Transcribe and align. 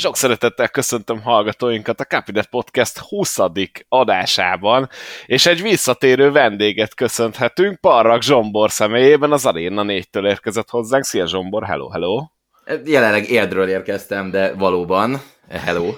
Sok 0.00 0.16
szeretettel 0.16 0.68
köszöntöm 0.68 1.22
hallgatóinkat 1.22 2.00
a 2.00 2.04
Capinet 2.04 2.46
Podcast 2.46 2.98
20. 2.98 3.38
adásában, 3.88 4.88
és 5.26 5.46
egy 5.46 5.62
visszatérő 5.62 6.30
vendéget 6.30 6.94
köszönhetünk, 6.94 7.80
Parrak 7.80 8.22
Zsombor 8.22 8.70
személyében 8.70 9.32
az 9.32 9.46
Arena 9.46 9.82
4-től 9.86 10.26
érkezett 10.26 10.70
hozzánk. 10.70 11.04
Szia 11.04 11.26
Zsombor, 11.26 11.64
hello, 11.64 11.88
hello! 11.88 12.26
Jelenleg 12.84 13.30
Érdről 13.30 13.68
érkeztem, 13.68 14.30
de 14.30 14.54
valóban, 14.54 15.20
hello! 15.48 15.94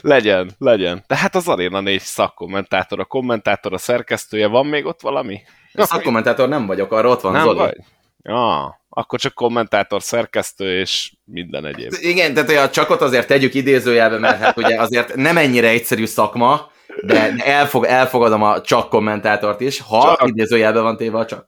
legyen, 0.00 0.50
legyen. 0.58 1.04
Tehát 1.06 1.34
az 1.34 1.48
Arena 1.48 1.80
4 1.80 2.00
szakkommentátor, 2.00 3.00
a 3.00 3.04
kommentátor, 3.04 3.72
a 3.72 3.78
szerkesztője, 3.78 4.46
van 4.46 4.66
még 4.66 4.84
ott 4.84 5.00
valami? 5.00 5.42
A 5.72 5.84
szakkommentátor 5.84 6.48
nem 6.48 6.66
vagyok, 6.66 6.92
arra 6.92 7.08
ott 7.08 7.20
van 7.20 7.32
nem 7.32 7.42
Zoli. 7.42 7.58
Vagy? 7.58 7.76
Ja, 8.22 8.80
akkor 8.96 9.18
csak 9.18 9.34
kommentátor, 9.34 10.02
szerkesztő 10.02 10.78
és 10.78 11.12
minden 11.24 11.66
egyéb. 11.66 11.92
Igen, 12.00 12.34
tehát 12.34 12.68
a 12.68 12.70
csakot 12.70 13.00
azért 13.00 13.26
tegyük 13.26 13.54
idézőjelbe, 13.54 14.18
mert 14.18 14.38
hát 14.38 14.56
ugye 14.56 14.80
azért 14.80 15.14
nem 15.14 15.36
ennyire 15.36 15.68
egyszerű 15.68 16.06
szakma, 16.06 16.70
de 17.02 17.34
elfog, 17.36 17.84
elfogadom 17.84 18.42
a 18.42 18.60
csak 18.60 18.88
kommentátort 18.88 19.60
is, 19.60 19.80
ha 19.80 20.16
csak, 20.18 20.28
idézőjelbe 20.28 20.80
van 20.80 20.96
téve 20.96 21.18
a 21.18 21.26
csak. 21.26 21.46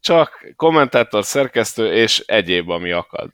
Csak 0.00 0.52
kommentátor, 0.56 1.24
szerkesztő 1.24 1.92
és 1.92 2.22
egyéb, 2.26 2.70
ami 2.70 2.90
akad. 2.90 3.30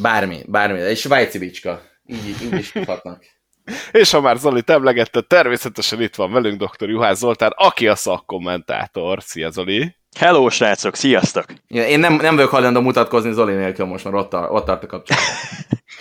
Bármi, 0.00 0.42
bármi. 0.46 0.80
Egy 0.80 0.98
svájci 0.98 1.38
bicska. 1.38 1.82
Így, 2.06 2.42
így 2.42 2.52
is 2.52 2.72
hívhatnak. 2.72 3.24
És 3.92 4.10
ha 4.10 4.20
már 4.20 4.36
Zoli 4.36 4.62
emlegette, 4.66 5.20
természetesen 5.20 6.02
itt 6.02 6.14
van 6.14 6.32
velünk 6.32 6.62
dr. 6.62 6.88
Juhász 6.88 7.18
Zoltán, 7.18 7.52
aki 7.56 7.88
a 7.88 7.94
szakkommentátor. 7.94 9.22
Szia 9.22 9.50
Zoli! 9.50 9.96
Hello, 10.18 10.48
srácok, 10.48 10.94
sziasztok! 10.94 11.44
Én 11.68 11.98
nem, 11.98 12.14
nem 12.14 12.34
vagyok 12.34 12.50
hajlandó 12.50 12.80
mutatkozni 12.80 13.32
Zoli 13.32 13.54
nélkül 13.54 13.86
most, 13.86 14.04
mert 14.04 14.16
ott, 14.16 14.32
a, 14.34 14.48
ott 14.50 14.64
tart 14.64 14.82
a 14.82 14.86
kapcsolat. 14.86 15.22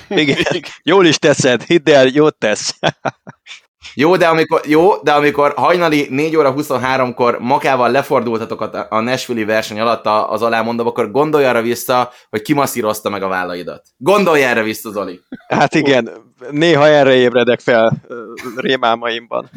Igen, 0.22 0.38
jól 0.84 1.06
is 1.06 1.18
teszed, 1.18 1.64
hidd 1.64 1.90
el, 1.90 2.08
jót 2.08 2.36
tesz. 2.36 2.76
Jó, 3.98 4.16
de 4.16 4.28
amikor, 4.28 4.62
jó, 4.66 4.98
de 5.02 5.12
amikor 5.12 5.54
hajnali 5.56 6.08
4 6.10 6.36
óra 6.36 6.54
23-kor 6.58 7.40
makával 7.40 7.92
lefordultatok 7.92 8.62
a, 8.62 8.88
a 8.90 9.00
Nashville 9.00 9.46
verseny 9.46 9.80
alatt 9.80 10.06
az 10.06 10.42
alámondom, 10.42 10.88
akkor 10.88 11.12
gondolj 11.12 11.46
arra 11.46 11.62
vissza, 11.62 12.12
hogy 12.30 12.42
kimasszírozta 12.42 13.10
meg 13.10 13.24
a 13.24 13.28
vállaidat. 13.28 13.86
Gondolj 13.98 14.44
erre 14.44 14.64
vissza, 14.64 14.92
Zoli. 14.92 15.20
Hát 15.48 15.76
igen, 15.76 16.25
néha 16.50 16.88
erre 16.88 17.14
ébredek 17.14 17.60
fel 17.60 17.94
rémálmaimban. 18.56 19.50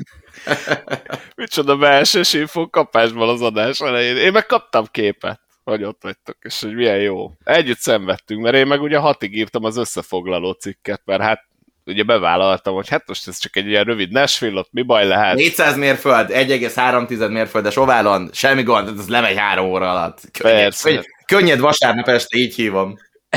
Micsoda 1.37 1.77
belsős 1.77 2.33
info 2.33 2.71
kapásban 2.71 3.29
az 3.29 3.43
adás 3.43 3.81
elején. 3.81 4.17
Én 4.17 4.33
meg 4.33 4.47
kaptam 4.47 4.87
képet 4.91 5.41
hogy 5.69 5.85
ott 5.85 6.03
vagytok, 6.03 6.37
és 6.41 6.61
hogy 6.61 6.75
milyen 6.75 6.99
jó. 6.99 7.31
Együtt 7.45 7.79
szenvedtünk, 7.79 8.43
mert 8.43 8.57
én 8.57 8.67
meg 8.67 8.83
ugye 8.83 8.99
hatig 8.99 9.37
írtam 9.37 9.65
az 9.65 9.77
összefoglaló 9.77 10.51
cikket, 10.51 11.03
mert 11.05 11.23
hát 11.23 11.45
ugye 11.85 12.03
bevállaltam, 12.03 12.75
hogy 12.75 12.89
hát 12.89 13.07
most 13.07 13.29
ez 13.29 13.39
csak 13.39 13.57
egy 13.57 13.67
ilyen 13.67 13.85
rövid 13.85 14.11
Nashville, 14.11 14.59
ott 14.59 14.69
mi 14.73 14.83
baj 14.83 15.07
lehet? 15.07 15.35
400 15.35 15.77
mérföld, 15.77 16.31
1,3 16.31 17.31
mérföldes 17.31 17.77
oválon, 17.77 18.31
semmi 18.33 18.63
gond, 18.63 18.99
ez 18.99 19.09
lemegy 19.09 19.37
három 19.37 19.67
óra 19.67 19.91
alatt. 19.91 20.21
Könnyed, 20.39 20.63
Persze. 20.63 20.89
Könnyed, 20.89 21.05
könnyed 21.27 21.59
vasárnap 21.59 22.09
este, 22.09 22.39
így 22.39 22.55
hívom. 22.55 22.97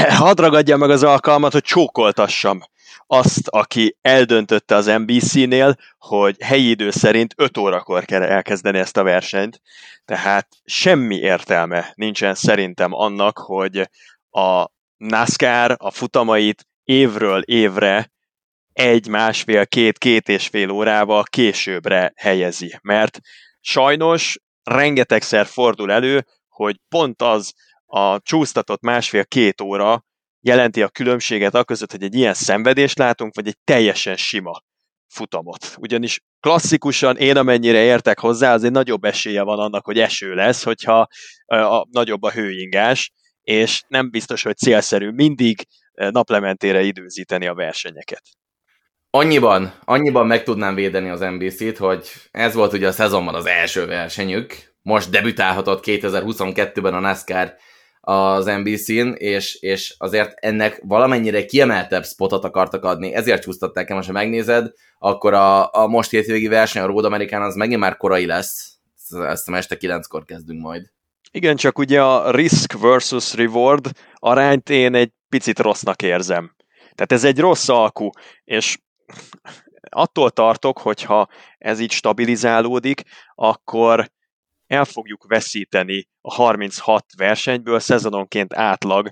Hadd 0.10 0.42
ragadja 0.42 0.78
meg 0.78 0.90
az 0.90 1.04
alkalmat, 1.04 1.52
hogy 1.52 1.64
csókoltassam 1.64 2.62
azt, 3.14 3.48
aki 3.48 3.98
eldöntötte 4.02 4.76
az 4.76 4.86
NBC-nél, 4.86 5.76
hogy 5.98 6.36
helyi 6.42 6.70
idő 6.70 6.92
szerint 6.92 7.34
5 7.38 7.58
órakor 7.58 8.06
kell 8.06 8.22
elkezdeni 8.22 8.78
ezt 8.78 8.98
a 8.98 9.04
versenyt. 9.04 9.62
Tehát 10.06 10.48
semmi 10.64 11.16
értelme 11.16 11.92
nincsen 11.96 12.36
szerintem 12.36 12.94
annak, 12.94 13.38
hogy 13.38 13.90
a 14.30 14.68
NASCAR 14.98 15.76
a 15.78 15.92
futamait 15.92 16.68
évről 16.84 17.42
évre 17.42 18.12
egy, 18.74 19.08
másfél, 19.08 19.68
két, 19.68 19.98
két 19.98 20.30
és 20.30 20.48
fél 20.48 20.70
órával 20.70 21.24
későbbre 21.24 22.14
helyezi. 22.16 22.80
Mert 22.82 23.20
sajnos 23.60 24.40
rengetegszer 24.64 25.46
fordul 25.46 25.92
elő, 25.92 26.26
hogy 26.48 26.80
pont 26.90 27.22
az 27.22 27.54
a 27.86 28.20
csúsztatott 28.22 28.82
másfél-két 28.82 29.62
óra 29.62 30.06
jelenti 30.42 30.82
a 30.82 30.90
különbséget 30.90 31.56
a 31.56 31.64
között, 31.64 31.92
hogy 31.92 32.04
egy 32.04 32.16
ilyen 32.16 32.34
szenvedést 32.34 32.98
látunk, 32.98 33.36
vagy 33.36 33.48
egy 33.48 33.58
teljesen 33.64 34.16
sima 34.16 34.64
futamot. 35.08 35.76
Ugyanis 35.78 36.20
klasszikusan 36.40 37.18
én 37.18 37.38
amennyire 37.38 37.84
értek 37.84 38.20
hozzá, 38.20 38.54
azért 38.54 38.74
nagyobb 38.74 39.04
esélye 39.04 39.42
van 39.42 39.60
annak, 39.60 39.86
hogy 39.86 40.00
eső 40.00 40.34
lesz, 40.34 40.64
hogyha 40.64 41.08
a, 41.46 41.56
a, 41.56 41.88
nagyobb 41.92 42.24
a 42.24 42.32
hőingás, 42.32 43.12
és 43.42 43.84
nem 43.88 44.10
biztos, 44.10 44.44
hogy 44.44 44.58
célszerű 44.58 45.10
mindig 45.10 45.66
naplementére 45.94 46.82
időzíteni 46.82 47.48
a 47.48 47.54
versenyeket. 47.54 48.24
Annyiban, 49.10 49.74
annyiban 49.84 50.28
meg 50.28 50.44
tudnám 50.44 50.76
védeni 50.76 51.10
az 51.10 51.20
NBC-t, 51.20 51.78
hogy 51.78 52.10
ez 52.32 52.54
volt 52.54 52.74
ugye 52.74 52.88
a 52.88 52.92
szezonban 52.92 53.36
az 53.36 53.46
első 53.46 53.86
versenyük, 53.86 54.74
most 54.82 55.10
debütálhatott 55.10 55.84
2022-ben 55.86 56.94
a 56.94 57.00
NASCAR 57.00 57.56
az 58.02 58.46
NBC-n, 58.46 59.14
és, 59.14 59.56
és 59.56 59.96
azért 59.98 60.34
ennek 60.40 60.82
valamennyire 60.84 61.46
kiemeltebb 61.46 62.06
spotot 62.06 62.44
akartak 62.44 62.84
adni, 62.84 63.14
ezért 63.14 63.42
csúsztatták 63.42 63.90
el, 63.90 63.96
most 63.96 64.08
ha 64.08 64.14
megnézed, 64.14 64.72
akkor 65.00 65.34
a, 65.34 65.74
a 65.74 65.88
most 65.88 66.10
hétvégi 66.10 66.48
verseny, 66.48 66.82
a 66.82 66.86
Road 66.86 67.06
American 67.06 67.42
az 67.42 67.56
megint 67.56 67.80
már 67.80 67.98
korai 67.98 68.26
lesz, 68.26 68.78
ezt 69.28 69.50
a 69.50 69.56
este 69.56 69.78
kilenckor 69.78 70.26
kezdünk 70.26 70.62
majd. 70.62 70.92
Igen, 71.32 71.56
csak 71.56 71.78
ugye 71.78 72.04
a 72.04 72.32
risk 72.32 72.80
versus 72.80 73.34
reward 73.34 73.90
arányt 74.16 74.70
én 74.70 74.96
egy 74.96 75.12
picit 75.30 75.60
rossznak 75.60 76.02
érzem. 76.02 76.56
Tehát 76.96 77.12
ez 77.12 77.24
egy 77.24 77.40
rossz 77.40 77.68
alkú, 77.68 78.10
és 78.44 78.78
attól 79.90 80.30
tartok, 80.30 80.80
hogyha 80.80 81.28
ez 81.58 81.80
így 81.80 81.92
stabilizálódik, 81.92 83.02
akkor 83.36 84.12
el 84.72 84.86
fogjuk 84.86 85.26
veszíteni 85.28 86.08
a 86.22 86.34
36 86.34 87.06
versenyből 87.18 87.80
szezononként 87.80 88.54
átlag 88.54 89.08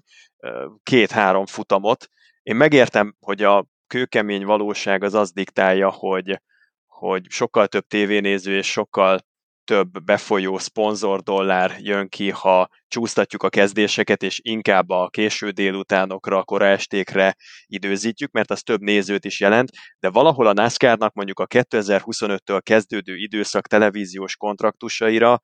két-három 0.84 1.46
futamot. 1.46 2.08
Én 2.44 2.56
megértem, 2.56 3.16
hogy 3.20 3.44
a 3.44 3.66
kőkemény 3.88 4.46
valóság 4.46 5.04
az 5.04 5.14
az 5.14 5.32
diktálja, 5.32 5.90
hogy, 5.90 6.42
hogy 6.86 7.26
sokkal 7.30 7.68
több 7.68 7.88
tévénéző 7.88 8.58
és 8.58 8.72
sokkal 8.72 9.20
több 9.70 10.04
befolyó 10.04 10.58
szponzor 10.58 11.22
dollár 11.22 11.76
jön 11.80 12.08
ki, 12.08 12.30
ha 12.30 12.70
csúsztatjuk 12.88 13.44
a 13.44 13.50
kezdéseket, 13.50 14.24
és 14.24 14.40
inkább 14.44 14.90
a 14.90 15.10
késő 15.10 15.50
délutánokra, 15.50 16.44
kora 16.44 16.66
estékre 16.66 17.36
időzítjük, 17.66 18.32
mert 18.32 18.52
az 18.52 18.62
több 18.62 18.80
nézőt 18.82 19.26
is 19.26 19.40
jelent, 19.40 19.70
de 20.00 20.10
valahol 20.10 20.48
a 20.48 20.54
NASCAR-nak 20.54 21.14
mondjuk 21.14 21.40
a 21.40 21.48
2025-től 21.48 22.60
kezdődő 22.64 23.16
időszak 23.16 23.68
televíziós 23.68 24.36
kontraktusaira 24.36 25.42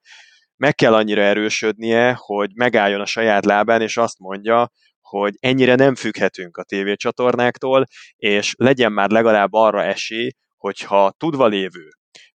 meg 0.56 0.76
kell 0.76 0.94
annyira 0.94 1.22
erősödnie, 1.22 2.16
hogy 2.18 2.50
megálljon 2.56 3.02
a 3.02 3.06
saját 3.06 3.46
lábán, 3.46 3.82
és 3.82 3.98
azt 3.98 4.20
mondja, 4.20 4.70
hogy 5.02 5.34
ennyire 5.40 5.76
nem 5.76 5.96
függhetünk 5.96 6.58
a 6.58 6.64
tévécsatornáktól, 6.64 7.86
és 8.16 8.54
legyen 8.58 8.92
már 8.92 9.10
legalább 9.10 9.54
arra 9.54 9.84
esély, 9.84 10.30
hogyha 10.58 11.12
tudva 11.18 11.48
lévő, 11.48 11.90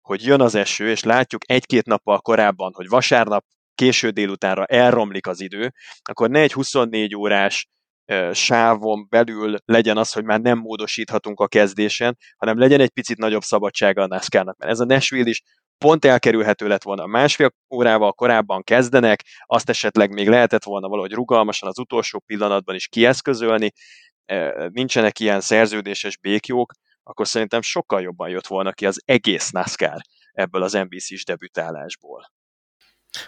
hogy 0.09 0.25
jön 0.25 0.41
az 0.41 0.55
eső, 0.55 0.89
és 0.89 1.03
látjuk 1.03 1.41
egy-két 1.51 1.85
nappal 1.85 2.19
korábban, 2.19 2.71
hogy 2.73 2.87
vasárnap 2.87 3.45
késő 3.75 4.09
délutánra 4.09 4.65
elromlik 4.65 5.27
az 5.27 5.41
idő, 5.41 5.73
akkor 6.01 6.29
ne 6.29 6.39
egy 6.39 6.53
24 6.53 7.15
órás 7.15 7.67
sávon 8.31 9.07
belül 9.09 9.57
legyen 9.65 9.97
az, 9.97 10.11
hogy 10.11 10.23
már 10.23 10.39
nem 10.39 10.57
módosíthatunk 10.57 11.39
a 11.39 11.47
kezdésen, 11.47 12.17
hanem 12.37 12.57
legyen 12.57 12.79
egy 12.79 12.89
picit 12.89 13.17
nagyobb 13.17 13.41
szabadsága 13.41 14.01
a 14.01 14.07
NASCAR-nak. 14.07 14.57
Mert 14.57 14.71
ez 14.71 14.79
a 14.79 14.85
Nashville 14.85 15.29
is 15.29 15.41
pont 15.77 16.05
elkerülhető 16.05 16.67
lett 16.67 16.83
volna. 16.83 17.05
Másfél 17.05 17.53
órával 17.73 18.13
korábban 18.13 18.63
kezdenek, 18.63 19.23
azt 19.45 19.69
esetleg 19.69 20.11
még 20.11 20.29
lehetett 20.29 20.63
volna 20.63 20.87
valahogy 20.87 21.11
rugalmasan 21.11 21.69
az 21.69 21.79
utolsó 21.79 22.19
pillanatban 22.19 22.75
is 22.75 22.87
kieszközölni, 22.87 23.71
nincsenek 24.69 25.19
ilyen 25.19 25.41
szerződéses 25.41 26.17
békjók, 26.17 26.73
akkor 27.03 27.27
szerintem 27.27 27.61
sokkal 27.61 28.01
jobban 28.01 28.29
jött 28.29 28.47
volna 28.47 28.71
ki 28.71 28.85
az 28.85 29.01
egész 29.05 29.49
NASCAR 29.49 30.01
ebből 30.31 30.63
az 30.63 30.73
NBC-s 30.73 31.25
debütálásból. 31.25 32.31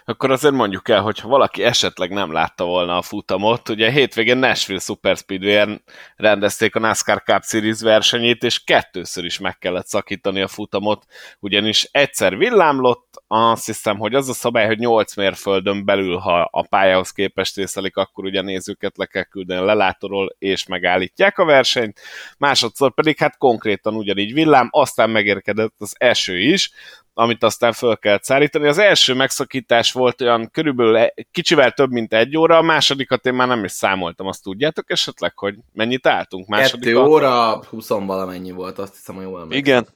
Akkor 0.06 0.31
azért 0.31 0.53
mondjuk 0.53 0.89
el, 0.89 1.01
hogy 1.01 1.19
ha 1.19 1.27
valaki 1.27 1.63
esetleg 1.63 2.12
nem 2.12 2.31
látta 2.31 2.65
volna 2.65 2.97
a 2.97 3.01
futamot, 3.01 3.69
ugye 3.69 3.91
hétvégén 3.91 4.38
Nashville 4.38 4.79
Super 4.79 5.18
Speedway-en 5.18 5.83
rendezték 6.15 6.75
a 6.75 6.79
NASCAR 6.79 7.23
Cup 7.23 7.44
Series 7.44 7.81
versenyét, 7.81 8.44
és 8.44 8.63
kettőször 8.63 9.25
is 9.25 9.39
meg 9.39 9.57
kellett 9.57 9.88
szakítani 9.88 10.41
a 10.41 10.47
futamot, 10.47 11.06
ugyanis 11.39 11.83
egyszer 11.91 12.38
villámlott, 12.38 13.11
azt 13.33 13.66
hiszem, 13.66 13.98
hogy 13.98 14.16
az 14.16 14.30
a 14.30 14.33
szabály, 14.33 14.66
hogy 14.66 14.78
8 14.78 15.16
mérföldön 15.16 15.86
belül, 15.86 16.18
ha 16.18 16.50
a 16.51 16.68
pályához 16.68 17.12
képest 17.12 17.56
részelik, 17.56 17.95
akkor 17.95 18.24
ugye 18.24 18.42
nézőket 18.42 18.98
le 18.98 19.06
kell 19.06 19.24
küldeni 19.24 19.62
a 19.62 19.66
lelátorról, 19.66 20.36
és 20.39 20.66
megállítják 20.66 21.38
a 21.38 21.45
versenyt. 21.45 22.00
Másodszor 22.38 22.94
pedig 22.94 23.18
hát 23.18 23.38
konkrétan 23.38 23.95
ugyanígy 23.95 24.33
villám, 24.33 24.68
aztán 24.72 25.10
megérkedett 25.10 25.74
az 25.78 25.95
eső 25.98 26.39
is, 26.39 26.72
amit 27.13 27.44
aztán 27.44 27.74
föl 27.74 27.98
kellett 27.98 28.24
szállítani. 28.24 28.68
Az 28.68 28.78
első 28.78 29.13
megszakítás 29.13 29.92
volt 29.92 30.22
olyan 30.22 30.50
körülbelül 30.51 30.98
e- 30.98 31.13
kicsivel 31.31 31.72
több, 31.72 31.92
mint 31.92 32.13
egy 32.13 32.38
óra, 32.38 32.57
a 32.57 32.62
másodikat 32.62 33.25
én 33.25 33.34
már 33.34 33.48
nem 33.48 33.63
is 33.63 33.72
számoltam, 33.72 34.27
azt 34.27 34.44
tudjátok 34.44 34.92
esetleg, 34.92 35.38
hogy 35.38 35.56
mennyit 35.74 36.07
álltunk? 36.07 36.48
Második 36.48 36.94
Kettő 36.94 37.06
óra, 37.06 37.63
20 37.69 37.88
valamennyi 37.88 38.51
volt, 38.51 38.80
azt 38.80 38.95
hiszem, 38.95 39.16
hogy 39.16 39.24
jól 39.24 39.42
emlékszem. 39.42 39.60
Igen, 39.60 39.88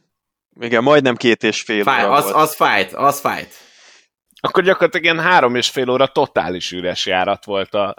igen, 0.60 0.84
majdnem 0.84 1.16
két 1.16 1.44
és 1.44 1.62
fél 1.62 1.84
Fáj, 1.84 2.06
óra 2.06 2.13
az, 2.13 2.24
volt. 2.24 2.36
az 2.36 2.56
fájt, 2.56 2.94
az 2.94 3.19
fájt. 3.19 3.54
Akkor 4.42 4.63
gyakorlatilag 4.63 5.04
ilyen 5.04 5.25
három 5.25 5.56
és 5.56 5.69
fél 5.69 5.90
óra 5.90 6.07
totális 6.07 6.72
üres 6.72 7.06
járat 7.06 7.46
volt 7.46 7.74
a, 7.74 7.96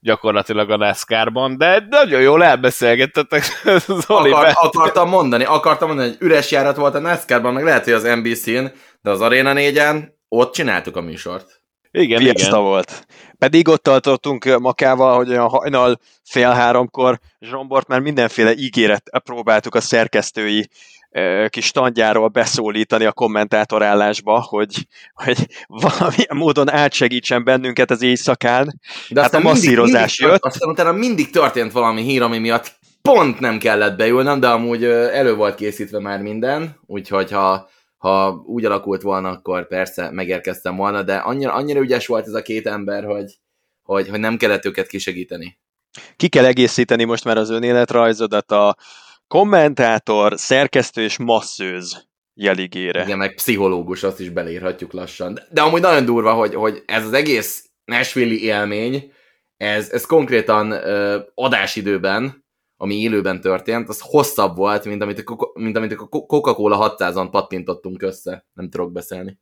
gyakorlatilag 0.00 0.70
a 0.70 0.76
NASCAR-ban, 0.76 1.58
de 1.58 1.86
nagyon 1.88 2.20
jól 2.20 2.44
elbeszélgettetek. 2.44 3.42
Zoli, 4.06 4.30
Akar, 4.30 4.52
akartam 4.54 5.08
mondani, 5.08 5.44
akartam 5.44 5.88
mondani, 5.88 6.08
hogy 6.08 6.18
üres 6.20 6.50
járat 6.50 6.76
volt 6.76 6.94
a 6.94 6.98
NASCAR-ban, 6.98 7.52
meg 7.52 7.64
lehet, 7.64 7.84
hogy 7.84 7.92
az 7.92 8.02
NBC-n, 8.02 8.64
de 9.02 9.10
az 9.10 9.20
Arena 9.20 9.52
4-en 9.54 10.08
ott 10.28 10.52
csináltuk 10.52 10.96
a 10.96 11.00
műsort. 11.00 11.60
Igen, 11.90 12.18
Fiesta 12.18 12.46
igen. 12.46 12.60
volt. 12.60 13.06
Pedig 13.38 13.68
ott 13.68 13.82
tartottunk 13.82 14.58
Makával, 14.58 15.16
hogy 15.16 15.28
olyan 15.28 15.48
hajnal 15.48 16.00
fél 16.24 16.50
háromkor 16.50 17.18
Zsombort 17.40 17.88
már 17.88 18.00
mindenféle 18.00 18.54
ígéret 18.54 19.02
próbáltuk 19.24 19.74
a 19.74 19.80
szerkesztői 19.80 20.68
kis 21.48 21.64
standjáról 21.64 22.28
beszólítani 22.28 23.04
a 23.04 23.12
kommentátorállásba, 23.12 24.40
hogy, 24.40 24.86
hogy 25.12 25.46
valamilyen 25.66 26.36
módon 26.36 26.70
átsegítsen 26.70 27.44
bennünket 27.44 27.90
az 27.90 28.02
éjszakán. 28.02 28.80
De 29.08 29.20
hát 29.22 29.34
a 29.34 29.40
masszírozás 29.40 30.18
mindig, 30.18 30.34
jött. 30.34 30.44
Aztán 30.44 30.70
utána 30.70 30.92
mindig 30.92 31.30
történt 31.30 31.72
valami 31.72 32.02
hír, 32.02 32.22
ami 32.22 32.38
miatt 32.38 32.78
pont 33.02 33.40
nem 33.40 33.58
kellett 33.58 33.96
beülnem, 33.96 34.40
de 34.40 34.48
amúgy 34.48 34.84
elő 34.84 35.34
volt 35.34 35.54
készítve 35.54 36.00
már 36.00 36.20
minden, 36.20 36.76
úgyhogy 36.86 37.30
ha, 37.30 37.68
ha 37.96 38.42
úgy 38.46 38.64
alakult 38.64 39.02
volna, 39.02 39.28
akkor 39.28 39.66
persze 39.66 40.10
megérkeztem 40.10 40.76
volna, 40.76 41.02
de 41.02 41.16
annyira, 41.16 41.52
annyira 41.52 41.80
ügyes 41.80 42.06
volt 42.06 42.26
ez 42.26 42.34
a 42.34 42.42
két 42.42 42.66
ember, 42.66 43.04
hogy, 43.04 43.38
hogy, 43.82 44.08
hogy 44.08 44.20
nem 44.20 44.36
kellett 44.36 44.64
őket 44.64 44.86
kisegíteni. 44.86 45.58
Ki 46.16 46.28
kell 46.28 46.44
egészíteni 46.44 47.04
most 47.04 47.24
már 47.24 47.36
az 47.36 47.50
önéletrajzodat 47.50 48.50
a 48.50 48.76
kommentátor, 49.30 50.32
szerkesztő 50.38 51.02
és 51.02 51.18
masszőz 51.18 52.08
jeligére. 52.34 53.02
Igen, 53.02 53.18
meg 53.18 53.34
pszichológus, 53.34 54.02
azt 54.02 54.20
is 54.20 54.28
belírhatjuk 54.28 54.92
lassan. 54.92 55.34
De, 55.34 55.46
de 55.50 55.60
amúgy 55.62 55.80
nagyon 55.80 56.04
durva, 56.04 56.32
hogy, 56.32 56.54
hogy 56.54 56.82
ez 56.86 57.04
az 57.04 57.12
egész 57.12 57.70
nashville 57.84 58.34
élmény, 58.34 59.12
ez, 59.56 59.90
ez 59.90 60.06
konkrétan 60.06 60.70
ö, 60.70 61.18
adásidőben, 61.34 62.44
ami 62.76 62.94
élőben 62.94 63.40
történt, 63.40 63.88
az 63.88 64.00
hosszabb 64.00 64.56
volt, 64.56 64.84
mint 64.84 65.02
amit 65.02 65.22
a, 65.26 65.50
mint 65.54 65.76
amit 65.76 65.92
a 65.92 66.06
Coca-Cola 66.06 66.96
600-on 66.98 67.28
pattintottunk 67.30 68.02
össze. 68.02 68.46
Nem 68.52 68.70
tudok 68.70 68.92
beszélni. 68.92 69.38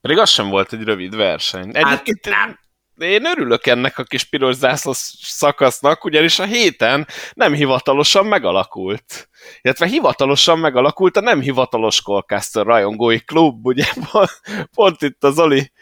Pedig 0.00 0.18
az 0.18 0.30
sem 0.30 0.48
volt 0.48 0.72
egy 0.72 0.82
rövid 0.82 1.16
verseny. 1.16 1.74
Hát 1.74 1.92
Egyébként 1.92 2.34
hát, 2.34 2.46
nem 2.46 2.58
én 2.98 3.26
örülök 3.26 3.66
ennek 3.66 3.98
a 3.98 4.02
kis 4.02 4.24
piros 4.24 4.54
zászlós 4.54 4.96
szakasznak, 5.20 6.04
ugyanis 6.04 6.38
a 6.38 6.44
héten 6.44 7.06
nem 7.34 7.52
hivatalosan 7.52 8.26
megalakult. 8.26 9.28
Illetve 9.62 9.86
hivatalosan 9.86 10.58
megalakult 10.58 11.16
a 11.16 11.20
nem 11.20 11.40
hivatalos 11.40 12.02
Colcaster 12.02 12.66
rajongói 12.66 13.18
klub, 13.18 13.66
ugye 13.66 13.84
pont 14.74 15.02
itt 15.02 15.24
az 15.24 15.38
Oli 15.38 15.72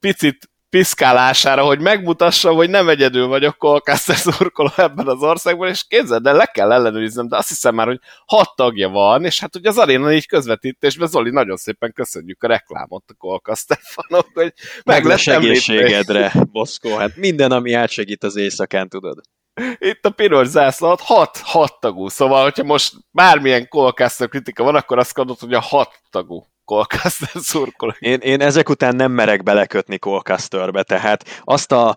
picit 0.00 0.50
piszkálására, 0.70 1.64
hogy 1.64 1.80
megmutassam, 1.80 2.56
hogy 2.56 2.70
nem 2.70 2.88
egyedül 2.88 3.26
vagyok 3.26 3.58
Colcaster 3.58 4.16
szurkoló 4.16 4.70
ebben 4.76 5.06
az 5.06 5.22
országban, 5.22 5.68
és 5.68 5.86
képzeld, 5.86 6.22
de 6.22 6.32
le 6.32 6.44
kell 6.44 6.72
ellenőriznem, 6.72 7.28
de 7.28 7.36
azt 7.36 7.48
hiszem 7.48 7.74
már, 7.74 7.86
hogy 7.86 8.00
hat 8.26 8.56
tagja 8.56 8.88
van, 8.88 9.24
és 9.24 9.40
hát 9.40 9.56
ugye 9.56 9.68
az 9.68 9.78
aréna 9.78 10.12
így 10.12 10.26
közvetítésben, 10.26 11.08
Zoli, 11.08 11.30
nagyon 11.30 11.56
szépen 11.56 11.92
köszönjük 11.92 12.42
a 12.42 12.46
reklámot 12.46 13.04
a 13.06 13.14
Colcaster 13.14 13.78
fanok, 13.82 14.26
hogy 14.34 14.52
meg, 14.84 14.84
meg 14.84 15.04
lesz 15.04 15.26
egészségedre, 15.26 16.32
Boszkó, 16.52 16.96
hát 16.96 17.16
minden, 17.16 17.52
ami 17.52 17.72
átsegít 17.72 18.24
az 18.24 18.36
éjszakán, 18.36 18.88
tudod. 18.88 19.20
Itt 19.78 20.04
a 20.04 20.10
piros 20.10 20.46
zászló, 20.46 20.96
hat, 21.00 21.38
hat 21.38 21.80
tagú, 21.80 22.08
szóval, 22.08 22.42
hogyha 22.42 22.64
most 22.64 22.94
bármilyen 23.10 23.68
Colcaster 23.68 24.28
kritika 24.28 24.62
van, 24.62 24.74
akkor 24.74 24.98
azt 24.98 25.16
mondod, 25.16 25.38
hogy 25.38 25.54
a 25.54 25.60
hat 25.60 26.00
tagú 26.10 26.46
Colcaster 26.68 27.30
szurkoló. 27.34 27.94
Én, 27.98 28.18
én 28.18 28.40
ezek 28.40 28.68
után 28.68 28.96
nem 28.96 29.12
merek 29.12 29.42
belekötni 29.42 29.98
Colcasterbe, 29.98 30.82
tehát 30.82 31.40
azt 31.44 31.72
a 31.72 31.96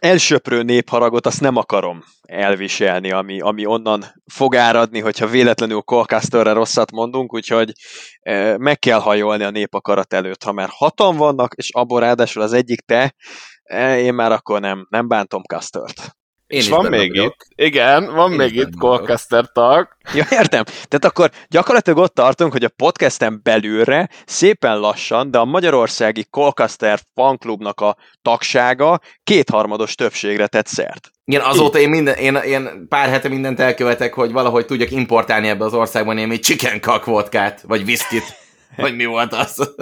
elsöprő 0.00 0.62
népharagot 0.62 1.26
azt 1.26 1.40
nem 1.40 1.56
akarom 1.56 2.02
elviselni, 2.22 3.10
ami, 3.10 3.40
ami 3.40 3.66
onnan 3.66 4.04
fog 4.32 4.56
áradni, 4.56 5.00
hogyha 5.00 5.26
véletlenül 5.26 5.80
Colcasterre 5.80 6.52
rosszat 6.52 6.90
mondunk, 6.90 7.34
úgyhogy 7.34 7.72
e, 8.20 8.58
meg 8.58 8.78
kell 8.78 9.00
hajolni 9.00 9.44
a 9.44 9.50
népakarat 9.50 10.12
előtt. 10.12 10.42
Ha 10.42 10.52
már 10.52 10.68
hatan 10.72 11.16
vannak, 11.16 11.54
és 11.54 11.70
abból 11.72 12.00
ráadásul 12.00 12.42
az 12.42 12.52
egyik 12.52 12.80
te, 12.80 13.14
e, 13.62 13.98
én 13.98 14.14
már 14.14 14.32
akkor 14.32 14.60
nem, 14.60 14.86
nem 14.90 15.08
bántom 15.08 15.42
Castert. 15.42 16.17
Én 16.48 16.58
és 16.58 16.68
van 16.68 16.86
még 16.86 17.10
vagyok. 17.10 17.36
itt, 17.48 17.66
igen, 17.66 18.14
van 18.14 18.30
Én 18.30 18.36
még 18.36 18.54
itt 18.54 18.76
Colcaster 18.78 19.52
tag. 19.52 19.88
Ja, 20.14 20.24
értem. 20.30 20.64
Tehát 20.64 21.04
akkor 21.04 21.30
gyakorlatilag 21.48 21.98
ott 21.98 22.14
tartunk, 22.14 22.52
hogy 22.52 22.64
a 22.64 22.68
podcasten 22.68 23.40
belülre 23.42 24.08
szépen 24.26 24.78
lassan, 24.78 25.30
de 25.30 25.38
a 25.38 25.44
magyarországi 25.44 26.24
Colcaster 26.30 26.98
fanklubnak 27.14 27.80
a 27.80 27.96
tagsága 28.22 29.00
kétharmados 29.24 29.94
többségre 29.94 30.46
tett 30.46 30.66
szert. 30.66 31.10
Igen, 31.24 31.40
azóta 31.40 31.78
én, 31.78 31.88
minden, 31.88 32.14
én, 32.14 32.34
én 32.34 32.86
pár 32.88 33.08
hete 33.08 33.28
mindent 33.28 33.60
elkövetek, 33.60 34.14
hogy 34.14 34.32
valahogy 34.32 34.66
tudjak 34.66 34.90
importálni 34.90 35.48
ebbe 35.48 35.64
az 35.64 35.74
országban 35.74 36.14
némi 36.14 36.38
chicken 36.38 36.80
cock 36.80 37.04
vodkát, 37.04 37.62
vagy 37.66 37.84
viszkit, 37.84 38.24
vagy 38.76 38.96
mi 38.96 39.04
volt 39.04 39.32
az. 39.32 39.74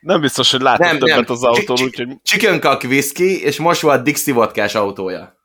Nem 0.00 0.20
biztos, 0.20 0.50
hogy 0.50 0.60
látok 0.60 0.86
nem, 0.86 0.98
többet 0.98 1.14
nem. 1.14 1.24
az 1.28 1.44
autón, 1.44 1.82
úgyhogy... 1.82 2.08
Chicken 2.22 2.60
cock 2.60 2.84
whisky, 2.84 3.42
és 3.42 3.58
most 3.58 3.80
volt 3.80 4.02
Dixie 4.02 4.34
vodkás 4.34 4.74
autója. 4.74 5.40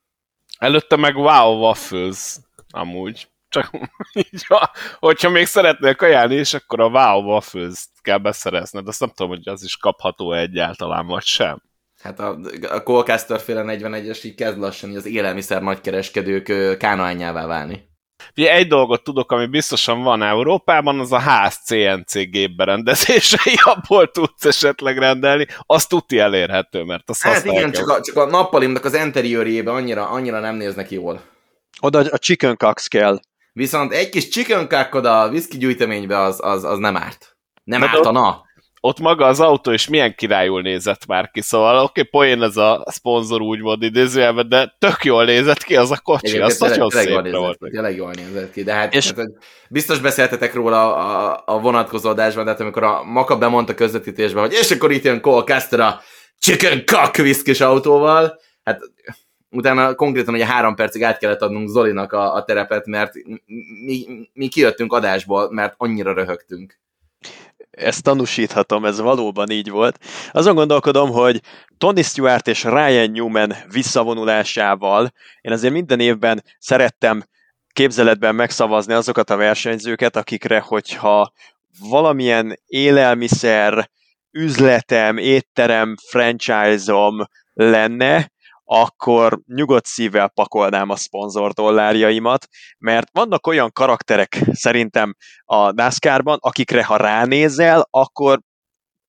Előtte 0.58 0.96
meg 0.96 1.16
Wow 1.16 1.60
Waffles, 1.60 2.38
amúgy. 2.70 3.28
Csak 3.50 3.72
így, 4.32 4.48
hogyha 5.00 5.30
még 5.30 5.46
szeretnél 5.46 5.96
kajálni, 5.96 6.36
és 6.36 6.54
akkor 6.54 6.82
a 6.82 6.90
Wow 6.90 7.22
Waffles 7.22 7.86
kell 8.02 8.18
beszerezned. 8.18 8.88
Azt 8.88 9.00
nem 9.00 9.10
tudom, 9.10 9.32
hogy 9.32 9.50
az 9.50 9.64
is 9.64 9.78
kapható 9.78 10.34
egyáltalán, 10.34 11.06
vagy 11.06 11.24
sem. 11.24 11.62
Hát 12.02 12.20
a, 12.20 12.40
a 12.70 12.84
Colcaster 12.84 13.40
féle 13.40 13.64
41-es 13.66 14.26
így 14.26 14.36
kezd 14.36 14.58
lassan 14.58 14.96
az 14.96 15.06
élelmiszer 15.06 15.62
nagykereskedők 15.62 16.78
kánoányává 16.78 17.46
válni. 17.46 17.90
Ugye 18.38 18.54
egy 18.54 18.68
dolgot 18.68 19.04
tudok, 19.04 19.32
ami 19.32 19.46
biztosan 19.46 20.04
van 20.04 20.24
Európában, 20.24 21.00
az 21.00 21.12
a 21.12 21.20
ház 21.20 21.56
CNC 21.66 22.30
gépberendezései, 22.30 23.54
abból 23.76 24.12
tudsz 24.12 24.46
esetleg 24.46 24.98
rendelni, 24.98 25.48
az 25.60 25.86
tuti 25.86 26.20
elérhető, 26.20 26.84
mert 26.84 27.10
az 27.10 27.22
Hát 27.22 27.46
igen, 27.46 27.72
csak 27.72 27.90
a, 27.90 28.02
csak 28.02 28.16
a 28.16 28.26
nappalimnak 28.26 28.86
az 28.86 28.94
interiőrjébe 28.94 29.72
annyira, 29.72 30.10
annyira 30.10 30.40
nem 30.40 30.56
néznek 30.56 30.92
jól. 30.92 31.22
Oda 31.82 32.00
a 32.00 32.18
chicken 32.18 32.58
cocks 32.58 32.88
kell. 32.88 33.20
Viszont 33.54 33.94
egy 33.94 34.10
kis 34.10 34.28
chicken 34.28 34.68
cock 34.68 34.96
oda 34.96 35.22
a 35.22 35.30
whisky 35.30 35.58
gyűjteménybe 35.58 36.18
az, 36.20 36.40
az, 36.42 36.64
az 36.64 36.78
nem 36.78 36.98
árt. 36.98 37.38
Nem 37.64 37.82
hát 37.82 37.96
ártana 37.96 38.47
ott 38.88 39.00
maga 39.00 39.26
az 39.26 39.40
autó 39.40 39.72
is 39.72 39.88
milyen 39.88 40.16
királyul 40.16 40.62
nézett 40.62 41.06
már 41.06 41.32
ki, 41.32 41.42
szóval 41.42 41.76
oké, 41.76 41.84
okay, 41.86 42.04
poén 42.04 42.42
ez 42.44 42.58
a 42.58 42.84
szponzor 42.90 43.42
úgymond 43.42 43.84
idézőjelben, 43.84 44.50
de 44.50 44.76
tök 44.80 45.04
jól 45.04 45.26
nézett 45.26 45.64
ki 45.64 45.76
az 45.76 45.92
a 45.92 46.00
kocsi, 46.04 46.28
Igen, 46.28 46.42
az 46.42 46.60
nagyon 46.60 46.90
szép 46.90 47.32
volt. 47.32 47.58
Tényleg 47.60 47.96
jól 47.96 48.12
nézett 48.12 48.52
ki, 48.52 48.64
de 48.64 48.74
hát, 48.74 48.94
és... 48.94 49.12
hát 49.12 49.28
biztos 49.70 50.00
beszéltetek 50.00 50.54
róla 50.54 50.96
a, 50.96 51.42
a 51.46 51.60
vonatkozó 51.60 52.10
adásban, 52.10 52.46
de 52.46 52.52
hát 52.52 52.60
amikor 52.60 52.84
a 52.84 53.04
Maka 53.04 53.38
bemondta 53.38 53.74
közvetítésben, 53.74 54.44
hogy 54.44 54.54
és 54.54 54.72
akkor 54.72 54.92
itt 54.92 55.04
jön 55.04 55.22
Cole 55.22 55.44
Caster 55.44 55.80
a 55.80 56.02
chicken 56.40 56.86
cock 56.86 57.16
viszkis 57.16 57.62
autóval, 57.62 58.40
hát 58.64 58.80
utána 59.50 59.96
konkrétan 59.96 60.34
ugye 60.34 60.46
három 60.46 60.76
percig 60.76 61.04
át 61.04 61.18
kellett 61.18 61.42
adnunk 61.42 61.70
Zolinak 61.70 62.14
a, 62.14 62.34
a 62.34 62.44
terepet, 62.44 62.86
mert 62.86 63.14
mi, 63.86 64.06
mi 64.34 64.48
kijöttünk 64.48 64.94
adásból, 64.94 65.52
mert 65.52 65.74
annyira 65.78 66.14
röhögtünk 66.14 66.80
ezt 67.78 68.04
tanúsíthatom, 68.04 68.86
ez 68.86 69.00
valóban 69.00 69.50
így 69.50 69.70
volt. 69.70 70.00
Azon 70.32 70.56
gondolkodom, 70.56 71.12
hogy 71.12 71.42
Tony 71.78 72.04
Stewart 72.04 72.48
és 72.48 72.64
Ryan 72.64 73.12
Newman 73.12 73.54
visszavonulásával 73.72 75.12
én 75.42 75.52
azért 75.52 75.74
minden 75.74 76.00
évben 76.00 76.44
szerettem 76.60 77.24
képzeletben 77.74 78.36
megszavazni 78.36 78.94
azokat 78.94 79.30
a 79.30 79.36
versenyzőket, 79.36 80.16
akikre, 80.16 80.60
hogyha 80.60 81.32
valamilyen 81.90 82.60
élelmiszer, 82.66 83.90
üzletem, 84.32 85.18
étterem, 85.18 85.96
franchise-om 86.10 87.26
lenne, 87.54 88.32
akkor 88.70 89.40
nyugodt 89.46 89.86
szívvel 89.86 90.28
pakolnám 90.28 90.90
a 90.90 90.96
szponzor 90.96 91.52
dollárjaimat, 91.52 92.48
mert 92.78 93.10
vannak 93.12 93.48
olyan 93.48 93.72
karakterek 93.72 94.40
szerintem 94.52 95.16
a 95.46 95.72
NASCAR-ban, 95.72 96.38
akikre 96.42 96.84
ha 96.84 96.98
ránézel, 96.98 97.88
akkor 97.90 98.40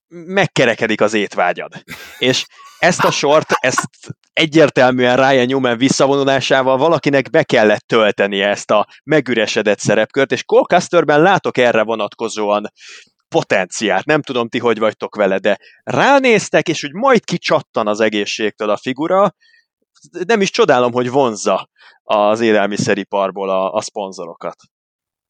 megkerekedik 0.09 1.01
az 1.01 1.15
étvágyad. 1.15 1.73
És 2.19 2.47
ezt 2.79 3.05
a 3.05 3.11
sort, 3.11 3.53
ezt 3.61 3.89
egyértelműen 4.33 5.17
Ryan 5.17 5.47
Newman 5.47 5.79
visszavonulásával 5.79 6.77
valakinek 6.77 7.31
be 7.31 7.43
kellett 7.43 7.87
töltenie 7.87 8.49
ezt 8.49 8.71
a 8.71 8.87
megüresedett 9.05 9.79
szerepkört, 9.79 10.33
és 10.33 10.45
Cole 10.45 10.67
Custerben 10.67 11.23
látok 11.23 11.59
erre 11.59 11.83
vonatkozóan 11.83 12.73
potenciált. 13.29 14.05
Nem 14.05 14.23
tudom 14.23 14.49
ti, 14.49 14.59
hogy 14.59 14.79
vagytok 14.79 15.17
vele, 15.17 15.39
de 15.39 15.59
ránéztek, 15.83 16.69
és 16.69 16.85
úgy 16.85 16.93
majd 16.93 17.25
kicsattan 17.25 17.87
az 17.87 18.01
egészségtől 18.01 18.71
a 18.71 18.77
figura, 18.77 19.35
nem 20.27 20.41
is 20.41 20.51
csodálom, 20.51 20.93
hogy 20.93 21.11
vonzza 21.11 21.69
az 22.03 22.41
élelmiszeriparból 22.41 23.51
a, 23.51 23.73
a 23.73 23.81
szponzorokat. 23.81 24.57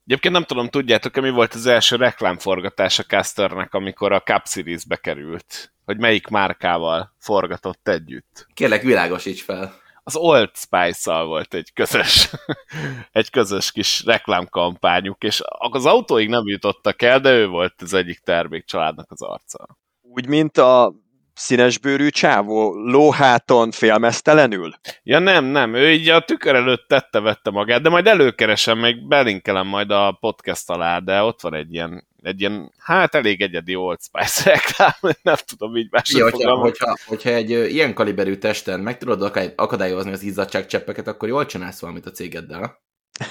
Egyébként 0.05 0.35
nem 0.35 0.45
tudom, 0.45 0.69
tudjátok-e, 0.69 1.21
mi 1.21 1.31
volt 1.31 1.55
az 1.55 1.67
első 1.67 1.97
reklámforgatás 1.97 2.99
a 2.99 3.03
Casternek, 3.03 3.75
amikor 3.75 4.13
a 4.13 4.23
Cup 4.23 4.47
Series-be 4.47 4.97
került? 4.97 5.73
Hogy 5.85 5.99
melyik 5.99 6.27
márkával 6.27 7.15
forgatott 7.19 7.89
együtt? 7.89 8.47
Kérlek, 8.55 8.83
világosíts 8.83 9.43
fel. 9.43 9.75
Az 10.09 10.17
Old 10.17 10.51
Spice-szal 10.55 11.27
volt 11.27 11.55
egy 11.55 11.73
közös, 11.73 12.31
egy 13.13 13.31
közös 13.31 13.73
kis 13.73 14.05
reklámkampányuk, 14.05 15.23
és 15.23 15.43
az 15.59 15.87
autóig 15.87 16.29
nem 16.29 16.47
jutottak 16.47 17.03
el, 17.03 17.21
de 17.21 17.31
ő 17.31 17.47
volt 17.47 17.75
az 17.83 17.95
egyik 17.95 18.19
termékcsaládnak 18.19 19.11
az 19.11 19.23
arca. 19.23 19.79
Úgy, 20.01 20.27
mint 20.27 20.59
a 20.59 20.95
színesbőrű 21.35 22.09
csávó 22.09 22.75
lóháton 22.75 23.71
félmeztelenül? 23.71 24.73
Ja 25.03 25.19
nem, 25.19 25.45
nem, 25.45 25.75
ő 25.75 25.91
így 25.91 26.09
a 26.09 26.21
tükör 26.21 26.55
előtt 26.55 26.89
tette-vette 26.89 27.51
magát, 27.51 27.83
de 27.83 27.89
majd 27.89 28.07
előkeresem, 28.07 28.79
még 28.79 29.09
belinkelem 29.09 29.67
majd 29.67 29.91
a 29.91 30.17
podcast 30.21 30.71
alá, 30.71 30.99
de 30.99 31.23
ott 31.23 31.41
van 31.41 31.55
egy 31.55 31.73
ilyen, 31.73 32.08
egy 32.23 32.41
ilyen 32.41 32.73
hát 32.79 33.15
elég 33.15 33.41
egyedi 33.41 33.75
Old 33.75 33.99
Spice 34.01 34.43
reklám, 34.51 35.15
nem 35.23 35.37
tudom 35.47 35.77
így 35.77 35.89
máshogy 35.91 36.21
ja, 36.21 36.31
hogyha, 36.31 36.57
hogyha, 36.57 36.97
hogyha, 37.07 37.31
egy 37.31 37.51
ilyen 37.51 37.95
kaliberű 37.95 38.35
testen 38.35 38.81
meg 38.81 38.99
tudod 38.99 39.53
akadályozni 39.57 40.13
az 40.13 40.23
izzadságcseppeket, 40.23 41.07
akkor 41.07 41.29
jól 41.29 41.47
csinálsz 41.47 41.81
valamit 41.81 42.07
a 42.07 42.11
cégeddel, 42.11 42.83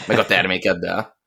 meg 0.08 0.20
a 0.20 0.26
termékeddel. 0.26 1.18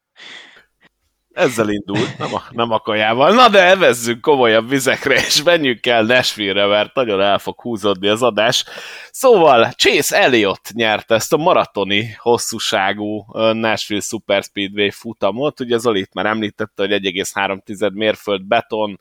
Ezzel 1.33 1.69
indult, 1.69 2.19
nem 2.19 2.35
a, 2.35 2.43
nem 2.51 2.71
a 2.71 2.79
kajával. 2.79 3.35
Na 3.35 3.49
de 3.49 3.65
evezzünk 3.65 4.21
komolyabb 4.21 4.69
vizekre, 4.69 5.15
és 5.15 5.43
menjünk 5.43 5.87
el 5.87 6.03
Nashville-re, 6.03 6.67
mert 6.67 6.95
nagyon 6.95 7.21
el 7.21 7.39
fog 7.39 7.61
húzódni 7.61 8.09
az 8.09 8.23
adás. 8.23 8.65
Szóval 9.11 9.71
Chase 9.71 10.17
Elliott 10.17 10.71
nyerte 10.73 11.15
ezt 11.15 11.33
a 11.33 11.37
maratoni 11.37 12.15
hosszúságú 12.19 13.27
Nashville 13.53 14.01
Super 14.01 14.43
Speedway 14.43 14.91
futamot. 14.91 15.61
Ugye 15.61 15.79
Zoli 15.79 16.01
itt 16.01 16.13
már 16.13 16.27
említette, 16.27 16.83
hogy 16.83 16.91
1,3 16.91 17.93
mérföld 17.93 18.43
beton 18.45 19.01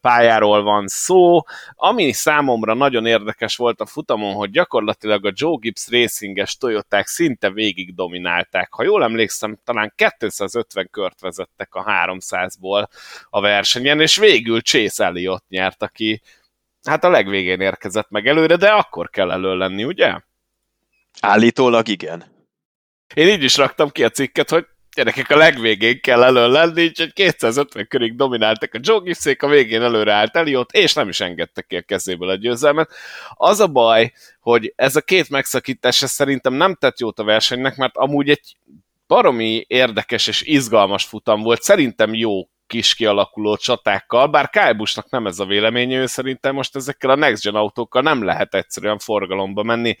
pályáról 0.00 0.62
van 0.62 0.86
szó. 0.86 1.40
Ami 1.74 2.12
számomra 2.12 2.74
nagyon 2.74 3.06
érdekes 3.06 3.56
volt 3.56 3.80
a 3.80 3.86
futamon, 3.86 4.34
hogy 4.34 4.50
gyakorlatilag 4.50 5.26
a 5.26 5.32
Joe 5.34 5.56
Gibbs 5.60 5.88
Racinges 5.90 6.56
Toyoták 6.56 7.06
szinte 7.06 7.50
végig 7.50 7.94
dominálták. 7.94 8.72
Ha 8.72 8.82
jól 8.82 9.02
emlékszem, 9.02 9.58
talán 9.64 9.92
250 10.16 10.88
kört 10.90 11.20
vezettek 11.28 11.74
a 11.74 11.84
300-ból 11.84 12.86
a 13.30 13.40
versenyen, 13.40 14.00
és 14.00 14.16
végül 14.16 14.60
Chase 14.60 15.04
Elliott 15.04 15.44
nyert, 15.48 15.82
aki 15.82 16.22
hát 16.82 17.04
a 17.04 17.10
legvégén 17.10 17.60
érkezett 17.60 18.10
meg 18.10 18.26
előre, 18.26 18.56
de 18.56 18.68
akkor 18.68 19.10
kell 19.10 19.30
elő 19.30 19.56
lenni, 19.56 19.84
ugye? 19.84 20.20
Állítólag 21.20 21.88
igen. 21.88 22.24
Én 23.14 23.28
így 23.28 23.42
is 23.42 23.56
raktam 23.56 23.90
ki 23.90 24.04
a 24.04 24.10
cikket, 24.10 24.50
hogy 24.50 24.66
gyerekek 24.98 25.30
a 25.30 25.36
legvégén 25.36 26.00
kell 26.00 26.24
elő 26.24 26.48
lenni, 26.48 26.84
úgyhogy 26.84 27.12
250 27.12 27.86
körig 27.88 28.16
domináltak 28.16 28.74
a 28.74 28.78
Joe 28.82 28.98
Gibbsék, 28.98 29.42
a 29.42 29.48
végén 29.48 29.82
előre 29.82 30.12
állt 30.12 30.36
Eliott, 30.36 30.72
és 30.72 30.94
nem 30.94 31.08
is 31.08 31.20
engedtek 31.20 31.66
ki 31.66 31.76
a 31.76 31.82
kezéből 31.82 32.28
a 32.28 32.34
győzelmet. 32.34 32.90
Az 33.34 33.60
a 33.60 33.66
baj, 33.66 34.12
hogy 34.40 34.72
ez 34.76 34.96
a 34.96 35.00
két 35.00 35.28
megszakítás 35.28 36.02
ez 36.02 36.10
szerintem 36.10 36.52
nem 36.52 36.74
tett 36.74 36.98
jót 36.98 37.18
a 37.18 37.24
versenynek, 37.24 37.76
mert 37.76 37.96
amúgy 37.96 38.30
egy 38.30 38.56
baromi 39.08 39.64
érdekes 39.66 40.26
és 40.26 40.42
izgalmas 40.42 41.04
futam 41.04 41.42
volt, 41.42 41.62
szerintem 41.62 42.14
jó 42.14 42.48
kis 42.66 42.94
kialakuló 42.94 43.56
csatákkal, 43.56 44.26
bár 44.26 44.50
Kyle 44.50 44.72
Busch-nak 44.72 45.10
nem 45.10 45.26
ez 45.26 45.38
a 45.38 45.44
véleménye, 45.44 45.98
ő 45.98 46.06
szerintem 46.06 46.54
most 46.54 46.76
ezekkel 46.76 47.10
a 47.10 47.14
Next 47.14 47.42
Gen 47.42 47.54
autókkal 47.54 48.02
nem 48.02 48.24
lehet 48.24 48.54
egyszerűen 48.54 48.98
forgalomba 48.98 49.62
menni. 49.62 49.96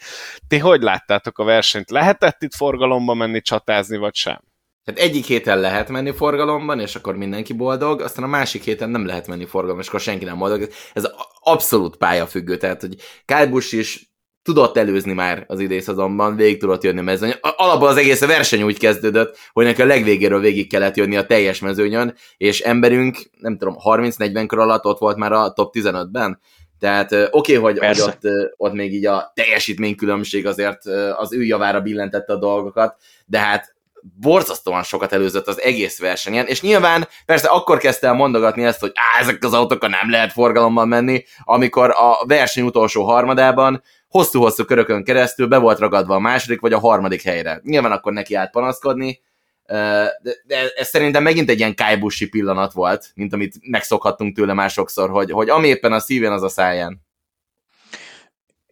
Ti 0.48 0.58
hogy 0.58 0.82
láttátok 0.82 1.38
a 1.38 1.44
versenyt? 1.44 1.90
Lehetett 1.90 2.42
itt 2.42 2.54
forgalomba 2.54 3.14
menni, 3.14 3.40
csatázni, 3.40 3.96
vagy 3.96 4.14
sem? 4.14 4.40
Tehát 4.84 5.10
egyik 5.10 5.24
héten 5.24 5.60
lehet 5.60 5.88
menni 5.88 6.12
forgalomban, 6.12 6.80
és 6.80 6.94
akkor 6.94 7.16
mindenki 7.16 7.52
boldog, 7.52 8.00
aztán 8.00 8.24
a 8.24 8.28
másik 8.28 8.62
héten 8.62 8.90
nem 8.90 9.06
lehet 9.06 9.26
menni 9.26 9.44
forgalomban, 9.44 9.82
és 9.82 9.88
akkor 9.88 10.00
senki 10.00 10.24
nem 10.24 10.38
boldog. 10.38 10.68
Ez 10.92 11.08
abszolút 11.40 11.96
pályafüggő, 11.96 12.56
tehát 12.56 12.80
hogy 12.80 12.96
Kyle 13.24 13.46
Busch 13.46 13.74
is 13.74 14.10
tudott 14.42 14.76
előzni 14.76 15.12
már 15.12 15.44
az 15.46 15.60
idészazonban, 15.60 16.36
végig 16.36 16.60
tudott 16.60 16.82
jönni 16.82 16.98
a 16.98 17.02
mezőny. 17.02 17.34
Alapból 17.40 17.88
az 17.88 17.96
egész 17.96 18.22
a 18.22 18.26
verseny 18.26 18.62
úgy 18.62 18.78
kezdődött, 18.78 19.38
hogy 19.52 19.64
neki 19.64 19.82
a 19.82 19.86
legvégéről 19.86 20.40
végig 20.40 20.68
kellett 20.68 20.96
jönni 20.96 21.16
a 21.16 21.26
teljes 21.26 21.60
mezőnyön, 21.60 22.14
és 22.36 22.60
emberünk, 22.60 23.16
nem 23.38 23.58
tudom, 23.58 23.76
30-40 23.84 24.44
kör 24.46 24.58
alatt 24.58 24.84
ott 24.84 24.98
volt 24.98 25.16
már 25.16 25.32
a 25.32 25.52
top 25.52 25.74
15-ben. 25.78 26.40
Tehát 26.78 27.12
oké, 27.12 27.56
okay, 27.56 27.72
hogy, 27.72 27.78
hogy 27.78 28.00
ott, 28.00 28.20
ott 28.56 28.72
még 28.72 28.94
így 28.94 29.06
a 29.06 29.32
teljesítménykülönbség 29.34 30.46
azért 30.46 30.86
az 31.16 31.32
ő 31.32 31.44
javára 31.44 31.80
billentette 31.80 32.32
a 32.32 32.38
dolgokat, 32.38 32.96
de 33.26 33.38
hát 33.38 33.76
borzasztóan 34.02 34.82
sokat 34.82 35.12
előzött 35.12 35.46
az 35.46 35.60
egész 35.60 35.98
versenyen, 35.98 36.46
és 36.46 36.60
nyilván 36.60 37.08
persze 37.26 37.48
akkor 37.48 37.78
kezdte 37.78 38.06
el 38.06 38.14
mondogatni 38.14 38.64
ezt, 38.64 38.80
hogy 38.80 38.92
ezek 39.20 39.44
az 39.44 39.52
autókkal 39.52 39.88
nem 39.88 40.10
lehet 40.10 40.32
forgalomban 40.32 40.88
menni, 40.88 41.24
amikor 41.44 41.90
a 41.90 42.26
verseny 42.26 42.64
utolsó 42.64 43.04
harmadában 43.04 43.82
hosszú-hosszú 44.08 44.64
körökön 44.64 45.04
keresztül 45.04 45.46
be 45.46 45.58
volt 45.58 45.78
ragadva 45.78 46.14
a 46.14 46.18
második 46.18 46.60
vagy 46.60 46.72
a 46.72 46.78
harmadik 46.78 47.22
helyre. 47.22 47.60
Nyilván 47.62 47.92
akkor 47.92 48.12
neki 48.12 48.34
állt 48.34 48.50
panaszkodni, 48.50 49.20
de, 49.66 50.72
ez 50.76 50.88
szerintem 50.88 51.22
megint 51.22 51.48
egy 51.48 51.58
ilyen 51.58 51.74
kájbusi 51.74 52.28
pillanat 52.28 52.72
volt, 52.72 53.10
mint 53.14 53.32
amit 53.32 53.54
megszokhattunk 53.60 54.36
tőle 54.36 54.52
már 54.52 54.70
sokszor, 54.70 55.10
hogy, 55.10 55.30
hogy 55.30 55.48
ami 55.48 55.68
éppen 55.68 55.92
a 55.92 56.00
szívén, 56.00 56.32
az 56.32 56.42
a 56.42 56.48
száján. 56.48 57.00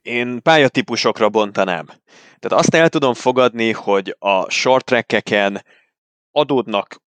Én 0.02 0.42
pályatípusokra 0.42 1.28
bontanám. 1.28 1.87
Tehát 2.38 2.64
azt 2.64 2.75
el 2.75 2.88
tudom 2.88 3.14
fogadni, 3.14 3.73
hogy 3.73 4.16
a 4.19 4.50
short 4.50 4.85
trackeken 4.85 5.64
adódnak 6.31 7.05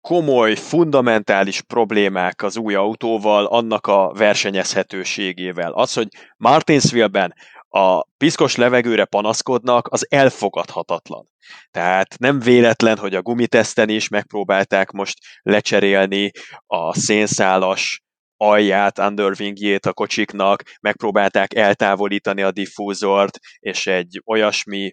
komoly, 0.00 0.54
fundamentális 0.54 1.62
problémák 1.62 2.42
az 2.42 2.56
új 2.56 2.74
autóval, 2.74 3.46
annak 3.46 3.86
a 3.86 4.12
versenyezhetőségével. 4.12 5.72
Az, 5.72 5.92
hogy 5.92 6.08
Martinsville-ben 6.36 7.34
a 7.68 8.02
piszkos 8.02 8.56
levegőre 8.56 9.04
panaszkodnak, 9.04 9.88
az 9.88 10.06
elfogadhatatlan. 10.10 11.24
Tehát 11.70 12.18
nem 12.18 12.40
véletlen, 12.40 12.98
hogy 12.98 13.14
a 13.14 13.22
gumiteszten 13.22 13.88
is 13.88 14.08
megpróbálták 14.08 14.90
most 14.90 15.18
lecserélni 15.42 16.30
a 16.66 16.94
szénszálas 16.98 18.02
alját, 18.40 18.98
underwingjét 18.98 19.86
a 19.86 19.92
kocsiknak, 19.92 20.62
megpróbálták 20.80 21.54
eltávolítani 21.54 22.42
a 22.42 22.50
diffúzort, 22.50 23.38
és 23.58 23.86
egy 23.86 24.22
olyasmi 24.24 24.92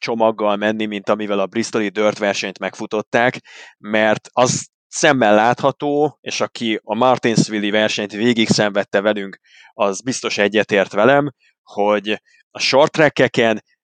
csomaggal 0.00 0.56
menni, 0.56 0.86
mint 0.86 1.08
amivel 1.08 1.38
a 1.38 1.46
Bristoli 1.46 1.88
Dirt 1.88 2.18
versenyt 2.18 2.58
megfutották, 2.58 3.40
mert 3.78 4.28
az 4.32 4.68
szemmel 4.88 5.34
látható, 5.34 6.18
és 6.20 6.40
aki 6.40 6.80
a 6.82 6.94
Martinsville 6.94 7.70
versenyt 7.70 8.12
végig 8.12 8.48
szenvedte 8.48 9.00
velünk, 9.00 9.38
az 9.72 10.02
biztos 10.02 10.38
egyetért 10.38 10.92
velem, 10.92 11.30
hogy 11.62 12.22
a 12.50 12.58
short 12.58 12.96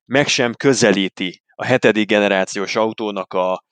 meg 0.05 0.29
sem 0.29 0.55
közelíti 0.55 1.43
a 1.55 1.65
hetedik 1.65 2.07
generációs 2.07 2.77
autónak 2.77 3.33
a 3.33 3.65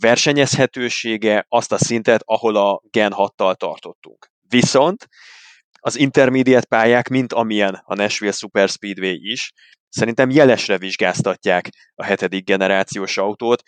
versenyezhetősége 0.00 1.46
azt 1.48 1.72
a 1.72 1.78
szintet, 1.78 2.22
ahol 2.24 2.56
a 2.56 2.82
Gen 2.90 3.12
6-tal 3.16 3.54
tartottunk. 3.54 4.30
Viszont 4.48 5.08
az 5.80 5.98
intermediate 5.98 6.66
pályák, 6.66 7.08
mint 7.08 7.32
amilyen 7.32 7.82
a 7.84 7.94
Nashville 7.94 8.32
Super 8.32 8.68
Speedway 8.68 9.16
is, 9.20 9.52
szerintem 9.88 10.30
jelesre 10.30 10.78
vizsgáztatják 10.78 11.68
a 11.94 12.04
hetedik 12.04 12.44
generációs 12.44 13.16
autót. 13.16 13.62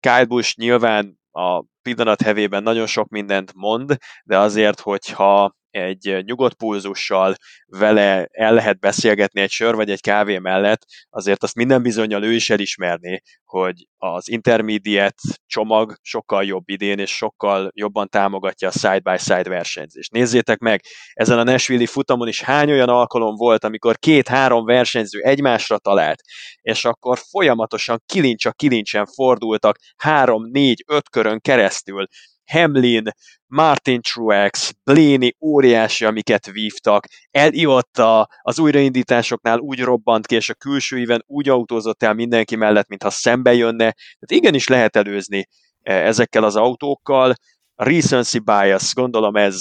Kyle 0.00 0.24
Busch 0.24 0.56
nyilván 0.56 1.18
a 1.30 1.64
pillanat 1.82 2.22
hevében 2.22 2.62
nagyon 2.62 2.86
sok 2.86 3.08
mindent 3.08 3.52
mond, 3.54 3.96
de 4.24 4.38
azért, 4.38 4.80
hogyha 4.80 5.54
egy 5.70 6.22
nyugodt 6.24 6.54
pulzussal 6.54 7.34
vele 7.66 8.28
el 8.30 8.54
lehet 8.54 8.80
beszélgetni 8.80 9.40
egy 9.40 9.50
sör 9.50 9.74
vagy 9.74 9.90
egy 9.90 10.00
kávé 10.00 10.38
mellett, 10.38 10.84
azért 11.10 11.42
azt 11.42 11.54
minden 11.54 11.82
bizonyal 11.82 12.24
ő 12.24 12.32
is 12.32 12.50
elismerné, 12.50 13.20
hogy 13.44 13.86
az 13.96 14.28
intermediate 14.28 15.22
csomag 15.46 15.94
sokkal 16.02 16.44
jobb 16.44 16.68
idén, 16.68 16.98
és 16.98 17.16
sokkal 17.16 17.70
jobban 17.74 18.08
támogatja 18.08 18.68
a 18.68 18.70
side-by-side 18.70 19.48
versenyzést. 19.48 20.12
Nézzétek 20.12 20.58
meg, 20.58 20.80
ezen 21.12 21.38
a 21.38 21.42
Nashville 21.42 21.86
futamon 21.86 22.28
is 22.28 22.42
hány 22.42 22.70
olyan 22.70 22.88
alkalom 22.88 23.34
volt, 23.34 23.64
amikor 23.64 23.98
két-három 23.98 24.64
versenyző 24.64 25.20
egymásra 25.20 25.78
talált, 25.78 26.20
és 26.60 26.84
akkor 26.84 27.18
folyamatosan 27.30 28.02
kilincs 28.06 28.44
a 28.44 28.52
kilincsen 28.52 29.06
fordultak 29.06 29.78
három, 29.96 30.50
négy, 30.50 30.84
öt 30.86 31.08
körön 31.08 31.40
keresztül, 31.40 32.06
Hamlin, 32.50 33.04
Martin 33.46 34.00
Truex, 34.00 34.72
Blaney 34.84 35.36
óriási, 35.40 36.04
amiket 36.04 36.46
vívtak, 36.46 37.06
Eliott 37.30 37.98
az 38.42 38.58
újraindításoknál 38.58 39.58
úgy 39.58 39.80
robbant 39.80 40.26
ki, 40.26 40.34
és 40.34 40.48
a 40.48 40.54
külső 40.54 40.98
éven 40.98 41.22
úgy 41.26 41.48
autózott 41.48 42.02
el 42.02 42.14
mindenki 42.14 42.56
mellett, 42.56 42.88
mintha 42.88 43.10
szembe 43.10 43.54
jönne. 43.54 43.92
Tehát 43.92 44.26
igenis 44.44 44.68
lehet 44.68 44.96
előzni 44.96 45.46
ezekkel 45.82 46.44
az 46.44 46.56
autókkal, 46.56 47.34
a 47.74 47.84
recency 47.84 48.38
bias, 48.38 48.94
gondolom 48.94 49.36
ez 49.36 49.58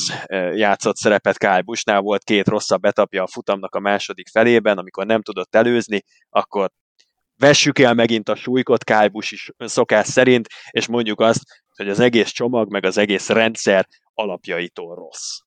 játszott 0.54 0.96
szerepet 0.96 1.38
Kyle 1.38 1.62
Bushnál, 1.62 2.02
volt 2.02 2.24
két 2.24 2.48
rosszabb 2.48 2.86
etapja 2.86 3.24
a 3.24 3.28
futamnak 3.28 3.76
a 3.76 3.80
második 3.80 4.28
felében, 4.28 4.78
amikor 4.78 5.06
nem 5.06 5.22
tudott 5.22 5.56
előzni, 5.56 6.04
akkor 6.30 6.70
vessük 7.38 7.80
el 7.80 7.94
megint 7.94 8.30
a 8.30 8.36
súlykot 8.36 8.84
Kyle 8.84 9.08
Busch 9.08 9.34
is 9.34 9.52
szokás 9.58 10.08
szerint, 10.08 10.48
és 10.70 10.88
mondjuk 10.88 11.20
azt, 11.20 11.44
hogy 11.80 11.90
az 11.90 12.00
egész 12.00 12.30
csomag, 12.30 12.72
meg 12.72 12.86
az 12.86 12.98
egész 12.98 13.30
rendszer 13.30 13.88
alapjaitól 14.14 14.96
rossz. 14.96 15.40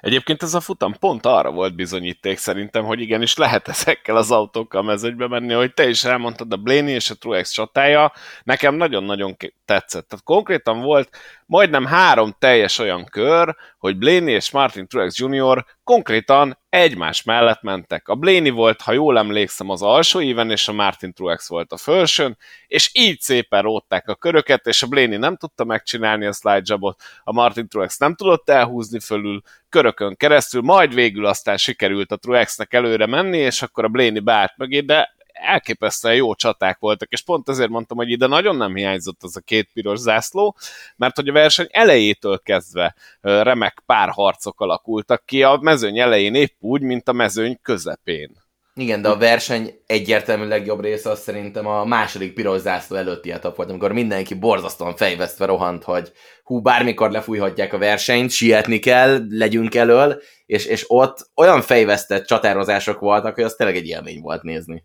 Egyébként 0.00 0.42
ez 0.42 0.54
a 0.54 0.60
futam 0.60 0.94
pont 0.98 1.26
arra 1.26 1.50
volt 1.50 1.74
bizonyíték 1.74 2.38
szerintem, 2.38 2.84
hogy 2.84 3.00
igenis 3.00 3.36
lehet 3.36 3.68
ezekkel 3.68 4.16
az 4.16 4.30
autókkal 4.30 4.82
mezőgybe 4.82 5.28
menni, 5.28 5.52
hogy 5.52 5.74
te 5.74 5.88
is 5.88 6.04
elmondtad, 6.04 6.52
a 6.52 6.56
Blaney 6.56 6.92
és 6.92 7.10
a 7.10 7.14
Truex 7.14 7.50
csatája 7.50 8.12
nekem 8.42 8.74
nagyon-nagyon 8.74 9.36
tetszett. 9.64 10.08
Tehát 10.08 10.24
konkrétan 10.24 10.80
volt 10.80 11.16
majdnem 11.50 11.84
három 11.84 12.34
teljes 12.38 12.78
olyan 12.78 13.04
kör, 13.04 13.56
hogy 13.78 13.98
Blaney 13.98 14.32
és 14.32 14.50
Martin 14.50 14.86
Truex 14.86 15.18
Jr. 15.18 15.64
konkrétan 15.84 16.58
egymás 16.68 17.22
mellett 17.22 17.62
mentek. 17.62 18.08
A 18.08 18.14
Blaney 18.14 18.50
volt, 18.50 18.80
ha 18.80 18.92
jól 18.92 19.18
emlékszem, 19.18 19.70
az 19.70 19.82
alsó 19.82 20.20
éven, 20.20 20.50
és 20.50 20.68
a 20.68 20.72
Martin 20.72 21.12
Truex 21.12 21.48
volt 21.48 21.72
a 21.72 21.76
felsőn, 21.76 22.36
és 22.66 22.90
így 22.92 23.20
szépen 23.20 23.62
rótták 23.62 24.08
a 24.08 24.14
köröket, 24.14 24.66
és 24.66 24.82
a 24.82 24.86
Blaney 24.86 25.16
nem 25.16 25.36
tudta 25.36 25.64
megcsinálni 25.64 26.26
a 26.26 26.32
slide 26.32 26.62
jobot, 26.64 27.02
a 27.22 27.32
Martin 27.32 27.68
Truex 27.68 27.98
nem 27.98 28.14
tudott 28.14 28.50
elhúzni 28.50 29.00
fölül, 29.00 29.40
körökön 29.68 30.16
keresztül, 30.16 30.60
majd 30.60 30.94
végül 30.94 31.26
aztán 31.26 31.56
sikerült 31.56 32.12
a 32.12 32.16
Truexnek 32.16 32.74
előre 32.74 33.06
menni, 33.06 33.38
és 33.38 33.62
akkor 33.62 33.84
a 33.84 33.88
Blaney 33.88 34.20
beállt 34.20 34.56
mögé, 34.56 34.80
de 34.80 35.18
elképesztően 35.42 36.14
jó 36.14 36.34
csaták 36.34 36.78
voltak, 36.78 37.10
és 37.10 37.22
pont 37.22 37.48
ezért 37.48 37.70
mondtam, 37.70 37.96
hogy 37.96 38.10
ide 38.10 38.26
nagyon 38.26 38.56
nem 38.56 38.74
hiányzott 38.74 39.22
az 39.22 39.36
a 39.36 39.40
két 39.40 39.70
piros 39.72 39.98
zászló, 39.98 40.56
mert 40.96 41.16
hogy 41.16 41.28
a 41.28 41.32
verseny 41.32 41.68
elejétől 41.70 42.38
kezdve 42.38 42.94
remek 43.20 43.82
párharcok 43.86 44.60
alakultak 44.60 45.24
ki, 45.24 45.42
a 45.42 45.58
mezőny 45.60 45.98
elején 45.98 46.34
épp 46.34 46.54
úgy, 46.58 46.82
mint 46.82 47.08
a 47.08 47.12
mezőny 47.12 47.58
közepén. 47.62 48.48
Igen, 48.74 49.02
de 49.02 49.08
a 49.08 49.16
verseny 49.16 49.80
egyértelmű 49.86 50.46
legjobb 50.46 50.80
része 50.80 51.10
az 51.10 51.20
szerintem 51.20 51.66
a 51.66 51.84
második 51.84 52.34
piros 52.34 52.60
zászló 52.60 52.96
előtti 52.96 53.32
etap 53.32 53.56
volt, 53.56 53.70
amikor 53.70 53.92
mindenki 53.92 54.34
borzasztóan 54.34 54.96
fejvesztve 54.96 55.46
rohant, 55.46 55.84
hogy 55.84 56.12
hú, 56.44 56.60
bármikor 56.60 57.10
lefújhatják 57.10 57.72
a 57.72 57.78
versenyt, 57.78 58.30
sietni 58.30 58.78
kell, 58.78 59.24
legyünk 59.28 59.74
elől, 59.74 60.22
és, 60.46 60.64
és 60.64 60.84
ott 60.86 61.30
olyan 61.34 61.60
fejvesztett 61.60 62.26
csatározások 62.26 62.98
voltak, 62.98 63.34
hogy 63.34 63.44
az 63.44 63.54
tényleg 63.54 63.76
egy 63.76 63.86
élmény 63.86 64.20
volt 64.20 64.42
nézni. 64.42 64.84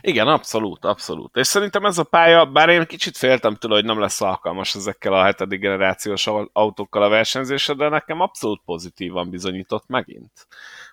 Igen, 0.00 0.26
abszolút, 0.26 0.84
abszolút. 0.84 1.36
És 1.36 1.46
szerintem 1.46 1.84
ez 1.84 1.98
a 1.98 2.04
pálya, 2.04 2.44
bár 2.44 2.68
én 2.68 2.86
kicsit 2.86 3.16
féltem 3.16 3.54
tőle, 3.54 3.74
hogy 3.74 3.84
nem 3.84 4.00
lesz 4.00 4.20
alkalmas 4.20 4.74
ezekkel 4.74 5.12
a 5.12 5.24
hetedik 5.24 5.60
generációs 5.60 6.26
autókkal 6.52 7.02
a 7.02 7.08
versenyzésre, 7.08 7.74
de 7.74 7.88
nekem 7.88 8.20
abszolút 8.20 8.60
pozitívan 8.64 9.30
bizonyított 9.30 9.86
megint. 9.86 10.46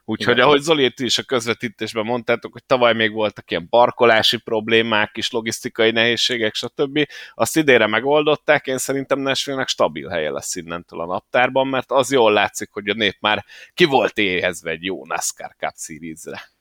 Úgyhogy 0.07 0.39
ahogy 0.39 0.61
Zoli 0.61 0.93
is 0.95 1.17
a 1.17 1.23
közvetítésben 1.23 2.05
mondtátok, 2.05 2.51
hogy 2.51 2.63
tavaly 2.65 2.93
még 2.93 3.11
voltak 3.11 3.51
ilyen 3.51 3.69
parkolási 3.69 4.37
problémák, 4.37 5.11
kis 5.11 5.31
logisztikai 5.31 5.91
nehézségek, 5.91 6.53
stb. 6.53 7.07
Azt 7.33 7.57
idére 7.57 7.87
megoldották, 7.87 8.67
én 8.67 8.77
szerintem 8.77 9.19
Nashville-nek 9.19 9.67
stabil 9.67 10.09
helye 10.09 10.31
lesz 10.31 10.55
innentől 10.55 11.01
a 11.01 11.05
naptárban, 11.05 11.67
mert 11.67 11.91
az 11.91 12.11
jól 12.11 12.33
látszik, 12.33 12.69
hogy 12.71 12.89
a 12.89 12.93
nép 12.93 13.17
már 13.19 13.45
ki 13.73 13.85
volt 13.85 14.17
éhezve 14.17 14.71
egy 14.71 14.83
jó 14.83 15.05
NASCAR 15.05 15.55
Cup 15.57 15.73
Series-re. 15.77 16.54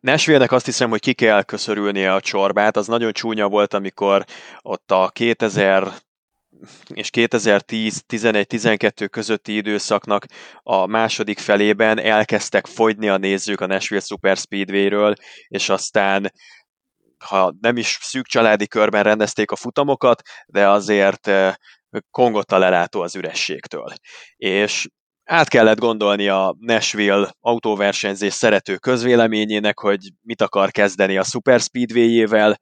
Nashville-nek 0.00 0.52
azt 0.52 0.64
hiszem, 0.64 0.90
hogy 0.90 1.00
ki 1.00 1.12
kell 1.12 1.42
köszörülnie 1.42 2.14
a 2.14 2.20
csorbát. 2.20 2.76
Az 2.76 2.86
nagyon 2.86 3.12
csúnya 3.12 3.48
volt, 3.48 3.74
amikor 3.74 4.24
ott 4.60 4.90
a 4.90 5.10
2000 5.12 5.92
és 6.88 7.10
2010-11-12 7.12 9.08
közötti 9.10 9.56
időszaknak 9.56 10.24
a 10.62 10.86
második 10.86 11.38
felében 11.38 11.98
elkezdtek 11.98 12.66
fogyni 12.66 13.08
a 13.08 13.16
nézők 13.16 13.60
a 13.60 13.66
Nashville 13.66 14.02
Super 14.02 14.36
Speedway-ről, 14.36 15.14
és 15.48 15.68
aztán 15.68 16.32
ha 17.24 17.54
nem 17.60 17.76
is 17.76 17.98
szűk 18.00 18.26
családi 18.26 18.66
körben 18.66 19.02
rendezték 19.02 19.50
a 19.50 19.56
futamokat, 19.56 20.22
de 20.46 20.68
azért 20.68 21.26
eh, 21.26 21.54
kongott 22.10 22.52
a 22.52 22.58
lelátó 22.58 23.00
az 23.00 23.14
ürességtől. 23.14 23.92
És 24.36 24.88
át 25.30 25.48
kellett 25.48 25.78
gondolni 25.78 26.28
a 26.28 26.56
Nashville 26.58 27.34
autóversenyzés 27.40 28.32
szerető 28.32 28.76
közvéleményének, 28.76 29.78
hogy 29.78 29.98
mit 30.22 30.42
akar 30.42 30.70
kezdeni 30.70 31.16
a 31.16 31.24
Super 31.24 31.60
Speedway-jével, 31.60 32.60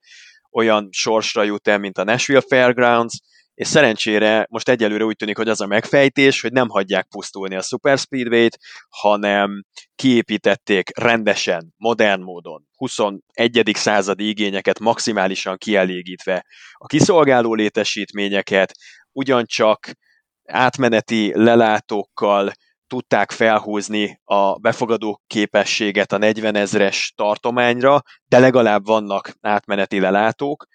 olyan 0.51 0.89
sorsra 0.91 1.43
jut 1.43 1.69
el, 1.69 1.79
mint 1.79 1.99
a 1.99 2.05
Nashville 2.05 2.43
Fairgrounds, 2.49 3.19
és 3.55 3.67
szerencsére 3.67 4.47
most 4.51 4.69
egyelőre 4.69 5.05
úgy 5.05 5.17
tűnik, 5.17 5.37
hogy 5.37 5.49
az 5.49 5.61
a 5.61 5.67
megfejtés, 5.67 6.41
hogy 6.41 6.53
nem 6.53 6.69
hagyják 6.69 7.07
pusztulni 7.11 7.55
a 7.55 7.63
Super 7.63 7.99
Speedway-t, 7.99 8.59
hanem 8.89 9.65
kiépítették 9.95 10.99
rendesen, 10.99 11.75
modern 11.77 12.23
módon, 12.23 12.69
21. 12.77 13.71
századi 13.73 14.29
igényeket 14.29 14.79
maximálisan 14.79 15.57
kielégítve 15.57 16.45
a 16.73 16.87
kiszolgáló 16.87 17.55
létesítményeket, 17.55 18.73
ugyancsak 19.13 19.91
átmeneti 20.49 21.33
lelátókkal 21.35 22.53
tudták 22.87 23.31
felhúzni 23.31 24.21
a 24.25 24.59
befogadó 24.59 25.23
képességet 25.27 26.13
a 26.13 26.19
40 26.19 26.55
ezres 26.55 27.13
tartományra, 27.17 28.03
de 28.29 28.39
legalább 28.39 28.87
vannak 28.87 29.33
átmeneti 29.41 30.01
lelátók, 30.01 30.67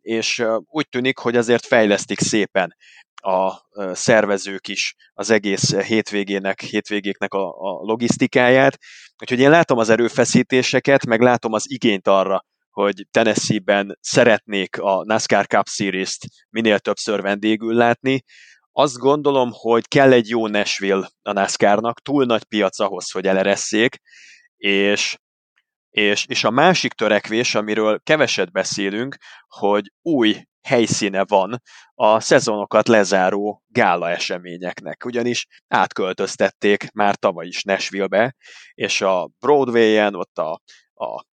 és 0.00 0.44
úgy 0.66 0.88
tűnik, 0.88 1.18
hogy 1.18 1.36
azért 1.36 1.66
fejlesztik 1.66 2.20
szépen 2.20 2.74
a 3.14 3.52
szervezők 3.92 4.68
is 4.68 4.94
az 5.12 5.30
egész 5.30 5.76
hétvégének, 5.76 6.60
hétvégéknek 6.60 7.34
a, 7.34 7.48
a 7.48 7.82
logisztikáját. 7.82 8.78
Úgyhogy 9.22 9.40
én 9.40 9.50
látom 9.50 9.78
az 9.78 9.88
erőfeszítéseket, 9.88 11.06
meg 11.06 11.20
látom 11.20 11.52
az 11.52 11.64
igényt 11.70 12.08
arra, 12.08 12.44
hogy 12.70 13.06
Tennessee-ben 13.10 13.98
szeretnék 14.00 14.78
a 14.78 15.04
NASCAR 15.04 15.46
Cup 15.46 15.68
Series-t 15.68 16.26
minél 16.50 16.78
többször 16.78 17.20
vendégül 17.20 17.74
látni, 17.74 18.24
azt 18.76 18.96
gondolom, 18.96 19.50
hogy 19.52 19.88
kell 19.88 20.12
egy 20.12 20.28
jó 20.28 20.46
Nashville 20.46 21.08
a 21.22 21.32
NASCAR-nak, 21.32 22.00
túl 22.00 22.24
nagy 22.24 22.44
piac 22.44 22.78
ahhoz, 22.78 23.10
hogy 23.10 23.26
eleresszék, 23.26 23.96
és, 24.56 25.16
és, 25.90 26.26
és 26.26 26.44
a 26.44 26.50
másik 26.50 26.92
törekvés, 26.92 27.54
amiről 27.54 28.00
keveset 28.02 28.52
beszélünk, 28.52 29.16
hogy 29.46 29.92
új 30.02 30.42
helyszíne 30.62 31.24
van 31.24 31.62
a 31.94 32.20
szezonokat 32.20 32.88
lezáró 32.88 33.62
gála 33.66 34.10
eseményeknek, 34.10 35.04
ugyanis 35.04 35.46
átköltöztették 35.68 36.90
már 36.92 37.16
tavaly 37.16 37.46
is 37.46 37.62
Nashville-be, 37.62 38.34
és 38.74 39.00
a 39.00 39.28
Broadway-en, 39.38 40.14
ott 40.14 40.38
a, 40.38 40.60
a 40.94 41.24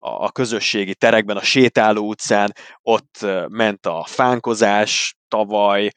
a 0.00 0.32
közösségi 0.32 0.94
terekben, 0.94 1.36
a 1.36 1.42
sétáló 1.42 2.08
utcán, 2.08 2.52
ott 2.82 3.26
ment 3.48 3.86
a 3.86 4.04
fánkozás 4.04 5.16
tavaly, 5.28 5.90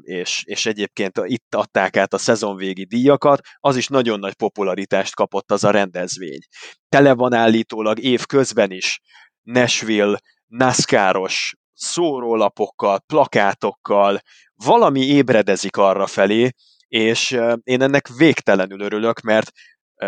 és, 0.00 0.42
és 0.44 0.66
egyébként 0.66 1.20
itt 1.24 1.54
adták 1.54 1.96
át 1.96 2.14
a 2.14 2.18
szezonvégi 2.18 2.84
díjakat, 2.84 3.40
az 3.58 3.76
is 3.76 3.88
nagyon 3.88 4.18
nagy 4.18 4.34
popularitást 4.34 5.14
kapott 5.14 5.50
az 5.50 5.64
a 5.64 5.70
rendezvény. 5.70 6.40
Tele 6.88 7.14
van 7.14 7.32
állítólag 7.32 7.98
év 7.98 8.26
közben 8.26 8.70
is 8.70 9.00
Nashville 9.42 10.18
NASCAR-os 10.46 11.54
szórólapokkal, 11.72 13.00
plakátokkal, 13.06 14.20
valami 14.54 15.00
ébredezik 15.00 15.76
arra 15.76 16.06
felé, 16.06 16.50
és 16.88 17.38
én 17.62 17.82
ennek 17.82 18.08
végtelenül 18.16 18.80
örülök, 18.80 19.20
mert 19.20 19.50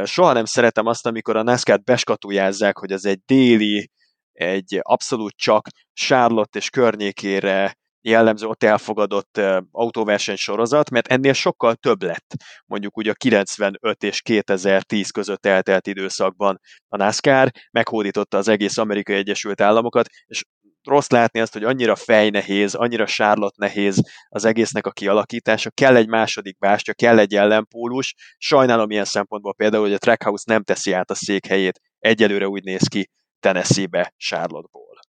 soha 0.04 0.32
nem 0.32 0.44
szeretem 0.44 0.86
azt, 0.86 1.06
amikor 1.06 1.36
a 1.36 1.42
NASCAR-t 1.42 1.84
beskatujázzák, 1.84 2.78
hogy 2.78 2.92
ez 2.92 3.04
egy 3.04 3.20
déli, 3.26 3.90
egy 4.32 4.78
abszolút 4.82 5.36
csak 5.36 5.68
Charlotte 5.92 6.58
és 6.58 6.70
környékére 6.70 7.76
jellemző 8.10 8.46
ott 8.46 8.62
elfogadott 8.62 9.40
autóverseny 9.70 10.36
sorozat, 10.36 10.90
mert 10.90 11.06
ennél 11.06 11.32
sokkal 11.32 11.74
több 11.74 12.02
lett. 12.02 12.34
Mondjuk 12.66 12.98
úgy 12.98 13.08
a 13.08 13.14
95 13.14 14.02
és 14.02 14.22
2010 14.22 15.10
között 15.10 15.46
eltelt 15.46 15.86
időszakban 15.86 16.60
a 16.88 16.96
NASCAR, 16.96 17.50
meghódította 17.70 18.36
az 18.36 18.48
egész 18.48 18.78
Amerikai 18.78 19.16
Egyesült 19.16 19.60
Államokat, 19.60 20.08
és 20.26 20.44
rossz 20.82 21.08
látni 21.08 21.40
azt, 21.40 21.52
hogy 21.52 21.64
annyira 21.64 21.96
fejnehéz, 21.96 22.74
annyira 22.74 23.06
sárlott 23.06 23.56
nehéz 23.56 24.00
az 24.28 24.44
egésznek 24.44 24.86
a 24.86 24.90
kialakítása, 24.90 25.70
kell 25.70 25.96
egy 25.96 26.08
második 26.08 26.58
bástya, 26.58 26.94
kell 26.94 27.18
egy 27.18 27.34
ellenpólus, 27.34 28.14
sajnálom 28.38 28.90
ilyen 28.90 29.04
szempontból 29.04 29.54
például, 29.54 29.82
hogy 29.82 29.92
a 29.92 29.98
Trackhouse 29.98 30.44
nem 30.46 30.62
teszi 30.62 30.92
át 30.92 31.10
a 31.10 31.14
székhelyét, 31.14 31.80
egyelőre 31.98 32.48
úgy 32.48 32.62
néz 32.62 32.88
ki 32.88 33.10
Tennessee-be 33.40 34.14
Charlotte-ból. 34.16 35.05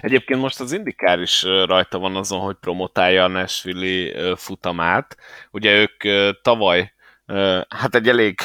Egyébként 0.00 0.40
most 0.40 0.60
az 0.60 0.72
Indikár 0.72 1.20
is 1.20 1.42
rajta 1.42 1.98
van 1.98 2.16
azon, 2.16 2.40
hogy 2.40 2.56
promotálja 2.60 3.24
a 3.24 3.28
Nashville 3.28 4.36
futamát. 4.36 5.16
Ugye 5.50 5.72
ők 5.72 6.02
tavaly 6.42 6.92
hát 7.68 7.94
egy 7.94 8.08
elég 8.08 8.40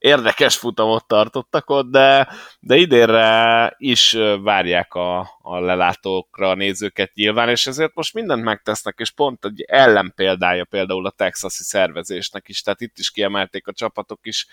érdekes 0.00 0.56
futamot 0.56 1.06
tartottak 1.06 1.70
ott, 1.70 1.90
de, 1.90 2.28
de 2.60 2.76
idénre 2.76 3.74
is 3.78 4.16
várják 4.42 4.94
a, 4.94 5.18
a 5.42 5.58
lelátókra 5.60 6.48
a 6.48 6.54
nézőket 6.54 7.14
nyilván, 7.14 7.48
és 7.48 7.66
ezért 7.66 7.94
most 7.94 8.14
mindent 8.14 8.42
megtesznek, 8.42 8.94
és 8.98 9.10
pont 9.10 9.44
egy 9.44 9.64
ellenpéldája 9.68 10.64
például 10.64 11.06
a 11.06 11.10
texasi 11.10 11.62
szervezésnek 11.62 12.48
is, 12.48 12.62
tehát 12.62 12.80
itt 12.80 12.98
is 12.98 13.10
kiemelték 13.10 13.66
a 13.66 13.72
csapatok 13.72 14.18
is, 14.22 14.46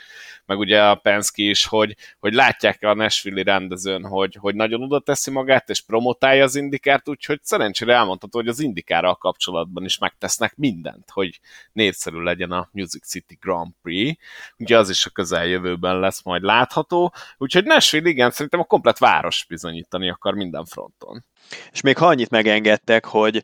meg 0.45 0.57
ugye 0.57 0.83
a 0.83 0.95
Penske 0.95 1.43
is, 1.43 1.65
hogy, 1.65 1.95
hogy 2.19 2.33
látják 2.33 2.83
a 2.83 2.93
Nashville 2.93 3.43
rendezőn, 3.43 4.05
hogy, 4.05 4.38
hogy 4.39 4.55
nagyon 4.55 4.81
oda 4.83 4.99
teszi 4.99 5.31
magát, 5.31 5.69
és 5.69 5.81
promotálja 5.81 6.43
az 6.43 6.55
indikárt, 6.55 7.10
úgyhogy 7.10 7.39
szerencsére 7.43 7.93
elmondható, 7.93 8.39
hogy 8.39 8.47
az 8.47 8.60
indikárral 8.60 9.15
kapcsolatban 9.15 9.86
is 9.86 9.97
megtesznek 9.97 10.55
mindent, 10.55 11.10
hogy 11.10 11.39
népszerű 11.71 12.19
legyen 12.19 12.51
a 12.51 12.69
Music 12.71 13.07
City 13.07 13.38
Grand 13.41 13.71
Prix, 13.81 14.21
ugye 14.57 14.77
az 14.77 14.89
is 14.89 15.05
a 15.05 15.10
közeljövőben 15.38 16.00
lesz 16.00 16.23
majd 16.23 16.43
látható, 16.43 17.13
úgyhogy 17.38 17.63
Nashville 17.63 18.10
igen, 18.10 18.32
szerintem 18.32 18.60
a 18.60 18.63
komplet 18.63 18.97
város 18.97 19.45
bizonyítani 19.45 20.10
akar 20.10 20.34
minden 20.34 20.65
fronton. 20.65 21.26
És 21.71 21.82
még 21.82 21.97
ha 21.97 22.08
annyit 22.08 22.30
megengedtek, 22.30 23.06
hogy 23.06 23.43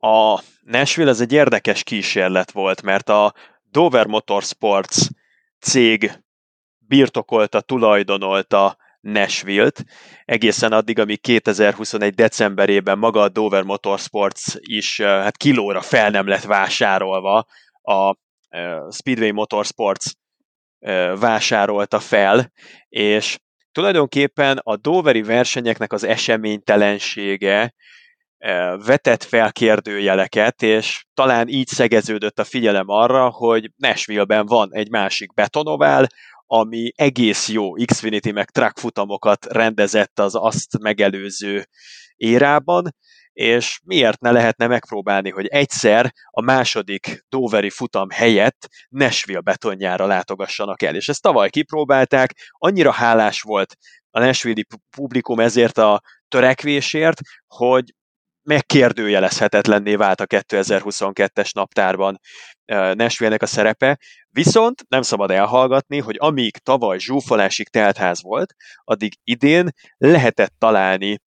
a 0.00 0.40
Nashville 0.60 1.10
ez 1.10 1.20
egy 1.20 1.32
érdekes 1.32 1.82
kísérlet 1.82 2.50
volt, 2.50 2.82
mert 2.82 3.08
a 3.08 3.34
Dover 3.70 4.06
Motorsports 4.06 4.96
cég 5.60 6.12
birtokolta, 6.78 7.60
tulajdonolta 7.60 8.76
Nashville-t, 9.00 9.84
egészen 10.24 10.72
addig, 10.72 10.98
amíg 10.98 11.20
2021. 11.20 12.14
decemberében 12.14 12.98
maga 12.98 13.20
a 13.20 13.28
Dover 13.28 13.62
Motorsports 13.62 14.54
is 14.60 15.00
hát 15.00 15.36
kilóra 15.36 15.80
fel 15.80 16.10
nem 16.10 16.26
lett 16.26 16.44
vásárolva 16.44 17.46
a 17.82 18.16
Speedway 18.90 19.32
Motorsports 19.32 20.12
vásárolta 21.18 22.00
fel, 22.00 22.52
és 22.88 23.38
tulajdonképpen 23.72 24.58
a 24.62 24.76
Doveri 24.76 25.22
versenyeknek 25.22 25.92
az 25.92 26.04
eseménytelensége 26.04 27.74
vetett 28.84 29.22
fel 29.22 29.52
kérdőjeleket, 29.52 30.62
és 30.62 31.04
talán 31.14 31.48
így 31.48 31.66
szegeződött 31.66 32.38
a 32.38 32.44
figyelem 32.44 32.88
arra, 32.88 33.28
hogy 33.28 33.70
Nashville-ben 33.76 34.46
van 34.46 34.68
egy 34.72 34.90
másik 34.90 35.34
betonovál, 35.34 36.06
ami 36.46 36.92
egész 36.96 37.48
jó 37.48 37.72
Xfinity 37.72 38.30
meg 38.30 38.50
track 38.50 38.78
futamokat 38.78 39.46
rendezett 39.46 40.18
az 40.18 40.34
azt 40.34 40.78
megelőző 40.78 41.66
érában, 42.16 42.94
és 43.34 43.80
miért 43.84 44.20
ne 44.20 44.30
lehetne 44.30 44.66
megpróbálni, 44.66 45.30
hogy 45.30 45.46
egyszer 45.46 46.12
a 46.30 46.42
második 46.42 47.24
Doveri 47.28 47.70
futam 47.70 48.10
helyett 48.10 48.68
Nashville 48.88 49.40
betonjára 49.40 50.06
látogassanak 50.06 50.82
el. 50.82 50.94
És 50.94 51.08
ezt 51.08 51.22
tavaly 51.22 51.50
kipróbálták, 51.50 52.34
annyira 52.50 52.90
hálás 52.90 53.40
volt 53.40 53.74
a 54.10 54.20
nashville 54.20 54.62
publikum 54.96 55.40
ezért 55.40 55.78
a 55.78 56.02
törekvésért, 56.28 57.20
hogy 57.46 57.94
megkérdőjelezhetetlenné 58.42 59.94
vált 59.94 60.20
a 60.20 60.26
2022-es 60.26 61.52
naptárban 61.54 62.18
nashville 62.94 63.36
a 63.38 63.46
szerepe, 63.46 63.98
viszont 64.28 64.84
nem 64.88 65.02
szabad 65.02 65.30
elhallgatni, 65.30 65.98
hogy 65.98 66.16
amíg 66.18 66.56
tavaly 66.56 66.98
zsúfolásig 66.98 67.68
teltház 67.68 68.22
volt, 68.22 68.54
addig 68.84 69.12
idén 69.24 69.68
lehetett 69.96 70.54
találni 70.58 71.18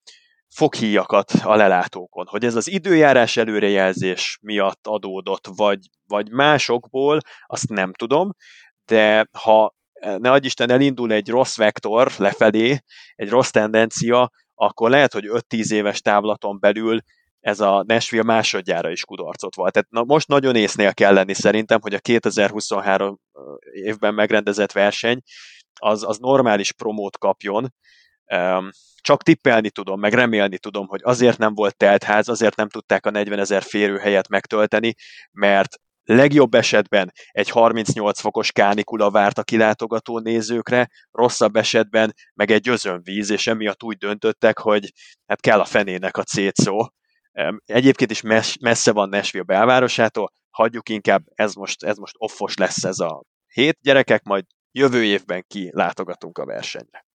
foghíjakat 0.57 1.31
a 1.43 1.55
lelátókon. 1.55 2.25
Hogy 2.29 2.45
ez 2.45 2.55
az 2.55 2.69
időjárás 2.69 3.37
előrejelzés 3.37 4.37
miatt 4.41 4.87
adódott, 4.87 5.47
vagy, 5.55 5.79
vagy 6.07 6.29
másokból, 6.29 7.19
azt 7.45 7.69
nem 7.69 7.93
tudom, 7.93 8.31
de 8.85 9.27
ha 9.31 9.75
ne 10.17 10.31
adj 10.31 10.45
Isten 10.45 10.69
elindul 10.69 11.11
egy 11.11 11.29
rossz 11.29 11.57
vektor 11.57 12.11
lefelé, 12.17 12.79
egy 13.15 13.29
rossz 13.29 13.49
tendencia, 13.49 14.31
akkor 14.55 14.89
lehet, 14.89 15.13
hogy 15.13 15.23
5-10 15.27 15.71
éves 15.71 16.01
távlaton 16.01 16.59
belül 16.59 16.99
ez 17.39 17.59
a 17.59 17.83
Nashville 17.87 18.23
másodjára 18.23 18.89
is 18.89 19.05
kudarcot 19.05 19.55
volt. 19.55 19.73
Tehát 19.73 19.89
na, 19.89 20.03
most 20.03 20.27
nagyon 20.27 20.55
észnél 20.55 20.93
kell 20.93 21.13
lenni 21.13 21.33
szerintem, 21.33 21.81
hogy 21.81 21.93
a 21.93 21.99
2023 21.99 23.19
évben 23.71 24.13
megrendezett 24.13 24.71
verseny 24.71 25.21
az, 25.79 26.03
az 26.03 26.17
normális 26.17 26.71
promót 26.71 27.17
kapjon, 27.17 27.73
csak 29.07 29.23
tippelni 29.23 29.69
tudom, 29.69 29.99
meg 29.99 30.13
remélni 30.13 30.57
tudom, 30.57 30.87
hogy 30.87 30.99
azért 31.03 31.37
nem 31.37 31.53
volt 31.53 31.77
teltház, 31.77 32.27
azért 32.27 32.55
nem 32.55 32.69
tudták 32.69 33.05
a 33.05 33.09
40 33.09 33.39
ezer 33.39 33.63
férőhelyet 33.63 34.27
megtölteni, 34.27 34.93
mert 35.31 35.75
legjobb 36.03 36.53
esetben 36.53 37.11
egy 37.31 37.49
38 37.49 38.19
fokos 38.19 38.51
kánikula 38.51 39.11
várt 39.11 39.37
a 39.37 39.43
kilátogató 39.43 40.19
nézőkre, 40.19 40.89
rosszabb 41.11 41.55
esetben 41.55 42.13
meg 42.33 42.51
egy 42.51 42.69
özönvíz, 42.69 43.29
és 43.29 43.47
emiatt 43.47 43.83
úgy 43.83 43.97
döntöttek, 43.97 44.57
hogy 44.57 44.91
hát 45.25 45.41
kell 45.41 45.59
a 45.59 45.65
fenének 45.65 46.17
a 46.17 46.23
cétszó. 46.23 46.87
Egyébként 47.65 48.11
is 48.11 48.21
messze 48.59 48.91
van 48.91 49.09
Nashville 49.09 49.43
belvárosától, 49.43 50.31
hagyjuk 50.49 50.89
inkább, 50.89 51.23
ez 51.33 51.53
most, 51.53 51.83
ez 51.83 51.97
most 51.97 52.15
offos 52.17 52.55
lesz 52.55 52.83
ez 52.83 52.99
a 52.99 53.23
hét 53.47 53.77
gyerekek, 53.81 54.23
majd 54.23 54.45
jövő 54.71 55.03
évben 55.03 55.43
ki 55.47 55.69
látogatunk 55.73 56.37
a 56.37 56.45
versenyre. 56.45 57.06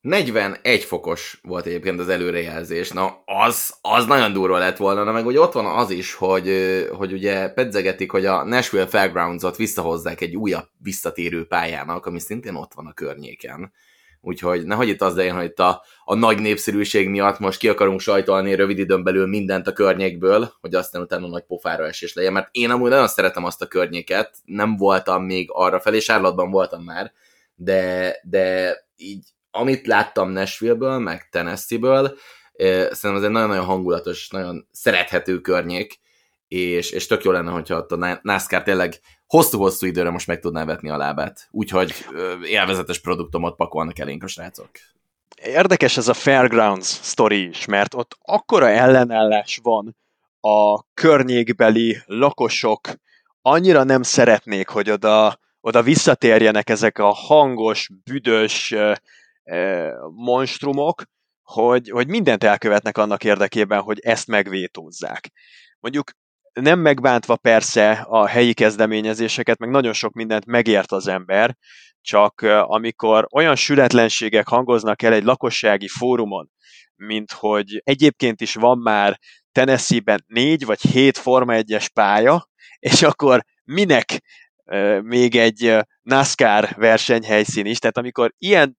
41 0.00 0.84
fokos 0.84 1.40
volt 1.42 1.66
egyébként 1.66 2.00
az 2.00 2.08
előrejelzés. 2.08 2.90
Na, 2.90 3.22
az, 3.24 3.74
az 3.80 4.06
nagyon 4.06 4.32
durva 4.32 4.58
lett 4.58 4.76
volna, 4.76 5.04
na 5.04 5.12
meg 5.12 5.24
hogy 5.24 5.36
ott 5.36 5.52
van 5.52 5.66
az 5.66 5.90
is, 5.90 6.14
hogy, 6.14 6.50
hogy 6.92 7.12
ugye 7.12 7.48
pedzegetik, 7.48 8.10
hogy 8.10 8.26
a 8.26 8.44
Nashville 8.44 8.86
Fairgrounds-ot 8.86 9.56
visszahozzák 9.56 10.20
egy 10.20 10.36
újabb 10.36 10.68
visszatérő 10.78 11.46
pályának, 11.46 12.06
ami 12.06 12.20
szintén 12.20 12.54
ott 12.54 12.74
van 12.74 12.86
a 12.86 12.92
környéken. 12.92 13.72
Úgyhogy 14.20 14.66
nehogy 14.66 14.88
itt 14.88 15.00
az 15.00 15.16
legyen, 15.16 15.36
hogy 15.36 15.44
itt 15.44 15.58
a, 15.58 15.82
a 16.04 16.14
nagy 16.14 16.40
népszerűség 16.40 17.08
miatt 17.08 17.38
most 17.38 17.58
ki 17.58 17.68
akarunk 17.68 18.00
sajtolni 18.00 18.54
rövid 18.54 18.78
időn 18.78 19.02
belül 19.02 19.26
mindent 19.26 19.66
a 19.66 19.72
környékből, 19.72 20.52
hogy 20.60 20.74
aztán 20.74 21.02
utána 21.02 21.26
nagy 21.26 21.44
pofára 21.44 21.86
esés 21.86 22.14
legyen, 22.14 22.32
mert 22.32 22.48
én 22.50 22.70
amúgy 22.70 22.90
nagyon 22.90 23.08
szeretem 23.08 23.44
azt 23.44 23.62
a 23.62 23.66
környéket, 23.66 24.34
nem 24.44 24.76
voltam 24.76 25.24
még 25.24 25.48
arra 25.52 25.80
felé, 25.80 25.98
Sárlatban 25.98 26.50
voltam 26.50 26.82
már, 26.82 27.12
de, 27.54 28.14
de 28.22 28.76
így 28.96 29.24
amit 29.50 29.86
láttam 29.86 30.30
Nashville-ből, 30.30 30.98
meg 30.98 31.28
Tennessee-ből, 31.30 32.16
szerintem 32.56 33.16
ez 33.16 33.22
egy 33.22 33.30
nagyon-nagyon 33.30 33.64
hangulatos, 33.64 34.28
nagyon 34.28 34.66
szerethető 34.72 35.40
környék, 35.40 36.00
és, 36.48 36.90
és 36.90 37.06
tök 37.06 37.24
jó 37.24 37.30
lenne, 37.30 37.50
hogyha 37.50 37.76
ott 37.76 37.92
a 37.92 38.20
NASCAR 38.22 38.62
tényleg 38.62 39.00
hosszú-hosszú 39.26 39.86
időre 39.86 40.10
most 40.10 40.26
meg 40.26 40.40
tudná 40.40 40.64
vetni 40.64 40.90
a 40.90 40.96
lábát. 40.96 41.48
Úgyhogy 41.50 41.94
élvezetes 42.42 43.00
produktumot 43.00 43.56
pakolnak 43.56 43.98
elénk 43.98 44.22
a 44.22 44.26
srácok. 44.26 44.70
Érdekes 45.42 45.96
ez 45.96 46.08
a 46.08 46.14
Fairgrounds 46.14 46.86
sztori 46.86 47.48
is, 47.48 47.64
mert 47.64 47.94
ott 47.94 48.16
akkora 48.22 48.68
ellenállás 48.68 49.60
van 49.62 49.96
a 50.40 50.82
környékbeli 50.94 52.02
lakosok, 52.06 52.88
annyira 53.42 53.82
nem 53.82 54.02
szeretnék, 54.02 54.68
hogy 54.68 54.90
oda, 54.90 55.38
oda 55.60 55.82
visszatérjenek 55.82 56.70
ezek 56.70 56.98
a 56.98 57.12
hangos, 57.12 57.90
büdös, 58.04 58.74
monstrumok, 60.14 61.02
hogy, 61.42 61.90
hogy 61.90 62.08
mindent 62.08 62.44
elkövetnek 62.44 62.98
annak 62.98 63.24
érdekében, 63.24 63.80
hogy 63.80 63.98
ezt 64.00 64.26
megvétózzák. 64.26 65.30
Mondjuk 65.80 66.10
nem 66.52 66.78
megbántva 66.78 67.36
persze 67.36 67.90
a 67.90 68.26
helyi 68.26 68.52
kezdeményezéseket, 68.52 69.58
meg 69.58 69.70
nagyon 69.70 69.92
sok 69.92 70.12
mindent 70.12 70.46
megért 70.46 70.92
az 70.92 71.06
ember, 71.06 71.56
csak 72.00 72.40
amikor 72.62 73.26
olyan 73.32 73.56
sületlenségek 73.56 74.48
hangoznak 74.48 75.02
el 75.02 75.12
egy 75.12 75.24
lakossági 75.24 75.88
fórumon, 75.88 76.50
mint 76.96 77.32
hogy 77.32 77.80
egyébként 77.84 78.40
is 78.40 78.54
van 78.54 78.78
már 78.78 79.18
Tennessee-ben 79.52 80.24
négy 80.26 80.64
vagy 80.64 80.80
hét 80.80 81.18
Forma 81.18 81.52
1-es 81.56 81.86
pálya, 81.92 82.48
és 82.78 83.02
akkor 83.02 83.44
minek 83.64 84.20
még 85.00 85.36
egy 85.36 85.76
NASCAR 86.02 86.74
versenyhelyszín 86.76 87.66
is, 87.66 87.78
tehát 87.78 87.96
amikor 87.96 88.32
ilyen 88.38 88.78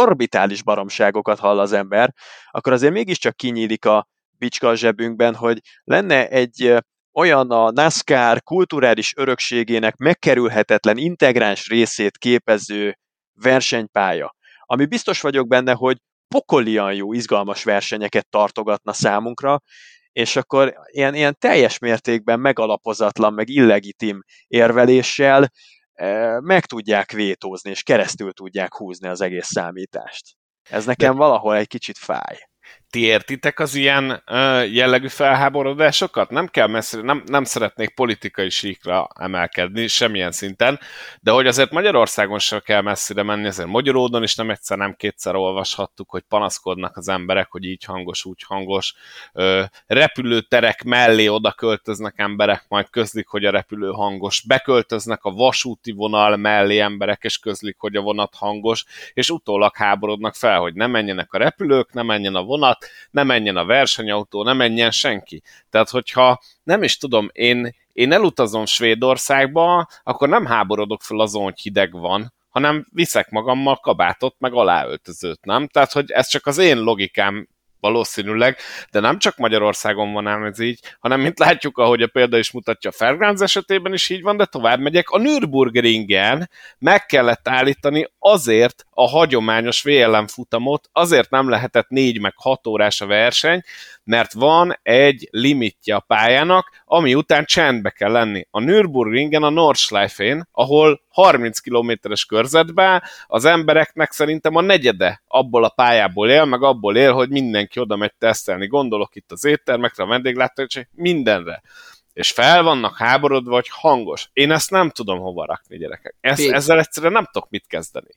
orbitális 0.00 0.62
baromságokat 0.62 1.38
hall 1.38 1.58
az 1.58 1.72
ember, 1.72 2.12
akkor 2.50 2.72
azért 2.72 2.92
mégiscsak 2.92 3.36
kinyílik 3.36 3.84
a 3.84 4.06
bicska 4.38 4.68
a 4.68 4.74
zsebünkben, 4.74 5.34
hogy 5.34 5.60
lenne 5.84 6.28
egy 6.28 6.74
olyan 7.12 7.50
a 7.50 7.70
NASCAR 7.70 8.42
kulturális 8.42 9.12
örökségének 9.16 9.96
megkerülhetetlen 9.96 10.96
integráns 10.96 11.68
részét 11.68 12.18
képező 12.18 12.98
versenypálya, 13.34 14.34
ami 14.60 14.86
biztos 14.86 15.20
vagyok 15.20 15.48
benne, 15.48 15.72
hogy 15.72 15.96
pokolian 16.28 16.94
jó, 16.94 17.12
izgalmas 17.12 17.64
versenyeket 17.64 18.28
tartogatna 18.28 18.92
számunkra, 18.92 19.60
és 20.12 20.36
akkor 20.36 20.74
ilyen, 20.86 21.14
ilyen 21.14 21.36
teljes 21.38 21.78
mértékben 21.78 22.40
megalapozatlan, 22.40 23.32
meg 23.32 23.48
illegitim 23.48 24.22
érveléssel 24.46 25.50
meg 26.40 26.66
tudják 26.66 27.12
vétózni, 27.12 27.70
és 27.70 27.82
keresztül 27.82 28.32
tudják 28.32 28.76
húzni 28.76 29.08
az 29.08 29.20
egész 29.20 29.46
számítást. 29.46 30.36
Ez 30.70 30.84
nekem 30.84 31.12
De... 31.12 31.18
valahol 31.18 31.56
egy 31.56 31.66
kicsit 31.66 31.98
fáj. 31.98 32.38
Ti 32.90 33.00
értitek 33.00 33.58
az 33.58 33.74
ilyen 33.74 34.10
uh, 34.10 34.72
jellegű 34.72 35.08
felháborodásokat? 35.08 36.30
Nem 36.30 36.46
kell 36.46 36.66
messzire, 36.66 37.02
nem, 37.02 37.22
nem 37.26 37.44
szeretnék 37.44 37.94
politikai 37.94 38.50
síkra 38.50 39.08
emelkedni 39.18 39.86
semmilyen 39.86 40.32
szinten, 40.32 40.78
de 41.20 41.30
hogy 41.30 41.46
azért 41.46 41.70
Magyarországon 41.70 42.38
sem 42.38 42.60
kell 42.64 42.80
messzire 42.80 43.22
menni, 43.22 43.46
azért 43.46 43.68
Magyaródon 43.68 44.22
is 44.22 44.34
nem 44.34 44.50
egyszer, 44.50 44.78
nem 44.78 44.94
kétszer 44.94 45.34
olvashattuk, 45.34 46.10
hogy 46.10 46.22
panaszkodnak 46.28 46.96
az 46.96 47.08
emberek, 47.08 47.50
hogy 47.50 47.64
így 47.64 47.84
hangos, 47.84 48.24
úgy 48.24 48.42
hangos. 48.46 48.94
Repülőterek 49.86 50.82
mellé 50.82 51.28
oda 51.28 51.52
költöznek 51.52 52.14
emberek, 52.16 52.64
majd 52.68 52.90
közlik, 52.90 53.26
hogy 53.26 53.44
a 53.44 53.50
repülő 53.50 53.90
hangos. 53.90 54.40
Beköltöznek 54.46 55.24
a 55.24 55.30
vasúti 55.30 55.92
vonal 55.92 56.36
mellé 56.36 56.78
emberek, 56.78 57.22
és 57.22 57.38
közlik, 57.38 57.76
hogy 57.78 57.96
a 57.96 58.00
vonat 58.00 58.34
hangos, 58.34 58.84
és 59.12 59.30
utólag 59.30 59.76
háborodnak 59.76 60.34
fel, 60.34 60.58
hogy 60.58 60.74
ne 60.74 60.86
menjenek 60.86 61.32
a 61.32 61.38
repülők, 61.38 61.92
ne 61.92 62.02
menjen 62.02 62.34
a 62.34 62.42
vonat, 62.42 62.79
ne 63.10 63.22
menjen 63.22 63.56
a 63.56 63.64
versenyautó, 63.64 64.42
ne 64.42 64.52
menjen 64.52 64.90
senki. 64.90 65.42
Tehát, 65.70 65.88
hogyha 65.90 66.40
nem 66.62 66.82
is 66.82 66.96
tudom, 66.96 67.28
én, 67.32 67.74
én 67.92 68.12
elutazom 68.12 68.66
Svédországba, 68.66 69.88
akkor 70.02 70.28
nem 70.28 70.46
háborodok 70.46 71.02
fel 71.02 71.20
azon, 71.20 71.42
hogy 71.42 71.60
hideg 71.60 71.92
van, 71.92 72.32
hanem 72.48 72.86
viszek 72.92 73.30
magammal 73.30 73.76
kabátot, 73.76 74.34
meg 74.38 74.52
aláöltözőt, 74.52 75.44
nem? 75.44 75.66
Tehát, 75.66 75.92
hogy 75.92 76.10
ez 76.10 76.28
csak 76.28 76.46
az 76.46 76.58
én 76.58 76.78
logikám 76.78 77.48
valószínűleg, 77.80 78.56
de 78.90 79.00
nem 79.00 79.18
csak 79.18 79.36
Magyarországon 79.36 80.12
van 80.12 80.26
ám 80.26 80.44
ez 80.44 80.58
így, 80.58 80.80
hanem 80.98 81.20
mint 81.20 81.38
látjuk, 81.38 81.78
ahogy 81.78 82.02
a 82.02 82.06
példa 82.06 82.38
is 82.38 82.50
mutatja, 82.50 82.92
Fairgrounds 82.92 83.40
esetében 83.40 83.92
is 83.92 84.08
így 84.08 84.22
van, 84.22 84.36
de 84.36 84.44
tovább 84.44 84.80
megyek, 84.80 85.10
a 85.10 85.18
Nürburgringen 85.18 86.50
meg 86.78 87.06
kellett 87.06 87.48
állítani 87.48 88.08
azért 88.18 88.86
a 88.90 89.08
hagyományos 89.08 89.82
VLM 89.82 90.26
futamot, 90.26 90.88
azért 90.92 91.30
nem 91.30 91.48
lehetett 91.48 91.88
4 91.88 92.20
meg 92.20 92.32
6 92.36 92.66
órás 92.66 93.00
a 93.00 93.06
verseny, 93.06 93.62
mert 94.10 94.32
van 94.32 94.78
egy 94.82 95.28
limitje 95.30 95.94
a 95.94 96.00
pályának, 96.00 96.82
ami 96.84 97.14
után 97.14 97.44
csendbe 97.44 97.90
kell 97.90 98.10
lenni. 98.10 98.46
A 98.50 98.60
Nürburgringen, 98.60 99.42
a 99.42 99.50
Nordschleife-én, 99.50 100.48
ahol 100.52 101.02
30 101.08 101.58
kilométeres 101.58 102.24
körzetben 102.24 103.02
az 103.26 103.44
embereknek 103.44 104.12
szerintem 104.12 104.56
a 104.56 104.60
negyede 104.60 105.22
abból 105.26 105.64
a 105.64 105.68
pályából 105.68 106.30
él, 106.30 106.44
meg 106.44 106.62
abból 106.62 106.96
él, 106.96 107.12
hogy 107.12 107.30
mindenki 107.30 107.80
oda 107.80 107.96
megy 107.96 108.14
tesztelni. 108.18 108.66
Gondolok 108.66 109.14
itt 109.14 109.32
az 109.32 109.44
éttermekre, 109.44 110.04
a 110.04 110.06
vendéglátókra, 110.06 110.82
mindenre 110.94 111.62
és 112.12 112.30
fel 112.30 112.62
vannak 112.62 112.96
háborodva, 112.96 113.50
vagy 113.50 113.68
hangos. 113.70 114.28
Én 114.32 114.50
ezt 114.50 114.70
nem 114.70 114.90
tudom 114.90 115.18
hova 115.18 115.44
rakni, 115.44 115.76
gyerekek. 115.76 116.16
Ez, 116.20 116.40
ezzel 116.40 116.78
egyszerűen 116.78 117.12
nem 117.12 117.26
tudok 117.32 117.50
mit 117.50 117.66
kezdeni. 117.66 118.10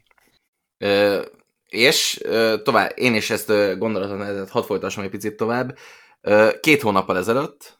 Ö, 0.78 1.26
és 1.74 2.24
tovább, 2.64 2.92
én 2.96 3.16
is 3.16 3.30
ezt 3.30 3.78
gondolatot 3.78 4.50
hadd 4.50 4.64
folytassam 4.64 5.04
egy 5.04 5.10
picit 5.10 5.36
tovább. 5.36 5.78
Két 6.60 6.82
hónappal 6.82 7.18
ezelőtt 7.18 7.80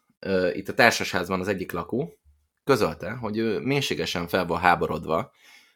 itt 0.54 0.70
a 0.70 0.74
társasházban 0.74 1.40
az 1.40 1.48
egyik 1.48 1.72
lakó 1.72 2.18
közölte, 2.64 3.12
hogy 3.12 3.38
ő 3.38 3.60
mélységesen 3.60 4.28
fel 4.28 4.46
van 4.46 4.60
háborodva, 4.60 5.32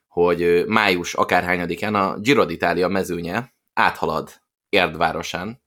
hogy 0.08 0.65
május 0.67 1.13
akárhányadikán 1.13 1.95
a 1.95 2.17
Giro 2.19 2.45
d'Italia 2.47 2.91
mezőnye 2.91 3.53
áthalad 3.73 4.30
Érdvárosán, 4.69 5.62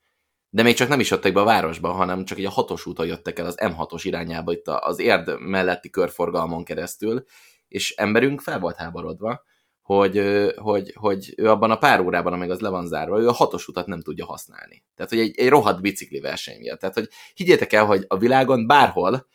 de 0.48 0.62
még 0.62 0.74
csak 0.74 0.88
nem 0.88 1.00
is 1.00 1.10
jöttek 1.10 1.32
be 1.32 1.40
a 1.40 1.44
városba, 1.44 1.92
hanem 1.92 2.24
csak 2.24 2.38
egy 2.38 2.44
a 2.44 2.50
hatos 2.50 2.86
úton 2.86 3.06
jöttek 3.06 3.38
el 3.38 3.46
az 3.46 3.58
M6-os 3.62 4.00
irányába, 4.02 4.52
itt 4.52 4.68
az 4.68 4.98
Érd 4.98 5.40
melletti 5.40 5.90
körforgalmon 5.90 6.64
keresztül, 6.64 7.24
és 7.68 7.90
emberünk 7.90 8.40
fel 8.40 8.58
volt 8.58 8.76
háborodva, 8.76 9.42
hogy, 9.82 10.22
hogy, 10.56 10.92
hogy 10.94 11.34
ő 11.36 11.50
abban 11.50 11.70
a 11.70 11.78
pár 11.78 12.00
órában, 12.00 12.32
amíg 12.32 12.50
az 12.50 12.60
le 12.60 12.68
van 12.68 12.86
zárva, 12.86 13.20
ő 13.20 13.28
a 13.28 13.32
hatos 13.32 13.68
utat 13.68 13.86
nem 13.86 14.00
tudja 14.00 14.26
használni. 14.26 14.84
Tehát, 14.94 15.10
hogy 15.10 15.20
egy, 15.20 15.38
egy 15.38 15.48
rohadt 15.48 15.80
bicikli 15.80 16.20
verseny 16.20 16.58
miatt. 16.58 16.80
Tehát, 16.80 16.94
hogy 16.94 17.08
higgyétek 17.34 17.72
el, 17.72 17.84
hogy 17.84 18.04
a 18.08 18.18
világon 18.18 18.66
bárhol 18.66 19.26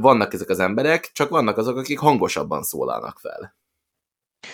vannak 0.00 0.32
ezek 0.32 0.48
az 0.48 0.58
emberek, 0.58 1.10
csak 1.12 1.28
vannak 1.28 1.56
azok, 1.56 1.76
akik 1.76 1.98
hangosabban 1.98 2.62
szólalnak 2.62 3.18
fel. 3.18 3.56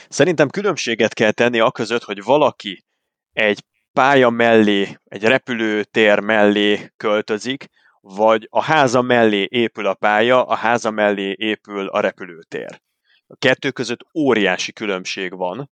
Szerintem 0.09 0.49
különbséget 0.49 1.15
kell 1.15 1.31
tenni 1.31 1.61
a 1.61 1.71
között, 1.71 2.03
hogy 2.03 2.23
valaki 2.23 2.85
egy 3.33 3.65
pálya 3.93 4.31
mellé, 4.31 4.99
egy 5.05 5.23
repülőtér 5.23 6.21
mellé 6.21 6.93
költözik, 6.97 7.67
vagy 8.01 8.47
a 8.51 8.63
háza 8.63 9.03
mellé 9.03 9.47
épül 9.51 9.87
a 9.87 9.95
pálya, 9.95 10.45
a 10.45 10.55
háza 10.55 10.91
mellé 10.91 11.35
épül 11.39 11.87
a 11.87 12.01
repülőtér. 12.01 12.83
A 13.35 13.37
kettő 13.37 13.71
között 13.71 14.07
óriási 14.19 14.73
különbség 14.73 15.37
van, 15.37 15.71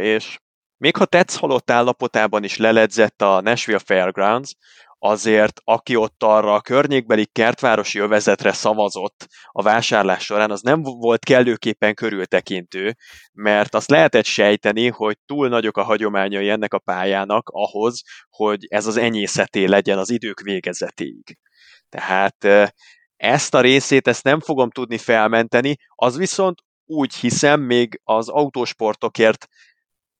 és 0.00 0.38
még 0.76 0.96
ha 0.96 1.04
tetsz 1.04 1.36
halott 1.36 1.70
állapotában 1.70 2.44
is 2.44 2.56
leledzett 2.56 3.22
a 3.22 3.40
Nashville 3.40 3.78
Fairgrounds, 3.78 4.54
azért 4.98 5.60
aki 5.64 5.96
ott 5.96 6.22
arra 6.22 6.54
a 6.54 6.60
környékbeli 6.60 7.26
kertvárosi 7.26 7.98
övezetre 7.98 8.52
szavazott 8.52 9.26
a 9.46 9.62
vásárlás 9.62 10.24
során, 10.24 10.50
az 10.50 10.60
nem 10.60 10.82
volt 10.82 11.24
kellőképpen 11.24 11.94
körültekintő, 11.94 12.96
mert 13.32 13.74
azt 13.74 13.90
lehetett 13.90 14.24
sejteni, 14.24 14.88
hogy 14.88 15.18
túl 15.26 15.48
nagyok 15.48 15.76
a 15.76 15.82
hagyományai 15.82 16.48
ennek 16.48 16.74
a 16.74 16.78
pályának 16.78 17.48
ahhoz, 17.48 18.02
hogy 18.28 18.66
ez 18.68 18.86
az 18.86 18.96
enyészeté 18.96 19.64
legyen 19.64 19.98
az 19.98 20.10
idők 20.10 20.40
végezetéig. 20.40 21.38
Tehát 21.88 22.46
ezt 23.20 23.54
a 23.54 23.60
részét, 23.60 24.08
ezt 24.08 24.24
nem 24.24 24.40
fogom 24.40 24.70
tudni 24.70 24.98
felmenteni, 24.98 25.76
az 25.94 26.16
viszont 26.16 26.58
úgy 26.86 27.14
hiszem, 27.14 27.60
még 27.60 28.00
az 28.04 28.28
autósportokért 28.28 29.46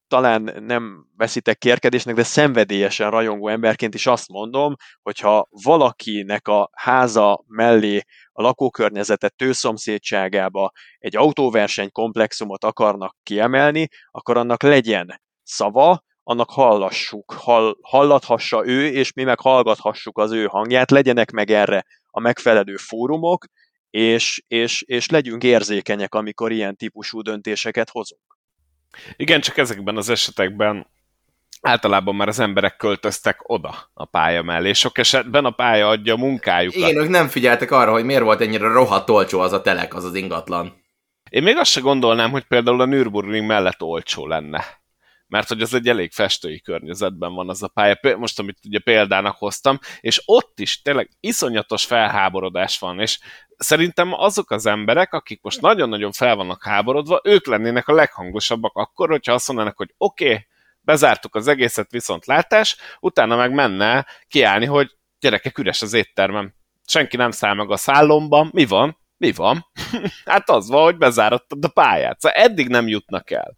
talán 0.09 0.55
nem 0.61 1.07
veszitek 1.17 1.59
kérkedésnek, 1.59 2.15
de 2.15 2.23
szenvedélyesen 2.23 3.11
rajongó 3.11 3.49
emberként 3.49 3.95
is 3.95 4.07
azt 4.07 4.29
mondom, 4.29 4.75
hogyha 5.03 5.49
valakinek 5.51 6.49
a 6.49 6.71
háza 6.73 7.45
mellé 7.47 8.03
a 8.33 8.43
lakókörnyezetet 8.43 9.37
tőszomszédságába 9.37 10.73
egy 10.99 11.17
autóverseny 11.17 11.91
komplexumot 11.93 12.65
akarnak 12.65 13.17
kiemelni, 13.23 13.89
akkor 14.11 14.37
annak 14.37 14.63
legyen 14.63 15.21
szava, 15.43 16.03
annak 16.23 16.51
hallassuk, 16.51 17.33
hall, 17.33 17.77
hallathassa 17.83 18.67
ő, 18.67 18.87
és 18.87 19.13
mi 19.13 19.23
meg 19.23 19.41
hallgathassuk 19.41 20.19
az 20.19 20.33
ő 20.33 20.45
hangját, 20.45 20.91
legyenek 20.91 21.31
meg 21.31 21.51
erre 21.51 21.85
a 22.11 22.21
megfelelő 22.21 22.77
fórumok, 22.77 23.45
és, 23.91 24.43
és, 24.49 24.83
és 24.83 25.09
legyünk 25.09 25.43
érzékenyek, 25.43 26.15
amikor 26.15 26.53
ilyen 26.53 26.77
típusú 26.77 27.23
döntéseket 27.23 27.91
hozunk. 27.91 28.39
Igen, 29.17 29.41
csak 29.41 29.57
ezekben 29.57 29.97
az 29.97 30.09
esetekben 30.09 30.87
általában 31.61 32.15
már 32.15 32.29
az 32.29 32.39
emberek 32.39 32.77
költöztek 32.77 33.49
oda 33.49 33.91
a 33.93 34.05
pálya 34.05 34.43
mellé. 34.43 34.73
Sok 34.73 34.99
esetben 34.99 35.45
a 35.45 35.51
pálya 35.51 35.89
adja 35.89 36.15
a 36.15 36.17
munkájukat. 36.17 36.89
Igen, 36.91 37.03
ők 37.03 37.09
nem 37.09 37.29
figyeltek 37.29 37.71
arra, 37.71 37.93
hogy 37.93 38.05
miért 38.05 38.23
volt 38.23 38.41
ennyire 38.41 38.69
rohadt 38.69 39.11
olcsó 39.11 39.41
az 39.41 39.53
a 39.53 39.61
telek, 39.61 39.95
az 39.95 40.05
az 40.05 40.15
ingatlan. 40.15 40.83
Én 41.31 41.43
még 41.43 41.57
azt 41.57 41.71
se 41.71 41.81
gondolnám, 41.81 42.31
hogy 42.31 42.45
például 42.45 42.81
a 42.81 42.85
Nürburgring 42.85 43.47
mellett 43.47 43.83
olcsó 43.83 44.27
lenne. 44.27 44.80
Mert 45.31 45.49
hogy 45.49 45.63
az 45.63 45.75
egy 45.75 45.89
elég 45.89 46.13
festői 46.13 46.61
környezetben 46.61 47.35
van 47.35 47.49
az 47.49 47.63
a 47.63 47.69
pálya, 47.69 48.17
most 48.17 48.39
amit 48.39 48.59
ugye 48.65 48.79
példának 48.79 49.37
hoztam, 49.37 49.79
és 50.01 50.23
ott 50.25 50.59
is 50.59 50.83
tényleg 50.83 51.11
iszonyatos 51.21 51.85
felháborodás 51.85 52.79
van, 52.79 53.01
és 53.01 53.19
szerintem 53.57 54.13
azok 54.13 54.51
az 54.51 54.67
emberek, 54.67 55.13
akik 55.13 55.43
most 55.43 55.61
nagyon-nagyon 55.61 56.13
fel 56.13 56.37
vannak 56.37 56.65
háborodva, 56.65 57.21
ők 57.25 57.47
lennének 57.47 57.89
a 57.89 57.93
leghangosabbak 57.93 58.77
akkor, 58.77 59.09
hogyha 59.09 59.33
azt 59.33 59.49
mondanak, 59.49 59.77
hogy 59.77 59.95
oké, 59.97 60.25
okay, 60.25 60.47
bezártuk 60.81 61.35
az 61.35 61.49
egészet, 61.49 61.91
viszont 61.91 62.27
látás, 62.27 62.77
utána 63.01 63.37
meg 63.37 63.53
menne 63.53 64.07
kiállni, 64.29 64.67
hogy 64.67 64.97
gyerekek, 65.21 65.59
üres 65.59 65.83
az 65.83 65.93
éttermem. 65.93 66.55
Senki 66.87 67.17
nem 67.17 67.31
száll 67.31 67.55
meg 67.55 67.71
a 67.71 67.77
szállomban. 67.77 68.51
Mi 68.53 68.67
van? 68.67 68.99
Mi 69.17 69.33
van? 69.33 69.67
hát 70.25 70.51
az 70.51 70.69
van, 70.69 70.83
hogy 70.83 70.97
bezárattad 70.97 71.65
a 71.65 71.69
pályát. 71.69 72.21
Szóval 72.21 72.43
eddig 72.43 72.69
nem 72.69 72.89
jutnak 72.89 73.31
el 73.31 73.55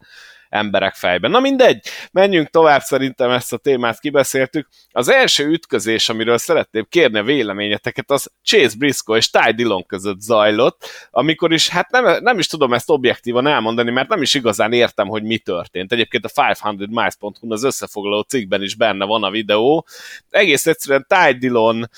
emberek 0.52 0.94
fejben. 0.94 1.30
Na 1.30 1.40
mindegy, 1.40 1.86
menjünk 2.12 2.48
tovább, 2.48 2.80
szerintem 2.80 3.30
ezt 3.30 3.52
a 3.52 3.56
témát 3.56 4.00
kibeszéltük. 4.00 4.68
Az 4.90 5.08
első 5.08 5.46
ütközés, 5.48 6.08
amiről 6.08 6.38
szeretném 6.38 6.86
kérni 6.88 7.18
a 7.18 7.22
véleményeteket, 7.22 8.10
az 8.10 8.30
Chase 8.44 8.76
Briscoe 8.78 9.16
és 9.16 9.30
Ty 9.30 9.52
Dillon 9.52 9.86
között 9.86 10.20
zajlott, 10.20 10.88
amikor 11.10 11.52
is, 11.52 11.68
hát 11.68 11.90
nem, 11.90 12.22
nem 12.22 12.38
is 12.38 12.46
tudom 12.46 12.72
ezt 12.72 12.90
objektívan 12.90 13.46
elmondani, 13.46 13.90
mert 13.90 14.08
nem 14.08 14.22
is 14.22 14.34
igazán 14.34 14.72
értem, 14.72 15.08
hogy 15.08 15.22
mi 15.22 15.38
történt. 15.38 15.92
Egyébként 15.92 16.24
a 16.24 16.28
500miles.hu 16.28 17.52
az 17.52 17.64
összefoglaló 17.64 18.20
cikkben 18.20 18.62
is 18.62 18.74
benne 18.74 19.04
van 19.04 19.22
a 19.22 19.30
videó. 19.30 19.86
Egész 20.30 20.66
egyszerűen 20.66 21.06
Ty 21.08 21.38
Dillon 21.38 21.88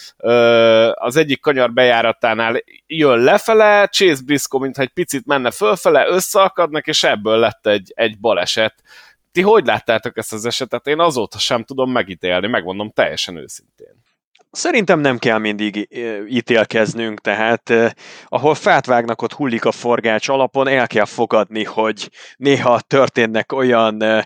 az 0.95 1.17
egyik 1.17 1.41
kanyar 1.41 1.73
bejáratánál 1.73 2.63
jön 2.87 3.19
lefele, 3.19 3.87
Chase 3.87 4.23
Briscoe 4.25 4.61
mintha 4.61 4.83
egy 4.83 4.93
picit 4.93 5.27
menne 5.27 5.51
fölfele, 5.51 6.07
összeakadnak, 6.09 6.87
és 6.87 7.05
ebből 7.05 7.39
lett 7.39 7.67
egy, 7.67 7.93
egy 7.95 8.19
baleset 8.19 8.44
eset. 8.45 8.75
Ti 9.33 9.43
hogy 9.43 9.67
láttátok 9.67 10.17
ezt 10.17 10.33
az 10.33 10.45
esetet? 10.45 10.87
Én 10.87 11.01
azóta 11.01 11.39
sem 11.39 11.65
tudom 11.65 11.91
megítélni, 11.91 12.47
megmondom 12.47 12.91
teljesen 12.91 13.37
őszintén. 13.37 14.03
Szerintem 14.51 15.01
nem 15.01 15.19
kell 15.19 15.39
mindig 15.39 15.89
ítélkeznünk, 16.29 17.21
tehát 17.21 17.71
eh, 17.71 17.91
ahol 18.27 18.55
fát 18.55 18.87
vágnak, 18.87 19.23
ott 19.23 19.33
hullik 19.33 19.65
a 19.65 19.73
forgács 19.73 20.29
alapon, 20.29 20.69
el 20.69 20.87
kell 20.87 21.05
fogadni, 21.05 21.65
hogy 21.65 22.11
néha 22.37 22.81
történnek 22.81 23.53
olyan 23.53 24.03
eh, 24.03 24.23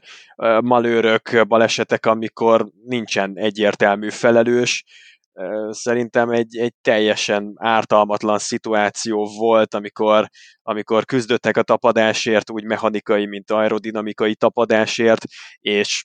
malőrök, 0.60 1.46
balesetek, 1.46 2.06
amikor 2.06 2.66
nincsen 2.84 3.32
egyértelmű 3.34 4.10
felelős. 4.10 4.84
Szerintem 5.70 6.30
egy, 6.30 6.56
egy 6.56 6.74
teljesen 6.80 7.52
ártalmatlan 7.56 8.38
szituáció 8.38 9.28
volt, 9.36 9.74
amikor, 9.74 10.28
amikor 10.62 11.04
küzdöttek 11.04 11.56
a 11.56 11.62
tapadásért, 11.62 12.50
úgy 12.50 12.64
mechanikai, 12.64 13.26
mint 13.26 13.50
aerodinamikai 13.50 14.34
tapadásért, 14.34 15.24
és 15.58 16.04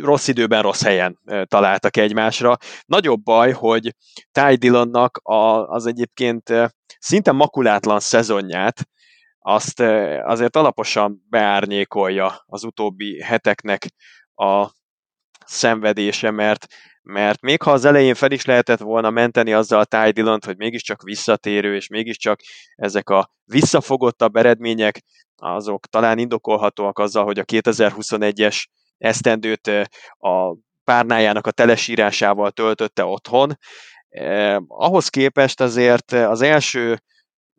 rossz 0.00 0.28
időben, 0.28 0.62
rossz 0.62 0.82
helyen 0.82 1.18
találtak 1.44 1.96
egymásra. 1.96 2.56
Nagyobb 2.84 3.22
baj, 3.22 3.52
hogy 3.52 3.94
Ty 4.30 4.54
Dillonnak 4.54 5.20
az 5.66 5.86
egyébként 5.86 6.52
szinte 6.98 7.32
makulátlan 7.32 8.00
szezonját, 8.00 8.88
azt 9.38 9.80
azért 10.24 10.56
alaposan 10.56 11.26
beárnyékolja 11.28 12.42
az 12.46 12.64
utóbbi 12.64 13.22
heteknek 13.22 13.86
a 14.34 14.70
szenvedése, 15.46 16.30
mert, 16.30 16.66
mert 17.08 17.40
még 17.40 17.62
ha 17.62 17.72
az 17.72 17.84
elején 17.84 18.14
fel 18.14 18.30
is 18.30 18.44
lehetett 18.44 18.78
volna 18.78 19.10
menteni 19.10 19.52
azzal 19.52 19.80
a 19.80 19.84
Ty 19.84 20.10
Dillont, 20.10 20.44
hogy 20.44 20.56
mégiscsak 20.56 21.02
visszatérő, 21.02 21.74
és 21.74 21.88
mégiscsak 21.88 22.40
ezek 22.74 23.08
a 23.10 23.30
visszafogottabb 23.44 24.36
eredmények, 24.36 25.02
azok 25.36 25.86
talán 25.86 26.18
indokolhatóak 26.18 26.98
azzal, 26.98 27.24
hogy 27.24 27.38
a 27.38 27.44
2021-es 27.44 28.64
esztendőt 28.98 29.70
a 30.18 30.56
párnájának 30.84 31.46
a 31.46 31.50
telesírásával 31.50 32.50
töltötte 32.50 33.04
otthon. 33.04 33.58
Ahhoz 34.66 35.08
képest 35.08 35.60
azért 35.60 36.12
az 36.12 36.40
első 36.42 37.02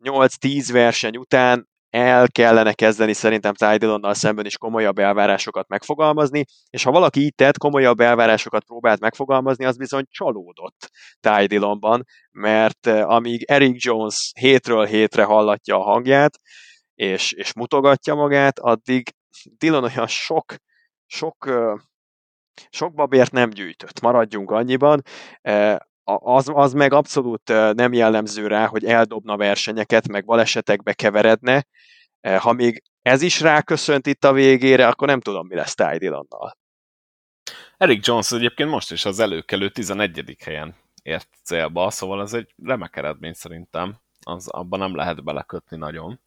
8-10 0.04 0.68
verseny 0.72 1.16
után 1.16 1.69
el 1.90 2.28
kellene 2.28 2.72
kezdeni 2.72 3.12
szerintem 3.12 3.54
Ty 3.54 3.76
Dillonnal 3.76 4.14
szemben 4.14 4.46
is 4.46 4.58
komolyabb 4.58 4.98
elvárásokat 4.98 5.68
megfogalmazni, 5.68 6.44
és 6.70 6.82
ha 6.82 6.90
valaki 6.90 7.20
így 7.20 7.34
tett, 7.34 7.58
komolyabb 7.58 8.00
elvárásokat 8.00 8.64
próbált 8.64 9.00
megfogalmazni, 9.00 9.64
az 9.64 9.76
bizony 9.76 10.04
csalódott 10.10 10.90
Ty 11.20 11.46
Dillonban, 11.46 12.04
mert 12.30 12.86
amíg 12.86 13.44
Eric 13.44 13.84
Jones 13.84 14.32
hétről 14.40 14.84
hétre 14.84 15.24
hallatja 15.24 15.76
a 15.76 15.82
hangját, 15.82 16.40
és, 16.94 17.32
és 17.32 17.52
mutogatja 17.52 18.14
magát, 18.14 18.58
addig 18.58 19.14
Dillon 19.58 19.84
olyan 19.84 20.06
sok 20.06 20.54
sok, 21.10 21.50
sok 22.70 22.94
babért 22.94 23.32
nem 23.32 23.50
gyűjtött, 23.50 24.00
maradjunk 24.00 24.50
annyiban. 24.50 25.02
Az, 26.16 26.50
az 26.54 26.72
meg 26.72 26.92
abszolút 26.92 27.48
nem 27.74 27.92
jellemző 27.92 28.46
rá, 28.46 28.66
hogy 28.66 28.84
eldobna 28.84 29.36
versenyeket, 29.36 30.08
meg 30.08 30.24
balesetekbe 30.24 30.92
keveredne. 30.92 31.66
Ha 32.38 32.52
még 32.52 32.82
ez 33.02 33.22
is 33.22 33.40
ráköszönt 33.40 34.06
itt 34.06 34.24
a 34.24 34.32
végére, 34.32 34.86
akkor 34.86 35.08
nem 35.08 35.20
tudom, 35.20 35.46
mi 35.46 35.54
lesz 35.54 35.74
Ty 35.74 35.98
Dillonnal. 35.98 36.58
Eric 37.76 38.06
Jones 38.06 38.32
egyébként 38.32 38.70
most 38.70 38.92
is 38.92 39.04
az 39.04 39.18
előkelő 39.18 39.68
11. 39.68 40.36
helyen 40.44 40.74
ért 41.02 41.28
célba, 41.42 41.90
szóval 41.90 42.22
ez 42.22 42.32
egy 42.32 42.54
remek 42.62 42.96
eredmény 42.96 43.32
szerintem 43.32 43.96
az, 44.24 44.48
abban 44.48 44.78
nem 44.78 44.96
lehet 44.96 45.24
belekötni 45.24 45.76
nagyon 45.76 46.20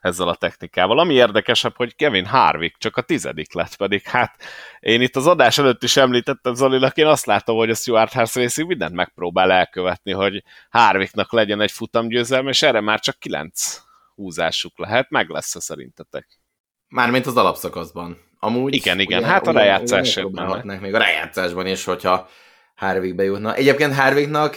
ezzel 0.00 0.28
a 0.28 0.34
technikával. 0.34 0.98
Ami 0.98 1.14
érdekesebb, 1.14 1.76
hogy 1.76 1.96
Kevin 1.96 2.26
Harvick 2.26 2.78
csak 2.78 2.96
a 2.96 3.02
tizedik 3.02 3.52
lett, 3.52 3.76
pedig 3.76 4.02
hát 4.02 4.42
én 4.80 5.00
itt 5.00 5.16
az 5.16 5.26
adás 5.26 5.58
előtt 5.58 5.82
is 5.82 5.96
említettem 5.96 6.54
Zolinak, 6.54 6.96
én 6.96 7.06
azt 7.06 7.26
látom, 7.26 7.56
hogy 7.56 7.70
a 7.70 7.74
Stuart 7.74 8.12
House 8.12 8.40
Racing 8.40 8.68
mindent 8.68 8.94
megpróbál 8.94 9.52
elkövetni, 9.52 10.12
hogy 10.12 10.42
Harvicknak 10.70 11.32
legyen 11.32 11.60
egy 11.60 11.72
futamgyőzelme, 11.72 12.48
és 12.48 12.62
erre 12.62 12.80
már 12.80 13.00
csak 13.00 13.18
kilenc 13.18 13.80
húzásuk 14.14 14.78
lehet, 14.78 15.10
meg 15.10 15.28
lesz 15.28 15.54
-e 15.54 15.60
szerintetek? 15.60 16.40
Mármint 16.88 17.26
az 17.26 17.36
alapszakaszban. 17.36 18.26
Amúgy, 18.38 18.74
igen, 18.74 19.00
igen, 19.00 19.18
ugye, 19.18 19.28
hát 19.28 19.46
a 19.46 19.52
rejátszásban. 19.52 20.78
Még 20.80 20.94
a 20.94 20.98
rejátszásban 20.98 21.66
is, 21.66 21.84
hogyha 21.84 22.28
Harvick 22.74 23.14
bejutna. 23.14 23.54
Egyébként 23.54 23.94
Harvicknak 23.94 24.54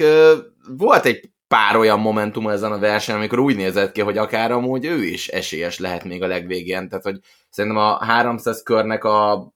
volt 0.78 1.06
egy 1.06 1.32
pár 1.52 1.76
olyan 1.76 2.00
momentum 2.00 2.48
ezen 2.48 2.72
a 2.72 2.80
versenyen, 2.80 3.20
amikor 3.20 3.40
úgy 3.40 3.56
nézett 3.56 3.92
ki, 3.92 4.02
hogy 4.02 4.18
akár 4.18 4.52
amúgy 4.52 4.86
ő 4.86 5.04
is 5.04 5.28
esélyes 5.28 5.80
lehet 5.80 6.04
még 6.04 6.24
a 6.24 6.28
legvégén. 6.28 6.90
Tehát, 6.90 7.04
hogy 7.04 7.20
szerintem 7.50 7.82
a 7.82 8.04
300 8.04 8.64
körnek 8.64 9.04
a 9.04 9.52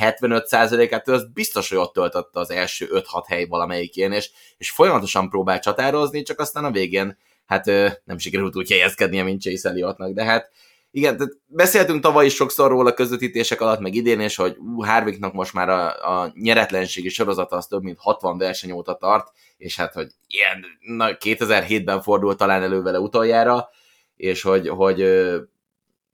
75%-át 0.00 1.08
az 1.08 1.32
biztos, 1.32 1.68
hogy 1.68 1.78
ott 1.78 1.92
töltötte 1.92 2.40
az 2.40 2.50
első 2.50 2.88
5-6 2.92 3.02
hely 3.26 3.44
valamelyikén, 3.44 4.12
és, 4.12 4.30
és 4.56 4.70
folyamatosan 4.70 5.28
próbál 5.28 5.58
csatározni, 5.58 6.22
csak 6.22 6.40
aztán 6.40 6.64
a 6.64 6.70
végén 6.70 7.18
hát 7.46 7.64
nem 8.04 8.18
sikerült 8.18 8.56
úgy 8.56 8.70
helyezkednie, 8.70 9.22
mint 9.22 9.42
Chase 9.42 9.68
Elliottnak, 9.68 10.12
de 10.12 10.24
hát 10.24 10.50
igen, 10.96 11.16
tehát 11.16 11.32
beszéltünk 11.46 12.02
tavaly 12.02 12.26
is 12.26 12.34
sokszor 12.34 12.70
róla 12.70 12.94
közvetítések 12.94 13.60
alatt, 13.60 13.80
meg 13.80 13.94
idén 13.94 14.20
is, 14.20 14.36
hogy 14.36 14.56
uh, 14.58 15.32
most 15.32 15.52
már 15.52 15.68
a, 15.68 16.20
a 16.20 16.32
nyeretlenségi 16.34 17.08
sorozata 17.08 17.56
az 17.56 17.66
több 17.66 17.82
mint 17.82 17.98
60 17.98 18.38
verseny 18.38 18.72
óta 18.72 18.94
tart, 18.94 19.32
és 19.56 19.76
hát, 19.76 19.92
hogy 19.92 20.10
ilyen, 20.26 20.64
na, 20.80 21.16
2007-ben 21.20 22.02
fordult 22.02 22.38
talán 22.38 22.62
elő 22.62 22.82
vele 22.82 22.98
utoljára, 22.98 23.68
és 24.16 24.42
hogy, 24.42 24.68
hogy 24.68 25.06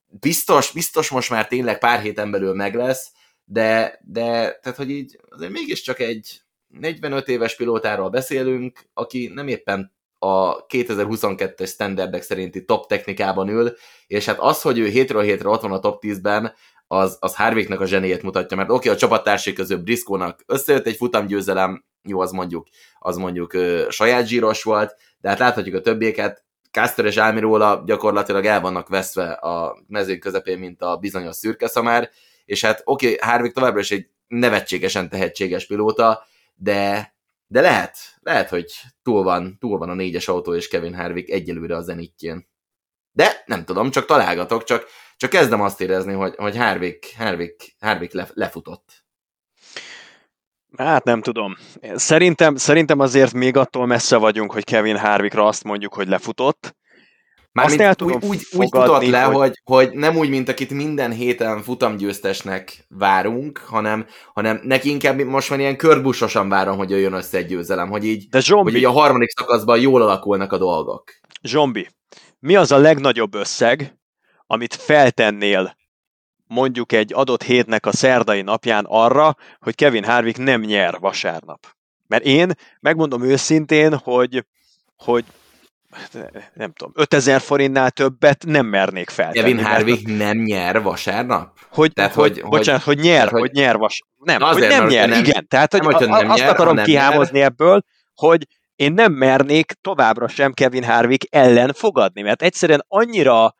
biztos, 0.06 0.72
biztos 0.72 1.08
most 1.08 1.30
már 1.30 1.46
tényleg 1.46 1.78
pár 1.78 2.00
héten 2.00 2.30
belül 2.30 2.54
meg 2.54 2.74
lesz, 2.74 3.12
de, 3.44 4.00
de 4.04 4.58
tehát, 4.62 4.78
hogy 4.78 4.90
így 4.90 5.20
azért 5.28 5.52
mégiscsak 5.52 5.98
egy 5.98 6.40
45 6.68 7.28
éves 7.28 7.56
pilótáról 7.56 8.08
beszélünk, 8.08 8.88
aki 8.94 9.30
nem 9.34 9.48
éppen 9.48 9.92
a 10.22 10.66
2022-es 10.66 11.68
standardek 11.68 12.22
szerinti 12.22 12.64
top 12.64 12.86
technikában 12.86 13.48
ül, 13.48 13.76
és 14.06 14.24
hát 14.24 14.38
az, 14.38 14.62
hogy 14.62 14.78
ő 14.78 14.86
hétről 14.86 15.22
hétre 15.22 15.48
ott 15.48 15.60
van 15.60 15.72
a 15.72 15.78
top 15.78 16.02
10-ben, 16.02 16.52
az, 16.86 17.16
az 17.20 17.36
Harvicknak 17.36 17.80
a 17.80 17.86
zseniét 17.86 18.22
mutatja, 18.22 18.56
mert 18.56 18.70
oké, 18.70 18.78
okay, 18.78 18.92
a 18.92 18.96
csapattársai 19.00 19.52
közül 19.52 19.78
Briscoe-nak 19.78 20.42
összejött 20.46 20.86
egy 20.86 20.96
futamgyőzelem, 20.96 21.84
jó, 22.02 22.20
az 22.20 22.30
mondjuk, 22.30 22.66
az 22.98 23.16
mondjuk 23.16 23.52
ö, 23.52 23.86
saját 23.88 24.26
zsíros 24.26 24.62
volt, 24.62 24.96
de 25.20 25.28
hát 25.28 25.38
láthatjuk 25.38 25.74
a 25.74 25.80
többieket, 25.80 26.44
Caster 26.70 27.04
és 27.04 27.16
Almirola 27.16 27.82
gyakorlatilag 27.86 28.44
el 28.44 28.60
vannak 28.60 28.88
veszve 28.88 29.30
a 29.30 29.82
mezők 29.86 30.18
közepén, 30.18 30.58
mint 30.58 30.82
a 30.82 30.96
bizonyos 30.96 31.36
szürke 31.36 31.66
szamár, 31.66 32.10
és 32.44 32.64
hát 32.64 32.82
oké, 32.84 33.14
okay, 33.14 33.28
Harvick 33.30 33.54
továbbra 33.54 33.80
is 33.80 33.90
egy 33.90 34.08
nevetségesen 34.26 35.08
tehetséges 35.08 35.66
pilóta, 35.66 36.24
de 36.54 37.14
de 37.52 37.60
lehet, 37.60 37.98
lehet, 38.20 38.48
hogy 38.48 38.72
túl 39.02 39.22
van, 39.22 39.56
túl 39.58 39.78
van 39.78 39.88
a 39.88 39.94
négyes 39.94 40.28
autó 40.28 40.54
és 40.54 40.68
Kevin 40.68 40.94
Harvick 40.94 41.30
egyelőre 41.30 41.76
a 41.76 41.80
zenitjén. 41.80 42.48
De 43.12 43.42
nem 43.46 43.64
tudom, 43.64 43.90
csak 43.90 44.04
találgatok, 44.04 44.64
csak, 44.64 44.86
csak 45.16 45.30
kezdem 45.30 45.60
azt 45.60 45.80
érezni, 45.80 46.12
hogy, 46.12 46.34
hogy 46.36 46.56
Harvick, 46.56 47.16
Harvick, 47.16 47.74
Harvick 47.80 48.12
le, 48.12 48.28
lefutott. 48.32 49.04
Hát 50.76 51.04
nem 51.04 51.22
tudom. 51.22 51.56
Szerintem, 51.94 52.56
szerintem 52.56 52.98
azért 52.98 53.32
még 53.32 53.56
attól 53.56 53.86
messze 53.86 54.16
vagyunk, 54.16 54.52
hogy 54.52 54.64
Kevin 54.64 54.96
Harvickra 54.96 55.46
azt 55.46 55.64
mondjuk, 55.64 55.94
hogy 55.94 56.08
lefutott. 56.08 56.76
Mármint 57.52 57.96
tudom 57.96 58.16
úgy, 58.16 58.24
úgy, 58.28 58.46
úgy 58.52 58.68
futott 58.70 59.06
le, 59.06 59.22
hogy... 59.22 59.36
Hogy, 59.36 59.60
hogy 59.64 59.90
nem 59.92 60.16
úgy, 60.16 60.28
mint 60.28 60.48
akit 60.48 60.70
minden 60.70 61.12
héten 61.12 61.62
futamgyőztesnek 61.62 62.86
várunk, 62.88 63.58
hanem, 63.58 64.06
hanem 64.34 64.60
neki 64.62 64.90
inkább 64.90 65.20
most 65.20 65.50
már 65.50 65.58
ilyen 65.58 65.76
körbusosan 65.76 66.48
várom, 66.48 66.76
hogy 66.76 66.90
jöjjön 66.90 67.12
össze 67.12 67.38
egy 67.38 67.46
győzelem, 67.46 67.90
hogy 67.90 68.04
így, 68.04 68.28
De 68.28 68.40
Zsombi, 68.40 68.70
hogy 68.70 68.80
így 68.80 68.86
a 68.86 68.90
harmadik 68.90 69.28
szakaszban 69.28 69.80
jól 69.80 70.02
alakulnak 70.02 70.52
a 70.52 70.58
dolgok. 70.58 71.04
Zsombi, 71.42 71.88
mi 72.38 72.56
az 72.56 72.72
a 72.72 72.78
legnagyobb 72.78 73.34
összeg, 73.34 73.98
amit 74.46 74.74
feltennél 74.74 75.76
mondjuk 76.46 76.92
egy 76.92 77.12
adott 77.14 77.42
hétnek 77.42 77.86
a 77.86 77.92
szerdai 77.92 78.42
napján 78.42 78.84
arra, 78.88 79.36
hogy 79.60 79.74
Kevin 79.74 80.04
Harvick 80.04 80.38
nem 80.38 80.60
nyer 80.60 80.98
vasárnap? 80.98 81.66
Mert 82.06 82.24
én 82.24 82.52
megmondom 82.80 83.22
őszintén, 83.22 83.94
hogy, 83.94 84.44
hogy 84.96 85.24
nem 86.54 86.72
tudom, 86.72 86.92
5000 86.94 87.40
forintnál 87.40 87.90
többet 87.90 88.44
nem 88.46 88.66
mernék 88.66 89.10
fel. 89.10 89.32
Kevin 89.32 89.64
Harvick 89.64 90.06
mert... 90.06 90.18
nem 90.18 90.36
nyer 90.36 90.82
vasárnap? 90.82 91.58
Hogy, 91.70 91.92
tehát, 91.92 92.14
hogy, 92.14 92.40
hogy, 92.40 92.50
bocsánat, 92.50 92.82
hogy 92.82 92.98
nyer, 92.98 93.28
hogy, 93.28 93.40
hogy 93.40 93.50
nyer 93.52 93.76
vas... 93.76 94.02
Nem, 94.16 94.42
azért, 94.42 94.72
hogy 94.72 94.80
nem 94.80 94.86
nyer, 94.88 95.08
nem, 95.08 95.24
igen. 95.24 95.48
Tehát, 95.48 95.72
hogy, 95.72 95.82
nem, 95.82 95.92
hogy 95.92 96.08
nem 96.08 96.30
azt 96.30 96.40
nyer, 96.40 96.48
akarom 96.48 96.76
kihámozni 96.76 97.38
nyer. 97.38 97.46
ebből, 97.46 97.82
hogy 98.14 98.46
én 98.74 98.92
nem 98.92 99.12
mernék 99.12 99.72
továbbra 99.80 100.28
sem 100.28 100.52
Kevin 100.52 100.84
Harvick 100.84 101.34
ellen 101.34 101.72
fogadni, 101.72 102.22
mert 102.22 102.42
egyszerűen 102.42 102.84
annyira 102.88 103.54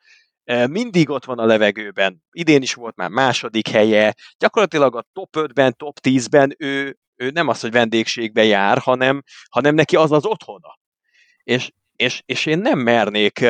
mindig 0.67 1.09
ott 1.09 1.25
van 1.25 1.39
a 1.39 1.45
levegőben. 1.45 2.23
Idén 2.31 2.61
is 2.61 2.73
volt 2.73 2.95
már 2.95 3.09
második 3.09 3.67
helye, 3.67 4.13
gyakorlatilag 4.37 4.95
a 4.95 5.05
top 5.13 5.29
5-ben, 5.37 5.75
top 5.75 5.97
10-ben 6.03 6.55
ő, 6.57 6.97
ő 7.15 7.29
nem 7.29 7.47
az, 7.47 7.61
hogy 7.61 7.71
vendégségbe 7.71 8.43
jár, 8.43 8.77
hanem, 8.77 9.23
hanem 9.49 9.75
neki 9.75 9.95
az 9.95 10.11
az 10.11 10.25
otthona. 10.25 10.79
És 11.43 11.71
és, 12.01 12.21
és 12.25 12.45
én 12.45 12.59
nem 12.59 12.79
mernék 12.79 13.45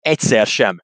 egyszer 0.00 0.46
sem 0.46 0.80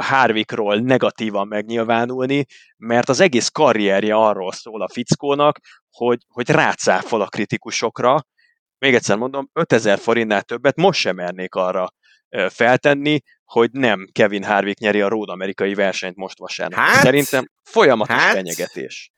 Harvickról 0.00 0.76
negatívan 0.76 1.48
megnyilvánulni, 1.48 2.44
mert 2.76 3.08
az 3.08 3.20
egész 3.20 3.48
karrierje 3.48 4.14
arról 4.14 4.52
szól 4.52 4.82
a 4.82 4.88
fickónak, 4.88 5.58
hogy, 5.90 6.18
hogy 6.28 6.50
rácáfol 6.50 7.20
a 7.20 7.26
kritikusokra, 7.26 8.26
még 8.78 8.94
egyszer 8.94 9.16
mondom, 9.16 9.50
5000 9.52 9.98
forintnál 9.98 10.42
többet 10.42 10.76
most 10.76 11.00
sem 11.00 11.16
mernék 11.16 11.54
arra 11.54 11.88
feltenni, 12.48 13.20
hogy 13.44 13.70
nem 13.72 14.08
Kevin 14.12 14.44
Harvick 14.44 14.78
nyeri 14.78 15.00
a 15.00 15.08
Road 15.08 15.28
amerikai 15.28 15.74
versenyt 15.74 16.16
most 16.16 16.38
vasárnap. 16.38 16.78
Hát, 16.78 17.02
Szerintem 17.02 17.50
folyamatos 17.62 18.16
hát, 18.16 18.34
fenyegetés. 18.34 19.12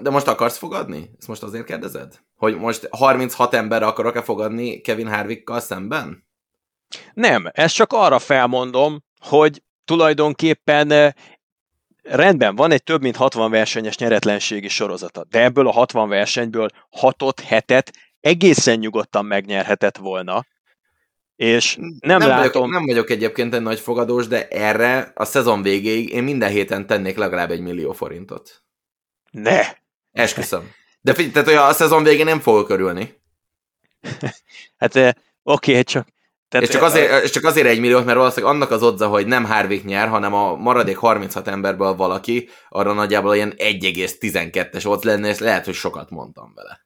De 0.00 0.10
most 0.10 0.26
akarsz 0.26 0.58
fogadni? 0.58 1.10
Ezt 1.18 1.28
most 1.28 1.42
azért 1.42 1.64
kérdezed? 1.64 2.20
Hogy 2.34 2.56
most 2.56 2.88
36 2.90 3.54
ember 3.54 3.82
akarok-e 3.82 4.22
fogadni 4.22 4.80
Kevin 4.80 5.08
Harvickkal 5.08 5.60
szemben? 5.60 6.28
Nem, 7.14 7.50
ezt 7.52 7.74
csak 7.74 7.92
arra 7.92 8.18
felmondom, 8.18 9.02
hogy 9.18 9.62
tulajdonképpen 9.84 11.14
rendben, 12.02 12.56
van 12.56 12.70
egy 12.70 12.82
több 12.82 13.02
mint 13.02 13.16
60 13.16 13.50
versenyes 13.50 13.96
nyeretlenségi 13.96 14.68
sorozata, 14.68 15.24
de 15.24 15.42
ebből 15.42 15.66
a 15.66 15.72
60 15.72 16.08
versenyből 16.08 16.68
6-ot, 17.00 17.36
7-et 17.48 17.86
egészen 18.20 18.78
nyugodtan 18.78 19.24
megnyerhetett 19.24 19.96
volna, 19.96 20.44
és 21.36 21.76
nem, 21.76 22.18
nem 22.18 22.28
látom... 22.28 22.62
Vagyok, 22.62 22.70
nem 22.70 22.86
vagyok 22.86 23.10
egyébként 23.10 23.54
egy 23.54 23.62
nagy 23.62 23.80
fogadós, 23.80 24.26
de 24.26 24.48
erre 24.48 25.12
a 25.14 25.24
szezon 25.24 25.62
végéig 25.62 26.10
én 26.10 26.22
minden 26.22 26.50
héten 26.50 26.86
tennék 26.86 27.16
legalább 27.16 27.50
egy 27.50 27.60
millió 27.60 27.92
forintot. 27.92 28.62
Ne! 29.30 29.60
Esküszöm. 30.12 30.70
De 31.00 31.14
figyelj, 31.14 31.32
tehát 31.32 31.48
olyan 31.48 31.68
a 31.68 31.72
szezon 31.72 32.02
végén 32.02 32.24
nem 32.24 32.40
fogok 32.40 32.70
örülni. 32.70 33.20
hát 34.78 34.96
oké, 34.96 35.12
okay, 35.42 35.82
csak 35.82 36.08
tehát 36.50 36.66
és, 36.66 36.72
csak 36.72 36.82
azért, 36.82 37.24
és 37.24 37.30
csak 37.30 37.44
azért 37.44 37.66
egy 37.66 37.80
milliót, 37.80 38.04
mert 38.04 38.16
valószínűleg 38.16 38.54
annak 38.54 38.70
az 38.70 38.82
odza, 38.82 39.08
hogy 39.08 39.26
nem 39.26 39.44
Harvick 39.44 39.84
nyer, 39.84 40.08
hanem 40.08 40.34
a 40.34 40.54
maradék 40.56 40.96
36 40.96 41.48
emberből 41.48 41.94
valaki, 41.94 42.48
arra 42.68 42.92
nagyjából 42.92 43.34
ilyen 43.34 43.54
1,12-es 43.56 44.86
ott 44.86 45.04
lenne, 45.04 45.28
és 45.28 45.38
lehet, 45.38 45.64
hogy 45.64 45.74
sokat 45.74 46.10
mondtam 46.10 46.52
vele. 46.54 46.80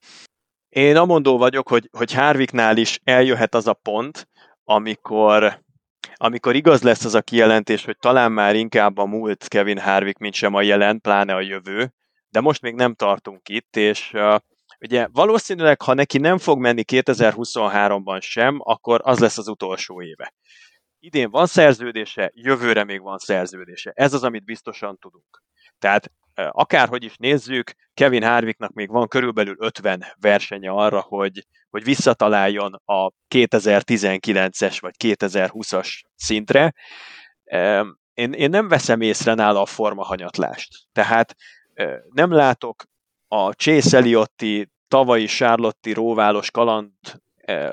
Én 0.68 0.96
amondó 0.96 1.38
vagyok, 1.38 1.68
hogy, 1.68 1.88
hogy 1.92 2.12
Harvicknál 2.12 2.76
is 2.76 3.00
eljöhet 3.04 3.54
az 3.54 3.66
a 3.66 3.72
pont, 3.72 4.28
amikor, 4.64 5.60
amikor 6.14 6.54
igaz 6.54 6.82
lesz 6.82 7.04
az 7.04 7.14
a 7.14 7.22
kijelentés, 7.22 7.84
hogy 7.84 7.96
talán 7.98 8.32
már 8.32 8.56
inkább 8.56 8.98
a 8.98 9.04
múlt 9.04 9.48
Kevin 9.48 9.78
Harvick, 9.78 10.18
mint 10.18 10.34
sem 10.34 10.54
a 10.54 10.62
jelen, 10.62 11.00
pláne 11.00 11.34
a 11.34 11.40
jövő, 11.40 11.92
de 12.28 12.40
most 12.40 12.62
még 12.62 12.74
nem 12.74 12.94
tartunk 12.94 13.48
itt, 13.48 13.76
és 13.76 14.10
uh, 14.12 14.36
ugye 14.84 15.08
valószínűleg, 15.12 15.82
ha 15.82 15.94
neki 15.94 16.18
nem 16.18 16.38
fog 16.38 16.58
menni 16.58 16.82
2023-ban 16.86 18.20
sem, 18.20 18.56
akkor 18.58 19.00
az 19.04 19.18
lesz 19.18 19.38
az 19.38 19.48
utolsó 19.48 20.02
éve. 20.02 20.34
Idén 20.98 21.30
van 21.30 21.46
szerződése, 21.46 22.30
jövőre 22.34 22.84
még 22.84 23.00
van 23.00 23.18
szerződése. 23.18 23.92
Ez 23.94 24.12
az, 24.12 24.22
amit 24.22 24.44
biztosan 24.44 24.98
tudunk. 24.98 25.42
Tehát 25.78 26.10
akárhogy 26.34 27.04
is 27.04 27.16
nézzük, 27.16 27.72
Kevin 27.94 28.22
Harvicknak 28.22 28.72
még 28.72 28.88
van 28.88 29.08
körülbelül 29.08 29.56
50 29.58 30.04
versenye 30.20 30.70
arra, 30.70 31.00
hogy, 31.00 31.46
hogy 31.70 31.84
visszataláljon 31.84 32.72
a 32.84 33.10
2019-es 33.34 34.76
vagy 34.80 34.94
2020-as 35.04 36.00
szintre. 36.14 36.74
Én, 38.14 38.32
én 38.32 38.50
nem 38.50 38.68
veszem 38.68 39.00
észre 39.00 39.34
nála 39.34 39.60
a 39.60 39.66
formahanyatlást. 39.66 40.68
Tehát 40.92 41.34
nem 42.10 42.32
látok 42.32 42.84
a 43.28 43.52
Chase 43.52 43.96
Elliotti 43.96 44.68
tavalyi 44.88 45.26
Charlotti 45.26 45.92
róválos 45.92 46.50
kaland 46.50 46.90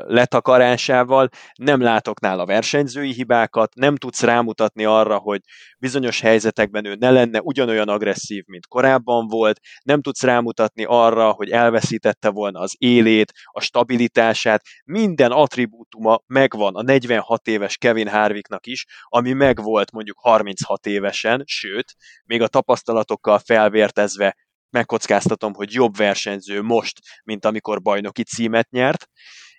letakarásával. 0.08 1.30
Nem 1.56 1.82
látok 1.82 2.20
nála 2.20 2.46
versenyzői 2.46 3.14
hibákat, 3.14 3.76
nem 3.76 3.96
tudsz 3.96 4.22
rámutatni 4.22 4.86
arra, 4.86 5.18
hogy 5.18 5.42
bizonyos 5.80 6.22
helyzetekben 6.22 6.86
ő 6.86 6.96
ne 6.96 7.12
lenne 7.12 7.40
ugyanolyan 7.42 7.90
agresszív, 7.90 8.44
mint 8.48 8.68
korábban 8.68 9.28
volt, 9.28 9.60
nem 9.84 10.02
tudsz 10.02 10.24
rámutatni 10.24 10.86
arra, 10.88 11.32
hogy 11.32 11.50
elveszítette 11.50 12.30
volna 12.30 12.60
az 12.60 12.76
élét, 12.78 13.32
a 13.52 13.62
stabilitását, 13.62 14.62
minden 14.86 15.32
attribútuma 15.32 16.20
megvan 16.28 16.76
a 16.76 16.82
46 16.82 17.48
éves 17.48 17.78
Kevin 17.78 18.08
Harvicknak 18.08 18.68
is, 18.68 18.86
ami 19.04 19.34
megvolt 19.34 19.92
mondjuk 19.92 20.20
36 20.20 20.86
évesen, 20.86 21.44
sőt, 21.46 21.96
még 22.26 22.42
a 22.42 22.48
tapasztalatokkal 22.48 23.40
felvértezve 23.40 24.36
megkockáztatom, 24.72 25.54
hogy 25.54 25.74
jobb 25.74 25.96
versenyző 25.96 26.62
most, 26.62 27.00
mint 27.24 27.46
amikor 27.46 27.82
bajnoki 27.82 28.24
címet 28.24 28.70
nyert, 28.70 29.08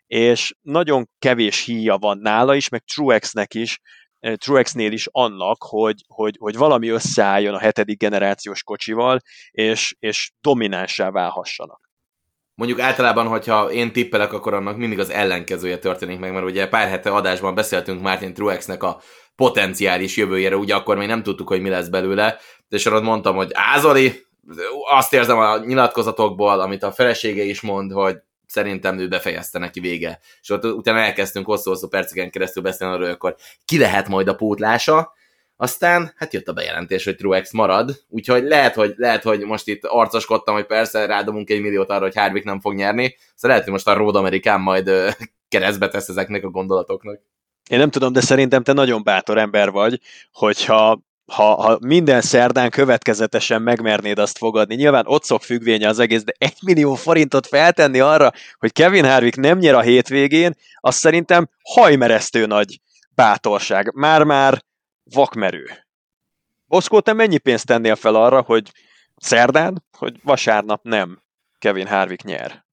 és 0.07 0.55
nagyon 0.61 1.09
kevés 1.19 1.65
híja 1.65 1.97
van 1.97 2.19
nála 2.19 2.55
is, 2.55 2.69
meg 2.69 2.83
Truexnek 2.95 3.55
is, 3.55 3.79
eh, 4.19 4.35
Truexnél 4.35 4.93
is 4.93 5.09
annak, 5.11 5.57
hogy, 5.59 6.05
hogy, 6.07 6.37
hogy 6.39 6.57
valami 6.57 6.89
összeálljon 6.89 7.55
a 7.55 7.59
hetedik 7.59 7.99
generációs 7.99 8.63
kocsival, 8.63 9.19
és, 9.51 9.95
és 9.99 10.31
dominánsá 10.41 11.11
válhassanak. 11.11 11.91
Mondjuk 12.55 12.81
általában, 12.81 13.27
hogyha 13.27 13.71
én 13.71 13.93
tippelek, 13.93 14.33
akkor 14.33 14.55
annak 14.55 14.77
mindig 14.77 14.99
az 14.99 15.11
ellenkezője 15.11 15.79
történik 15.79 16.19
meg, 16.19 16.33
mert 16.33 16.45
ugye 16.45 16.69
pár 16.69 16.89
hete 16.89 17.11
adásban 17.11 17.55
beszéltünk 17.55 18.03
Martin 18.03 18.35
Truexnek 18.35 18.83
a 18.83 19.01
potenciális 19.37 20.17
jövőjére, 20.17 20.57
ugye 20.57 20.75
akkor 20.75 20.97
még 20.97 21.09
nem 21.09 21.23
tudtuk, 21.23 21.49
hogy 21.49 21.61
mi 21.61 21.69
lesz 21.69 21.89
belőle, 21.89 22.39
és 22.69 22.87
arra 22.87 23.01
mondtam, 23.01 23.37
hogy 23.37 23.51
Ázoli, 23.53 24.27
azt 24.91 25.13
érzem 25.13 25.39
a 25.39 25.59
nyilatkozatokból, 25.59 26.61
amit 26.61 26.83
a 26.83 26.93
felesége 26.93 27.43
is 27.43 27.61
mond, 27.61 27.93
hogy 27.93 28.19
szerintem 28.47 28.99
ő 28.99 29.09
befejezte 29.09 29.59
neki 29.59 29.81
vége. 29.81 30.21
És 30.41 30.51
ott 30.51 30.65
utána 30.65 30.99
elkezdtünk 30.99 31.47
hosszú-hosszú 31.47 31.89
perceken 31.89 32.31
keresztül 32.31 32.63
beszélni 32.63 32.95
arról, 32.95 33.09
akkor 33.09 33.37
ki 33.65 33.79
lehet 33.79 34.09
majd 34.09 34.29
a 34.29 34.35
pótlása, 34.35 35.13
aztán 35.57 36.13
hát 36.17 36.33
jött 36.33 36.49
a 36.49 36.53
bejelentés, 36.53 37.05
hogy 37.05 37.17
Truex 37.17 37.53
marad, 37.53 38.01
úgyhogy 38.09 38.45
lehet, 38.45 38.75
hogy, 38.75 38.95
lehet, 38.97 39.23
hogy 39.23 39.41
most 39.41 39.69
itt 39.69 39.85
arcoskodtam, 39.85 40.55
hogy 40.55 40.67
persze 40.67 41.07
rádobunk 41.07 41.51
egy 41.51 41.61
milliót 41.61 41.91
arra, 41.91 42.03
hogy 42.03 42.15
Harvick 42.15 42.45
nem 42.45 42.61
fog 42.61 42.75
nyerni, 42.75 43.17
szóval 43.35 43.51
lehet, 43.51 43.63
hogy 43.63 43.73
most 43.73 43.89
a 43.89 43.93
Road 43.93 44.17
Amerikán 44.17 44.61
majd 44.61 44.89
ö, 44.89 45.11
keresztbe 45.49 45.89
tesz 45.89 46.09
ezeknek 46.09 46.45
a 46.45 46.51
gondolatoknak. 46.51 47.21
Én 47.71 47.79
nem 47.79 47.91
tudom, 47.91 48.13
de 48.13 48.21
szerintem 48.21 48.63
te 48.63 48.73
nagyon 48.73 49.03
bátor 49.03 49.39
ember 49.39 49.71
vagy, 49.71 50.01
hogyha 50.33 51.03
ha, 51.33 51.55
ha 51.63 51.79
minden 51.81 52.21
szerdán 52.21 52.71
következetesen 52.71 53.63
megmernéd 53.63 54.19
azt 54.19 54.39
fogadni, 54.39 54.75
nyilván 54.75 55.07
ott 55.07 55.25
szok 55.25 55.43
függvénye 55.43 55.89
az 55.89 55.99
egész, 55.99 56.25
de 56.25 56.35
egy 56.39 56.57
millió 56.63 56.95
forintot 56.95 57.47
feltenni 57.47 58.01
arra, 58.01 58.31
hogy 58.59 58.73
Kevin 58.73 59.05
Harvick 59.05 59.37
nem 59.37 59.59
nyer 59.59 59.75
a 59.75 59.81
hétvégén, 59.81 60.55
az 60.77 60.95
szerintem 60.95 61.49
hajmeresztő 61.63 62.47
nagy 62.47 62.81
bátorság. 63.15 63.93
Már-már 63.95 64.65
vakmerő. 65.05 65.67
Boszkó, 66.67 67.01
te 67.01 67.13
mennyi 67.13 67.39
pénzt 67.39 67.67
tennél 67.67 67.97
fel 67.97 68.15
arra, 68.15 68.41
hogy 68.41 68.71
szerdán, 69.17 69.85
hogy 69.99 70.21
vasárnap 70.23 70.83
nem 70.83 71.23
Kevin 71.59 71.87
Harvick 71.87 72.25
nyer? 72.25 72.65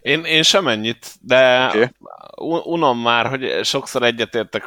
Én, 0.00 0.24
én 0.24 0.42
sem 0.42 0.68
ennyit, 0.68 1.14
de 1.20 1.66
okay. 1.66 1.86
unom 2.64 2.98
már, 2.98 3.26
hogy 3.26 3.64
sokszor 3.64 4.02
egyetértek. 4.02 4.66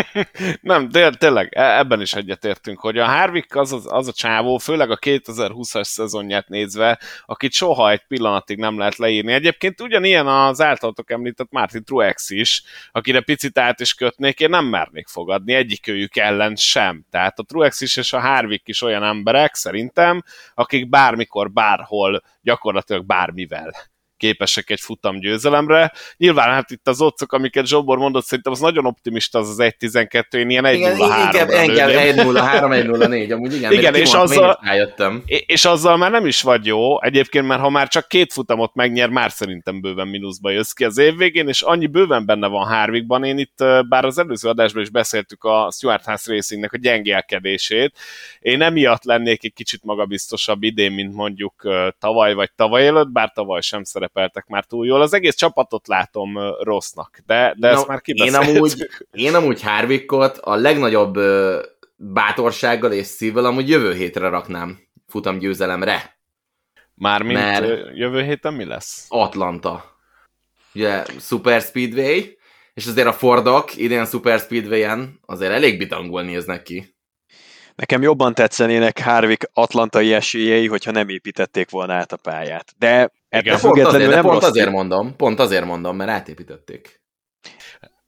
nem, 0.60 0.88
de 0.88 1.10
tényleg, 1.10 1.48
e, 1.56 1.78
ebben 1.78 2.00
is 2.00 2.14
egyetértünk, 2.14 2.80
hogy 2.80 2.98
a 2.98 3.06
Harvick 3.06 3.56
az, 3.56 3.72
az, 3.72 3.86
az 3.88 4.08
a 4.08 4.12
csávó, 4.12 4.58
főleg 4.58 4.90
a 4.90 4.96
2020-as 4.98 5.84
szezonját 5.84 6.48
nézve, 6.48 6.98
akit 7.26 7.52
soha 7.52 7.90
egy 7.90 8.02
pillanatig 8.08 8.58
nem 8.58 8.78
lehet 8.78 8.96
leírni. 8.96 9.32
Egyébként 9.32 9.80
ugyanilyen 9.80 10.26
az 10.26 10.60
általatok 10.60 11.10
említett 11.10 11.50
Martin 11.50 11.84
Truex 11.84 12.30
is, 12.30 12.62
akire 12.92 13.20
picit 13.20 13.58
át 13.58 13.80
is 13.80 13.94
kötnék, 13.94 14.40
én 14.40 14.50
nem 14.50 14.64
mernék 14.64 15.08
fogadni 15.08 15.54
egyikőjük 15.54 16.16
ellen 16.16 16.56
sem. 16.56 17.04
Tehát 17.10 17.38
a 17.38 17.42
Truex 17.42 17.80
is 17.80 17.96
és 17.96 18.12
a 18.12 18.20
Harvick 18.20 18.68
is 18.68 18.82
olyan 18.82 19.04
emberek, 19.04 19.54
szerintem, 19.54 20.22
akik 20.54 20.88
bármikor, 20.88 21.50
bárhol, 21.50 22.22
gyakorlatilag 22.42 23.06
bármivel 23.06 23.89
képesek 24.20 24.70
egy 24.70 24.80
futam 24.80 25.18
győzelemre. 25.18 25.92
Nyilván 26.16 26.50
hát 26.50 26.70
itt 26.70 26.88
az 26.88 27.00
otcok, 27.00 27.32
amiket 27.32 27.66
Zsobor 27.66 27.98
mondott, 27.98 28.24
szerintem 28.24 28.52
az 28.52 28.60
nagyon 28.60 28.86
optimista 28.86 29.38
az 29.38 29.48
az 29.48 29.74
1-12, 29.78 30.34
én 30.36 30.50
ilyen 30.50 30.64
1-0-3 30.66 31.52
Engem 31.52 31.88
1-0-3, 31.90 32.36
1-0-4, 32.86 33.32
amúgy 33.36 33.54
igen, 33.54 33.72
igen 33.72 33.94
és, 33.94 34.12
azzal, 34.12 34.60
és 35.26 35.64
azzal 35.64 35.96
már 35.96 36.10
nem 36.10 36.26
is 36.26 36.42
vagy 36.42 36.66
jó, 36.66 37.02
egyébként 37.02 37.46
mert 37.46 37.60
ha 37.60 37.70
már 37.70 37.88
csak 37.88 38.08
két 38.08 38.32
futamot 38.32 38.74
megnyer, 38.74 39.08
már 39.08 39.30
szerintem 39.30 39.80
bőven 39.80 40.08
mínuszba 40.08 40.50
jössz 40.50 40.72
ki 40.72 40.84
az 40.84 40.98
év 40.98 41.16
végén, 41.16 41.48
és 41.48 41.62
annyi 41.62 41.86
bőven 41.86 42.26
benne 42.26 42.46
van 42.46 42.66
Harvickban, 42.66 43.24
én 43.24 43.38
itt, 43.38 43.64
bár 43.88 44.04
az 44.04 44.18
előző 44.18 44.48
adásban 44.48 44.82
is 44.82 44.90
beszéltük 44.90 45.44
a 45.44 45.70
Stuart 45.72 46.04
House 46.04 46.32
Racingnek 46.32 46.72
a 46.72 46.78
gyengélkedését, 46.78 47.98
én 48.40 48.62
emiatt 48.62 49.04
lennék 49.04 49.44
egy 49.44 49.52
kicsit 49.52 49.84
magabiztosabb 49.84 50.62
idén, 50.62 50.92
mint 50.92 51.14
mondjuk 51.14 51.68
tavaly 51.98 52.34
vagy 52.34 52.50
tavaly 52.56 52.86
előtt, 52.86 53.08
bár 53.08 53.32
tavaly 53.32 53.60
sem 53.60 53.84
szerep 53.84 54.09
szerepeltek 54.12 54.46
már 54.46 54.64
túl 54.64 54.86
jól. 54.86 55.02
Az 55.02 55.12
egész 55.12 55.34
csapatot 55.34 55.88
látom 55.88 56.38
rossznak, 56.60 57.18
de, 57.26 57.54
de 57.58 57.68
ezt 57.68 57.86
már 57.86 58.00
kibeszéltük. 58.00 58.48
Én 58.48 58.56
amúgy, 58.56 58.88
én 59.26 59.34
amúgy 59.34 59.62
Harvickot 59.62 60.38
a 60.38 60.54
legnagyobb 60.54 61.18
bátorsággal 61.96 62.92
és 62.92 63.06
szívvel 63.06 63.44
amúgy 63.44 63.68
jövő 63.68 63.94
hétre 63.94 64.28
raknám 64.28 64.78
futam 65.06 65.38
győzelemre. 65.38 66.18
Mármint 66.94 67.38
Mert 67.38 67.96
jövő 67.96 68.22
héten 68.22 68.54
mi 68.54 68.64
lesz? 68.64 69.06
Atlanta. 69.08 69.98
Ugye 70.74 71.04
Super 71.20 71.60
Speedway, 71.60 72.38
és 72.74 72.86
azért 72.86 73.06
a 73.06 73.12
Fordok 73.12 73.76
idén 73.76 74.06
Super 74.06 74.38
Speedway-en 74.38 75.20
azért 75.26 75.52
elég 75.52 75.78
bitangul 75.78 76.22
néznek 76.22 76.62
ki. 76.62 76.94
Nekem 77.74 78.02
jobban 78.02 78.34
tetszenének 78.34 79.00
Harvick 79.00 79.50
atlantai 79.52 80.12
esélyei, 80.12 80.66
hogyha 80.66 80.90
nem 80.90 81.08
építették 81.08 81.70
volna 81.70 81.92
át 81.92 82.12
a 82.12 82.16
pályát. 82.16 82.74
De 82.78 83.10
ettől 83.30 83.56
függetlenül 83.56 83.94
azért, 83.94 84.10
nem 84.10 84.22
pont 84.22 84.34
rossz 84.34 84.50
azért 84.50 84.70
mondom, 84.70 85.16
pont 85.16 85.40
azért 85.40 85.64
mondom, 85.64 85.96
mert 85.96 86.10
átépítették. 86.10 87.00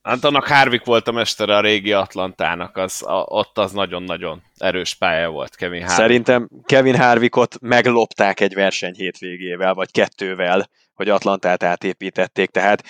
Hát 0.03 0.25
annak 0.25 0.47
Harvick 0.47 0.85
volt 0.85 1.09
a 1.09 1.13
mestere 1.13 1.57
a 1.57 1.61
régi 1.61 1.93
Atlantának, 1.93 2.77
az, 2.77 3.03
a, 3.07 3.25
ott 3.29 3.59
az 3.59 3.73
nagyon-nagyon 3.73 4.43
erős 4.57 4.95
pálya 4.95 5.31
volt 5.31 5.55
Kevin 5.57 5.81
Harvick. 5.81 6.01
Szerintem 6.01 6.49
Kevin 6.65 6.97
Harvickot 6.97 7.61
meglopták 7.61 8.41
egy 8.41 8.55
verseny 8.55 8.95
hétvégével, 8.95 9.75
vagy 9.75 9.91
kettővel, 9.91 10.69
hogy 10.95 11.09
Atlantát 11.09 11.63
átépítették, 11.63 12.51
tehát 12.51 12.83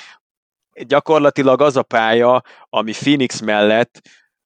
gyakorlatilag 0.87 1.61
az 1.61 1.77
a 1.77 1.83
pálya, 1.83 2.43
ami 2.69 2.93
Phoenix 2.93 3.41
mellett 3.41 4.01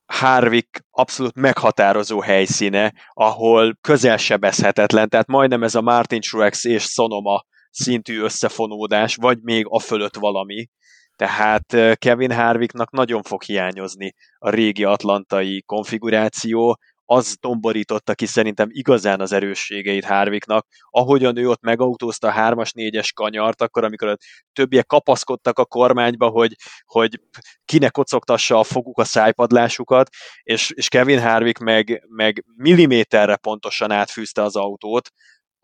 Harvick 0.07 0.84
abszolút 0.91 1.34
meghatározó 1.34 2.20
helyszíne, 2.20 2.93
ahol 3.12 3.78
közelsebezhetetlen, 3.80 5.09
tehát 5.09 5.26
majdnem 5.26 5.62
ez 5.62 5.74
a 5.74 5.80
Martin 5.80 6.20
Truex 6.20 6.64
és 6.64 6.82
Sonoma 6.82 7.45
szintű 7.82 8.20
összefonódás, 8.20 9.14
vagy 9.14 9.38
még 9.42 9.66
a 9.68 9.78
fölött 9.78 10.16
valami. 10.16 10.68
Tehát 11.16 11.76
Kevin 11.94 12.32
Harvicknak 12.32 12.90
nagyon 12.90 13.22
fog 13.22 13.42
hiányozni 13.42 14.14
a 14.38 14.50
régi 14.50 14.84
atlantai 14.84 15.62
konfiguráció, 15.66 16.78
az 17.08 17.36
domborította 17.40 18.14
ki 18.14 18.26
szerintem 18.26 18.68
igazán 18.70 19.20
az 19.20 19.32
erősségeit 19.32 20.04
Harvicknak, 20.04 20.66
ahogyan 20.90 21.36
ő 21.36 21.48
ott 21.48 21.60
megautózta 21.60 22.28
a 22.28 22.32
3-as, 22.32 22.70
4-es 22.74 23.08
kanyart, 23.14 23.62
akkor 23.62 23.84
amikor 23.84 24.08
a 24.08 24.16
többiek 24.52 24.86
kapaszkodtak 24.86 25.58
a 25.58 25.64
kormányba, 25.64 26.28
hogy, 26.28 26.56
hogy 26.84 27.20
kinek 27.64 27.90
kocogtassa 27.90 28.58
a 28.58 28.64
foguk 28.64 28.98
a 28.98 29.04
szájpadlásukat, 29.04 30.08
és, 30.42 30.70
és 30.70 30.88
Kevin 30.88 31.20
Harvick 31.20 31.58
meg, 31.58 32.04
meg 32.08 32.44
milliméterre 32.56 33.36
pontosan 33.36 33.90
átfűzte 33.90 34.42
az 34.42 34.56
autót, 34.56 35.10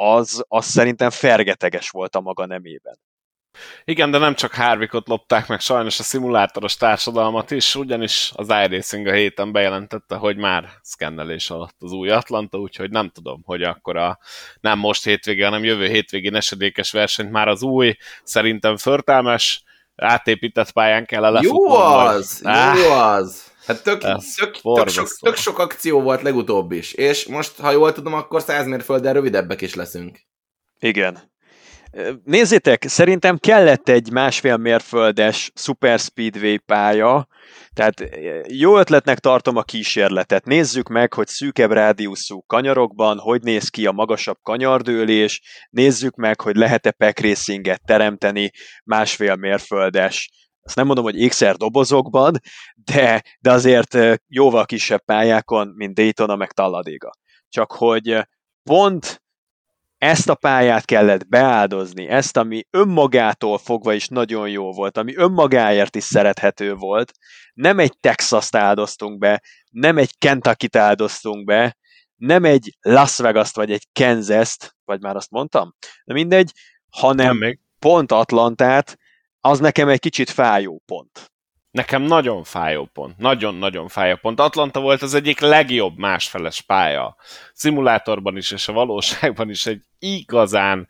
az, 0.03 0.45
az 0.49 0.65
szerintem 0.65 1.11
fergeteges 1.11 1.91
volt 1.91 2.17
a 2.17 2.21
maga 2.21 2.47
nemében. 2.47 2.99
Igen, 3.85 4.11
de 4.11 4.19
nem 4.19 4.35
csak 4.35 4.55
Harvickot 4.55 5.09
lopták 5.09 5.49
meg 5.49 5.61
sajnos 5.61 5.99
a 5.99 6.03
szimulátoros 6.03 6.77
társadalmat 6.77 7.51
is, 7.51 7.75
ugyanis 7.75 8.33
az 8.35 8.49
iRacing 8.49 9.07
a 9.07 9.13
héten 9.13 9.53
bejelentette, 9.53 10.15
hogy 10.15 10.37
már 10.37 10.69
szkennelés 10.83 11.51
alatt 11.51 11.77
az 11.79 11.93
új 11.93 12.11
Atlanta, 12.11 12.59
úgyhogy 12.59 12.91
nem 12.91 13.11
tudom, 13.11 13.43
hogy 13.45 13.63
akkor 13.63 13.97
a 13.97 14.19
nem 14.61 14.79
most 14.79 15.05
hétvége, 15.05 15.45
hanem 15.45 15.65
jövő 15.65 15.87
hétvégén 15.87 16.35
esedékes 16.35 16.93
versenyt 16.93 17.31
már 17.31 17.49
az 17.49 17.63
új, 17.63 17.97
szerintem 18.23 18.77
förtelmes, 18.77 19.63
átépített 19.97 20.73
pályán 20.73 21.07
kell 21.07 21.31
lefutnom. 21.31 21.67
Jó 21.67 21.77
az! 21.77 22.43
Jó 22.85 22.91
az! 22.91 23.52
Hát 23.67 23.83
tök, 23.83 24.01
tök, 24.01 24.61
tök, 24.75 24.89
sok, 24.89 25.09
tök 25.21 25.37
sok 25.37 25.59
akció 25.59 26.01
volt 26.01 26.23
legutóbb 26.23 26.73
is, 26.73 26.93
és 26.93 27.27
most, 27.27 27.61
ha 27.61 27.71
jól 27.71 27.93
tudom, 27.93 28.15
akkor 28.15 28.43
100 28.43 28.67
mérfölddel 28.67 29.13
rövidebbek 29.13 29.61
is 29.61 29.75
leszünk. 29.75 30.21
Igen, 30.79 31.33
Nézzétek, 32.25 32.85
szerintem 32.89 33.39
kellett 33.39 33.89
egy 33.89 34.11
másfél 34.11 34.57
mérföldes 34.57 35.53
Super 35.55 35.99
Speedway 35.99 36.59
pálya, 36.59 37.27
tehát 37.75 38.05
jó 38.49 38.79
ötletnek 38.79 39.19
tartom 39.19 39.57
a 39.57 39.63
kísérletet. 39.63 40.45
Nézzük 40.45 40.89
meg, 40.89 41.13
hogy 41.13 41.27
szűkebb 41.27 41.71
rádiuszú 41.71 42.43
kanyarokban 42.47 43.19
hogy 43.19 43.43
néz 43.43 43.69
ki 43.69 43.87
a 43.87 43.93
magasabb 43.93 44.39
kanyardőlés, 44.43 45.43
nézzük 45.71 46.15
meg, 46.15 46.41
hogy 46.41 46.57
lehet-e 46.57 46.91
pack 46.91 47.21
racinget 47.21 47.85
teremteni 47.85 48.51
másfél 48.85 49.37
mérföldes 49.37 50.31
azt 50.63 50.77
nem 50.77 50.87
mondom, 50.87 51.05
hogy 51.05 51.21
ékszer 51.21 51.57
dobozokban, 51.57 52.41
de, 52.75 53.23
de 53.41 53.51
azért 53.51 53.99
jóval 54.27 54.65
kisebb 54.65 55.05
pályákon, 55.05 55.69
mint 55.69 55.95
Daytona 55.95 56.37
meg 56.37 56.53
Talladega. 56.53 57.11
Csak 57.49 57.73
hogy 57.73 58.29
pont 58.63 59.23
ezt 59.99 60.29
a 60.29 60.35
pályát 60.35 60.85
kellett 60.85 61.29
beáldozni, 61.29 62.09
ezt, 62.09 62.37
ami 62.37 62.63
önmagától 62.71 63.59
fogva 63.59 63.93
is 63.93 64.09
nagyon 64.09 64.49
jó 64.49 64.73
volt, 64.73 64.97
ami 64.97 65.17
önmagáért 65.17 65.97
is 65.97 66.05
szerethető 66.05 66.75
volt, 66.75 67.13
nem 67.55 67.79
egy 67.79 67.99
Texas-t 68.01 68.57
áldoztunk 68.57 69.19
be, 69.19 69.43
nem 69.71 69.99
egy 69.99 70.19
Kentucky-t 70.19 70.77
áldoztunk 70.77 71.45
be, 71.45 71.77
nem 72.17 72.45
egy 72.45 72.77
Las 72.81 73.17
Vegas-t 73.17 73.57
vagy 73.57 73.73
egy 73.73 73.89
Kansas-t, 73.93 74.77
vagy 74.85 75.01
már 75.01 75.17
azt 75.17 75.31
mondtam, 75.31 75.75
de 76.05 76.13
mindegy, 76.13 76.53
hanem 76.91 77.59
pont 77.79 78.13
Atlantát, 78.13 78.97
az 79.45 79.59
nekem 79.59 79.89
egy 79.89 79.99
kicsit 80.01 80.31
fájó 80.31 80.83
pont. 80.87 81.31
Nekem 81.71 82.03
nagyon 82.03 82.45
fájó 82.45 82.85
pont. 82.93 83.19
Nagyon-nagyon 83.19 83.89
fájó 83.89 84.17
pont. 84.17 84.41
Atlanta 84.41 84.81
volt 84.81 85.03
az 85.03 85.15
egyik 85.15 85.41
legjobb 85.41 85.99
másfeles 85.99 86.61
pálya. 86.61 87.17
Szimulátorban 87.53 88.37
is 88.37 88.51
és 88.51 88.69
a 88.69 88.73
valóságban 88.73 89.51
is 89.51 89.67
egy 89.67 89.83
igazán 89.99 90.89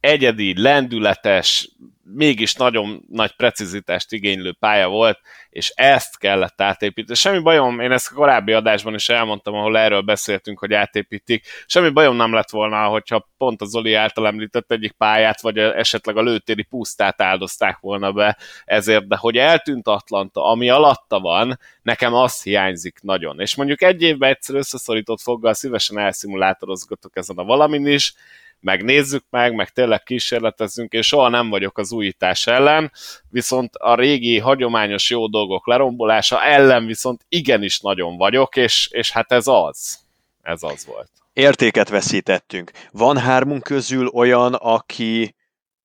egyedi, 0.00 0.60
lendületes, 0.62 1.70
mégis 2.14 2.54
nagyon 2.54 3.04
nagy 3.08 3.36
precizitást 3.36 4.12
igénylő 4.12 4.52
pálya 4.58 4.88
volt, 4.88 5.20
és 5.50 5.68
ezt 5.68 6.18
kellett 6.18 6.60
átépíteni. 6.60 7.18
Semmi 7.18 7.38
bajom, 7.38 7.80
én 7.80 7.92
ezt 7.92 8.10
a 8.10 8.14
korábbi 8.14 8.52
adásban 8.52 8.94
is 8.94 9.08
elmondtam, 9.08 9.54
ahol 9.54 9.78
erről 9.78 10.00
beszéltünk, 10.00 10.58
hogy 10.58 10.72
átépítik. 10.72 11.46
Semmi 11.66 11.90
bajom 11.90 12.16
nem 12.16 12.32
lett 12.32 12.50
volna, 12.50 12.86
hogyha 12.86 13.28
pont 13.36 13.60
a 13.60 13.64
Zoli 13.64 13.94
által 13.94 14.26
említett 14.26 14.70
egyik 14.70 14.92
pályát, 14.92 15.40
vagy 15.40 15.58
esetleg 15.58 16.16
a 16.16 16.22
lőtéri 16.22 16.62
pusztát 16.62 17.20
áldozták 17.20 17.78
volna 17.80 18.12
be 18.12 18.36
ezért, 18.64 19.08
de 19.08 19.16
hogy 19.16 19.36
eltűnt 19.36 19.86
Atlanta, 19.86 20.44
ami 20.44 20.70
alatta 20.70 21.20
van, 21.20 21.58
nekem 21.82 22.14
az 22.14 22.42
hiányzik 22.42 22.98
nagyon. 23.02 23.40
És 23.40 23.54
mondjuk 23.54 23.82
egy 23.82 24.02
évben 24.02 24.30
egyszer 24.30 24.54
összeszorított 24.54 25.20
foggal 25.20 25.54
szívesen 25.54 25.98
elszimulátorozgatok 25.98 27.16
ezen 27.16 27.36
a 27.36 27.44
valamin 27.44 27.86
is, 27.86 28.14
meg 28.60 28.84
nézzük 28.84 29.24
meg, 29.30 29.54
meg 29.54 29.68
tényleg 29.68 30.02
kísérletezzünk, 30.02 30.92
és 30.92 31.06
soha 31.06 31.28
nem 31.28 31.48
vagyok 31.48 31.78
az 31.78 31.92
újítás 31.92 32.46
ellen, 32.46 32.92
viszont 33.30 33.74
a 33.74 33.94
régi, 33.94 34.38
hagyományos 34.38 35.10
jó 35.10 35.26
dolgok 35.26 35.66
lerombolása 35.66 36.42
ellen 36.42 36.86
viszont 36.86 37.24
igenis 37.28 37.80
nagyon 37.80 38.16
vagyok, 38.16 38.56
és, 38.56 38.88
és 38.92 39.10
hát 39.10 39.32
ez 39.32 39.46
az. 39.46 39.98
Ez 40.42 40.62
az 40.62 40.86
volt. 40.86 41.10
Értéket 41.32 41.88
veszítettünk. 41.88 42.70
Van 42.90 43.18
hármunk 43.18 43.62
közül 43.62 44.06
olyan, 44.06 44.54
aki 44.54 45.34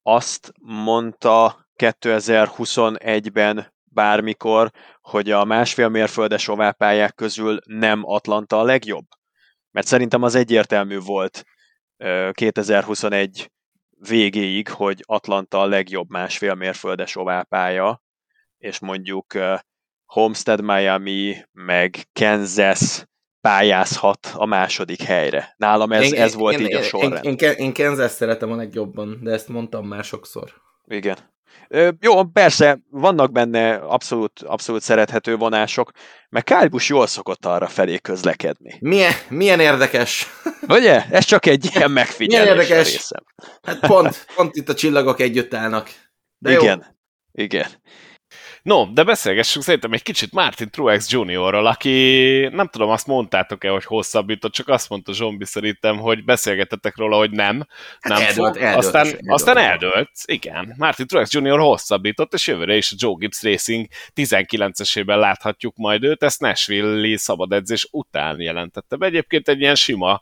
azt 0.03 0.53
mondta 0.61 1.67
2021-ben 1.78 3.73
bármikor, 3.84 4.71
hogy 5.01 5.32
a 5.32 5.43
másfél 5.43 5.89
mérföldes 5.89 6.47
ovápályák 6.47 7.15
közül 7.15 7.59
nem 7.65 8.01
Atlanta 8.05 8.59
a 8.59 8.63
legjobb? 8.63 9.05
Mert 9.71 9.88
szerintem 9.88 10.23
az 10.23 10.36
egyértelmű 10.36 10.99
volt 10.99 11.45
2021 12.32 13.52
végéig, 14.08 14.70
hogy 14.70 15.04
Atlanta 15.06 15.62
a 15.62 15.66
legjobb 15.66 16.10
másfél 16.10 16.54
mérföldes 16.54 17.16
oválpálya, 17.16 18.02
és 18.58 18.80
mondjuk 18.80 19.34
Homestead 20.06 20.62
Miami, 20.62 21.36
meg 21.52 21.96
Kansas 22.14 23.06
pályázhat 23.41 24.32
a 24.34 24.46
második 24.46 25.02
helyre. 25.02 25.54
Nálam 25.58 25.91
ez, 25.91 26.04
én, 26.04 26.22
ez 26.22 26.36
volt 26.36 26.60
én, 26.60 26.66
így 26.66 26.74
a 26.74 26.82
sorrend. 26.82 27.26
Én, 27.26 27.36
én, 27.36 27.52
én 27.52 27.74
Kansas 27.74 28.12
szeretem 28.12 28.52
a 28.52 28.56
legjobban, 28.56 29.20
de 29.22 29.32
ezt 29.32 29.48
mondtam 29.48 29.88
már 29.88 30.04
sokszor. 30.04 30.54
Igen. 30.86 31.18
Jó, 31.99 32.24
persze, 32.24 32.80
vannak 32.89 33.32
benne 33.32 33.76
abszolút, 33.76 34.41
abszolút 34.41 34.82
szerethető 34.82 35.36
vonások, 35.36 35.91
mert 36.30 36.45
Kyle 36.45 36.68
Busch 36.68 36.89
jól 36.89 37.08
szokott 37.08 37.45
arra 37.45 37.68
felé 37.68 37.97
közlekedni. 37.97 38.78
Milyen, 38.80 39.14
milyen 39.30 39.60
érdekes. 39.60 40.28
Ugye? 40.68 41.06
Ez 41.10 41.26
csak 41.26 41.45
egy 41.45 41.70
ilyen 41.74 41.91
megfigyelés 41.91 42.43
milyen 42.43 42.58
érdekes. 42.58 42.91
részem. 42.91 43.24
Hát 43.62 43.80
pont, 43.80 44.26
pont 44.36 44.56
itt 44.56 44.70
a 44.70 44.74
csillagok 44.74 45.20
együtt 45.20 45.53
állnak. 45.53 45.89
De 46.38 46.51
igen, 46.51 46.86
jó. 47.32 47.43
igen. 47.43 47.68
No, 48.66 48.86
de 48.93 49.03
beszélgessünk 49.03 49.66
szerintem 49.66 49.93
egy 49.93 50.01
kicsit 50.03 50.32
Martin 50.32 50.70
Truex 50.70 51.11
Juniorral, 51.11 51.66
aki 51.66 52.49
nem 52.51 52.68
tudom, 52.68 52.89
azt 52.89 53.07
mondtátok-e, 53.07 53.70
hogy 53.70 53.86
hosszabbított, 53.86 54.51
csak 54.51 54.68
azt 54.68 54.89
mondta 54.89 55.13
Zsombi 55.13 55.45
szerintem, 55.45 55.97
hogy 55.97 56.24
beszélgetettek 56.24 56.97
róla, 56.97 57.18
hogy 57.18 57.32
nem. 57.32 57.55
nem 58.01 58.18
hát 58.18 58.28
eldölt, 58.28 58.53
fog. 58.53 58.63
Eldölt, 58.63 58.86
aztán, 58.86 59.05
eldölt, 59.05 59.32
aztán 59.32 59.57
eldölt, 59.57 60.09
igen. 60.26 60.74
Martin 60.78 61.07
Truex 61.07 61.34
Junior 61.34 61.59
hosszabbított, 61.59 62.34
és 62.34 62.47
jövőre 62.47 62.76
is 62.76 62.91
a 62.91 62.95
Joe 62.99 63.16
Gibbs 63.18 63.43
Racing 63.43 63.88
19-esében 64.16 65.18
láthatjuk 65.20 65.76
majd 65.76 66.03
őt, 66.03 66.24
ezt 66.24 66.39
Nashville-i 66.39 67.18
szabad 67.18 67.51
edzés 67.51 67.88
után 67.91 68.41
jelentette 68.41 68.95
be. 68.95 69.05
Egyébként 69.05 69.47
egy 69.47 69.59
ilyen 69.59 69.76
sima 69.76 70.22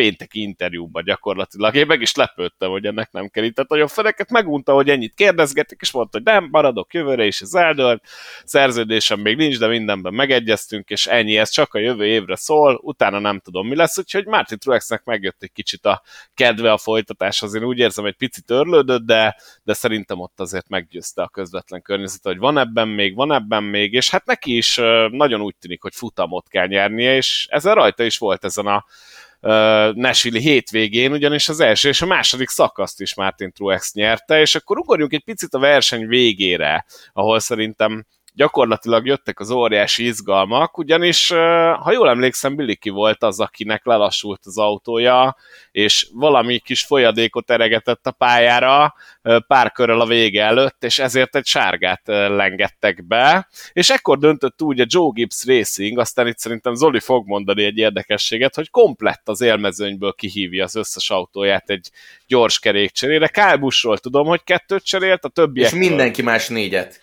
pénteki 0.00 0.40
interjúban 0.40 1.04
gyakorlatilag. 1.04 1.74
Én 1.74 1.86
meg 1.86 2.00
is 2.00 2.14
lepődtem, 2.14 2.70
hogy 2.70 2.84
ennek 2.84 3.12
nem 3.12 3.28
kerített 3.28 3.68
nagyon 3.68 3.88
feleket, 3.88 4.30
megunta, 4.30 4.72
hogy 4.72 4.88
ennyit 4.88 5.14
kérdezgetik, 5.14 5.80
és 5.80 5.90
mondta, 5.90 6.16
hogy 6.16 6.26
nem, 6.26 6.48
maradok 6.50 6.94
jövőre 6.94 7.26
is, 7.26 7.40
ez 7.40 7.54
eldőlt, 7.54 8.02
szerződésem 8.44 9.20
még 9.20 9.36
nincs, 9.36 9.58
de 9.58 9.66
mindenben 9.66 10.14
megegyeztünk, 10.14 10.88
és 10.88 11.06
ennyi, 11.06 11.36
ez 11.36 11.50
csak 11.50 11.74
a 11.74 11.78
jövő 11.78 12.06
évre 12.06 12.36
szól, 12.36 12.80
utána 12.82 13.18
nem 13.18 13.38
tudom 13.38 13.68
mi 13.68 13.76
lesz, 13.76 13.98
úgyhogy 13.98 14.26
Martin 14.26 14.58
Truexnek 14.58 15.04
megjött 15.04 15.42
egy 15.42 15.52
kicsit 15.52 15.86
a 15.86 16.02
kedve 16.34 16.72
a 16.72 16.78
folytatáshoz, 16.78 17.54
én 17.54 17.64
úgy 17.64 17.78
érzem, 17.78 18.04
egy 18.04 18.16
picit 18.16 18.50
örlődött, 18.50 19.02
de, 19.02 19.36
de 19.62 19.72
szerintem 19.72 20.20
ott 20.20 20.40
azért 20.40 20.68
meggyőzte 20.68 21.22
a 21.22 21.28
közvetlen 21.28 21.82
környezet, 21.82 22.22
hogy 22.22 22.38
van 22.38 22.58
ebben 22.58 22.88
még, 22.88 23.14
van 23.14 23.32
ebben 23.32 23.62
még, 23.62 23.92
és 23.92 24.10
hát 24.10 24.26
neki 24.26 24.56
is 24.56 24.76
nagyon 25.10 25.40
úgy 25.40 25.56
tűnik, 25.56 25.82
hogy 25.82 25.94
futamot 25.94 26.48
kell 26.48 26.66
nyernie, 26.66 27.16
és 27.16 27.46
ezen 27.50 27.74
rajta 27.74 28.02
is 28.02 28.18
volt 28.18 28.44
ezen 28.44 28.66
a 28.66 28.84
Nashville 29.94 30.40
hétvégén, 30.40 31.12
ugyanis 31.12 31.48
az 31.48 31.60
első 31.60 31.88
és 31.88 32.02
a 32.02 32.06
második 32.06 32.48
szakaszt 32.48 33.00
is 33.00 33.14
Martin 33.14 33.52
Truex 33.52 33.92
nyerte, 33.92 34.40
és 34.40 34.54
akkor 34.54 34.78
ugorjunk 34.78 35.12
egy 35.12 35.24
picit 35.24 35.54
a 35.54 35.58
verseny 35.58 36.06
végére, 36.06 36.84
ahol 37.12 37.40
szerintem 37.40 38.06
gyakorlatilag 38.40 39.06
jöttek 39.06 39.40
az 39.40 39.50
óriási 39.50 40.04
izgalmak, 40.04 40.78
ugyanis, 40.78 41.28
ha 41.82 41.92
jól 41.92 42.08
emlékszem, 42.08 42.56
Biliki 42.56 42.90
volt 42.90 43.22
az, 43.22 43.40
akinek 43.40 43.84
lelassult 43.84 44.40
az 44.44 44.58
autója, 44.58 45.36
és 45.70 46.08
valami 46.12 46.58
kis 46.58 46.82
folyadékot 46.82 47.50
eregetett 47.50 48.06
a 48.06 48.10
pályára 48.10 48.94
pár 49.46 49.72
körrel 49.72 50.00
a 50.00 50.06
vége 50.06 50.44
előtt, 50.44 50.84
és 50.84 50.98
ezért 50.98 51.36
egy 51.36 51.46
sárgát 51.46 52.02
lengettek 52.06 53.06
be, 53.06 53.48
és 53.72 53.90
ekkor 53.90 54.18
döntött 54.18 54.62
úgy 54.62 54.80
a 54.80 54.86
Joe 54.88 55.10
Gibbs 55.14 55.44
Racing, 55.46 55.98
aztán 55.98 56.26
itt 56.26 56.38
szerintem 56.38 56.74
Zoli 56.74 57.00
fog 57.00 57.26
mondani 57.26 57.64
egy 57.64 57.76
érdekességet, 57.76 58.54
hogy 58.54 58.70
komplett 58.70 59.28
az 59.28 59.40
élmezőnyből 59.40 60.12
kihívja 60.12 60.64
az 60.64 60.76
összes 60.76 61.10
autóját 61.10 61.70
egy 61.70 61.90
gyors 62.26 62.58
kerékcserére. 62.58 63.28
Kyle 63.28 63.56
Buschról 63.56 63.98
tudom, 63.98 64.26
hogy 64.26 64.44
kettőt 64.44 64.84
cserélt, 64.84 65.24
a 65.24 65.28
többiek. 65.28 65.72
És 65.72 65.78
mindenki 65.78 66.22
más 66.22 66.48
négyet. 66.48 67.00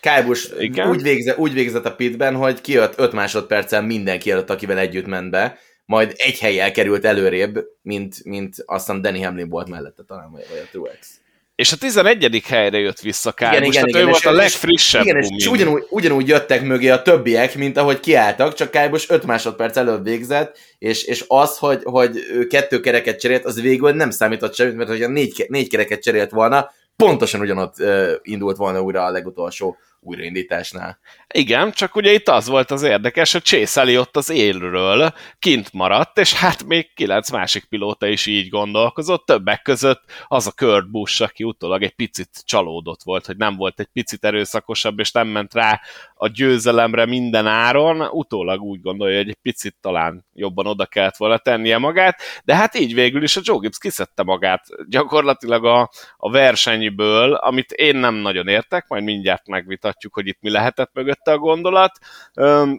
Igen? 0.58 0.88
úgy, 0.88 1.02
végzett, 1.02 1.26
úgy 1.36 1.52
végzett 1.52 1.84
a 1.84 1.94
pitben, 1.94 2.34
hogy 2.34 2.60
kijött 2.60 2.98
5 2.98 3.12
másodpercen 3.12 3.84
mindenki 3.84 4.30
előtt, 4.30 4.50
akivel 4.50 4.78
együtt 4.78 5.06
ment 5.06 5.30
be, 5.30 5.58
majd 5.84 6.14
egy 6.16 6.38
helyjel 6.38 6.70
került 6.70 7.04
előrébb, 7.04 7.64
mint, 7.82 8.24
mint 8.24 8.54
aztán 8.66 9.02
Danny 9.02 9.24
Hamlin 9.24 9.48
volt 9.48 9.68
mellette 9.68 10.02
talán, 10.06 10.30
vagy 10.30 10.42
a 10.64 10.68
Truex. 10.70 11.20
És 11.54 11.72
a 11.72 11.76
11. 11.76 12.42
helyre 12.46 12.78
jött 12.78 13.00
vissza 13.00 13.32
Kyle 13.32 13.48
igen, 13.48 13.64
igen, 13.64 13.88
igen, 13.88 14.00
ő 14.00 14.04
volt 14.04 14.24
a 14.24 14.32
legfrissebb 14.32 15.02
Igen, 15.02 15.16
és 15.16 15.46
ugyanúgy, 15.46 15.86
ugyanúgy 15.90 16.28
jöttek 16.28 16.62
mögé 16.62 16.88
a 16.88 17.02
többiek, 17.02 17.54
mint 17.54 17.76
ahogy 17.76 18.00
kiálltak, 18.00 18.54
csak 18.54 18.70
Kyle 18.70 18.90
5 19.08 19.26
másodperc 19.26 19.76
előbb 19.76 20.04
végzett, 20.04 20.58
és, 20.78 21.04
és 21.04 21.24
az, 21.28 21.58
hogy, 21.58 21.80
hogy 21.82 22.16
ő 22.32 22.46
kettő 22.46 22.80
kereket 22.80 23.20
cserélt, 23.20 23.44
az 23.44 23.60
végül 23.60 23.90
nem 23.90 24.10
számított 24.10 24.54
semmit, 24.54 24.76
mert 24.76 24.88
hogyha 24.88 25.08
négy, 25.08 25.46
négy 25.48 25.68
kereket 25.68 26.02
cserélt 26.02 26.30
volna, 26.30 26.70
pontosan 26.96 27.40
ugyanott 27.40 27.74
uh, 27.78 28.12
indult 28.22 28.56
volna 28.56 28.80
újra 28.80 29.04
a 29.04 29.10
legutolsó 29.10 29.76
újraindításnál. 30.00 30.98
Igen, 31.34 31.72
csak 31.72 31.96
ugye 31.96 32.12
itt 32.12 32.28
az 32.28 32.48
volt 32.48 32.70
az 32.70 32.82
érdekes, 32.82 33.32
hogy 33.32 33.42
Chase 33.42 34.00
ott 34.00 34.16
az 34.16 34.30
élről 34.30 35.12
kint 35.38 35.72
maradt, 35.72 36.18
és 36.18 36.34
hát 36.34 36.64
még 36.64 36.94
kilenc 36.94 37.30
másik 37.30 37.64
pilóta 37.64 38.06
is 38.06 38.26
így 38.26 38.48
gondolkozott, 38.48 39.26
többek 39.26 39.62
között 39.62 40.02
az 40.28 40.46
a 40.46 40.52
Kurt 40.52 40.90
Busch, 40.90 41.22
aki 41.22 41.44
utólag 41.44 41.82
egy 41.82 41.94
picit 41.94 42.30
csalódott 42.44 43.02
volt, 43.02 43.26
hogy 43.26 43.36
nem 43.36 43.56
volt 43.56 43.80
egy 43.80 43.88
picit 43.92 44.24
erőszakosabb, 44.24 44.98
és 44.98 45.12
nem 45.12 45.28
ment 45.28 45.54
rá 45.54 45.80
a 46.14 46.28
győzelemre 46.28 47.06
minden 47.06 47.46
áron, 47.46 48.00
utólag 48.00 48.60
úgy 48.60 48.80
gondolja, 48.80 49.16
hogy 49.16 49.28
egy 49.28 49.38
picit 49.42 49.76
talán 49.80 50.26
jobban 50.32 50.66
oda 50.66 50.86
kellett 50.86 51.16
volna 51.16 51.38
tennie 51.38 51.78
magát, 51.78 52.20
de 52.44 52.54
hát 52.54 52.74
így 52.74 52.94
végül 52.94 53.22
is 53.22 53.36
a 53.36 53.40
Joe 53.44 53.58
Gibbs 53.58 53.78
kiszedte 53.78 54.22
magát 54.22 54.64
gyakorlatilag 54.88 55.64
a, 55.64 55.90
a 56.16 56.30
versenyből, 56.30 57.34
amit 57.34 57.72
én 57.72 57.96
nem 57.96 58.14
nagyon 58.14 58.48
értek, 58.48 58.88
majd 58.88 59.04
mindjárt 59.04 59.46
megvitatjuk, 59.88 60.14
hogy 60.14 60.26
itt 60.26 60.40
mi 60.40 60.50
lehetett 60.50 60.90
mögötte 60.92 61.32
a 61.32 61.38
gondolat. 61.38 61.98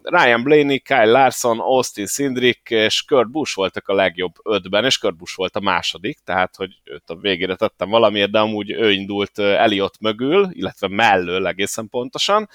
Ryan 0.04 0.44
Blaney, 0.44 0.80
Kyle 0.80 1.06
Larson, 1.06 1.60
Austin 1.60 2.06
Sindrick 2.06 2.70
és 2.70 3.04
Kurt 3.04 3.32
Busch 3.32 3.56
voltak 3.56 3.88
a 3.88 3.94
legjobb 3.94 4.34
ötben, 4.44 4.86
és 4.86 4.98
Kurt 4.98 5.18
Busch 5.18 5.38
volt 5.38 5.56
a 5.56 5.60
második, 5.60 6.20
tehát 6.24 6.56
hogy 6.56 6.70
őt 6.84 7.10
a 7.10 7.16
végére 7.16 7.56
tettem 7.56 7.90
valamiért, 7.90 8.32
de 8.32 8.40
amúgy 8.40 8.72
ő 8.72 8.92
indult 8.92 9.40
Eliott 9.40 10.00
mögül, 10.00 10.48
illetve 10.52 10.88
mellől 10.88 11.48
egészen 11.48 11.90
pontosan, 11.90 12.50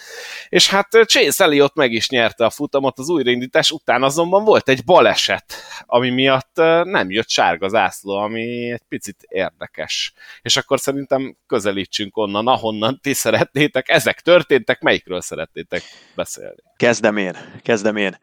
és 0.49 0.69
hát 0.69 0.89
Chase 1.05 1.45
Elliott 1.45 1.75
meg 1.75 1.93
is 1.93 2.09
nyerte 2.09 2.45
a 2.45 2.51
futamot 2.51 2.99
az 2.99 3.09
újraindítás 3.09 3.71
után, 3.71 4.03
azonban 4.03 4.45
volt 4.45 4.69
egy 4.69 4.85
baleset, 4.85 5.55
ami 5.87 6.11
miatt 6.11 6.57
nem 6.85 7.11
jött 7.11 7.29
sárga 7.29 7.69
zászló, 7.69 8.17
ami 8.17 8.71
egy 8.71 8.83
picit 8.89 9.27
érdekes. 9.29 10.13
És 10.43 10.57
akkor 10.57 10.81
szerintem 10.81 11.37
közelítsünk 11.47 12.17
onnan, 12.17 12.47
ahonnan 12.47 12.99
ti 13.03 13.13
szeretnétek. 13.13 13.89
Ezek 13.89 14.21
történtek, 14.45 14.81
melyikről 14.81 15.21
szeretnétek 15.21 15.83
beszélni? 16.15 16.63
Kezdem 16.77 17.17
én, 17.17 17.37
kezdem 17.63 17.97
én. 17.97 18.19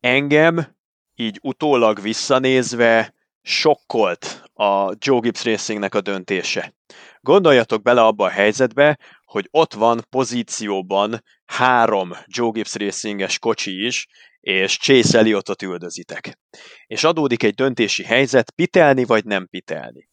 Engem 0.00 0.76
így 1.14 1.38
utólag 1.42 2.00
visszanézve 2.00 3.14
sokkolt 3.42 4.42
a 4.54 4.94
Joe 4.98 5.20
Gibbs 5.20 5.44
Racingnek 5.44 5.94
a 5.94 6.00
döntése. 6.00 6.74
Gondoljatok 7.20 7.82
bele 7.82 8.02
abba 8.02 8.24
a 8.24 8.30
helyzetbe, 8.30 8.98
hogy 9.24 9.48
ott 9.50 9.74
van 9.74 10.06
pozícióban 10.10 11.22
három 11.46 12.10
Joe 12.24 12.50
Gibbs 12.50 12.74
Racinges 12.74 13.38
kocsi 13.38 13.86
is, 13.86 14.06
és 14.40 14.78
Chase 14.78 15.18
Elliotot 15.18 15.62
üldözitek. 15.62 16.38
És 16.86 17.04
adódik 17.04 17.42
egy 17.42 17.54
döntési 17.54 18.04
helyzet, 18.04 18.50
pitelni 18.50 19.04
vagy 19.04 19.24
nem 19.24 19.46
pitelni. 19.46 20.08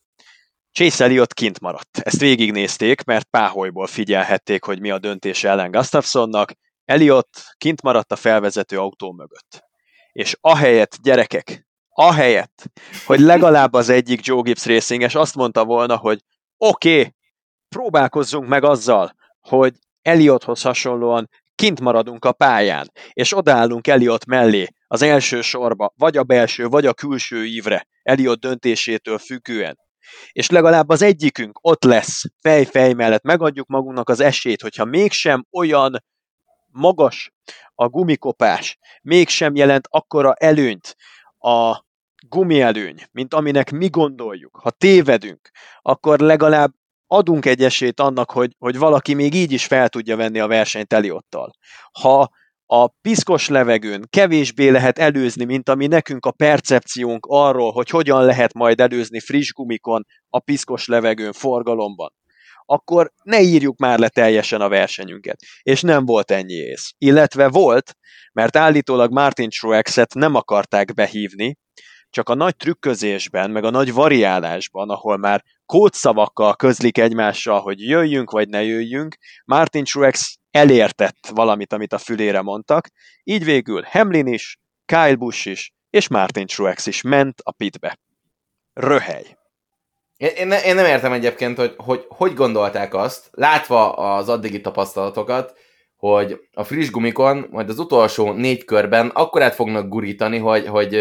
Chase 0.75 1.03
Elliot 1.03 1.33
kint 1.33 1.59
maradt. 1.59 1.97
Ezt 1.97 2.19
végignézték, 2.19 3.03
mert 3.03 3.27
páholyból 3.29 3.87
figyelhették, 3.87 4.63
hogy 4.63 4.79
mi 4.79 4.91
a 4.91 4.99
döntése 4.99 5.49
ellen 5.49 5.71
Gustafsonnak. 5.71 6.53
Elliot 6.85 7.29
kint 7.57 7.81
maradt 7.81 8.11
a 8.11 8.15
felvezető 8.15 8.79
autó 8.79 9.11
mögött. 9.11 9.63
És 10.11 10.37
ahelyett, 10.41 10.97
gyerekek, 11.01 11.67
ahelyett, 11.89 12.63
hogy 13.05 13.19
legalább 13.19 13.73
az 13.73 13.89
egyik 13.89 14.25
Joe 14.25 14.41
Gibbs 14.41 14.65
Racinges 14.65 15.15
azt 15.15 15.35
mondta 15.35 15.65
volna, 15.65 15.97
hogy 15.97 16.19
oké, 16.57 16.99
okay, 16.99 17.13
próbálkozzunk 17.69 18.47
meg 18.47 18.63
azzal, 18.63 19.15
hogy 19.39 19.73
Eliothoz 20.01 20.61
hasonlóan 20.61 21.29
kint 21.55 21.81
maradunk 21.81 22.25
a 22.25 22.31
pályán, 22.31 22.91
és 23.13 23.37
odállunk 23.37 23.87
Eliot 23.87 24.25
mellé 24.25 24.67
az 24.87 25.01
első 25.01 25.41
sorba, 25.41 25.93
vagy 25.97 26.17
a 26.17 26.23
belső, 26.23 26.67
vagy 26.67 26.85
a 26.85 26.93
külső 26.93 27.45
ívre, 27.45 27.87
Eliot 28.03 28.39
döntésétől 28.39 29.17
függően. 29.17 29.83
És 30.31 30.49
legalább 30.49 30.89
az 30.89 31.01
egyikünk 31.01 31.59
ott 31.61 31.83
lesz 31.83 32.23
fej-fej 32.41 32.93
mellett, 32.93 33.23
megadjuk 33.23 33.67
magunknak 33.67 34.09
az 34.09 34.19
esélyt, 34.19 34.61
hogyha 34.61 34.85
mégsem 34.85 35.45
olyan 35.51 36.03
magas 36.67 37.31
a 37.75 37.87
gumikopás, 37.87 38.77
mégsem 39.01 39.55
jelent 39.55 39.87
akkora 39.89 40.33
előnyt 40.33 40.95
a 41.39 41.83
gumielőny, 42.29 43.03
mint 43.11 43.33
aminek 43.33 43.71
mi 43.71 43.87
gondoljuk. 43.87 44.59
Ha 44.63 44.69
tévedünk, 44.69 45.49
akkor 45.81 46.19
legalább 46.19 46.71
adunk 47.07 47.45
egy 47.45 47.63
esélyt 47.63 47.99
annak, 47.99 48.31
hogy, 48.31 48.55
hogy 48.57 48.77
valaki 48.77 49.13
még 49.13 49.33
így 49.33 49.51
is 49.51 49.65
fel 49.65 49.89
tudja 49.89 50.15
venni 50.15 50.39
a 50.39 50.47
versenyt 50.47 50.93
Eliottal. 50.93 51.51
Ha 51.91 52.29
a 52.65 52.87
piszkos 52.87 53.47
levegőn 53.47 54.05
kevésbé 54.09 54.69
lehet 54.69 54.99
előzni, 54.99 55.45
mint 55.45 55.69
ami 55.69 55.87
nekünk 55.87 56.25
a 56.25 56.31
percepciónk 56.31 57.25
arról, 57.29 57.71
hogy 57.71 57.89
hogyan 57.89 58.25
lehet 58.25 58.53
majd 58.53 58.79
előzni 58.79 59.19
friss 59.19 59.51
gumikon 59.51 60.05
a 60.29 60.39
piszkos 60.39 60.87
levegőn 60.87 61.33
forgalomban, 61.33 62.13
akkor 62.65 63.11
ne 63.23 63.41
írjuk 63.41 63.77
már 63.77 63.99
le 63.99 64.09
teljesen 64.09 64.61
a 64.61 64.69
versenyünket. 64.69 65.37
És 65.61 65.81
nem 65.81 66.05
volt 66.05 66.31
ennyi 66.31 66.53
ész. 66.53 66.93
Illetve 66.97 67.49
volt, 67.49 67.95
mert 68.33 68.55
állítólag 68.55 69.11
Martin 69.11 69.49
Truexet 69.49 70.13
nem 70.13 70.35
akarták 70.35 70.93
behívni, 70.93 71.57
csak 72.09 72.29
a 72.29 72.35
nagy 72.35 72.55
trükközésben, 72.55 73.51
meg 73.51 73.63
a 73.63 73.69
nagy 73.69 73.93
variálásban, 73.93 74.89
ahol 74.89 75.17
már 75.17 75.43
kódszavakkal 75.65 76.55
közlik 76.55 76.97
egymással, 76.97 77.59
hogy 77.59 77.79
jöjjünk 77.79 78.31
vagy 78.31 78.49
ne 78.49 78.63
jöjjünk, 78.63 79.15
Martin 79.45 79.83
Truex 79.83 80.37
elértett 80.55 81.27
valamit, 81.33 81.73
amit 81.73 81.93
a 81.93 81.97
fülére 81.97 82.41
mondtak, 82.41 82.87
így 83.23 83.43
végül 83.43 83.83
Hamlin 83.89 84.27
is, 84.27 84.57
Kyle 84.85 85.15
Busch 85.15 85.47
is, 85.47 85.73
és 85.89 86.07
Martin 86.07 86.45
Truex 86.45 86.85
is 86.85 87.01
ment 87.01 87.39
a 87.43 87.51
pitbe. 87.51 87.97
Röhely. 88.73 89.37
Én, 90.17 90.29
én, 90.35 90.47
ne, 90.47 90.63
én 90.63 90.75
nem 90.75 90.85
értem 90.85 91.11
egyébként, 91.11 91.57
hogy, 91.57 91.73
hogy 91.77 92.05
hogy 92.07 92.33
gondolták 92.33 92.93
azt, 92.93 93.29
látva 93.31 93.93
az 93.93 94.29
addigi 94.29 94.61
tapasztalatokat, 94.61 95.57
hogy 95.95 96.39
a 96.53 96.63
friss 96.63 96.89
gumikon 96.89 97.47
majd 97.51 97.69
az 97.69 97.79
utolsó 97.79 98.31
négy 98.31 98.65
körben 98.65 99.07
akkorát 99.07 99.55
fognak 99.55 99.89
gurítani, 99.89 100.37
hogy, 100.37 100.67
hogy 100.67 100.99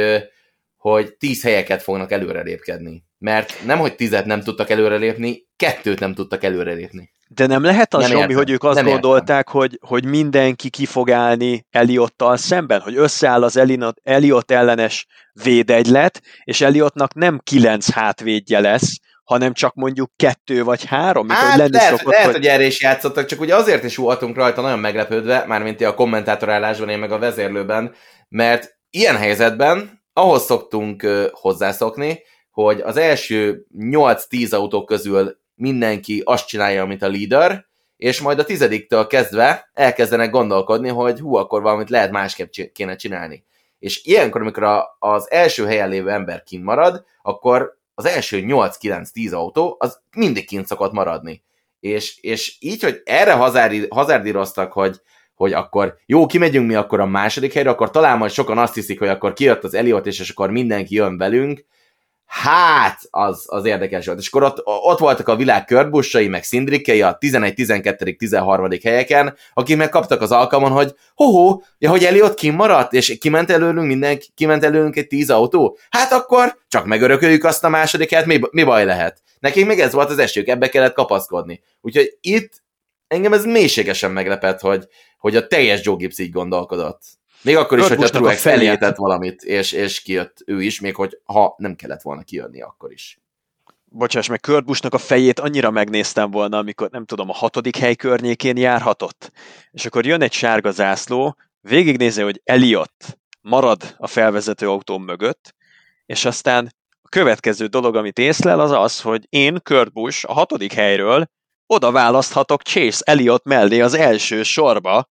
hogy 0.77 1.17
tíz 1.17 1.43
helyeket 1.43 1.83
fognak 1.83 2.13
előrelépkedni. 2.13 3.05
Mert 3.19 3.65
nem, 3.65 3.79
hogy 3.79 3.95
tizet 3.95 4.25
nem 4.25 4.41
tudtak 4.41 4.71
előrelépni, 4.71 5.47
kettőt 5.57 6.01
nem 6.01 6.15
tudtak 6.15 6.45
előrelépni. 6.45 7.14
De 7.35 7.47
nem 7.47 7.63
lehet 7.63 7.95
az, 7.95 8.01
Nem 8.01 8.11
Zsombi, 8.11 8.23
értem, 8.23 8.37
hogy 8.37 8.51
ők 8.51 8.65
azt 8.65 8.75
nem 8.75 8.87
értem. 8.87 9.01
gondolták, 9.01 9.49
hogy, 9.49 9.79
hogy 9.87 10.05
mindenki 10.05 10.71
ki 10.71 10.87
fog 10.87 11.11
állni 11.11 11.67
Eliottal 11.71 12.37
szemben, 12.37 12.81
hogy 12.81 12.97
összeáll 12.97 13.43
az 13.43 13.57
Eliot, 13.57 14.01
Eliot 14.03 14.51
ellenes 14.51 15.07
védegylet, 15.43 16.21
és 16.45 16.61
Eliotnak 16.61 17.15
nem 17.15 17.41
kilenc 17.43 17.91
hátvédje 17.91 18.61
lesz, 18.61 18.99
hanem 19.25 19.53
csak 19.53 19.75
mondjuk 19.75 20.11
kettő 20.17 20.65
vagy 20.65 20.85
három, 20.85 21.27
mint 21.27 21.39
Hát 21.39 21.51
hogy 21.51 21.59
lenni 21.59 21.73
lehet, 21.73 21.97
szokott, 21.97 22.13
lehet 22.13 22.27
hogy... 22.27 22.35
hogy 22.35 22.47
erre 22.47 22.65
is 22.67 22.81
játszottak, 22.81 23.27
csak 23.27 23.41
ugye 23.41 23.57
azért 23.57 23.85
is 23.85 23.97
voltunk 23.97 24.37
rajta 24.37 24.61
nagyon 24.61 24.79
meglepődve, 24.79 25.45
mármint 25.47 25.81
a 25.81 25.95
kommentátorállásban, 25.95 26.89
én 26.89 26.99
meg 26.99 27.13
a 27.13 27.19
vezérlőben, 27.19 27.95
mert 28.29 28.79
ilyen 28.91 29.17
helyzetben 29.17 30.03
ahhoz 30.13 30.45
szoktunk 30.45 31.07
hozzászokni, 31.31 32.23
hogy 32.51 32.81
az 32.81 32.97
első 32.97 33.67
8-10 33.79 34.55
autó 34.55 34.85
közül 34.85 35.43
mindenki 35.55 36.23
azt 36.25 36.47
csinálja, 36.47 36.83
amit 36.83 37.03
a 37.03 37.11
leader, 37.11 37.67
és 37.97 38.21
majd 38.21 38.39
a 38.39 38.45
tizediktől 38.45 39.07
kezdve 39.07 39.71
elkezdenek 39.73 40.31
gondolkodni, 40.31 40.89
hogy 40.89 41.21
hú, 41.21 41.35
akkor 41.35 41.63
valamit 41.63 41.91
lehet 41.91 42.11
másképp 42.11 42.53
kéne 42.73 42.97
csinálni. 42.97 43.45
És 43.79 44.05
ilyenkor, 44.05 44.41
amikor 44.41 44.85
az 44.99 45.31
első 45.31 45.67
helyen 45.67 45.89
lévő 45.89 46.11
ember 46.11 46.43
kint 46.43 46.65
marad, 46.65 47.05
akkor 47.23 47.79
az 47.95 48.05
első 48.05 48.43
8-9-10 48.47 49.33
autó, 49.33 49.77
az 49.79 50.01
mindig 50.17 50.47
kint 50.47 50.67
szokott 50.67 50.93
maradni. 50.93 51.43
És, 51.81 52.19
és 52.21 52.57
így, 52.61 52.83
hogy 52.83 53.03
erre 53.05 53.33
hazárdi, 53.33 53.87
hazárdíroztak, 53.91 54.73
hogy, 54.73 55.01
hogy 55.35 55.53
akkor 55.53 55.97
jó, 56.07 56.27
kimegyünk 56.27 56.67
mi 56.67 56.75
akkor 56.75 57.01
a 57.01 57.07
második 57.07 57.53
helyre, 57.53 57.71
akkor 57.71 57.91
talán 57.91 58.19
majd 58.19 58.33
sokan 58.33 58.59
azt 58.59 58.75
hiszik, 58.75 58.99
hogy 58.99 59.09
akkor 59.09 59.33
kijött 59.33 59.65
az 59.65 59.75
Eliot, 59.75 60.07
és 60.07 60.31
akkor 60.31 60.51
mindenki 60.51 60.95
jön 60.95 61.19
velünk, 61.19 61.65
Hát, 62.43 63.01
az, 63.11 63.45
az 63.47 63.65
érdekes 63.65 64.07
volt. 64.07 64.19
És 64.19 64.27
akkor 64.27 64.43
ott, 64.43 64.63
ott 64.65 64.99
voltak 64.99 65.29
a 65.29 65.37
világ 65.37 65.65
körbussai, 65.65 66.29
meg 66.29 66.45
szindrikei 66.45 67.03
a 67.03 67.17
11, 67.19 67.55
12, 67.55 68.13
13. 68.13 68.69
helyeken, 68.83 69.37
akik 69.53 69.77
megkaptak 69.77 70.21
az 70.21 70.33
alkalmon, 70.33 70.71
hogy 70.71 70.95
hoho, 71.15 71.61
ja, 71.79 71.91
hogy 71.91 72.05
Eliott 72.05 72.35
kimaradt, 72.35 72.93
és 72.93 73.19
kiment 73.19 73.51
előlünk 73.51 73.87
mindenki, 73.87 74.29
kiment 74.35 74.65
előlünk 74.65 74.97
egy 74.97 75.07
10 75.07 75.31
autó? 75.31 75.79
Hát 75.91 76.13
akkor 76.13 76.59
csak 76.69 76.87
megörököljük 76.87 77.45
azt 77.45 77.65
a 77.65 77.69
második 77.69 78.11
helyet, 78.11 78.27
mi, 78.27 78.41
mi 78.51 78.65
baj 78.65 78.85
lehet? 78.85 79.23
Nekik 79.39 79.67
még 79.67 79.81
ez 79.81 79.93
volt 79.93 80.11
az 80.11 80.19
esélyük, 80.19 80.49
ebbe 80.49 80.69
kellett 80.69 80.95
kapaszkodni. 80.95 81.63
Úgyhogy 81.81 82.17
itt 82.21 82.63
engem 83.09 83.33
ez 83.33 83.45
mélységesen 83.45 84.11
meglepett, 84.11 84.61
hogy, 84.61 84.89
hogy 85.19 85.37
a 85.37 85.47
teljes 85.47 85.81
Joe 85.85 85.97
Gibbs 85.97 86.19
így 86.19 86.31
gondolkodott. 86.31 87.03
Még 87.45 87.57
akkor 87.57 87.79
is, 87.79 87.89
hogyha 87.89 88.09
Truex 88.09 88.41
felét. 88.41 88.59
elértett 88.59 88.97
valamit, 88.97 89.43
és, 89.43 89.73
és 89.73 90.03
kijött 90.03 90.43
ő 90.47 90.63
is, 90.63 90.81
még 90.81 90.95
hogy 90.95 91.21
ha 91.25 91.55
nem 91.59 91.75
kellett 91.75 92.03
volna 92.03 92.23
kijönni 92.23 92.63
akkor 92.63 92.93
is. 92.93 93.19
Bocsáss 93.85 94.29
meg, 94.29 94.41
Kurt 94.41 94.65
Buschnak 94.65 94.95
a 94.95 94.99
fejét 94.99 95.41
annyira 95.41 95.71
megnéztem 95.71 96.31
volna, 96.31 96.59
amikor 96.59 96.91
nem 96.91 97.05
tudom, 97.05 97.31
a 97.31 97.33
hatodik 97.33 97.77
hely 97.77 97.95
környékén 97.95 98.57
járhatott. 98.57 99.33
És 99.71 99.87
akkor 99.87 100.07
jön 100.07 100.23
egy 100.23 100.33
sárga 100.33 100.71
zászló, 100.71 101.37
végignézi, 101.61 102.23
hogy 102.23 102.41
Eliott 102.45 103.19
marad 103.41 103.95
a 103.97 104.07
felvezető 104.07 104.69
autóm 104.69 105.03
mögött, 105.03 105.55
és 106.07 106.25
aztán 106.25 106.75
a 107.03 107.09
következő 107.09 107.67
dolog, 107.67 107.97
amit 107.97 108.19
észlel, 108.19 108.61
az 108.61 108.71
az, 108.71 109.01
hogy 109.01 109.27
én, 109.29 109.61
Kurt 109.63 109.93
Busch, 109.93 110.31
a 110.31 110.33
hatodik 110.33 110.73
helyről 110.73 111.27
oda 111.67 111.91
választhatok 111.91 112.63
Chase 112.63 113.03
Eliott 113.05 113.45
mellé 113.45 113.81
az 113.81 113.95
első 113.95 114.43
sorba, 114.43 115.09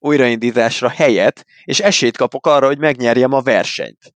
újraindításra 0.00 0.88
helyet, 0.88 1.44
és 1.64 1.80
esélyt 1.80 2.16
kapok 2.16 2.46
arra, 2.46 2.66
hogy 2.66 2.78
megnyerjem 2.78 3.32
a 3.32 3.40
versenyt. 3.40 4.14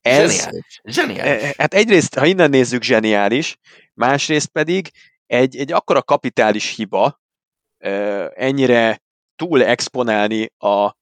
Ez, 0.00 0.32
Zseniális. 0.32 0.80
Zseniális. 0.84 1.42
E, 1.42 1.54
Hát 1.58 1.74
egyrészt, 1.74 2.14
ha 2.14 2.26
innen 2.26 2.50
nézzük, 2.50 2.82
zseniális, 2.82 3.56
másrészt 3.94 4.48
pedig 4.48 4.90
egy, 5.26 5.56
egy 5.56 5.72
akkora 5.72 6.02
kapitális 6.02 6.74
hiba 6.74 7.20
e, 7.78 7.90
ennyire 8.34 9.02
túl 9.36 9.64
exponálni 9.64 10.52
a 10.58 10.98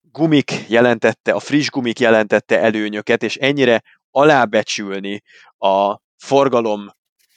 gumik 0.00 0.52
jelentette, 0.68 1.32
a 1.32 1.40
friss 1.40 1.68
gumik 1.68 1.98
jelentette 1.98 2.60
előnyöket, 2.60 3.22
és 3.22 3.36
ennyire 3.36 3.82
alábecsülni 4.10 5.22
a 5.58 5.98
forgalom 6.16 6.90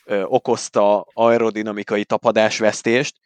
ö, 0.04 0.22
okozta 0.22 1.06
aerodinamikai 1.12 2.04
tapadásvesztést, 2.04 3.16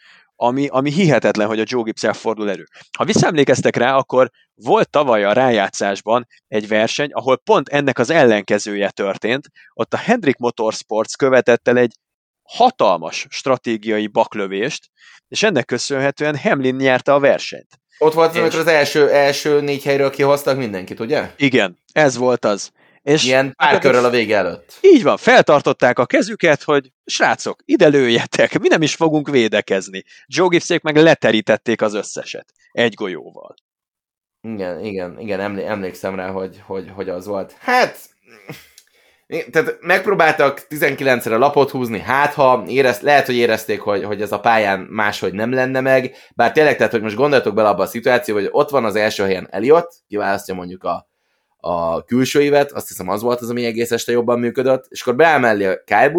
ami, 0.40 0.66
ami 0.66 0.90
hihetetlen, 0.90 1.46
hogy 1.46 1.60
a 1.60 1.64
Joe 1.66 1.82
Gibbs 1.82 2.02
elfordul 2.02 2.50
elő. 2.50 2.64
Ha 2.98 3.04
visszaemlékeztek 3.04 3.76
rá, 3.76 3.94
akkor 3.96 4.30
volt 4.54 4.90
tavaly 4.90 5.24
a 5.24 5.32
rájátszásban 5.32 6.26
egy 6.48 6.68
verseny, 6.68 7.10
ahol 7.12 7.36
pont 7.36 7.68
ennek 7.68 7.98
az 7.98 8.10
ellenkezője 8.10 8.90
történt, 8.90 9.46
ott 9.72 9.94
a 9.94 9.96
Hendrick 9.96 10.38
Motorsports 10.38 11.16
követett 11.16 11.68
el 11.68 11.76
egy 11.76 11.92
hatalmas 12.42 13.26
stratégiai 13.30 14.06
baklövést, 14.06 14.90
és 15.28 15.42
ennek 15.42 15.64
köszönhetően 15.64 16.38
Hamlin 16.38 16.74
nyerte 16.74 17.12
a 17.12 17.20
versenyt. 17.20 17.80
Ott 17.98 18.14
volt, 18.14 18.34
és- 18.34 18.40
amikor 18.40 18.58
az 18.58 18.66
első, 18.66 19.10
első 19.10 19.60
négy 19.60 19.84
helyről 19.84 20.10
kihoztak 20.10 20.56
mindenkit, 20.56 21.00
ugye? 21.00 21.30
Igen, 21.36 21.78
ez 21.92 22.16
volt 22.16 22.44
az. 22.44 22.70
És 23.08 23.24
Ilyen 23.24 23.54
pár 23.56 23.78
körrel 23.78 24.04
a 24.04 24.10
vége 24.10 24.36
előtt. 24.36 24.78
Így 24.80 25.02
van, 25.02 25.16
feltartották 25.16 25.98
a 25.98 26.06
kezüket, 26.06 26.62
hogy 26.62 26.92
srácok, 27.04 27.60
ide 27.64 27.86
lőjetek, 27.86 28.58
mi 28.58 28.68
nem 28.68 28.82
is 28.82 28.94
fogunk 28.94 29.28
védekezni. 29.28 30.04
Joe 30.26 30.48
Gibbsék 30.48 30.82
meg 30.82 30.96
leterítették 30.96 31.82
az 31.82 31.94
összeset. 31.94 32.52
Egy 32.70 32.94
golyóval. 32.94 33.54
Igen, 34.40 34.84
igen, 34.84 35.18
igen, 35.18 35.40
emlé- 35.40 35.66
emlékszem 35.66 36.14
rá, 36.14 36.30
hogy, 36.30 36.62
hogy, 36.66 36.90
hogy 36.94 37.08
az 37.08 37.26
volt. 37.26 37.56
Hát, 37.60 37.98
tehát 39.50 39.76
megpróbáltak 39.80 40.66
19-re 40.68 41.36
lapot 41.36 41.70
húzni, 41.70 42.00
hát 42.00 42.34
ha 42.34 42.64
érezt, 42.66 43.02
lehet, 43.02 43.26
hogy 43.26 43.36
érezték, 43.36 43.80
hogy, 43.80 44.04
hogy 44.04 44.22
ez 44.22 44.32
a 44.32 44.40
pályán 44.40 44.80
máshogy 44.80 45.32
nem 45.32 45.52
lenne 45.52 45.80
meg, 45.80 46.14
bár 46.34 46.52
tényleg, 46.52 46.76
tehát, 46.76 46.92
hogy 46.92 47.02
most 47.02 47.16
gondoljatok 47.16 47.54
bele 47.54 47.68
abba 47.68 47.82
a 47.82 47.86
szituációba, 47.86 48.40
hogy 48.40 48.48
ott 48.52 48.70
van 48.70 48.84
az 48.84 48.96
első 48.96 49.22
helyen 49.22 49.48
Eliott, 49.50 49.92
kiválasztja 50.08 50.54
mondjuk 50.54 50.84
a, 50.84 51.07
a 51.60 52.04
külsőivet, 52.04 52.72
azt 52.72 52.88
hiszem 52.88 53.08
az 53.08 53.22
volt 53.22 53.40
az, 53.40 53.50
ami 53.50 53.64
egész 53.64 53.90
este 53.90 54.12
jobban 54.12 54.38
működött, 54.38 54.86
és 54.88 55.00
akkor 55.00 55.16
beáll 55.16 55.38
mellé 55.38 55.66
a 55.66 55.84
Kyle 55.84 56.10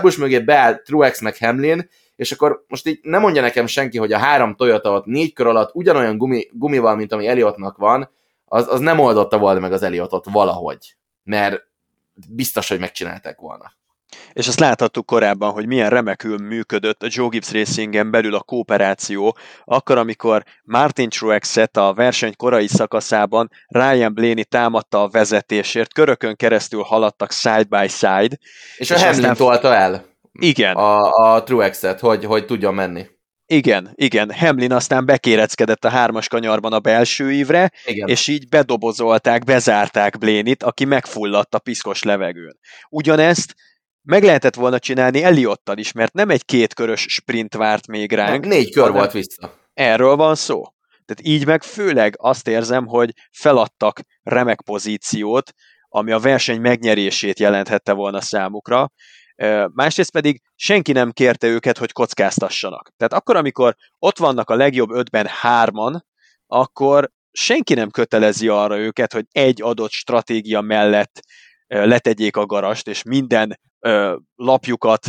Busch 0.00 0.18
mögé 0.18 0.38
beáll 0.38 0.74
Truex 0.74 1.20
meg 1.20 1.36
Hamlin, 1.38 1.88
és 2.16 2.32
akkor 2.32 2.64
most 2.68 2.86
így 2.86 2.98
nem 3.02 3.20
mondja 3.20 3.42
nekem 3.42 3.66
senki, 3.66 3.98
hogy 3.98 4.12
a 4.12 4.18
három 4.18 4.54
Toyota 4.54 4.92
ott 4.92 5.04
négy 5.04 5.32
kör 5.32 5.46
alatt 5.46 5.74
ugyanolyan 5.74 6.18
gumi, 6.18 6.48
gumival, 6.52 6.96
mint 6.96 7.12
ami 7.12 7.26
Eliottnak 7.26 7.76
van, 7.76 8.10
az, 8.44 8.68
az 8.68 8.80
nem 8.80 8.98
oldotta 8.98 9.38
volna 9.38 9.60
meg 9.60 9.72
az 9.72 9.82
Eliottot 9.82 10.24
valahogy, 10.30 10.96
mert 11.22 11.62
biztos, 12.28 12.68
hogy 12.68 12.78
megcsinálták 12.78 13.40
volna. 13.40 13.72
És 14.32 14.48
azt 14.48 14.60
láthattuk 14.60 15.06
korábban, 15.06 15.52
hogy 15.52 15.66
milyen 15.66 15.90
remekül 15.90 16.38
működött 16.38 17.02
a 17.02 17.06
Joe 17.10 17.28
Gibbs 17.28 17.52
Racingen 17.52 18.10
belül 18.10 18.34
a 18.34 18.42
kooperáció, 18.42 19.36
akkor, 19.64 19.98
amikor 19.98 20.44
Martin 20.64 21.08
Truexet 21.08 21.76
a 21.76 21.92
verseny 21.94 22.36
korai 22.36 22.68
szakaszában 22.68 23.50
Ryan 23.68 24.14
Blaney 24.14 24.44
támadta 24.44 25.02
a 25.02 25.08
vezetésért, 25.08 25.92
körökön 25.92 26.36
keresztül 26.36 26.82
haladtak 26.82 27.32
side 27.32 27.64
by 27.68 27.88
side. 27.88 28.36
És 28.76 28.90
a 28.90 28.94
És 28.94 29.02
Hamlin 29.02 29.20
aztán- 29.20 29.36
tolta 29.36 29.74
el 29.74 30.04
Igen, 30.32 30.76
a, 30.76 31.10
a 31.34 31.42
Truexet, 31.42 32.00
hogy, 32.00 32.24
hogy 32.24 32.46
tudjon 32.46 32.74
menni. 32.74 33.06
igen, 33.46 33.92
igen. 33.94 34.32
Hamlin 34.34 34.72
aztán 34.72 35.06
bekéreckedett 35.06 35.84
a 35.84 35.88
hármas 35.88 36.28
kanyarban 36.28 36.72
a 36.72 36.78
belső 36.80 37.32
ívre, 37.32 37.70
Igen. 37.84 38.08
és 38.08 38.28
így 38.28 38.48
bedobozolták, 38.48 39.44
bezárták 39.44 40.18
Blénit, 40.18 40.62
aki 40.62 40.84
megfulladt 40.84 41.54
a 41.54 41.58
piszkos 41.58 42.02
levegőn. 42.02 42.58
Ugyanezt 42.90 43.54
meg 44.10 44.22
lehetett 44.22 44.54
volna 44.54 44.78
csinálni 44.78 45.22
Eliottal 45.22 45.78
is, 45.78 45.92
mert 45.92 46.12
nem 46.12 46.30
egy 46.30 46.44
kétkörös 46.44 47.06
sprint 47.08 47.54
várt 47.54 47.86
még 47.86 48.12
ránk. 48.12 48.46
Négy 48.46 48.72
kör 48.72 48.92
volt 48.92 49.12
vissza. 49.12 49.54
Erről 49.72 50.16
van 50.16 50.34
szó. 50.34 50.62
Tehát 51.04 51.34
így 51.34 51.46
meg 51.46 51.62
főleg 51.62 52.14
azt 52.18 52.48
érzem, 52.48 52.86
hogy 52.86 53.12
feladtak 53.30 54.00
remek 54.22 54.62
pozíciót, 54.62 55.52
ami 55.88 56.12
a 56.12 56.18
verseny 56.18 56.60
megnyerését 56.60 57.38
jelenthette 57.38 57.92
volna 57.92 58.20
számukra. 58.20 58.90
Másrészt 59.72 60.12
pedig 60.12 60.42
senki 60.54 60.92
nem 60.92 61.10
kérte 61.10 61.46
őket, 61.46 61.78
hogy 61.78 61.92
kockáztassanak. 61.92 62.90
Tehát 62.96 63.12
akkor, 63.12 63.36
amikor 63.36 63.74
ott 63.98 64.18
vannak 64.18 64.50
a 64.50 64.54
legjobb 64.54 64.90
ötben 64.90 65.26
hárman, 65.26 66.06
akkor 66.46 67.10
senki 67.32 67.74
nem 67.74 67.90
kötelezi 67.90 68.48
arra 68.48 68.78
őket, 68.78 69.12
hogy 69.12 69.24
egy 69.30 69.62
adott 69.62 69.90
stratégia 69.90 70.60
mellett 70.60 71.20
letegyék 71.66 72.36
a 72.36 72.46
garast, 72.46 72.88
és 72.88 73.02
minden 73.02 73.58
lapjukat 74.34 75.06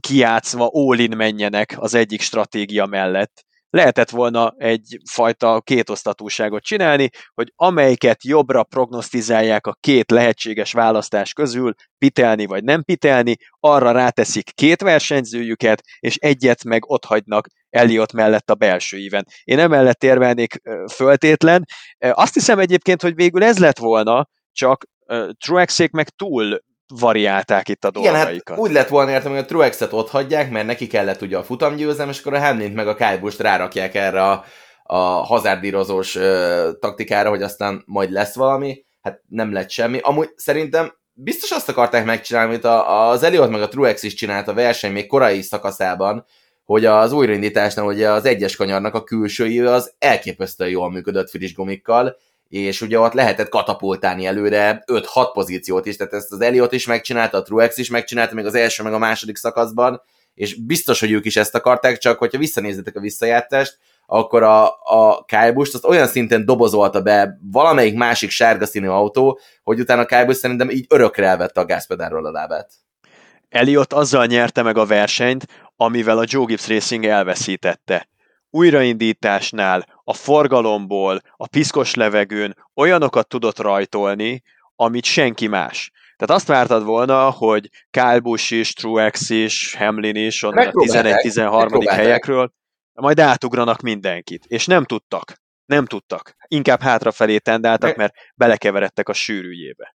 kiátszva 0.00 0.70
all-in 0.72 1.16
menjenek 1.16 1.74
az 1.78 1.94
egyik 1.94 2.20
stratégia 2.20 2.86
mellett. 2.86 3.46
Lehetett 3.70 4.10
volna 4.10 4.54
egyfajta 4.56 5.60
kétosztatúságot 5.60 6.62
csinálni, 6.62 7.08
hogy 7.34 7.52
amelyiket 7.56 8.24
jobbra 8.24 8.62
prognosztizálják 8.62 9.66
a 9.66 9.76
két 9.80 10.10
lehetséges 10.10 10.72
választás 10.72 11.32
közül, 11.32 11.74
pitelni 11.98 12.46
vagy 12.46 12.64
nem 12.64 12.82
pitelni, 12.82 13.36
arra 13.60 13.90
ráteszik 13.90 14.50
két 14.54 14.80
versenyzőjüket, 14.80 15.82
és 15.98 16.16
egyet 16.16 16.64
meg 16.64 16.90
ott 16.90 17.04
hagynak 17.04 17.46
Elliot 17.70 18.12
mellett 18.12 18.50
a 18.50 18.54
belső 18.54 18.96
íven. 18.98 19.26
Én 19.44 19.58
emellett 19.58 20.04
érvelnék 20.04 20.62
föltétlen. 20.92 21.64
Azt 21.98 22.34
hiszem 22.34 22.58
egyébként, 22.58 23.02
hogy 23.02 23.14
végül 23.14 23.44
ez 23.44 23.58
lett 23.58 23.78
volna, 23.78 24.28
csak 24.52 24.84
Truexék 25.44 25.90
meg 25.90 26.08
túl 26.08 26.60
variálták 26.94 27.68
itt 27.68 27.84
a 27.84 27.90
Igen, 27.94 28.12
dolgaikat. 28.12 28.56
hát 28.56 28.58
úgy 28.58 28.72
lett 28.72 28.88
volna 28.88 29.10
értem, 29.10 29.30
hogy 29.30 29.40
a 29.40 29.44
Truexet 29.44 29.92
ott 29.92 30.10
hagyják, 30.10 30.50
mert 30.50 30.66
neki 30.66 30.86
kellett 30.86 31.22
ugye 31.22 31.36
a 31.36 31.44
futamgyőzelem, 31.44 32.08
és 32.08 32.20
akkor 32.20 32.34
a 32.34 32.40
Hamlint 32.40 32.74
meg 32.74 32.88
a 32.88 32.94
Kálbust 32.94 33.40
rárakják 33.40 33.94
erre 33.94 34.22
a, 34.22 34.44
a 34.82 34.96
hazárdírozós 34.98 36.16
ö, 36.16 36.70
taktikára, 36.80 37.28
hogy 37.28 37.42
aztán 37.42 37.82
majd 37.86 38.10
lesz 38.10 38.34
valami. 38.34 38.84
Hát 39.02 39.20
nem 39.28 39.52
lett 39.52 39.70
semmi. 39.70 39.98
Amúgy 40.02 40.30
szerintem 40.36 40.92
biztos 41.12 41.50
azt 41.50 41.68
akarták 41.68 42.04
megcsinálni, 42.04 42.50
amit 42.50 42.64
a, 42.64 43.08
az 43.08 43.22
Eliott 43.22 43.50
meg 43.50 43.62
a 43.62 43.68
Truex 43.68 44.02
is 44.02 44.14
csinált 44.14 44.48
a 44.48 44.54
verseny 44.54 44.92
még 44.92 45.06
korai 45.06 45.42
szakaszában, 45.42 46.24
hogy 46.64 46.84
az 46.84 47.12
újraindításnál 47.12 47.86
ugye 47.86 48.10
az 48.10 48.24
egyes 48.24 48.56
kanyarnak 48.56 48.94
a 48.94 49.04
külsői 49.04 49.60
az 49.60 49.92
elképesztően 49.98 50.70
jól 50.70 50.90
működött 50.90 51.30
friss 51.30 51.52
gumikkal, 51.54 52.16
és 52.48 52.80
ugye 52.80 52.98
ott 52.98 53.12
lehetett 53.12 53.48
katapultálni 53.48 54.26
előre 54.26 54.84
5-6 54.86 55.30
pozíciót 55.32 55.86
is, 55.86 55.96
tehát 55.96 56.12
ezt 56.12 56.32
az 56.32 56.40
Eliott 56.40 56.72
is 56.72 56.86
megcsinálta, 56.86 57.36
a 57.36 57.42
Truex 57.42 57.78
is 57.78 57.90
megcsinálta, 57.90 58.34
még 58.34 58.46
az 58.46 58.54
első, 58.54 58.82
meg 58.82 58.92
a 58.92 58.98
második 58.98 59.36
szakaszban, 59.36 60.02
és 60.34 60.54
biztos, 60.54 61.00
hogy 61.00 61.12
ők 61.12 61.24
is 61.24 61.36
ezt 61.36 61.54
akarták, 61.54 61.98
csak 61.98 62.18
hogyha 62.18 62.38
visszanézzetek 62.38 62.96
a 62.96 63.00
visszajátást, 63.00 63.78
akkor 64.06 64.42
a, 64.42 64.66
a 64.68 65.24
Kyle 65.26 65.52
Busch 65.52 65.74
azt 65.74 65.84
olyan 65.84 66.06
szinten 66.06 66.44
dobozolta 66.44 67.02
be 67.02 67.38
valamelyik 67.52 67.94
másik 67.94 68.30
sárga 68.30 68.66
színű 68.66 68.86
autó, 68.86 69.38
hogy 69.62 69.80
utána 69.80 70.04
Kyle 70.04 70.24
Busch 70.24 70.40
szerintem 70.40 70.70
így 70.70 70.86
örökre 70.88 71.26
elvette 71.26 71.60
a 71.60 71.64
gázpedálról 71.64 72.26
a 72.26 72.30
lábát. 72.30 72.70
Eliott 73.48 73.92
azzal 73.92 74.26
nyerte 74.26 74.62
meg 74.62 74.76
a 74.76 74.86
versenyt, 74.86 75.46
amivel 75.76 76.18
a 76.18 76.24
Joe 76.26 76.44
Gibbs 76.44 76.68
Racing 76.68 77.04
elveszítette. 77.04 78.08
Újraindításnál, 78.50 80.00
a 80.04 80.14
forgalomból, 80.14 81.20
a 81.36 81.46
piszkos 81.46 81.94
levegőn 81.94 82.56
olyanokat 82.74 83.28
tudott 83.28 83.58
rajtolni, 83.58 84.42
amit 84.76 85.04
senki 85.04 85.46
más. 85.46 85.90
Tehát 86.16 86.40
azt 86.40 86.46
vártad 86.46 86.84
volna, 86.84 87.30
hogy 87.30 87.70
Kyle 87.90 88.18
Busch 88.18 88.52
is, 88.52 88.72
Truex 88.72 89.30
is, 89.30 89.74
Hamlin 89.74 90.16
is, 90.16 90.42
onnan 90.42 90.66
a 90.66 90.70
11-13. 90.70 91.86
helyekről, 91.90 92.52
majd 92.92 93.20
átugranak 93.20 93.80
mindenkit. 93.80 94.44
És 94.46 94.66
nem 94.66 94.84
tudtak. 94.84 95.40
Nem 95.64 95.86
tudtak. 95.86 96.34
Inkább 96.46 96.80
hátrafelé 96.80 97.38
tendáltak, 97.38 97.96
mert 97.96 98.14
belekeveredtek 98.34 99.08
a 99.08 99.12
sűrűjébe. 99.12 99.96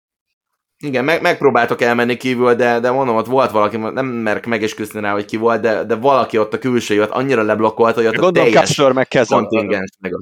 Igen, 0.83 1.05
meg, 1.05 1.23
megpróbáltok 1.23 1.81
elmenni 1.81 2.17
kívül, 2.17 2.55
de, 2.55 2.81
de 2.81 2.91
mondom, 2.91 3.17
ott 3.17 3.27
volt 3.27 3.51
valaki, 3.51 3.77
nem 3.77 4.07
merek 4.07 4.47
megesküszni 4.47 5.01
rá, 5.01 5.13
hogy 5.13 5.25
ki 5.25 5.37
volt, 5.37 5.61
de, 5.61 5.85
de 5.85 5.95
valaki 5.95 6.39
ott 6.39 6.53
a 6.53 6.59
külsői 6.59 7.01
ott 7.01 7.11
annyira 7.11 7.43
leblokkolt, 7.43 7.95
hogy 7.95 8.07
ott 8.07 8.15
Gondolom, 8.15 8.49
a 8.49 9.05
teljes 9.05 9.29
kontingens 9.29 9.91
meg 10.01 10.13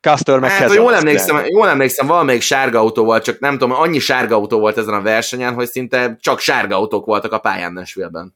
Custer 0.00 0.38
meg 0.38 0.50
hát, 0.50 0.74
jól 0.74 0.94
emlékszem, 0.94 1.44
jól 1.46 1.68
emlékszem, 1.68 2.06
valamelyik 2.06 2.40
sárga 2.40 2.78
autó 2.78 3.04
volt, 3.04 3.24
csak 3.24 3.38
nem 3.38 3.58
tudom, 3.58 3.72
annyi 3.72 3.98
sárga 3.98 4.34
autó 4.34 4.58
volt 4.58 4.78
ezen 4.78 4.94
a 4.94 5.02
versenyen, 5.02 5.54
hogy 5.54 5.66
szinte 5.68 6.16
csak 6.20 6.38
sárga 6.38 6.76
autók 6.76 7.06
voltak 7.06 7.32
a 7.32 7.38
pályán 7.38 7.72
Nashville-ben. 7.72 8.34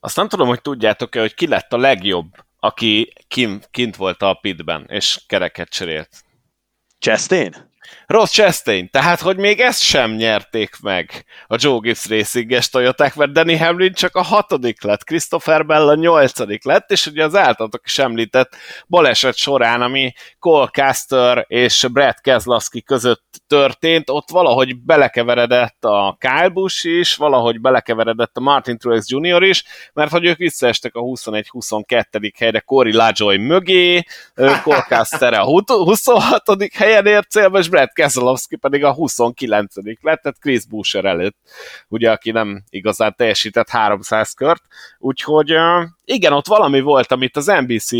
Azt 0.00 0.16
nem 0.16 0.28
tudom, 0.28 0.48
hogy 0.48 0.62
tudjátok-e, 0.62 1.20
hogy 1.20 1.34
ki 1.34 1.46
lett 1.46 1.72
a 1.72 1.76
legjobb, 1.76 2.26
aki 2.58 3.12
kint, 3.28 3.68
kint 3.70 3.96
volt 3.96 4.22
a 4.22 4.38
pitben, 4.40 4.86
és 4.88 5.20
kereket 5.26 5.68
cserélt. 5.68 6.08
Chastain? 6.98 7.54
Ross 8.10 8.30
Chastain, 8.30 8.90
tehát 8.90 9.20
hogy 9.20 9.36
még 9.36 9.60
ezt 9.60 9.82
sem 9.82 10.14
nyerték 10.14 10.76
meg 10.82 11.24
a 11.46 11.56
Joe 11.58 11.78
Gibbs 11.78 12.08
Racing-es 12.08 12.68
Toyoták, 12.68 13.14
mert 13.14 13.32
Danny 13.32 13.58
Hamlin 13.58 13.92
csak 13.92 14.16
a 14.16 14.22
hatodik 14.22 14.82
lett, 14.82 15.04
Christopher 15.04 15.66
Bell 15.66 15.88
a 15.88 15.94
nyolcadik 15.94 16.64
lett, 16.64 16.90
és 16.90 17.06
ugye 17.06 17.24
az 17.24 17.36
általatok 17.36 17.82
is 17.84 17.98
említett 17.98 18.56
baleset 18.88 19.36
során, 19.36 19.82
ami 19.82 20.12
Cole 20.38 20.66
Caster 20.66 21.44
és 21.48 21.86
Brad 21.92 22.20
Keselowski 22.20 22.82
között 22.82 23.22
történt, 23.46 24.10
ott 24.10 24.30
valahogy 24.30 24.80
belekeveredett 24.80 25.84
a 25.84 26.16
Kyle 26.18 26.48
Busch 26.48 26.86
is, 26.86 27.16
valahogy 27.16 27.60
belekeveredett 27.60 28.36
a 28.36 28.40
Martin 28.40 28.78
Truex 28.78 29.08
Jr. 29.08 29.42
is, 29.42 29.64
mert 29.92 30.10
hogy 30.10 30.24
ők 30.24 30.36
visszaestek 30.36 30.94
a 30.94 31.00
21-22. 31.00 32.32
helyre 32.38 32.60
Corey 32.60 32.92
LaJoy 32.92 33.36
mögé, 33.36 34.02
Cole 34.62 34.86
Caster 34.88 35.32
a 35.32 35.44
26. 35.44 36.42
helyen 36.74 37.06
ért 37.06 37.30
célba, 37.30 37.58
és 37.58 37.68
Brad 37.68 37.98
Keselowski 38.00 38.56
pedig 38.56 38.84
a 38.84 38.92
29 38.92 39.74
lett, 40.00 40.22
tehát 40.22 40.38
Chris 40.40 40.66
Boucher 40.66 41.04
előtt, 41.04 41.36
ugye, 41.88 42.10
aki 42.10 42.30
nem 42.30 42.62
igazán 42.70 43.14
teljesített 43.16 43.68
300 43.68 44.32
kört, 44.32 44.62
úgyhogy 44.98 45.54
igen, 46.04 46.32
ott 46.32 46.46
valami 46.46 46.80
volt, 46.80 47.12
amit 47.12 47.36
az 47.36 47.46
NBC 47.46 47.90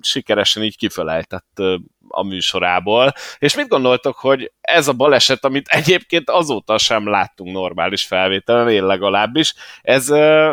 sikeresen 0.00 0.62
így 0.62 0.76
kifelejtett 0.76 1.62
a 2.08 2.22
műsorából, 2.24 3.12
és 3.38 3.56
mit 3.56 3.68
gondoltok, 3.68 4.16
hogy 4.16 4.52
ez 4.60 4.88
a 4.88 4.92
baleset, 4.92 5.44
amit 5.44 5.68
egyébként 5.68 6.30
azóta 6.30 6.78
sem 6.78 7.08
láttunk 7.08 7.52
normális 7.52 8.04
felvételen, 8.04 8.68
én 8.68 8.86
legalábbis, 8.86 9.54
ez 9.82 10.08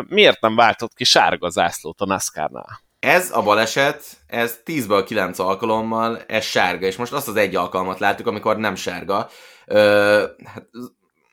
miért 0.08 0.40
nem 0.40 0.56
váltott 0.56 0.94
ki 0.94 1.04
sárga 1.04 1.48
zászlót 1.48 2.00
a 2.00 2.06
NASCAR-nál? 2.06 2.80
Ez 3.02 3.30
a 3.32 3.42
baleset, 3.42 4.04
ez 4.26 4.58
10-ből 4.64 5.02
9 5.06 5.38
alkalommal, 5.38 6.22
ez 6.26 6.44
sárga, 6.44 6.86
és 6.86 6.96
most 6.96 7.12
azt 7.12 7.28
az 7.28 7.36
egy 7.36 7.56
alkalmat 7.56 7.98
láttuk, 7.98 8.26
amikor 8.26 8.56
nem 8.56 8.74
sárga. 8.74 9.28
Ö, 9.66 10.24
hát, 10.44 10.68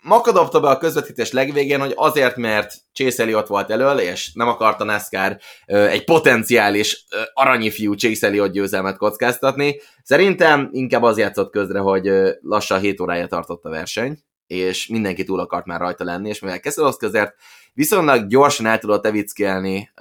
Maka 0.01 0.59
be 0.59 0.69
a 0.69 0.77
közvetítés 0.77 1.31
legvégén, 1.31 1.79
hogy 1.79 1.93
azért, 1.95 2.35
mert 2.35 2.73
Chase 2.93 3.23
Elliott 3.23 3.47
volt 3.47 3.71
elől, 3.71 3.99
és 3.99 4.31
nem 4.33 4.47
akarta 4.47 4.83
NASCAR 4.83 5.37
egy 5.65 6.03
potenciális 6.03 7.05
ö, 7.11 7.21
aranyi 7.33 7.69
fiú 7.69 7.93
Chase 7.93 8.27
Elliott 8.27 8.51
győzelmet 8.51 8.97
kockáztatni. 8.97 9.81
Szerintem 10.03 10.69
inkább 10.71 11.03
az 11.03 11.17
játszott 11.17 11.51
közre, 11.51 11.79
hogy 11.79 12.11
lassan 12.41 12.79
7 12.79 12.99
órája 12.99 13.27
tartott 13.27 13.63
a 13.63 13.69
verseny, 13.69 14.19
és 14.49 14.87
mindenki 14.87 15.23
túl 15.23 15.39
akart 15.39 15.65
már 15.65 15.79
rajta 15.79 16.03
lenni, 16.03 16.29
és 16.29 16.39
mivel 16.39 16.59
Kesselowski 16.59 17.05
közért 17.05 17.35
viszonylag 17.73 18.27
gyorsan 18.27 18.65
el 18.65 18.79
tudott 18.79 19.05
evickelni 19.05 19.91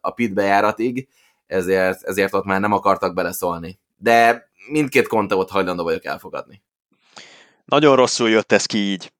a 0.00 0.10
pit 0.10 0.34
bejáratig, 0.34 1.08
ezért, 1.46 2.02
ezért 2.02 2.34
ott 2.34 2.44
már 2.44 2.60
nem 2.60 2.72
akartak 2.72 3.14
beleszólni. 3.14 3.78
De 3.96 4.50
mindkét 4.70 5.06
konteót 5.06 5.50
hajlandó 5.50 5.82
vagyok 5.82 6.04
elfogadni. 6.04 6.62
Nagyon 7.64 7.96
rosszul 7.96 8.30
jött 8.30 8.52
ez 8.52 8.66
ki 8.66 8.78
így. 8.78 9.12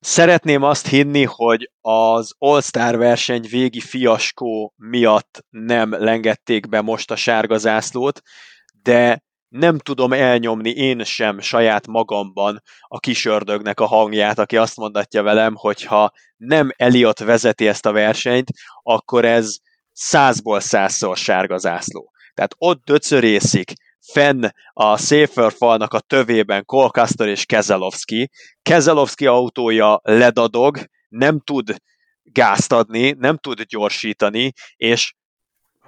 Szeretném 0.00 0.62
azt 0.62 0.86
hinni, 0.86 1.24
hogy 1.24 1.70
az 1.80 2.34
All-Star 2.38 2.96
verseny 2.96 3.46
végi 3.50 3.80
fiaskó 3.80 4.74
miatt 4.76 5.44
nem 5.50 5.90
lengették 5.90 6.68
be 6.68 6.80
most 6.80 7.10
a 7.10 7.16
sárga 7.16 7.56
zászlót, 7.58 8.22
de 8.82 9.22
nem 9.50 9.78
tudom 9.78 10.12
elnyomni 10.12 10.70
én 10.70 11.04
sem 11.04 11.40
saját 11.40 11.86
magamban 11.86 12.62
a 12.80 12.98
kisördögnek 12.98 13.80
a 13.80 13.86
hangját, 13.86 14.38
aki 14.38 14.56
azt 14.56 14.76
mondatja 14.76 15.22
velem, 15.22 15.54
hogy 15.54 15.84
ha 15.84 16.12
nem 16.36 16.70
Eliott 16.76 17.18
vezeti 17.18 17.68
ezt 17.68 17.86
a 17.86 17.92
versenyt, 17.92 18.50
akkor 18.82 19.24
ez 19.24 19.56
százból 19.92 20.60
százszor 20.60 21.16
sárga 21.16 21.58
zászló. 21.58 22.10
Tehát 22.34 22.54
ott 22.58 22.84
döcörészik, 22.84 23.72
fenn 24.12 24.44
a 24.72 24.96
Safer 24.96 25.52
falnak 25.52 25.92
a 25.92 26.00
tövében 26.00 26.64
Kolkasztor 26.64 27.28
és 27.28 27.44
Kezelowski. 27.44 28.30
Kezelowski 28.62 29.26
autója 29.26 30.00
ledadog, 30.02 30.78
nem 31.08 31.40
tud 31.40 31.74
gázt 32.22 32.72
adni, 32.72 33.14
nem 33.18 33.36
tud 33.36 33.62
gyorsítani, 33.62 34.52
és 34.76 35.14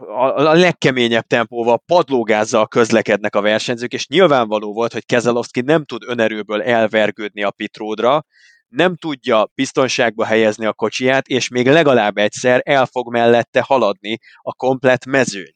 a, 0.08 0.48
a 0.48 0.52
legkeményebb 0.52 1.26
tempóval, 1.26 1.82
padlógázzal 1.86 2.68
közlekednek 2.68 3.34
a 3.34 3.40
versenyzők, 3.40 3.92
és 3.92 4.06
nyilvánvaló 4.06 4.72
volt, 4.72 4.92
hogy 4.92 5.06
Kezelowski 5.06 5.60
nem 5.60 5.84
tud 5.84 6.02
önerőből 6.06 6.62
elvergődni 6.62 7.42
a 7.42 7.50
pitródra, 7.50 8.24
nem 8.68 8.96
tudja 8.96 9.50
biztonságba 9.54 10.24
helyezni 10.24 10.66
a 10.66 10.72
kocsiját, 10.72 11.26
és 11.26 11.48
még 11.48 11.68
legalább 11.68 12.16
egyszer 12.16 12.60
el 12.64 12.86
fog 12.86 13.12
mellette 13.12 13.60
haladni 13.60 14.18
a 14.42 14.54
komplet 14.54 15.06
mezőny. 15.06 15.54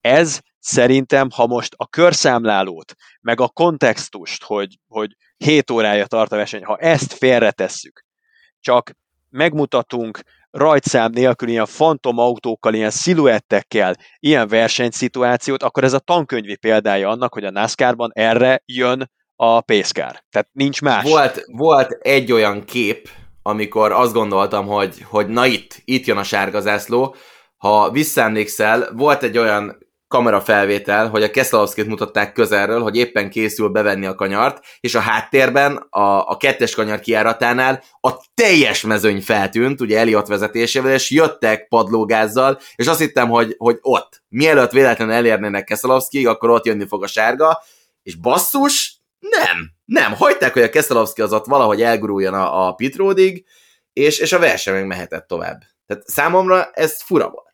Ez 0.00 0.40
szerintem, 0.58 1.28
ha 1.34 1.46
most 1.46 1.74
a 1.76 1.86
körszámlálót, 1.86 2.94
meg 3.20 3.40
a 3.40 3.48
kontextust, 3.48 4.44
hogy, 4.44 4.78
hogy 4.88 5.16
7 5.36 5.70
órája 5.70 6.06
tart 6.06 6.32
a 6.32 6.36
verseny, 6.36 6.64
ha 6.64 6.76
ezt 6.76 7.12
félretesszük, 7.12 8.04
csak 8.60 8.92
megmutatunk 9.28 10.20
rajtszám 10.50 11.10
nélkül 11.10 11.48
ilyen 11.48 11.66
fantomautókkal, 11.66 12.74
ilyen 12.74 12.90
sziluettekkel, 12.90 13.96
ilyen 14.18 14.48
versenyszituációt, 14.48 15.62
akkor 15.62 15.84
ez 15.84 15.92
a 15.92 15.98
tankönyvi 15.98 16.56
példája 16.56 17.08
annak, 17.08 17.32
hogy 17.32 17.44
a 17.44 17.50
NASCAR-ban 17.50 18.10
erre 18.14 18.62
jön 18.66 19.10
a 19.36 19.60
pészkár. 19.60 20.24
Tehát 20.30 20.48
nincs 20.52 20.80
más. 20.80 21.02
Volt, 21.02 21.44
volt 21.46 21.90
egy 21.90 22.32
olyan 22.32 22.64
kép, 22.64 23.08
amikor 23.42 23.92
azt 23.92 24.12
gondoltam, 24.12 24.66
hogy, 24.66 25.02
hogy 25.02 25.28
na 25.28 25.46
itt, 25.46 25.82
itt 25.84 26.04
jön 26.06 26.16
a 26.16 26.22
sárga 26.22 26.60
zászló. 26.60 27.14
Ha 27.56 27.90
visszaemlékszel, 27.90 28.92
volt 28.94 29.22
egy 29.22 29.38
olyan 29.38 29.78
kamerafelvétel, 30.08 31.08
hogy 31.08 31.22
a 31.22 31.30
Kesselowskit 31.30 31.86
mutatták 31.86 32.32
közelről, 32.32 32.82
hogy 32.82 32.96
éppen 32.96 33.30
készül 33.30 33.68
bevenni 33.68 34.06
a 34.06 34.14
kanyart, 34.14 34.64
és 34.80 34.94
a 34.94 35.00
háttérben 35.00 35.76
a, 35.76 36.28
a 36.28 36.36
kettes 36.36 36.74
kanyar 36.74 37.00
kiáratánál 37.00 37.82
a 38.00 38.10
teljes 38.34 38.82
mezőny 38.82 39.22
feltűnt, 39.22 39.80
ugye 39.80 39.98
Eliott 39.98 40.26
vezetésével, 40.26 40.92
és 40.92 41.10
jöttek 41.10 41.68
padlógázzal, 41.68 42.58
és 42.76 42.86
azt 42.86 42.98
hittem, 42.98 43.28
hogy, 43.28 43.54
hogy 43.58 43.78
ott, 43.80 44.22
mielőtt 44.28 44.70
véletlenül 44.70 45.14
elérnének 45.14 45.64
Kesselowskig, 45.64 46.26
akkor 46.26 46.50
ott 46.50 46.66
jönni 46.66 46.86
fog 46.86 47.02
a 47.02 47.06
sárga, 47.06 47.62
és 48.02 48.14
basszus, 48.14 48.96
Nem, 49.18 49.70
nem. 49.84 50.14
Hagyták, 50.14 50.52
hogy 50.52 50.62
a 50.62 50.70
Keszelovszki 50.70 51.22
az 51.22 51.32
ott 51.32 51.46
valahogy 51.46 51.82
elguruljon 51.82 52.34
a, 52.34 52.66
a 52.66 52.72
pitródig, 52.72 53.44
és, 53.92 54.18
és 54.18 54.32
a 54.32 54.38
verseny 54.38 54.74
meg 54.74 54.86
mehetett 54.86 55.26
tovább. 55.26 55.62
Tehát 55.86 56.08
számomra 56.08 56.70
ez 56.72 57.02
fura 57.02 57.28
volt. 57.30 57.47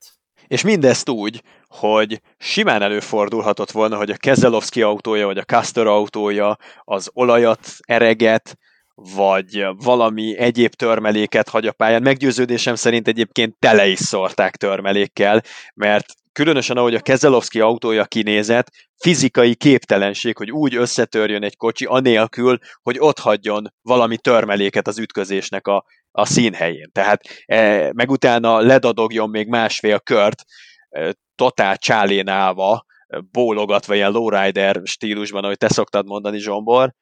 És 0.47 0.63
mindezt 0.63 1.09
úgy, 1.09 1.43
hogy 1.67 2.21
simán 2.39 2.83
előfordulhatott 2.83 3.71
volna, 3.71 3.97
hogy 3.97 4.11
a 4.11 4.17
Kezelovski 4.17 4.83
autója, 4.83 5.27
vagy 5.27 5.39
a 5.39 5.43
Castor 5.43 5.87
autója 5.87 6.59
az 6.85 7.11
olajat 7.13 7.61
ereget, 7.81 8.57
vagy 8.95 9.67
valami 9.77 10.39
egyéb 10.39 10.75
törmeléket 10.75 11.49
hagy 11.49 11.67
a 11.67 11.73
pályán. 11.73 12.03
Meggyőződésem 12.03 12.75
szerint 12.75 13.09
egyébként 13.09 13.57
tele 13.59 13.87
is 13.87 13.99
szorták 13.99 14.57
törmelékkel, 14.57 15.43
mert 15.75 16.07
különösen 16.35 16.77
ahogy 16.77 16.95
a 16.95 17.01
Kezelovski 17.01 17.61
autója 17.61 18.05
kinézett, 18.05 18.71
fizikai 18.97 19.55
képtelenség, 19.55 20.37
hogy 20.37 20.51
úgy 20.51 20.75
összetörjön 20.75 21.43
egy 21.43 21.57
kocsi, 21.57 21.85
anélkül, 21.85 22.59
hogy 22.83 22.97
ott 22.99 23.19
hagyjon 23.19 23.73
valami 23.83 24.19
törmeléket 24.19 24.87
az 24.87 24.99
ütközésnek 24.99 25.67
a, 25.67 25.85
a 26.11 26.27
színhelyén. 26.27 26.91
Tehát 26.93 27.21
e, 27.47 27.93
meg 27.93 28.11
utána 28.11 28.61
ledadogjon 28.61 29.31
még 29.31 29.49
másfél 29.49 30.01
kört, 30.01 30.45
e, 30.89 31.15
totál 31.35 31.77
csálénálva, 31.77 32.85
bólogatva 33.31 33.95
ilyen 33.95 34.11
lowrider 34.11 34.81
stílusban, 34.85 35.45
ahogy 35.45 35.57
te 35.57 35.69
szoktad 35.69 36.07
mondani, 36.07 36.39
Zsombor, 36.39 36.95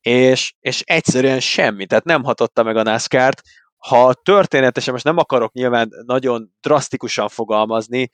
és, 0.00 0.54
és 0.60 0.82
egyszerűen 0.84 1.40
semmi, 1.40 1.86
tehát 1.86 2.04
nem 2.04 2.22
hatotta 2.24 2.62
meg 2.62 2.76
a 2.76 2.82
NASCAR-t, 2.82 3.42
ha 3.76 4.14
történetesen, 4.14 4.92
most 4.92 5.04
nem 5.04 5.18
akarok 5.18 5.52
nyilván 5.52 5.88
nagyon 6.06 6.50
drasztikusan 6.60 7.28
fogalmazni, 7.28 8.10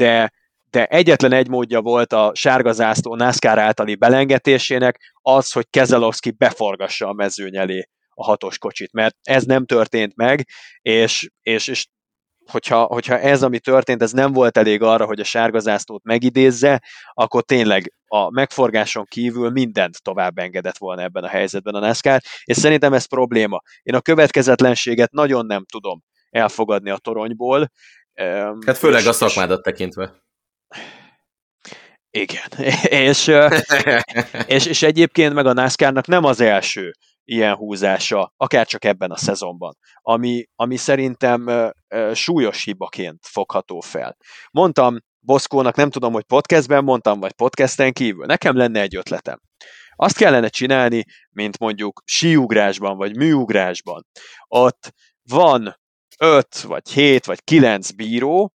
de, 0.00 0.32
de 0.70 0.86
egyetlen 0.86 1.32
egy 1.32 1.48
módja 1.48 1.80
volt 1.80 2.12
a 2.12 2.32
sárga 2.34 2.72
zászló 2.72 3.14
NASCAR 3.14 3.58
általi 3.58 3.94
belengetésének 3.94 5.14
az, 5.22 5.52
hogy 5.52 5.66
Kezelowski 5.70 6.30
beforgassa 6.30 7.08
a 7.08 7.12
mezőny 7.12 7.56
elé 7.56 7.88
a 8.14 8.24
hatos 8.24 8.58
kocsit, 8.58 8.92
mert 8.92 9.16
ez 9.22 9.44
nem 9.44 9.66
történt 9.66 10.16
meg, 10.16 10.46
és, 10.80 11.30
és, 11.42 11.68
és 11.68 11.86
hogyha, 12.50 12.82
hogyha 12.82 13.18
ez, 13.18 13.42
ami 13.42 13.58
történt, 13.58 14.02
ez 14.02 14.12
nem 14.12 14.32
volt 14.32 14.56
elég 14.56 14.82
arra, 14.82 15.06
hogy 15.06 15.20
a 15.20 15.24
sárgazásztót 15.24 16.04
megidézze, 16.04 16.82
akkor 17.12 17.42
tényleg 17.42 17.92
a 18.06 18.30
megforgáson 18.30 19.04
kívül 19.04 19.50
mindent 19.50 20.02
tovább 20.02 20.38
engedett 20.38 20.78
volna 20.78 21.02
ebben 21.02 21.24
a 21.24 21.28
helyzetben 21.28 21.74
a 21.74 21.78
NASCAR, 21.78 22.20
és 22.44 22.56
szerintem 22.56 22.92
ez 22.92 23.04
probléma. 23.04 23.60
Én 23.82 23.94
a 23.94 24.00
következetlenséget 24.00 25.10
nagyon 25.10 25.46
nem 25.46 25.64
tudom 25.72 26.02
elfogadni 26.30 26.90
a 26.90 26.96
toronyból. 26.96 27.70
Hát 28.66 28.78
főleg 28.78 29.00
és, 29.00 29.06
a 29.06 29.12
szakmádat 29.12 29.62
tekintve. 29.62 30.22
Igen, 32.10 32.48
és, 33.06 33.30
és, 34.46 34.66
és 34.66 34.82
egyébként 34.82 35.34
meg 35.34 35.46
a 35.46 35.52
NASCAR-nak 35.52 36.06
nem 36.06 36.24
az 36.24 36.40
első 36.40 36.90
ilyen 37.24 37.54
húzása, 37.54 38.32
akár 38.36 38.66
csak 38.66 38.84
ebben 38.84 39.10
a 39.10 39.16
szezonban, 39.16 39.76
ami, 40.02 40.44
ami 40.54 40.76
szerintem 40.76 41.72
súlyos 42.12 42.64
hibaként 42.64 43.18
fogható 43.26 43.80
fel. 43.80 44.16
Mondtam 44.50 44.98
Boszkónak, 45.20 45.76
nem 45.76 45.90
tudom, 45.90 46.12
hogy 46.12 46.24
podcastben 46.24 46.84
mondtam, 46.84 47.20
vagy 47.20 47.32
podcasten 47.32 47.92
kívül, 47.92 48.26
nekem 48.26 48.56
lenne 48.56 48.80
egy 48.80 48.96
ötletem. 48.96 49.40
Azt 49.90 50.16
kellene 50.16 50.48
csinálni, 50.48 51.04
mint 51.30 51.58
mondjuk 51.58 52.02
síugrásban, 52.04 52.96
vagy 52.96 53.16
műugrásban. 53.16 54.06
Ott 54.46 54.92
van 55.22 55.79
öt, 56.20 56.60
vagy 56.60 56.90
hét, 56.90 57.24
vagy 57.24 57.44
kilenc 57.44 57.90
bíró, 57.90 58.52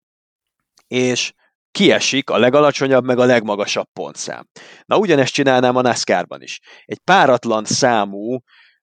és 0.87 1.33
kiesik 1.71 2.29
a 2.29 2.37
legalacsonyabb, 2.37 3.05
meg 3.05 3.19
a 3.19 3.25
legmagasabb 3.25 3.87
pontszám. 3.93 4.47
Na 4.85 4.97
ugyanezt 4.97 5.33
csinálnám 5.33 5.75
a 5.75 5.81
NASCAR-ban 5.81 6.41
is. 6.41 6.59
Egy 6.85 6.99
páratlan 6.99 7.65
számú 7.65 8.39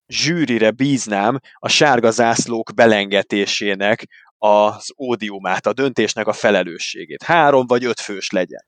zsűrire 0.07 0.70
bíznám 0.70 1.39
a 1.55 1.68
sárga 1.68 2.11
zászlók 2.11 2.74
belengetésének 2.74 4.07
az 4.39 4.93
ódiumát, 4.99 5.66
a 5.66 5.72
döntésnek 5.72 6.26
a 6.26 6.33
felelősségét. 6.33 7.22
Három 7.22 7.66
vagy 7.66 7.85
öt 7.85 8.01
fős 8.01 8.30
legyen. 8.30 8.64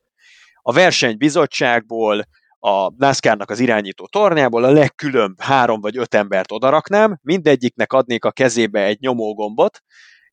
A 0.62 0.72
versenybizottságból, 0.72 2.24
a 2.66 2.92
NASCAR-nak 2.96 3.50
az 3.50 3.60
irányító 3.60 4.06
tornyából 4.06 4.64
a 4.64 4.70
legkülönbb 4.70 5.40
három 5.40 5.80
vagy 5.80 5.96
öt 5.96 6.14
embert 6.14 6.52
odaraknám, 6.52 7.18
mindegyiknek 7.22 7.92
adnék 7.92 8.24
a 8.24 8.30
kezébe 8.30 8.84
egy 8.84 9.00
nyomógombot, 9.00 9.80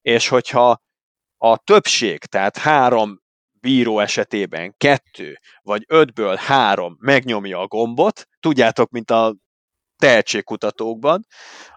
és 0.01 0.27
hogyha 0.27 0.81
a 1.37 1.57
többség, 1.57 2.19
tehát 2.19 2.57
három 2.57 3.19
bíró 3.59 3.99
esetében 3.99 4.73
kettő 4.77 5.39
vagy 5.61 5.83
ötből 5.87 6.35
három 6.35 6.95
megnyomja 6.99 7.59
a 7.59 7.67
gombot, 7.67 8.27
tudjátok, 8.39 8.89
mint 8.89 9.11
a 9.11 9.35
tehetségkutatókban, 9.95 11.25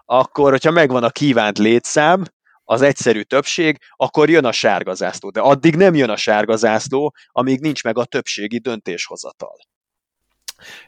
akkor, 0.05 0.51
hogyha 0.51 0.71
megvan 0.71 1.03
a 1.03 1.09
kívánt 1.09 1.57
létszám, 1.57 2.23
az 2.63 2.81
egyszerű 2.81 3.21
többség, 3.21 3.77
akkor 3.95 4.29
jön 4.29 4.45
a 4.45 4.51
sárga 4.51 4.93
zászló. 4.93 5.29
De 5.29 5.39
addig 5.39 5.75
nem 5.75 5.95
jön 5.95 6.09
a 6.09 6.15
sárga 6.15 6.55
zászló, 6.55 7.13
amíg 7.27 7.59
nincs 7.59 7.83
meg 7.83 7.97
a 7.97 8.05
többségi 8.05 8.57
döntéshozatal. 8.57 9.73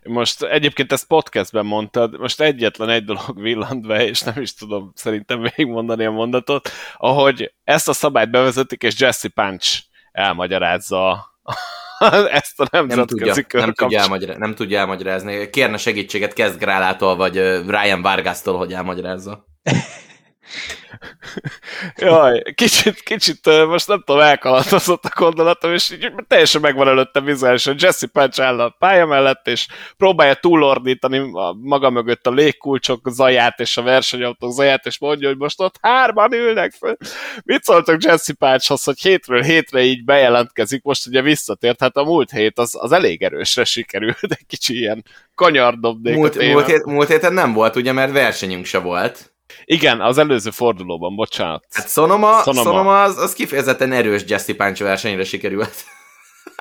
Most 0.04 0.44
egyébként 0.44 0.92
ezt 0.92 1.08
podcastben 1.08 1.66
mondtad, 1.66 2.20
most 2.20 2.42
egyetlen 2.42 2.90
egy 2.90 3.04
dolog 3.04 3.42
villant 3.42 3.88
be, 3.88 4.06
és 4.06 4.22
nem 4.22 4.42
is 4.42 4.54
tudom 4.54 4.92
szerintem 4.96 5.42
végigmondani 5.42 6.06
a 6.06 6.12
mondatot, 6.12 6.70
ahogy 6.98 7.54
ezt 7.64 7.88
a 7.88 7.94
szabályt 7.94 8.32
bevezetik, 8.32 8.84
és 8.84 9.00
Jesse 9.00 9.30
Punch 9.30 9.84
elmagyarázza 10.12 11.32
ezt 12.40 12.60
a 12.60 12.68
nemzetközi 12.72 13.24
nem 13.24 13.34
tudja, 13.34 13.60
nem 13.60 13.74
tudja, 13.74 14.00
elmagyar, 14.00 14.38
nem 14.38 14.56
tudja 14.56 14.80
elmagyarázni. 14.80 15.50
Kérne 15.50 15.78
segítséget 15.78 16.34
Kezd 16.34 16.60
Grálától, 16.60 17.16
vagy 17.16 17.36
Ryan 17.68 18.02
Vargástól, 18.02 18.58
hogy 18.58 18.74
elmagyarázza. 18.74 19.46
Jaj, 21.96 22.42
kicsit, 22.56 23.00
kicsit 23.00 23.66
most 23.68 23.88
nem 23.88 24.04
tudom, 24.06 24.22
elkalandozott 24.22 25.06
a 25.06 25.12
gondolatom, 25.16 25.74
és 25.74 25.92
így 25.92 26.12
teljesen 26.28 26.62
megvan 26.62 26.88
előtte 26.88 27.22
vizuálisan. 27.22 27.76
Jesse 27.80 28.08
Punch 28.08 28.42
áll 28.42 28.60
a 28.60 28.76
pálya 28.80 29.06
mellett, 29.06 29.48
és 29.48 29.68
próbálja 29.98 30.34
túlordítani 30.34 31.30
a 31.34 31.56
maga 31.62 31.90
mögött 31.90 32.28
a 32.28 32.32
légkulcsok 32.32 33.10
zaját 33.10 33.60
és 33.60 33.78
a 33.78 33.82
versenyautók 33.82 34.52
zaját, 34.52 34.86
és 34.86 35.00
mondja, 35.00 35.28
hogy 35.28 35.38
most 35.38 35.62
ott 35.62 35.76
hárman 35.82 36.34
ülnek 36.34 36.72
föl. 36.72 36.98
Mit 37.44 37.64
szóltok 37.64 38.04
Jesse 38.04 38.34
Punchhoz, 38.34 38.84
hogy 38.84 39.00
hétről 39.00 39.42
hétre 39.42 39.82
így 39.82 40.04
bejelentkezik, 40.04 40.84
most 40.84 41.08
ugye 41.08 41.22
visszatért, 41.22 41.80
hát 41.80 41.96
a 41.96 42.04
múlt 42.04 42.32
hét 42.32 42.60
az, 42.60 42.78
az 42.80 42.92
elég 42.92 43.24
erősre 43.24 43.64
sikerült, 43.64 44.18
egy 44.22 44.46
kicsi 44.48 44.78
ilyen 44.78 45.04
kanyardobnék 45.36 46.16
múlt, 46.16 46.52
múlt, 46.52 46.66
hét, 46.66 46.86
múlt 46.86 47.08
héten 47.08 47.34
nem 47.34 47.54
volt, 47.54 47.76
ugye, 47.76 47.92
mert 47.92 48.12
versenyünk 48.12 48.66
se 48.66 48.78
volt. 48.78 49.32
Igen, 49.70 50.02
az 50.02 50.18
előző 50.18 50.50
fordulóban, 50.50 51.16
bocsánat. 51.16 51.66
Hát 51.72 51.90
Sonoma, 51.90 52.42
Sonoma. 52.42 52.64
Sonoma 52.64 53.04
az, 53.04 53.18
az 53.18 53.34
kifejezetten 53.34 53.92
erős 53.92 54.24
Jesse 54.28 54.56
Punch 54.56 54.82
versenyre 54.82 55.24
sikerült. 55.24 55.84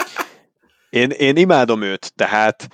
én, 0.91 1.11
én 1.11 1.37
imádom 1.37 1.83
őt, 1.83 2.13
tehát 2.15 2.69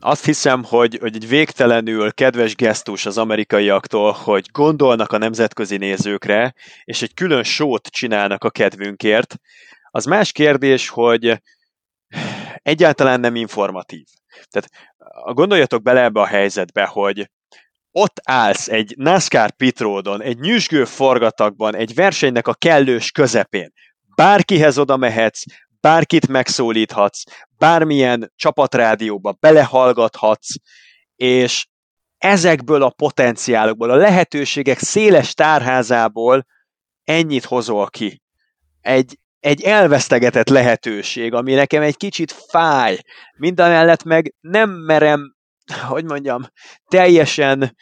azt 0.00 0.24
hiszem, 0.24 0.64
hogy, 0.64 0.98
hogy 1.00 1.14
egy 1.14 1.28
végtelenül 1.28 2.12
kedves 2.12 2.54
gesztus 2.54 3.06
az 3.06 3.18
amerikaiaktól, 3.18 4.12
hogy 4.12 4.48
gondolnak 4.52 5.12
a 5.12 5.18
nemzetközi 5.18 5.76
nézőkre, 5.76 6.54
és 6.84 7.02
egy 7.02 7.14
külön 7.14 7.42
sót 7.42 7.86
csinálnak 7.86 8.44
a 8.44 8.50
kedvünkért. 8.50 9.36
Az 9.90 10.04
más 10.04 10.32
kérdés, 10.32 10.88
hogy 10.88 11.42
egyáltalán 12.54 13.20
nem 13.20 13.34
informatív. 13.34 14.04
Tehát 14.50 14.68
gondoljatok 15.34 15.82
bele 15.82 16.02
ebbe 16.02 16.20
a 16.20 16.26
helyzetbe, 16.26 16.84
hogy 16.84 17.30
ott 17.92 18.20
állsz 18.22 18.68
egy 18.68 18.94
NASCAR 18.96 19.50
pitródon, 19.50 20.22
egy 20.22 20.38
nyüzsgő 20.38 20.84
forgatagban, 20.84 21.76
egy 21.76 21.94
versenynek 21.94 22.46
a 22.46 22.54
kellős 22.54 23.10
közepén. 23.10 23.72
Bárkihez 24.16 24.78
oda 24.78 24.96
mehetsz, 24.96 25.42
bárkit 25.80 26.28
megszólíthatsz, 26.28 27.22
bármilyen 27.58 28.32
csapatrádióba 28.36 29.32
belehallgathatsz, 29.40 30.54
és 31.16 31.66
ezekből 32.18 32.82
a 32.82 32.90
potenciálokból, 32.90 33.90
a 33.90 33.96
lehetőségek 33.96 34.78
széles 34.78 35.34
tárházából 35.34 36.46
ennyit 37.04 37.44
hozol 37.44 37.88
ki. 37.90 38.22
Egy, 38.80 39.18
egy 39.40 39.62
elvesztegetett 39.62 40.48
lehetőség, 40.48 41.32
ami 41.32 41.54
nekem 41.54 41.82
egy 41.82 41.96
kicsit 41.96 42.32
fáj. 42.32 42.98
Mindamellett 43.36 44.02
meg 44.02 44.34
nem 44.40 44.70
merem 44.70 45.34
hogy 45.88 46.04
mondjam, 46.04 46.46
teljesen 46.88 47.76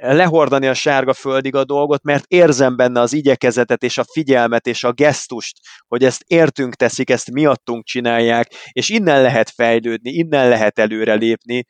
lehordani 0.00 0.66
a 0.66 0.74
sárga 0.74 1.12
földig 1.12 1.54
a 1.54 1.64
dolgot, 1.64 2.02
mert 2.02 2.24
érzem 2.26 2.76
benne 2.76 3.00
az 3.00 3.12
igyekezetet 3.12 3.82
és 3.82 3.98
a 3.98 4.04
figyelmet 4.12 4.66
és 4.66 4.84
a 4.84 4.92
gesztust, 4.92 5.56
hogy 5.88 6.04
ezt 6.04 6.22
értünk 6.26 6.74
teszik, 6.74 7.10
ezt 7.10 7.30
miattunk 7.30 7.84
csinálják, 7.84 8.48
és 8.72 8.88
innen 8.88 9.22
lehet 9.22 9.50
fejlődni, 9.50 10.10
innen 10.10 10.48
lehet 10.48 10.78
előrelépni. 10.78 11.64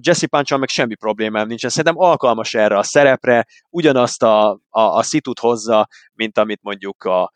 Jesse 0.00 0.26
Punch 0.26 0.58
meg 0.58 0.68
semmi 0.68 0.94
problémám 0.94 1.46
nincsen. 1.46 1.70
Szerintem 1.70 1.98
alkalmas 1.98 2.54
erre 2.54 2.78
a 2.78 2.82
szerepre, 2.82 3.46
ugyanazt 3.70 4.22
a, 4.22 4.50
a, 4.68 4.80
a 4.80 5.02
szitut 5.02 5.38
hozza, 5.38 5.88
mint 6.12 6.38
amit 6.38 6.62
mondjuk 6.62 7.04
a 7.04 7.32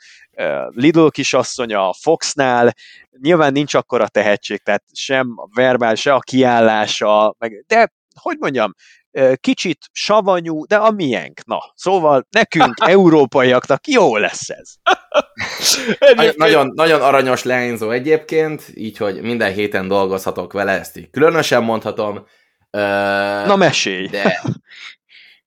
Lidl 0.69 1.07
kisasszonya 1.07 1.89
a 1.89 1.95
Foxnál. 2.01 2.73
Nyilván 3.21 3.53
nincs 3.53 3.75
akkora 3.75 4.09
tehetség, 4.09 4.63
tehát 4.63 4.85
sem 4.93 5.33
a 5.37 5.49
verbál, 5.55 5.95
se 5.95 6.13
a 6.13 6.19
kiállása, 6.19 7.35
meg, 7.39 7.65
de 7.67 7.93
hogy 8.21 8.37
mondjam, 8.39 8.73
kicsit 9.41 9.79
savanyú, 9.93 10.67
de 10.67 10.77
a 10.77 10.91
miénk. 10.91 11.41
Na, 11.45 11.59
szóval 11.75 12.27
nekünk, 12.31 12.75
európaiaknak 12.97 13.87
jó 13.87 14.17
lesz 14.17 14.49
ez. 14.49 14.75
Egyébként... 15.99 16.37
Nagyon, 16.37 16.73
nagyon 16.75 17.03
aranyos 17.03 17.43
leányzó 17.43 17.91
egyébként, 17.91 18.65
így, 18.75 18.97
hogy 18.97 19.21
minden 19.23 19.53
héten 19.53 19.89
dolgozhatok 19.89 20.53
vele, 20.53 20.73
ezt 20.79 20.97
így 20.97 21.11
különösen 21.11 21.63
mondhatom. 21.63 22.27
Na 23.47 23.57
mesélj! 23.57 24.07
De, 24.07 24.43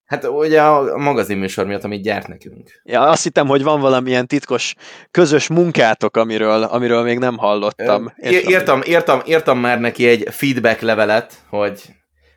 Hát 0.10 0.28
ugye 0.28 0.62
a 0.62 0.98
magazinműsor 0.98 1.66
miatt, 1.66 1.84
amit 1.84 2.02
gyárt 2.02 2.28
nekünk. 2.28 2.82
Ja, 2.84 3.02
azt 3.02 3.24
hittem, 3.24 3.48
hogy 3.48 3.64
van 3.64 3.80
valamilyen 3.80 4.28
titkos 4.28 4.76
közös 5.12 5.48
munkátok, 5.48 6.18
amiről, 6.18 6.64
amiről 6.64 7.04
még 7.04 7.18
nem 7.18 7.38
hallottam. 7.38 8.14
Ö, 8.18 8.30
írtam, 8.30 8.82
írtam, 8.86 9.22
írtam 9.26 9.60
már 9.60 9.80
neki 9.80 10.08
egy 10.08 10.28
feedback 10.32 10.82
levelet, 10.82 11.34
hogy, 11.50 11.82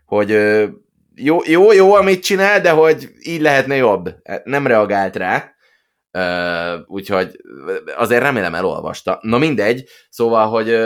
hogy 0.05 0.31
jó, 1.15 1.39
jó, 1.45 1.73
jó, 1.73 1.95
amit 1.95 2.23
csinál, 2.23 2.61
de 2.61 2.71
hogy 2.71 3.09
így 3.23 3.41
lehetne 3.41 3.77
jobb. 3.77 4.15
Nem 4.45 4.67
reagált 4.67 5.17
rá, 5.17 5.55
úgyhogy 6.87 7.37
azért 7.97 8.23
remélem 8.23 8.55
elolvasta. 8.55 9.19
Na 9.23 9.39
mindegy, 9.39 9.85
szóval, 10.11 10.49
hogy 10.49 10.79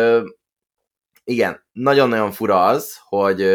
igen, 1.24 1.66
nagyon-nagyon 1.72 2.31
fura 2.31 2.64
az, 2.64 2.97
hogy, 3.09 3.47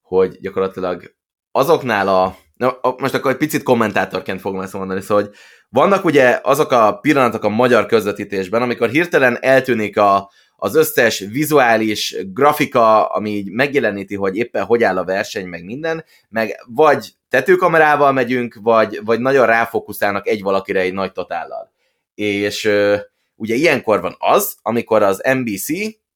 hogy 0.00 0.36
gyakorlatilag 0.40 1.14
azoknál 1.50 2.08
a 2.08 2.36
Na, 2.56 2.78
most 2.98 3.14
akkor 3.14 3.30
egy 3.30 3.36
picit 3.36 3.62
kommentátorként 3.62 4.40
fogom 4.40 4.60
ezt 4.60 4.72
mondani, 4.72 5.00
szóval, 5.00 5.24
hogy 5.24 5.34
vannak 5.68 6.04
ugye 6.04 6.40
azok 6.42 6.72
a 6.72 6.98
pillanatok 6.98 7.44
a 7.44 7.48
magyar 7.48 7.86
közvetítésben, 7.86 8.62
amikor 8.62 8.88
hirtelen 8.88 9.38
eltűnik 9.40 9.98
a, 9.98 10.30
az 10.56 10.74
összes 10.74 11.18
vizuális 11.18 12.16
grafika, 12.32 13.06
ami 13.06 13.30
így 13.30 13.50
megjeleníti, 13.50 14.14
hogy 14.14 14.36
éppen 14.36 14.64
hogy 14.64 14.82
áll 14.82 14.98
a 14.98 15.04
verseny, 15.04 15.46
meg 15.46 15.64
minden, 15.64 16.04
meg 16.28 16.64
vagy 16.66 17.12
tetőkamerával 17.28 18.12
megyünk, 18.12 18.58
vagy, 18.62 19.00
vagy 19.04 19.20
nagyon 19.20 19.46
ráfókuszálnak 19.46 20.28
egy 20.28 20.42
valakire 20.42 20.80
egy 20.80 20.92
nagy 20.92 21.12
totállal. 21.12 21.72
És 22.14 22.70
ugye 23.36 23.54
ilyenkor 23.54 24.00
van 24.00 24.16
az, 24.18 24.56
amikor 24.62 25.02
az 25.02 25.22
NBC 25.32 25.68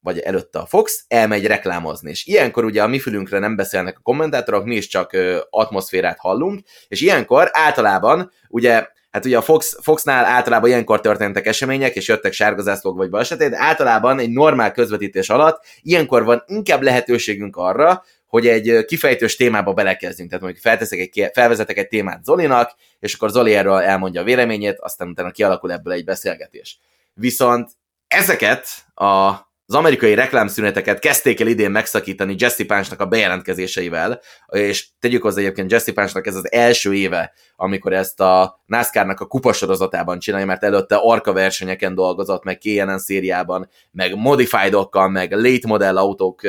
vagy 0.02 0.18
előtte 0.18 0.58
a 0.58 0.66
Fox, 0.66 1.04
elmegy 1.08 1.46
reklámozni. 1.46 2.10
És 2.10 2.26
ilyenkor 2.26 2.64
ugye 2.64 2.82
a 2.82 2.86
mi 2.86 2.98
fülünkre 2.98 3.38
nem 3.38 3.56
beszélnek 3.56 3.98
a 3.98 4.02
kommentátorok, 4.02 4.64
mi 4.64 4.76
is 4.76 4.86
csak 4.86 5.12
ö, 5.12 5.38
atmoszférát 5.50 6.18
hallunk, 6.18 6.60
és 6.88 7.00
ilyenkor 7.00 7.50
általában 7.52 8.30
ugye 8.48 8.86
Hát 9.10 9.24
ugye 9.24 9.36
a 9.36 9.42
Fox, 9.42 9.78
Foxnál 9.82 10.24
általában 10.24 10.68
ilyenkor 10.68 11.00
történtek 11.00 11.46
események, 11.46 11.96
és 11.96 12.08
jöttek 12.08 12.32
sárgazászlók 12.32 12.96
vagy 12.96 13.10
balesetek, 13.10 13.50
de 13.50 13.58
általában 13.58 14.18
egy 14.18 14.30
normál 14.30 14.72
közvetítés 14.72 15.28
alatt 15.28 15.64
ilyenkor 15.82 16.24
van 16.24 16.44
inkább 16.46 16.82
lehetőségünk 16.82 17.56
arra, 17.56 18.04
hogy 18.26 18.46
egy 18.46 18.84
kifejtős 18.84 19.36
témába 19.36 19.72
belekezdjünk. 19.72 20.30
Tehát 20.30 20.44
mondjuk 20.44 20.64
felteszek 20.64 20.98
egy, 20.98 21.30
felvezetek 21.32 21.78
egy 21.78 21.88
témát 21.88 22.24
Zolinak, 22.24 22.74
és 22.98 23.14
akkor 23.14 23.30
Zoli 23.30 23.54
erről 23.54 23.78
elmondja 23.78 24.20
a 24.20 24.24
véleményét, 24.24 24.78
aztán 24.78 25.08
utána 25.08 25.30
kialakul 25.30 25.72
ebből 25.72 25.92
egy 25.92 26.04
beszélgetés. 26.04 26.78
Viszont 27.14 27.70
ezeket 28.08 28.66
a 28.94 29.34
az 29.70 29.76
amerikai 29.76 30.14
reklámszüneteket 30.14 30.98
kezdték 30.98 31.40
el 31.40 31.46
idén 31.46 31.70
megszakítani 31.70 32.34
Jesse 32.38 32.64
Punchnak 32.64 33.00
a 33.00 33.06
bejelentkezéseivel, 33.06 34.20
és 34.46 34.86
tegyük 34.98 35.22
hozzá 35.22 35.40
egyébként 35.40 35.70
Jesse 35.70 35.92
Punchnak 35.92 36.26
ez 36.26 36.34
az 36.34 36.52
első 36.52 36.94
éve, 36.94 37.32
amikor 37.56 37.92
ezt 37.92 38.20
a 38.20 38.62
NASCAR-nak 38.66 39.20
a 39.20 39.26
kupasorozatában 39.26 40.18
csinálja, 40.18 40.46
mert 40.46 40.64
előtte 40.64 40.98
arka 41.02 41.32
versenyeken 41.32 41.94
dolgozott, 41.94 42.44
meg 42.44 42.58
KNN 42.58 42.98
szériában, 42.98 43.68
meg 43.90 44.16
modified 44.16 44.74
meg 44.92 45.32
late 45.32 45.66
model 45.68 45.96
autók 45.96 46.40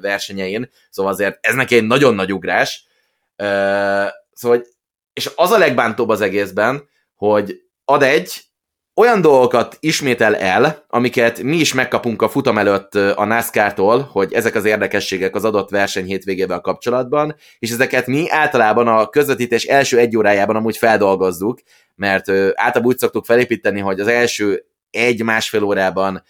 versenyein, 0.00 0.70
szóval 0.90 1.12
azért 1.12 1.38
ez 1.40 1.54
neki 1.54 1.76
egy 1.76 1.86
nagyon 1.86 2.14
nagy 2.14 2.32
ugrás. 2.32 2.84
Szóval, 4.32 4.66
és 5.12 5.30
az 5.34 5.50
a 5.50 5.58
legbántóbb 5.58 6.08
az 6.08 6.20
egészben, 6.20 6.88
hogy 7.14 7.62
ad 7.84 8.02
egy, 8.02 8.49
olyan 9.00 9.20
dolgokat 9.20 9.76
ismétel 9.80 10.36
el, 10.36 10.84
amiket 10.88 11.42
mi 11.42 11.56
is 11.56 11.74
megkapunk 11.74 12.22
a 12.22 12.28
futam 12.28 12.58
előtt 12.58 12.94
a 12.94 13.24
NASCAR-tól, 13.24 14.08
hogy 14.12 14.32
ezek 14.32 14.54
az 14.54 14.64
érdekességek 14.64 15.34
az 15.34 15.44
adott 15.44 15.70
verseny 15.70 16.04
hétvégével 16.04 16.60
kapcsolatban, 16.60 17.34
és 17.58 17.70
ezeket 17.70 18.06
mi 18.06 18.30
általában 18.30 18.88
a 18.88 19.08
közvetítés 19.08 19.64
első 19.64 19.98
egy 19.98 20.16
órájában 20.16 20.56
amúgy 20.56 20.76
feldolgozzuk, 20.76 21.58
mert 21.94 22.28
általában 22.30 22.84
úgy 22.84 22.98
szoktuk 22.98 23.24
felépíteni, 23.24 23.80
hogy 23.80 24.00
az 24.00 24.06
első 24.06 24.64
egy-másfél 24.90 25.62
órában 25.62 26.22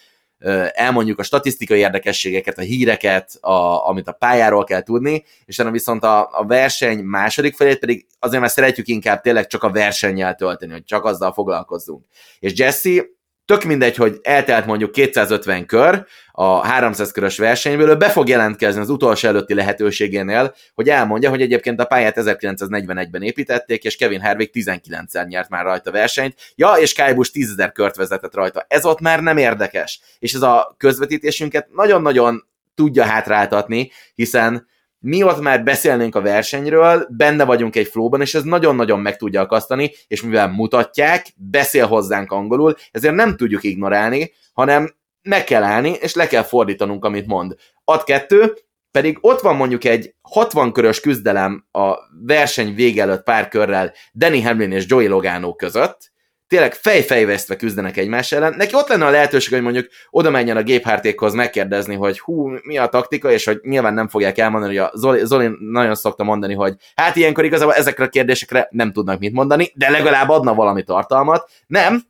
elmondjuk 0.72 1.18
a 1.18 1.22
statisztikai 1.22 1.78
érdekességeket, 1.78 2.58
a 2.58 2.62
híreket, 2.62 3.34
a, 3.40 3.88
amit 3.88 4.08
a 4.08 4.12
pályáról 4.12 4.64
kell 4.64 4.82
tudni, 4.82 5.24
és 5.44 5.54
utána 5.54 5.70
viszont 5.70 6.04
a, 6.04 6.28
a 6.32 6.44
verseny 6.46 6.98
második 6.98 7.56
felét 7.56 7.78
pedig 7.78 8.06
azért 8.18 8.40
már 8.40 8.50
szeretjük 8.50 8.88
inkább 8.88 9.20
tényleg 9.20 9.46
csak 9.46 9.62
a 9.62 9.70
versennyel 9.70 10.34
tölteni, 10.34 10.72
hogy 10.72 10.84
csak 10.84 11.04
azzal 11.04 11.32
foglalkozzunk. 11.32 12.04
És 12.38 12.58
Jesse 12.58 13.02
tök 13.44 13.64
mindegy, 13.64 13.96
hogy 13.96 14.18
eltelt 14.22 14.66
mondjuk 14.66 14.92
250 14.92 15.66
kör 15.66 16.06
a 16.32 16.66
300 16.66 17.12
körös 17.12 17.38
versenyből, 17.38 17.88
ő 17.88 17.96
be 17.96 18.08
fog 18.08 18.28
jelentkezni 18.28 18.80
az 18.80 18.90
utolsó 18.90 19.28
előtti 19.28 19.54
lehetőségénél, 19.54 20.54
hogy 20.74 20.88
elmondja, 20.88 21.30
hogy 21.30 21.42
egyébként 21.42 21.80
a 21.80 21.84
pályát 21.84 22.14
1941-ben 22.16 23.22
építették, 23.22 23.84
és 23.84 23.96
Kevin 23.96 24.20
Harvick 24.20 24.54
19-szer 24.54 25.26
nyert 25.26 25.48
már 25.48 25.64
rajta 25.64 25.90
versenyt, 25.90 26.34
ja, 26.54 26.72
és 26.72 26.92
Kyle 26.92 27.14
Busch 27.14 27.32
10 27.32 27.54
kört 27.72 27.96
vezetett 27.96 28.34
rajta. 28.34 28.64
Ez 28.68 28.84
ott 28.84 29.00
már 29.00 29.22
nem 29.22 29.36
érdekes. 29.36 30.00
És 30.18 30.32
ez 30.32 30.42
a 30.42 30.74
közvetítésünket 30.78 31.68
nagyon-nagyon 31.72 32.46
tudja 32.74 33.04
hátráltatni, 33.04 33.90
hiszen 34.14 34.68
mi 35.00 35.22
ott 35.22 35.40
már 35.40 35.62
beszélnénk 35.62 36.14
a 36.14 36.20
versenyről, 36.20 37.06
benne 37.10 37.44
vagyunk 37.44 37.76
egy 37.76 37.86
flóban, 37.86 38.20
és 38.20 38.34
ez 38.34 38.42
nagyon-nagyon 38.42 39.00
meg 39.00 39.16
tudja 39.16 39.40
akasztani, 39.40 39.92
és 40.06 40.22
mivel 40.22 40.48
mutatják, 40.48 41.26
beszél 41.36 41.86
hozzánk 41.86 42.32
angolul, 42.32 42.74
ezért 42.90 43.14
nem 43.14 43.36
tudjuk 43.36 43.62
ignorálni, 43.62 44.32
hanem 44.52 44.94
meg 45.22 45.44
kell 45.44 45.62
állni, 45.62 45.90
és 46.00 46.14
le 46.14 46.26
kell 46.26 46.42
fordítanunk, 46.42 47.04
amit 47.04 47.26
mond. 47.26 47.54
Ad 47.84 48.04
kettő, 48.04 48.54
pedig 48.90 49.18
ott 49.20 49.40
van 49.40 49.56
mondjuk 49.56 49.84
egy 49.84 50.14
60 50.22 50.72
körös 50.72 51.00
küzdelem 51.00 51.66
a 51.72 51.94
verseny 52.26 52.74
vége 52.74 53.02
előtt 53.02 53.22
pár 53.22 53.48
körrel 53.48 53.92
Danny 54.14 54.44
Hamlin 54.44 54.72
és 54.72 54.84
Joey 54.88 55.06
Logano 55.06 55.54
között, 55.54 56.12
tényleg 56.50 56.74
fejfejvesztve 56.74 57.56
küzdenek 57.56 57.96
egymás 57.96 58.32
ellen. 58.32 58.54
Neki 58.56 58.74
ott 58.74 58.88
lenne 58.88 59.06
a 59.06 59.10
lehetőség, 59.10 59.52
hogy 59.52 59.62
mondjuk 59.62 59.88
oda 60.10 60.30
menjen 60.30 60.56
a 60.56 60.62
géphártékhoz 60.62 61.34
megkérdezni, 61.34 61.94
hogy 61.94 62.20
hú, 62.20 62.48
mi 62.62 62.78
a 62.78 62.86
taktika, 62.86 63.30
és 63.30 63.44
hogy 63.44 63.58
nyilván 63.62 63.94
nem 63.94 64.08
fogják 64.08 64.38
elmondani, 64.38 64.76
hogy 64.76 64.88
a 64.92 64.98
Zoli, 64.98 65.26
Zoli 65.26 65.48
nagyon 65.58 65.94
szokta 65.94 66.24
mondani, 66.24 66.54
hogy 66.54 66.74
hát 66.94 67.16
ilyenkor 67.16 67.44
igazából 67.44 67.74
ezekre 67.74 68.04
a 68.04 68.08
kérdésekre 68.08 68.68
nem 68.70 68.92
tudnak 68.92 69.18
mit 69.18 69.32
mondani, 69.32 69.72
de 69.74 69.90
legalább 69.90 70.28
adna 70.28 70.54
valami 70.54 70.82
tartalmat. 70.82 71.50
Nem, 71.66 72.02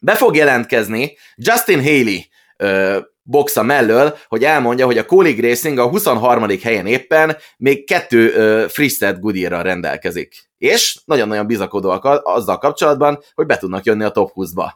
be 0.00 0.14
fog 0.14 0.36
jelentkezni 0.36 1.16
Justin 1.36 1.82
Haley 1.82 2.18
ö, 2.56 2.98
boxa 3.22 3.62
mellől, 3.62 4.16
hogy 4.28 4.44
elmondja, 4.44 4.86
hogy 4.86 4.98
a 4.98 5.04
Colleague 5.04 5.48
Racing 5.48 5.78
a 5.78 5.88
23. 5.88 6.46
helyen 6.62 6.86
éppen 6.86 7.36
még 7.56 7.86
kettő 7.86 8.26
uh, 8.26 8.68
Freestyle 8.68 9.16
Goodyear-ral 9.20 9.62
rendelkezik. 9.62 10.34
És 10.64 11.00
nagyon-nagyon 11.04 11.46
bizakodóak 11.46 12.04
azzal 12.04 12.58
kapcsolatban, 12.58 13.22
hogy 13.34 13.46
be 13.46 13.56
tudnak 13.56 13.84
jönni 13.84 14.04
a 14.04 14.10
top 14.10 14.30
20-ba. 14.34 14.70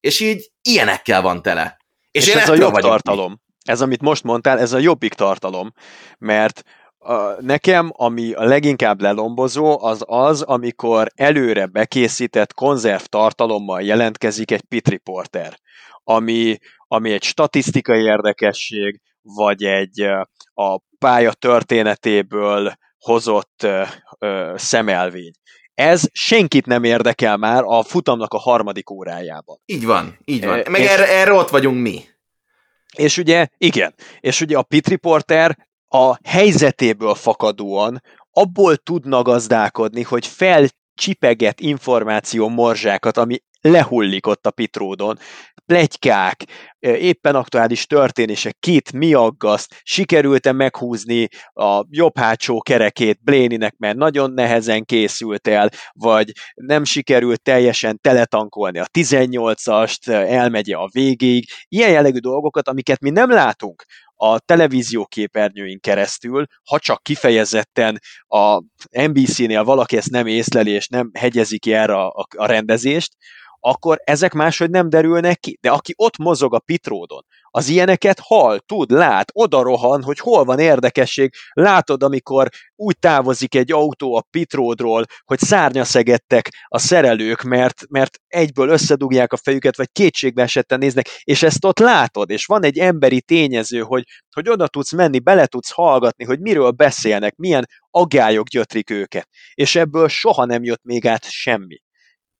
És 0.00 0.20
így 0.20 0.50
ilyenekkel 0.62 1.22
van 1.22 1.42
tele. 1.42 1.76
És, 2.10 2.26
és 2.26 2.34
én 2.34 2.40
ez 2.40 2.48
a 2.48 2.54
jobb 2.54 2.72
vagyok. 2.72 2.90
tartalom. 2.90 3.40
Ez, 3.64 3.80
amit 3.80 4.02
most 4.02 4.22
mondtál, 4.22 4.58
ez 4.58 4.72
a 4.72 4.78
jobbik 4.78 5.14
tartalom, 5.14 5.72
mert 6.18 6.62
a, 6.98 7.42
nekem, 7.42 7.90
ami 7.92 8.32
a 8.32 8.44
leginkább 8.44 9.00
lelombozó, 9.00 9.84
az 9.84 10.02
az, 10.06 10.42
amikor 10.42 11.08
előre 11.14 11.66
bekészített 11.66 12.54
konzerv 12.54 13.02
tartalommal 13.02 13.82
jelentkezik 13.82 14.50
egy 14.50 14.62
pit 14.62 14.88
reporter, 14.88 15.58
ami 16.04 16.58
ami 16.86 17.12
egy 17.12 17.22
statisztikai 17.22 18.02
érdekesség, 18.02 19.00
vagy 19.22 19.62
egy 19.62 20.00
a 20.54 20.80
pálya 20.98 21.32
történetéből 21.32 22.74
hozott 23.04 23.66
szemelvény. 24.54 25.32
Ez 25.74 26.02
senkit 26.12 26.66
nem 26.66 26.84
érdekel 26.84 27.36
már 27.36 27.62
a 27.64 27.82
futamnak 27.82 28.32
a 28.32 28.38
harmadik 28.38 28.90
órájában. 28.90 29.60
Így 29.66 29.84
van, 29.84 30.18
így 30.24 30.44
van. 30.44 30.62
Meg 30.70 30.80
és, 30.80 30.88
erre, 30.88 31.08
erre 31.08 31.32
ott 31.32 31.50
vagyunk 31.50 31.80
mi. 31.80 32.04
És 32.96 33.18
ugye, 33.18 33.46
igen, 33.56 33.94
és 34.20 34.40
ugye 34.40 34.56
a 34.56 34.62
pit 34.62 34.88
reporter 34.88 35.56
a 35.88 36.18
helyzetéből 36.28 37.14
fakadóan 37.14 38.02
abból 38.30 38.76
tudna 38.76 39.22
gazdálkodni, 39.22 40.02
hogy 40.02 40.26
felcsipeget 40.26 41.60
információ 41.60 42.48
morzsákat, 42.48 43.16
ami 43.16 43.42
lehullik 43.68 44.26
ott 44.26 44.46
a 44.46 44.50
pitródon, 44.50 45.18
plegykák, 45.66 46.44
éppen 46.80 47.34
aktuális 47.34 47.86
történések, 47.86 48.56
kit 48.60 48.92
mi 48.92 49.14
aggaszt, 49.14 49.80
sikerült-e 49.82 50.52
meghúzni 50.52 51.28
a 51.52 51.84
jobb 51.90 52.18
hátsó 52.18 52.60
kerekét 52.60 53.22
Bléninek, 53.22 53.74
mert 53.76 53.96
nagyon 53.96 54.32
nehezen 54.32 54.84
készült 54.84 55.48
el, 55.48 55.70
vagy 55.92 56.32
nem 56.54 56.84
sikerült 56.84 57.42
teljesen 57.42 57.98
teletankolni 58.00 58.78
a 58.78 58.86
18-ast, 58.98 60.08
elmegye 60.08 60.76
a 60.76 60.88
végéig, 60.92 61.44
ilyen 61.68 61.90
jellegű 61.90 62.18
dolgokat, 62.18 62.68
amiket 62.68 63.00
mi 63.00 63.10
nem 63.10 63.30
látunk 63.30 63.84
a 64.16 64.38
televízió 64.38 65.06
képernyőin 65.06 65.80
keresztül, 65.80 66.46
ha 66.64 66.78
csak 66.78 67.02
kifejezetten 67.02 67.98
a 68.26 68.62
NBC-nél 68.90 69.64
valaki 69.64 69.96
ezt 69.96 70.10
nem 70.10 70.26
észleli, 70.26 70.70
és 70.70 70.88
nem 70.88 71.10
hegyezi 71.14 71.58
ki 71.58 71.72
erre 71.72 71.94
a, 71.94 72.26
a 72.36 72.46
rendezést, 72.46 73.16
akkor 73.66 74.00
ezek 74.04 74.32
máshogy 74.32 74.70
nem 74.70 74.88
derülnek 74.88 75.40
ki. 75.40 75.58
De 75.60 75.70
aki 75.70 75.94
ott 75.96 76.16
mozog 76.16 76.54
a 76.54 76.58
pitródon, 76.58 77.22
az 77.50 77.68
ilyeneket 77.68 78.18
hal, 78.20 78.58
tud, 78.58 78.90
lát, 78.90 79.30
oda 79.32 79.62
rohan, 79.62 80.02
hogy 80.02 80.18
hol 80.18 80.44
van 80.44 80.58
érdekesség. 80.58 81.34
Látod, 81.52 82.02
amikor 82.02 82.48
úgy 82.76 82.98
távozik 82.98 83.54
egy 83.54 83.72
autó 83.72 84.14
a 84.14 84.24
pitródról, 84.30 85.04
hogy 85.24 85.38
szárnyaszegettek 85.38 86.48
a 86.68 86.78
szerelők, 86.78 87.42
mert, 87.42 87.82
mert 87.88 88.18
egyből 88.26 88.68
összedugják 88.68 89.32
a 89.32 89.36
fejüket, 89.36 89.76
vagy 89.76 89.88
kétségbe 89.92 90.42
esetten 90.42 90.78
néznek, 90.78 91.08
és 91.22 91.42
ezt 91.42 91.64
ott 91.64 91.78
látod, 91.78 92.30
és 92.30 92.46
van 92.46 92.64
egy 92.64 92.78
emberi 92.78 93.22
tényező, 93.22 93.80
hogy, 93.80 94.04
hogy 94.34 94.48
oda 94.48 94.68
tudsz 94.68 94.92
menni, 94.92 95.18
bele 95.18 95.46
tudsz 95.46 95.70
hallgatni, 95.70 96.24
hogy 96.24 96.40
miről 96.40 96.70
beszélnek, 96.70 97.36
milyen 97.36 97.68
aggályok 97.90 98.46
gyötrik 98.46 98.90
őket. 98.90 99.28
És 99.54 99.76
ebből 99.76 100.08
soha 100.08 100.44
nem 100.44 100.64
jött 100.64 100.82
még 100.82 101.06
át 101.06 101.30
semmi 101.30 101.82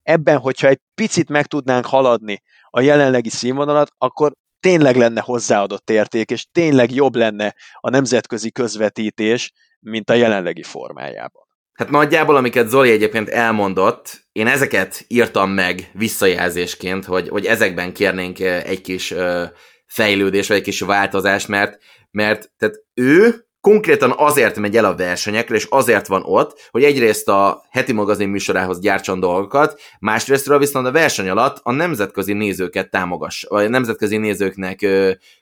ebben, 0.05 0.39
hogyha 0.39 0.69
egy 0.69 0.81
picit 0.95 1.29
meg 1.29 1.47
tudnánk 1.47 1.87
haladni 1.87 2.43
a 2.71 2.81
jelenlegi 2.81 3.29
színvonalat, 3.31 3.91
akkor 3.99 4.33
tényleg 4.61 4.97
lenne 4.97 5.21
hozzáadott 5.21 5.91
érték, 5.91 6.31
és 6.31 6.47
tényleg 6.53 6.93
jobb 6.93 7.15
lenne 7.15 7.55
a 7.81 7.91
nemzetközi 7.91 8.51
közvetítés, 8.51 9.53
mint 9.81 10.11
a 10.11 10.15
jelenlegi 10.15 10.63
formájában. 10.63 11.43
Hát 11.73 11.91
nagyjából, 11.91 12.37
amiket 12.37 12.69
Zoli 12.69 12.91
egyébként 12.91 13.29
elmondott, 13.29 14.27
én 14.33 14.47
ezeket 14.47 15.05
írtam 15.09 15.51
meg 15.51 15.91
visszajelzésként, 15.93 17.05
hogy, 17.05 17.29
hogy 17.29 17.47
ezekben 17.47 17.93
kérnénk 17.93 18.41
egy 18.41 18.81
kis 18.81 19.15
fejlődés, 19.87 20.49
vagy 20.49 20.57
egy 20.57 20.63
kis 20.63 20.81
változást, 20.81 21.49
mert, 21.49 21.79
mert 22.11 22.51
tehát 22.57 22.75
ő 22.95 23.47
konkrétan 23.65 24.15
azért 24.17 24.59
megy 24.59 24.77
el 24.77 24.85
a 24.85 24.95
versenyekre, 24.95 25.55
és 25.55 25.67
azért 25.71 26.07
van 26.07 26.23
ott, 26.25 26.69
hogy 26.71 26.85
egyrészt 26.85 27.29
a 27.29 27.65
heti 27.71 27.93
magazin 27.93 28.29
műsorához 28.29 28.81
gyártson 28.81 29.21
dolgokat, 29.21 29.81
másrésztről 29.99 30.59
viszont 30.59 30.87
a 30.87 30.93
verseny 30.93 31.29
alatt 31.29 31.61
a 31.63 31.73
nemzetközi 31.73 32.33
nézőket 32.33 32.91
támogass, 32.91 33.45
vagy 33.49 33.65
a 33.65 33.69
nemzetközi 33.69 34.17
nézőknek 34.17 34.87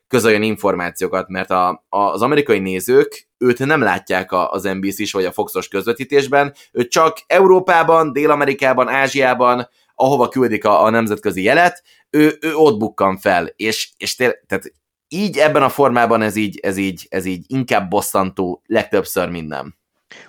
közöljön 0.08 0.42
információkat, 0.42 1.28
mert 1.28 1.50
a, 1.50 1.84
a, 1.88 1.98
az 1.98 2.22
amerikai 2.22 2.58
nézők 2.58 3.28
őt 3.38 3.58
nem 3.58 3.80
látják 3.80 4.28
az 4.32 4.62
NBC-s 4.62 5.12
vagy 5.12 5.24
a 5.24 5.32
Foxos 5.32 5.68
közvetítésben, 5.68 6.54
őt 6.72 6.90
csak 6.90 7.16
Európában, 7.26 8.12
Dél-Amerikában, 8.12 8.88
Ázsiában, 8.88 9.68
ahova 9.94 10.28
küldik 10.28 10.64
a, 10.64 10.84
a 10.84 10.90
nemzetközi 10.90 11.42
jelet, 11.42 11.82
ő, 12.10 12.38
ő 12.40 12.54
ott 12.54 12.78
bukkan 12.78 13.18
fel, 13.18 13.52
és, 13.56 13.90
és 13.96 14.14
té- 14.14 14.44
tehát 14.46 14.72
így 15.12 15.38
ebben 15.38 15.62
a 15.62 15.68
formában 15.68 16.22
ez 16.22 16.36
így, 16.36 16.58
ez 16.62 16.76
így, 16.76 17.06
ez 17.08 17.24
így 17.24 17.44
inkább 17.46 17.88
bosszantó 17.88 18.62
legtöbbször 18.66 19.28
minden. 19.28 19.78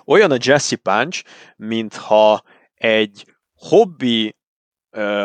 Olyan 0.04 0.30
a 0.30 0.36
Jesse 0.40 0.76
Punch, 0.76 1.24
mintha 1.56 2.42
egy 2.74 3.24
hobbi 3.54 4.36
ö, 4.90 5.24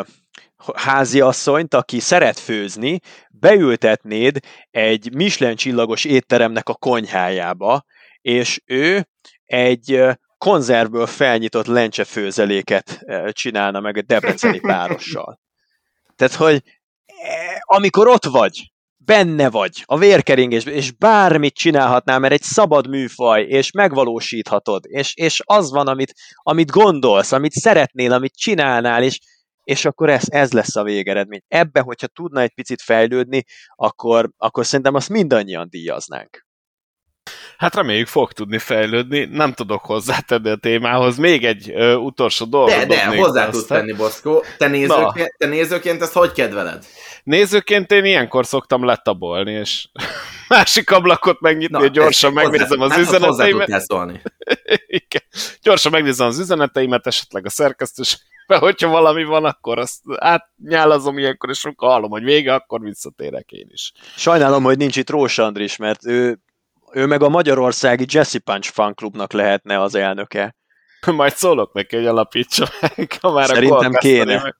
háziasszonyt, 0.74 1.74
aki 1.74 2.00
szeret 2.00 2.38
főzni, 2.38 3.00
beültetnéd 3.30 4.38
egy 4.70 5.14
Michelin 5.14 5.56
csillagos 5.56 6.04
étteremnek 6.04 6.68
a 6.68 6.74
konyhájába, 6.74 7.84
és 8.20 8.60
ő 8.64 9.08
egy 9.44 10.02
konzervből 10.38 11.06
felnyitott 11.06 11.66
lencsefőzeléket 11.66 13.00
csinálna 13.30 13.80
meg 13.80 13.96
a 13.96 14.02
debreceni 14.02 14.60
párossal. 14.70 15.40
Tehát, 16.16 16.34
hogy 16.34 16.62
e, 17.06 17.62
amikor 17.66 18.08
ott 18.08 18.24
vagy, 18.24 18.69
benne 19.10 19.50
vagy 19.50 19.82
a 19.86 19.98
vérkeringésben, 19.98 20.74
és 20.74 20.92
bármit 20.92 21.54
csinálhatnál, 21.54 22.18
mert 22.18 22.32
egy 22.32 22.42
szabad 22.42 22.88
műfaj, 22.88 23.42
és 23.42 23.70
megvalósíthatod, 23.70 24.84
és, 24.86 25.14
és 25.14 25.40
az 25.44 25.70
van, 25.70 25.86
amit, 25.86 26.14
amit 26.36 26.70
gondolsz, 26.70 27.32
amit 27.32 27.52
szeretnél, 27.52 28.12
amit 28.12 28.36
csinálnál, 28.36 29.02
és, 29.02 29.18
és 29.64 29.84
akkor 29.84 30.10
ez, 30.10 30.22
ez 30.26 30.52
lesz 30.52 30.76
a 30.76 30.82
végeredmény. 30.82 31.40
Ebbe, 31.48 31.80
hogyha 31.80 32.06
tudna 32.06 32.40
egy 32.40 32.54
picit 32.54 32.82
fejlődni, 32.82 33.44
akkor, 33.74 34.30
akkor 34.36 34.66
szerintem 34.66 34.94
azt 34.94 35.08
mindannyian 35.08 35.68
díjaznánk. 35.70 36.46
Hát 37.60 37.74
reméljük 37.74 38.06
fog 38.06 38.32
tudni 38.32 38.58
fejlődni, 38.58 39.24
nem 39.24 39.52
tudok 39.52 39.84
hozzátenni 39.84 40.50
a 40.50 40.56
témához. 40.56 41.16
Még 41.16 41.44
egy 41.44 41.70
ö, 41.70 41.94
utolsó 41.94 42.44
dolgot 42.44 42.74
De, 42.74 42.86
de, 42.86 43.16
hozzá 43.16 43.48
tudsz 43.48 43.66
tenni, 43.66 43.92
Boszkó. 43.92 44.44
Te 44.58 44.68
nézőként, 44.68 45.34
te 45.38 45.46
nézőként 45.46 46.02
ezt 46.02 46.12
hogy 46.12 46.32
kedveled? 46.32 46.84
Nézőként 47.24 47.92
én 47.92 48.04
ilyenkor 48.04 48.46
szoktam 48.46 48.84
letabolni, 48.84 49.52
és 49.52 49.88
másik 50.48 50.90
ablakot 50.90 51.40
megnyitni, 51.40 51.78
Na, 51.78 51.86
gyorsan 51.86 52.32
megnézem 52.32 52.80
az 52.80 52.96
üzeneteimet. 52.96 53.68
Igen. 54.86 55.22
Gyorsan 55.62 55.92
megnézem 55.92 56.26
az 56.26 56.38
üzeneteimet, 56.38 57.06
esetleg 57.06 57.46
a 57.46 57.50
szerkesztős 57.50 58.18
mert 58.50 58.62
hogyha 58.68 58.88
valami 58.88 59.24
van, 59.24 59.44
akkor 59.44 59.78
azt 59.78 60.00
átnyálazom 60.16 61.18
ilyenkor, 61.18 61.50
és 61.50 61.64
amikor 61.64 61.88
hallom, 61.88 62.10
hogy 62.10 62.24
vége, 62.24 62.54
akkor 62.54 62.80
visszatérek 62.80 63.52
én 63.52 63.68
is. 63.72 63.92
Sajnálom, 64.16 64.62
hogy 64.62 64.76
nincs 64.76 64.96
itt 64.96 65.10
Rós 65.10 65.38
Andris, 65.38 65.76
mert 65.76 66.06
ő, 66.06 66.38
ő 66.92 67.06
meg 67.06 67.22
a 67.22 67.28
magyarországi 67.28 68.04
Jesse 68.08 68.38
Punch 68.38 68.70
fanklubnak 68.72 69.32
lehetne 69.32 69.80
az 69.80 69.94
elnöke. 69.94 70.56
Majd 71.06 71.34
szólok 71.34 71.72
neki, 71.72 71.96
hogy 71.96 72.06
alapítsa 72.06 72.68
meg, 72.80 73.12
ha 73.20 73.32
már 73.32 73.46
Szerintem 73.46 73.92
a 73.94 73.98
kéne. 73.98 74.56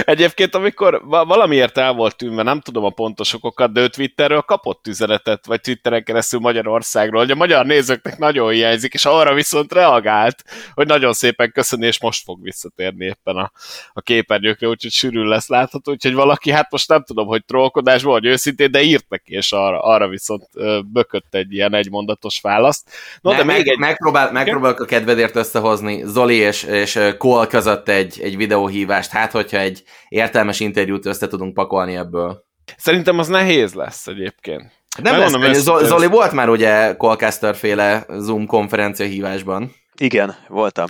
Egyébként, 0.00 0.54
amikor 0.54 1.02
valamiért 1.06 1.78
el 1.78 1.92
volt 1.92 2.16
tűnve, 2.16 2.42
nem 2.42 2.60
tudom 2.60 2.84
a 2.84 2.90
pontos 2.90 3.34
okokat, 3.34 3.72
de 3.72 3.80
ő 3.80 3.88
Twitterről 3.88 4.40
kapott 4.40 4.86
üzenetet, 4.86 5.46
vagy 5.46 5.60
Twitteren 5.60 6.04
keresztül 6.04 6.40
Magyarországról, 6.40 7.20
hogy 7.20 7.30
a 7.30 7.34
magyar 7.34 7.66
nézőknek 7.66 8.18
nagyon 8.18 8.52
hiányzik, 8.52 8.94
és 8.94 9.04
arra 9.04 9.34
viszont 9.34 9.72
reagált, 9.72 10.44
hogy 10.74 10.86
nagyon 10.86 11.12
szépen 11.12 11.52
köszöni, 11.52 11.86
és 11.86 12.00
most 12.00 12.24
fog 12.24 12.42
visszatérni 12.42 13.04
éppen 13.04 13.36
a, 13.36 13.52
a 13.92 14.00
képernyőkre, 14.00 14.68
úgyhogy 14.68 14.90
sűrűn 14.90 15.26
lesz 15.26 15.48
látható, 15.48 15.92
úgyhogy 15.92 16.14
valaki, 16.14 16.50
hát 16.50 16.70
most 16.70 16.88
nem 16.88 17.02
tudom, 17.02 17.26
hogy 17.26 17.44
trollkodás 17.44 18.02
vagy 18.02 18.24
őszintén, 18.24 18.70
de 18.70 18.82
írt 18.82 19.06
neki, 19.08 19.34
és 19.34 19.52
arra, 19.52 19.82
arra 19.82 20.08
viszont 20.08 20.48
bökött 20.92 21.34
egy 21.34 21.52
ilyen 21.52 21.74
egymondatos 21.74 22.40
választ. 22.40 22.90
No, 23.20 23.30
de, 23.30 23.36
de 23.36 23.44
még 23.44 23.56
meg, 23.56 23.68
egy... 23.68 23.78
Megpróbál, 23.78 24.32
megpróbálok 24.32 24.80
a 24.80 24.84
kedvedért 24.84 25.36
összehozni. 25.36 26.02
Zoli 26.04 26.36
és, 26.36 26.62
és 26.62 26.98
Cole 27.18 27.46
között 27.46 27.88
egy, 27.88 28.20
egy 28.22 28.36
videóhívást, 28.36 29.10
hát 29.10 29.31
hogyha 29.32 29.58
egy 29.58 29.82
értelmes 30.08 30.60
interjút 30.60 31.06
össze 31.06 31.26
tudunk 31.26 31.54
pakolni 31.54 31.96
ebből. 31.96 32.44
Szerintem 32.76 33.18
az 33.18 33.28
nehéz 33.28 33.74
lesz 33.74 34.06
egyébként. 34.06 34.72
Nem 35.02 35.18
lesz, 35.18 35.32
mondom, 35.32 35.52
Zoli, 35.52 35.84
Zoli 35.84 36.06
volt 36.06 36.32
már 36.32 36.48
ugye 36.48 36.96
Colcaster 36.96 37.54
féle 37.54 38.06
Zoom 38.08 38.46
konferencia 38.46 39.06
hívásban. 39.06 39.72
Igen, 39.96 40.34
voltam. 40.48 40.86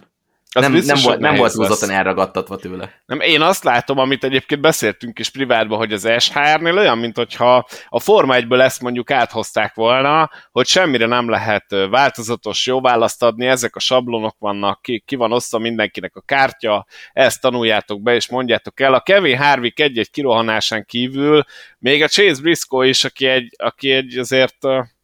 Az 0.55 0.63
nem, 0.63 0.73
nem, 0.73 0.99
volt, 1.03 1.19
nem 1.19 1.35
volt 1.35 1.53
húzottan 1.53 1.91
elragadtatva 1.91 2.57
tőle. 2.57 3.03
Nem, 3.07 3.21
én 3.21 3.41
azt 3.41 3.65
látom, 3.65 3.99
amit 3.99 4.25
egyébként 4.25 4.61
beszéltünk 4.61 5.19
is 5.19 5.29
privátban, 5.31 5.79
hogy 5.79 5.93
az 5.93 6.09
SHR-nél 6.19 6.79
olyan, 6.79 6.99
mint 6.99 7.17
hogyha 7.17 7.67
a 7.89 8.01
Forma 8.01 8.35
1 8.35 8.53
ezt 8.53 8.81
mondjuk 8.81 9.11
áthozták 9.11 9.75
volna, 9.75 10.31
hogy 10.51 10.67
semmire 10.67 11.07
nem 11.07 11.29
lehet 11.29 11.65
változatos 11.91 12.67
jó 12.67 12.81
választ 12.81 13.23
adni, 13.23 13.47
ezek 13.47 13.77
a 13.77 13.81
sablonok 13.81 14.37
vannak, 14.39 14.83
ki, 14.83 15.03
ki 15.07 15.17
van 15.17 15.33
osztva 15.33 15.59
mindenkinek 15.59 16.17
a 16.17 16.21
kártya, 16.21 16.87
ezt 17.13 17.41
tanuljátok 17.41 18.03
be 18.03 18.15
és 18.15 18.29
mondjátok 18.29 18.81
el. 18.81 18.95
A 18.95 19.01
Kevin 19.01 19.39
Harvick 19.39 19.81
egy-egy 19.81 20.11
kirohanásán 20.11 20.85
kívül 20.85 21.45
még 21.79 22.03
a 22.03 22.09
Chase 22.09 22.41
Briscoe 22.43 22.87
is, 22.87 23.05
aki 23.05 23.27
egy, 23.27 23.55
aki 23.59 23.91
egy 23.91 24.19
azért 24.19 24.57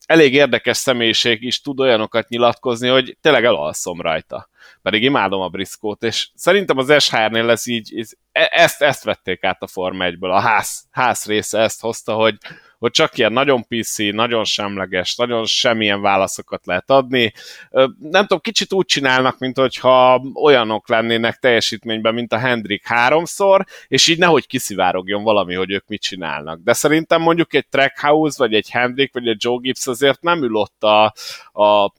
elég 0.07 0.35
érdekes 0.35 0.77
személyiség 0.77 1.43
is 1.43 1.61
tud 1.61 1.81
olyanokat 1.81 2.29
nyilatkozni, 2.29 2.89
hogy 2.89 3.17
tényleg 3.21 3.45
elalszom 3.45 4.01
rajta 4.01 4.49
pedig 4.83 5.03
imádom 5.03 5.41
a 5.41 5.49
briszkót, 5.49 6.03
és 6.03 6.29
szerintem 6.35 6.79
az 6.79 7.03
SHR-nél 7.03 7.45
lesz 7.45 7.67
így, 7.67 8.17
e- 8.33 8.51
ezt, 8.53 8.83
ezt 8.83 9.05
vették 9.05 9.45
át 9.45 9.63
a 9.63 9.67
Forma 9.67 10.05
1-ből, 10.09 10.31
a 10.31 10.41
ház, 10.41 10.85
ház 10.91 11.25
része 11.25 11.61
ezt 11.61 11.81
hozta, 11.81 12.15
hogy, 12.15 12.37
hogy 12.79 12.91
csak 12.91 13.19
ilyen 13.19 13.33
nagyon 13.33 13.67
PC, 13.67 13.99
nagyon 13.99 14.45
semleges, 14.45 15.17
nagyon 15.17 15.45
semmilyen 15.45 16.01
válaszokat 16.01 16.67
lehet 16.67 16.91
adni. 16.91 17.33
Nem 18.01 18.23
tudom, 18.23 18.41
kicsit 18.41 18.73
úgy 18.73 18.87
csinálnak, 18.87 19.39
mint 19.39 19.59
hogyha 19.59 20.23
olyanok 20.35 20.89
lennének 20.89 21.37
teljesítményben, 21.37 22.15
mint 22.15 22.33
a 22.33 22.39
Hendrik 22.39 22.87
háromszor, 22.87 23.65
és 23.89 24.07
így 24.07 24.19
nehogy 24.19 24.47
kiszivárogjon 24.47 25.23
valami, 25.23 25.55
hogy 25.55 25.71
ők 25.71 25.87
mit 25.87 26.03
csinálnak. 26.03 26.61
De 26.65 26.73
szerintem 26.73 27.23
mondjuk 27.23 27.55
egy 27.55 27.69
Trackhouse, 27.69 28.37
vagy 28.39 28.55
egy 28.55 28.71
Hendrik, 28.71 29.13
vagy 29.13 29.29
egy 29.29 29.45
Joe 29.45 29.59
Gibbs 29.61 29.87
azért 29.87 30.23
nem 30.23 30.43
ül 30.43 30.55
ott 30.55 30.83
a, 30.83 31.15
a 31.63 31.93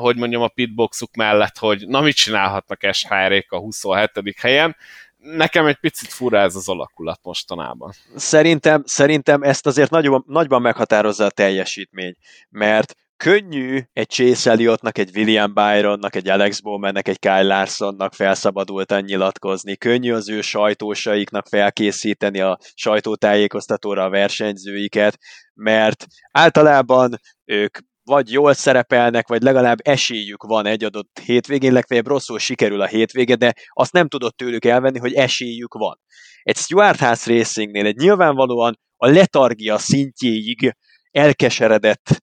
hogy 0.00 0.16
mondjam, 0.16 0.42
a 0.42 0.48
pitboxuk 0.48 1.14
mellett, 1.14 1.58
hogy 1.58 1.86
na 1.86 2.00
mit 2.00 2.14
csinálhatnak 2.14 2.88
SHR-ék 2.92 3.50
a 3.50 3.58
27. 3.58 4.10
helyen. 4.36 4.76
Nekem 5.16 5.66
egy 5.66 5.76
picit 5.76 6.08
fura 6.08 6.38
ez 6.38 6.54
az 6.54 6.68
alakulat 6.68 7.20
mostanában. 7.22 7.92
Szerintem, 8.14 8.82
szerintem 8.84 9.42
ezt 9.42 9.66
azért 9.66 9.90
nagyban, 9.90 10.24
nagyban 10.26 10.62
meghatározza 10.62 11.24
a 11.24 11.30
teljesítmény, 11.30 12.14
mert 12.48 12.94
könnyű 13.16 13.80
egy 13.92 14.08
Chase 14.08 14.50
Elliottnak, 14.50 14.98
egy 14.98 15.10
William 15.14 15.54
Byronnak, 15.54 16.14
egy 16.14 16.28
Alex 16.28 16.60
Bowmannek, 16.60 17.08
egy 17.08 17.18
Kyle 17.18 17.42
Larsonnak 17.42 18.14
felszabadultan 18.14 19.02
nyilatkozni, 19.02 19.76
könnyű 19.76 20.12
az 20.12 20.28
ő 20.28 20.40
sajtósaiknak 20.40 21.46
felkészíteni 21.46 22.40
a 22.40 22.58
sajtótájékoztatóra 22.74 24.04
a 24.04 24.10
versenyzőiket, 24.10 25.18
mert 25.54 26.06
általában 26.30 27.20
ők 27.44 27.78
vagy 28.06 28.32
jól 28.32 28.54
szerepelnek, 28.54 29.28
vagy 29.28 29.42
legalább 29.42 29.78
esélyük 29.82 30.42
van 30.42 30.66
egy 30.66 30.84
adott 30.84 31.18
hétvégén, 31.24 31.72
legfeljebb 31.72 32.06
rosszul 32.06 32.38
sikerül 32.38 32.80
a 32.80 32.86
hétvége, 32.86 33.34
de 33.34 33.54
azt 33.68 33.92
nem 33.92 34.08
tudott 34.08 34.36
tőlük 34.36 34.64
elvenni, 34.64 34.98
hogy 34.98 35.12
esélyük 35.12 35.74
van. 35.74 36.00
Egy 36.42 36.56
Stuart 36.56 36.98
House 36.98 37.32
Racingnél 37.32 37.86
egy 37.86 37.96
nyilvánvalóan 37.96 38.78
a 38.96 39.08
letargia 39.08 39.78
szintjéig 39.78 40.76
elkeseredett 41.10 42.22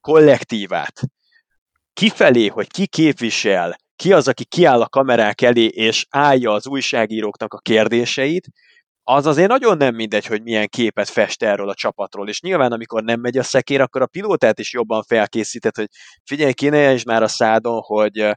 kollektívát 0.00 1.00
kifelé, 1.92 2.46
hogy 2.46 2.66
ki 2.66 2.86
képvisel, 2.86 3.76
ki 3.96 4.12
az, 4.12 4.28
aki 4.28 4.44
kiáll 4.44 4.80
a 4.80 4.88
kamerák 4.88 5.40
elé, 5.40 5.64
és 5.64 6.06
állja 6.10 6.52
az 6.52 6.66
újságíróknak 6.66 7.54
a 7.54 7.58
kérdéseit, 7.58 8.48
az 9.10 9.26
azért 9.26 9.48
nagyon 9.48 9.76
nem 9.76 9.94
mindegy, 9.94 10.26
hogy 10.26 10.42
milyen 10.42 10.68
képet 10.68 11.08
fest 11.08 11.42
erről 11.42 11.68
a 11.68 11.74
csapatról, 11.74 12.28
és 12.28 12.40
nyilván 12.40 12.72
amikor 12.72 13.02
nem 13.02 13.20
megy 13.20 13.38
a 13.38 13.42
szekér, 13.42 13.80
akkor 13.80 14.02
a 14.02 14.06
pilótát 14.06 14.58
is 14.58 14.72
jobban 14.72 15.02
felkészített, 15.02 15.76
hogy 15.76 15.88
figyelj, 16.24 16.52
kéne 16.52 16.92
is 16.92 17.04
már 17.04 17.22
a 17.22 17.28
szádon, 17.28 17.80
hogy 17.80 18.30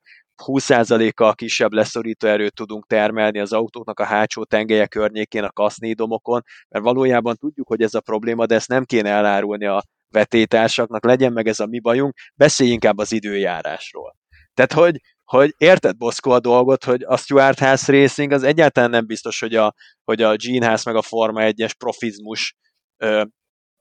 20%-kal 0.45 1.33
kisebb 1.35 1.71
leszorító 1.71 2.27
erőt 2.27 2.53
tudunk 2.53 2.87
termelni 2.87 3.39
az 3.39 3.53
autóknak 3.53 3.99
a 3.99 4.03
hátsó 4.03 4.43
tengelye 4.43 4.87
környékén, 4.87 5.43
a 5.43 5.51
kasznédomokon, 5.51 6.41
mert 6.69 6.83
valójában 6.83 7.35
tudjuk, 7.35 7.67
hogy 7.67 7.81
ez 7.81 7.93
a 7.93 8.01
probléma, 8.01 8.45
de 8.45 8.55
ezt 8.55 8.69
nem 8.69 8.83
kéne 8.83 9.09
elárulni 9.09 9.65
a 9.65 9.83
vetétársaknak, 10.09 11.05
legyen 11.05 11.33
meg 11.33 11.47
ez 11.47 11.59
a 11.59 11.65
mi 11.65 11.79
bajunk, 11.79 12.13
beszélj 12.35 12.69
inkább 12.69 12.97
az 12.97 13.11
időjárásról. 13.11 14.15
Tehát, 14.53 14.73
hogy, 14.73 15.01
hogy 15.31 15.53
érted 15.57 15.97
Boszko 15.97 16.31
a 16.31 16.39
dolgot, 16.39 16.83
hogy 16.83 17.03
a 17.03 17.17
Stuart 17.17 17.59
House 17.59 17.91
Racing 17.91 18.31
az 18.31 18.43
egyáltalán 18.43 18.89
nem 18.89 19.05
biztos, 19.05 19.39
hogy 19.39 19.55
a, 19.55 19.73
hogy 20.03 20.21
a 20.21 20.35
Gene 20.35 20.67
House 20.67 20.83
meg 20.85 20.95
a 20.95 21.01
Forma 21.01 21.41
1-es 21.43 21.71
profizmus 21.77 22.55
ö, 22.97 23.23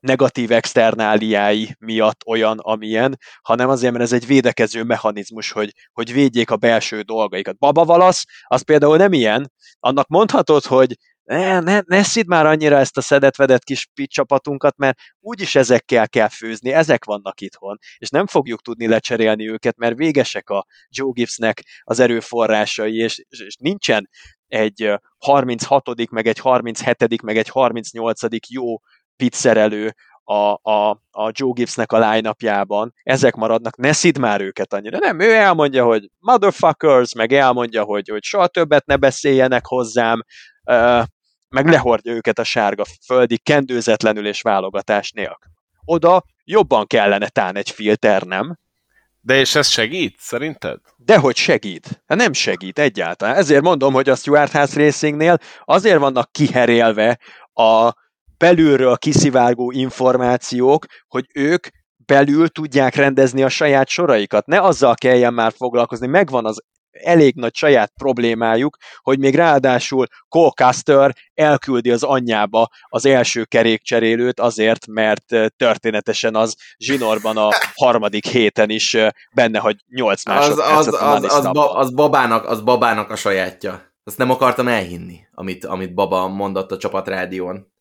negatív 0.01 0.53
externáliái 0.53 1.77
miatt 1.79 2.27
olyan, 2.27 2.59
amilyen, 2.59 3.19
hanem 3.43 3.69
azért, 3.69 3.93
mert 3.93 4.05
ez 4.05 4.13
egy 4.13 4.27
védekező 4.27 4.83
mechanizmus, 4.83 5.51
hogy, 5.51 5.73
hogy 5.93 6.13
védjék 6.13 6.51
a 6.51 6.57
belső 6.57 7.01
dolgaikat. 7.01 7.59
Baba 7.59 7.85
Valasz, 7.85 8.25
az 8.47 8.63
például 8.63 8.97
nem 8.97 9.13
ilyen, 9.13 9.53
annak 9.79 10.09
mondhatod, 10.09 10.65
hogy 10.65 10.97
ne, 11.31 11.61
ne, 11.61 11.81
ne 11.87 12.03
szid 12.03 12.27
már 12.27 12.47
annyira 12.47 12.77
ezt 12.77 12.97
a 12.97 13.01
szedetvedett 13.01 13.63
kis 13.65 13.89
csapatunkat, 13.95 14.77
mert 14.77 14.99
úgyis 15.21 15.55
ezekkel 15.55 16.09
kell 16.09 16.29
főzni, 16.29 16.73
ezek 16.73 17.05
vannak 17.05 17.41
itthon, 17.41 17.79
és 17.99 18.11
nem 18.11 18.27
fogjuk 18.27 18.63
tudni 18.63 18.87
lecserélni 18.87 19.51
őket, 19.51 19.77
mert 19.77 19.97
végesek 19.97 20.51
a 20.51 20.67
Joe 20.89 21.11
Gibbsnek 21.13 21.63
az 21.83 21.99
erőforrásai, 21.99 22.97
és, 22.97 23.25
és 23.29 23.57
nincsen 23.57 24.09
egy 24.47 24.93
36 25.19 26.11
meg 26.11 26.27
egy 26.27 26.39
37 26.39 27.23
meg 27.23 27.37
egy 27.37 27.49
38 27.49 28.21
jó 28.49 28.79
pizzerelő 29.17 29.95
a, 30.25 30.59
a, 30.63 30.91
a 31.11 31.31
Joe 31.33 31.53
Gibbsnek 31.53 31.93
a 31.93 32.11
line 32.11 32.35
ezek 33.03 33.35
maradnak, 33.35 33.77
ne 33.77 33.93
szid 33.93 34.19
már 34.19 34.41
őket 34.41 34.73
annyira. 34.73 34.99
Nem, 34.99 35.21
ő 35.21 35.35
elmondja, 35.35 35.85
hogy 35.85 36.11
motherfuckers, 36.19 37.15
meg 37.15 37.33
elmondja, 37.33 37.83
hogy, 37.83 38.09
hogy 38.09 38.23
soha 38.23 38.47
többet 38.47 38.87
ne 38.87 38.97
beszéljenek 38.97 39.67
hozzám, 39.67 40.23
meg 41.51 41.67
lehordja 41.67 42.13
őket 42.13 42.39
a 42.39 42.45
sárga 42.45 42.85
földi 43.07 43.39
kendőzetlenül 43.39 44.27
és 44.27 44.41
válogatás 44.43 45.11
nélkül. 45.11 45.53
Oda 45.85 46.25
jobban 46.45 46.87
kellene 46.87 47.29
tán 47.29 47.57
egy 47.57 47.71
filter, 47.71 48.23
nem? 48.23 48.59
De 49.21 49.39
és 49.39 49.55
ez 49.55 49.69
segít, 49.69 50.15
szerinted? 50.19 50.79
Dehogy 50.97 51.37
segít. 51.37 52.03
Hát 52.07 52.19
nem 52.19 52.33
segít 52.33 52.79
egyáltalán. 52.79 53.37
Ezért 53.37 53.63
mondom, 53.63 53.93
hogy 53.93 54.09
a 54.09 54.15
Stuart 54.15 54.53
House 54.53 54.85
Racingnél 54.85 55.39
azért 55.65 55.99
vannak 55.99 56.33
kiherélve 56.33 57.19
a 57.53 57.93
belülről 58.37 58.97
kiszivárgó 58.97 59.71
információk, 59.71 60.87
hogy 61.09 61.27
ők 61.35 61.67
belül 61.97 62.49
tudják 62.49 62.95
rendezni 62.95 63.43
a 63.43 63.49
saját 63.49 63.89
soraikat. 63.89 64.47
Ne 64.47 64.61
azzal 64.61 64.95
kelljen 64.95 65.35
már 65.35 65.53
foglalkozni, 65.57 66.07
megvan 66.07 66.47
az 66.47 66.63
elég 66.91 67.35
nagy 67.35 67.55
saját 67.55 67.93
problémájuk, 67.97 68.77
hogy 69.01 69.19
még 69.19 69.35
ráadásul 69.35 70.07
Cole 70.29 70.51
Custer 70.51 71.15
elküldi 71.35 71.91
az 71.91 72.03
anyjába 72.03 72.69
az 72.89 73.07
első 73.07 73.45
kerékcserélőt 73.45 74.41
azért, 74.41 74.87
mert 74.87 75.25
történetesen 75.57 76.35
az 76.35 76.57
zsinorban 76.79 77.37
a 77.37 77.49
harmadik 77.75 78.27
héten 78.27 78.71
is 78.71 78.97
benne, 79.35 79.59
hogy 79.59 79.77
8 79.89 80.25
másodpercet 80.25 80.95
az, 80.95 81.01
az, 81.01 81.25
az, 81.25 81.35
az, 81.35 81.53
ba, 81.53 81.73
az, 81.73 81.91
babának, 81.91 82.47
az 82.47 82.61
babának 82.61 83.11
a 83.11 83.17
sajátja. 83.17 83.89
Azt 84.05 84.19
nem 84.19 84.31
akartam 84.31 84.69
elhinni, 84.69 85.19
amit, 85.33 85.65
amit 85.65 85.95
Baba 85.95 86.29
mondott 86.29 86.73
a 86.73 86.77
csapatrádión. 86.77 87.73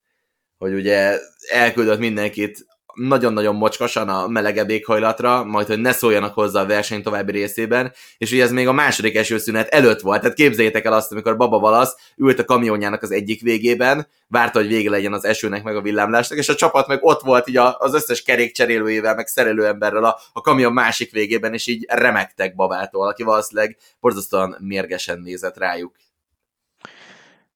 Hogy 0.57 0.73
ugye 0.73 1.19
elküldött 1.51 1.99
mindenkit 1.99 2.65
nagyon-nagyon 3.07 3.55
mocskosan 3.55 4.09
a 4.09 4.27
melegebb 4.27 4.69
éghajlatra, 4.69 5.43
majd 5.43 5.67
hogy 5.67 5.79
ne 5.79 5.91
szóljanak 5.91 6.33
hozzá 6.33 6.61
a 6.61 6.65
verseny 6.65 7.01
további 7.01 7.31
részében, 7.31 7.93
és 8.17 8.31
ugye 8.31 8.43
ez 8.43 8.51
még 8.51 8.67
a 8.67 8.71
második 8.71 9.15
esőszünet 9.15 9.67
előtt 9.67 9.99
volt, 9.99 10.21
tehát 10.21 10.35
képzeljétek 10.35 10.85
el 10.85 10.93
azt, 10.93 11.11
amikor 11.11 11.37
Baba 11.37 11.59
Valasz 11.59 11.95
ült 12.17 12.39
a 12.39 12.45
kamionjának 12.45 13.01
az 13.01 13.11
egyik 13.11 13.41
végében, 13.41 14.07
várta, 14.27 14.59
hogy 14.59 14.67
vége 14.67 14.89
legyen 14.89 15.13
az 15.13 15.25
esőnek 15.25 15.63
meg 15.63 15.75
a 15.75 15.81
villámlásnak, 15.81 16.37
és 16.37 16.49
a 16.49 16.55
csapat 16.55 16.87
meg 16.87 16.99
ott 17.01 17.21
volt 17.21 17.47
így 17.47 17.57
az 17.57 17.93
összes 17.93 18.23
kerékcserélőjével, 18.23 19.15
meg 19.15 19.27
szerelőemberrel 19.27 20.03
a, 20.03 20.19
a 20.33 20.41
kamion 20.41 20.73
másik 20.73 21.11
végében, 21.11 21.53
és 21.53 21.67
így 21.67 21.85
remektek 21.89 22.55
Babától, 22.55 23.07
aki 23.07 23.23
valószínűleg 23.23 23.77
borzasztóan 23.99 24.55
mérgesen 24.59 25.19
nézett 25.19 25.57
rájuk. 25.57 25.95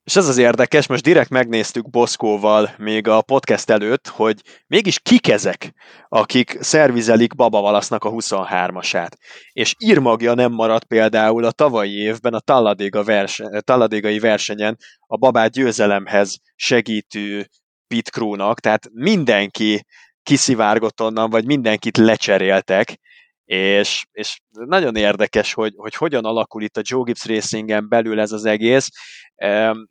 És 0.04 0.16
ez 0.16 0.28
az 0.28 0.38
érdekes, 0.38 0.88
most 0.88 1.04
direkt 1.04 1.30
megnéztük 1.30 1.90
Boszkóval 1.90 2.74
még 2.78 3.08
a 3.08 3.22
podcast 3.22 3.70
előtt, 3.70 4.08
hogy 4.08 4.42
mégis 4.68 5.00
kik 5.00 5.28
ezek, 5.28 5.74
akik 6.10 6.58
szervizelik 6.60 7.36
Baba 7.36 7.62
Valasznak 7.62 8.04
a 8.04 8.12
23-asát. 8.12 9.12
És 9.52 9.76
írmagja 9.78 10.34
nem 10.34 10.52
maradt 10.52 10.84
például 10.84 11.46
a 11.46 11.52
tavalyi 11.52 11.94
évben 11.94 12.34
a 12.34 12.40
Talladega 12.40 13.04
versen, 13.04 13.62
Talladégai 13.66 14.20
versenyen 14.20 14.78
a 15.00 15.18
babát 15.18 15.52
győzelemhez 15.52 16.38
segítő 16.56 17.48
Pit 17.88 18.10
tehát 18.60 18.90
mindenki 18.94 19.86
kiszivárgott 20.24 21.02
onnan, 21.02 21.30
vagy 21.30 21.46
mindenkit 21.46 21.98
lecseréltek, 21.98 23.00
és, 23.46 24.06
és 24.12 24.40
nagyon 24.52 24.96
érdekes, 24.96 25.54
hogy, 25.54 25.74
hogy 25.76 25.96
hogyan 25.96 26.26
alakul 26.26 26.62
itt 26.62 26.78
a 26.78 26.82
Joe 26.84 27.04
Gibbs 27.04 27.26
Racingen 27.26 27.90
belül 27.90 28.20
ez 28.20 28.32
az 28.32 28.46
egész. 28.46 28.90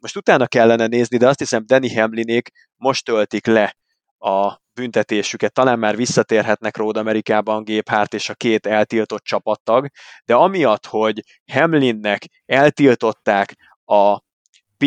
Most 0.01 0.17
utána 0.17 0.47
kellene 0.47 0.87
nézni, 0.87 1.17
de 1.17 1.29
azt 1.29 1.39
hiszem 1.39 1.63
Danny 1.67 1.95
Hamlinék 1.95 2.51
most 2.77 3.05
töltik 3.05 3.47
le 3.47 3.77
a 4.19 4.61
büntetésüket, 4.75 5.53
talán 5.53 5.79
már 5.79 5.97
visszatérhetnek 5.97 6.77
Road 6.77 6.97
Amerikában 6.97 7.65
Géphárt 7.65 8.15
és 8.15 8.29
a 8.29 8.35
két 8.35 8.67
eltiltott 8.67 9.23
csapattag, 9.23 9.89
de 10.25 10.35
amiatt, 10.35 10.87
hogy 10.87 11.23
Hamlinnek 11.53 12.25
eltiltották 12.45 13.55
a 13.85 14.21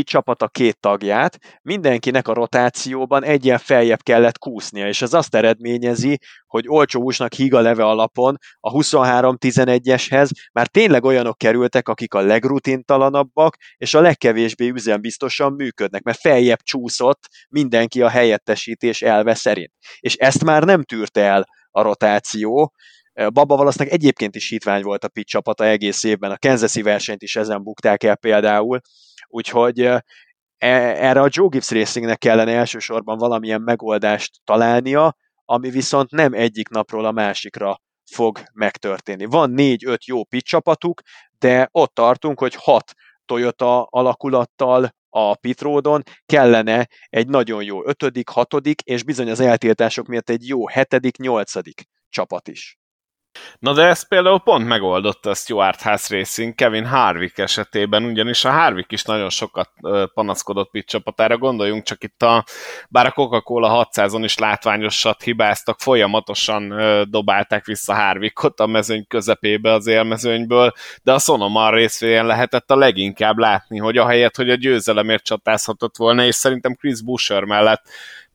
csapata 0.03 0.47
két 0.47 0.79
tagját, 0.79 1.39
mindenkinek 1.61 2.27
a 2.27 2.33
rotációban 2.33 3.23
egyen 3.23 3.57
feljebb 3.57 4.01
kellett 4.01 4.37
kúsznia, 4.37 4.87
és 4.87 5.01
ez 5.01 5.13
azt 5.13 5.35
eredményezi, 5.35 6.19
hogy 6.47 6.65
olcsó 6.67 7.01
úsnak 7.01 7.33
higa 7.33 7.59
leve 7.59 7.85
alapon 7.85 8.37
a 8.59 8.71
23-11-eshez 8.71 10.29
már 10.51 10.67
tényleg 10.67 11.03
olyanok 11.03 11.37
kerültek, 11.37 11.87
akik 11.87 12.13
a 12.13 12.21
legrutinttalanabbak, 12.21 13.55
és 13.77 13.93
a 13.93 14.01
legkevésbé 14.01 14.67
üzembiztosan 14.67 15.53
működnek, 15.53 16.03
mert 16.03 16.19
feljebb 16.19 16.61
csúszott 16.61 17.27
mindenki 17.49 18.01
a 18.01 18.09
helyettesítés 18.09 19.01
elve 19.01 19.33
szerint. 19.33 19.71
És 19.99 20.15
ezt 20.15 20.43
már 20.43 20.63
nem 20.63 20.83
tűrte 20.83 21.21
el 21.21 21.45
a 21.71 21.81
rotáció, 21.81 22.73
Baba 23.33 23.55
valószínűleg 23.55 23.93
egyébként 23.93 24.35
is 24.35 24.49
hitvány 24.49 24.81
volt 24.81 25.03
a 25.03 25.07
Pitt 25.07 25.25
csapata 25.25 25.65
egész 25.65 26.03
évben, 26.03 26.31
a 26.31 26.37
Kansas 26.37 26.81
versenyt 26.81 27.21
is 27.21 27.35
ezen 27.35 27.63
bukták 27.63 28.03
el 28.03 28.15
például, 28.15 28.79
Úgyhogy 29.27 29.79
e, 29.79 30.03
erre 30.57 31.21
a 31.21 31.27
Joe 31.29 31.47
Gibbs 31.49 31.71
Racingnek 31.71 32.17
kellene 32.17 32.51
elsősorban 32.51 33.17
valamilyen 33.17 33.61
megoldást 33.61 34.39
találnia, 34.43 35.15
ami 35.45 35.69
viszont 35.69 36.11
nem 36.11 36.33
egyik 36.33 36.69
napról 36.69 37.05
a 37.05 37.11
másikra 37.11 37.79
fog 38.11 38.39
megtörténni. 38.53 39.25
Van 39.25 39.49
négy-öt 39.49 40.05
jó 40.05 40.23
pit 40.23 40.45
csapatuk, 40.45 41.01
de 41.39 41.69
ott 41.71 41.93
tartunk, 41.93 42.39
hogy 42.39 42.55
hat 42.55 42.93
Toyota 43.25 43.83
alakulattal 43.83 44.89
a 45.09 45.35
pitródon 45.35 46.03
kellene 46.25 46.87
egy 47.09 47.27
nagyon 47.27 47.63
jó 47.63 47.87
ötödik, 47.87 48.29
hatodik, 48.29 48.81
és 48.81 49.03
bizony 49.03 49.29
az 49.29 49.39
eltiltások 49.39 50.07
miatt 50.07 50.29
egy 50.29 50.47
jó 50.47 50.67
hetedik, 50.67 51.17
nyolcadik 51.17 51.83
csapat 52.09 52.47
is. 52.47 52.77
Na 53.59 53.73
de 53.73 53.83
ez 53.83 54.07
például 54.07 54.39
pont 54.39 54.67
megoldotta 54.67 55.29
a 55.29 55.33
Stuart 55.33 55.81
House 55.81 56.17
Racing 56.17 56.55
Kevin 56.55 56.85
Harvick 56.85 57.37
esetében, 57.37 58.03
ugyanis 58.03 58.45
a 58.45 58.51
Harvick 58.51 58.91
is 58.91 59.03
nagyon 59.03 59.29
sokat 59.29 59.69
panaszkodott 60.13 60.69
pit 60.69 60.87
csapatára, 60.87 61.37
gondoljunk 61.37 61.83
csak 61.83 62.03
itt 62.03 62.21
a, 62.21 62.45
bár 62.89 63.05
a 63.05 63.11
Coca-Cola 63.11 63.89
600-on 63.93 64.21
is 64.23 64.37
látványosat 64.37 65.23
hibáztak, 65.23 65.79
folyamatosan 65.79 66.73
dobálták 67.09 67.65
vissza 67.65 67.93
Harvickot 67.93 68.59
a 68.59 68.65
mezőny 68.65 69.07
közepébe 69.07 69.71
az 69.71 69.87
élmezőnyből, 69.87 70.73
de 71.03 71.13
a 71.13 71.19
Sonoma 71.19 71.71
részvényen 71.71 72.25
lehetett 72.25 72.71
a 72.71 72.75
leginkább 72.75 73.37
látni, 73.37 73.77
hogy 73.77 73.97
ahelyett, 73.97 74.35
hogy 74.35 74.49
a 74.49 74.55
győzelemért 74.55 75.23
csatázhatott 75.23 75.97
volna, 75.97 76.25
és 76.25 76.35
szerintem 76.35 76.75
Chris 76.75 77.03
Busher 77.03 77.43
mellett 77.43 77.83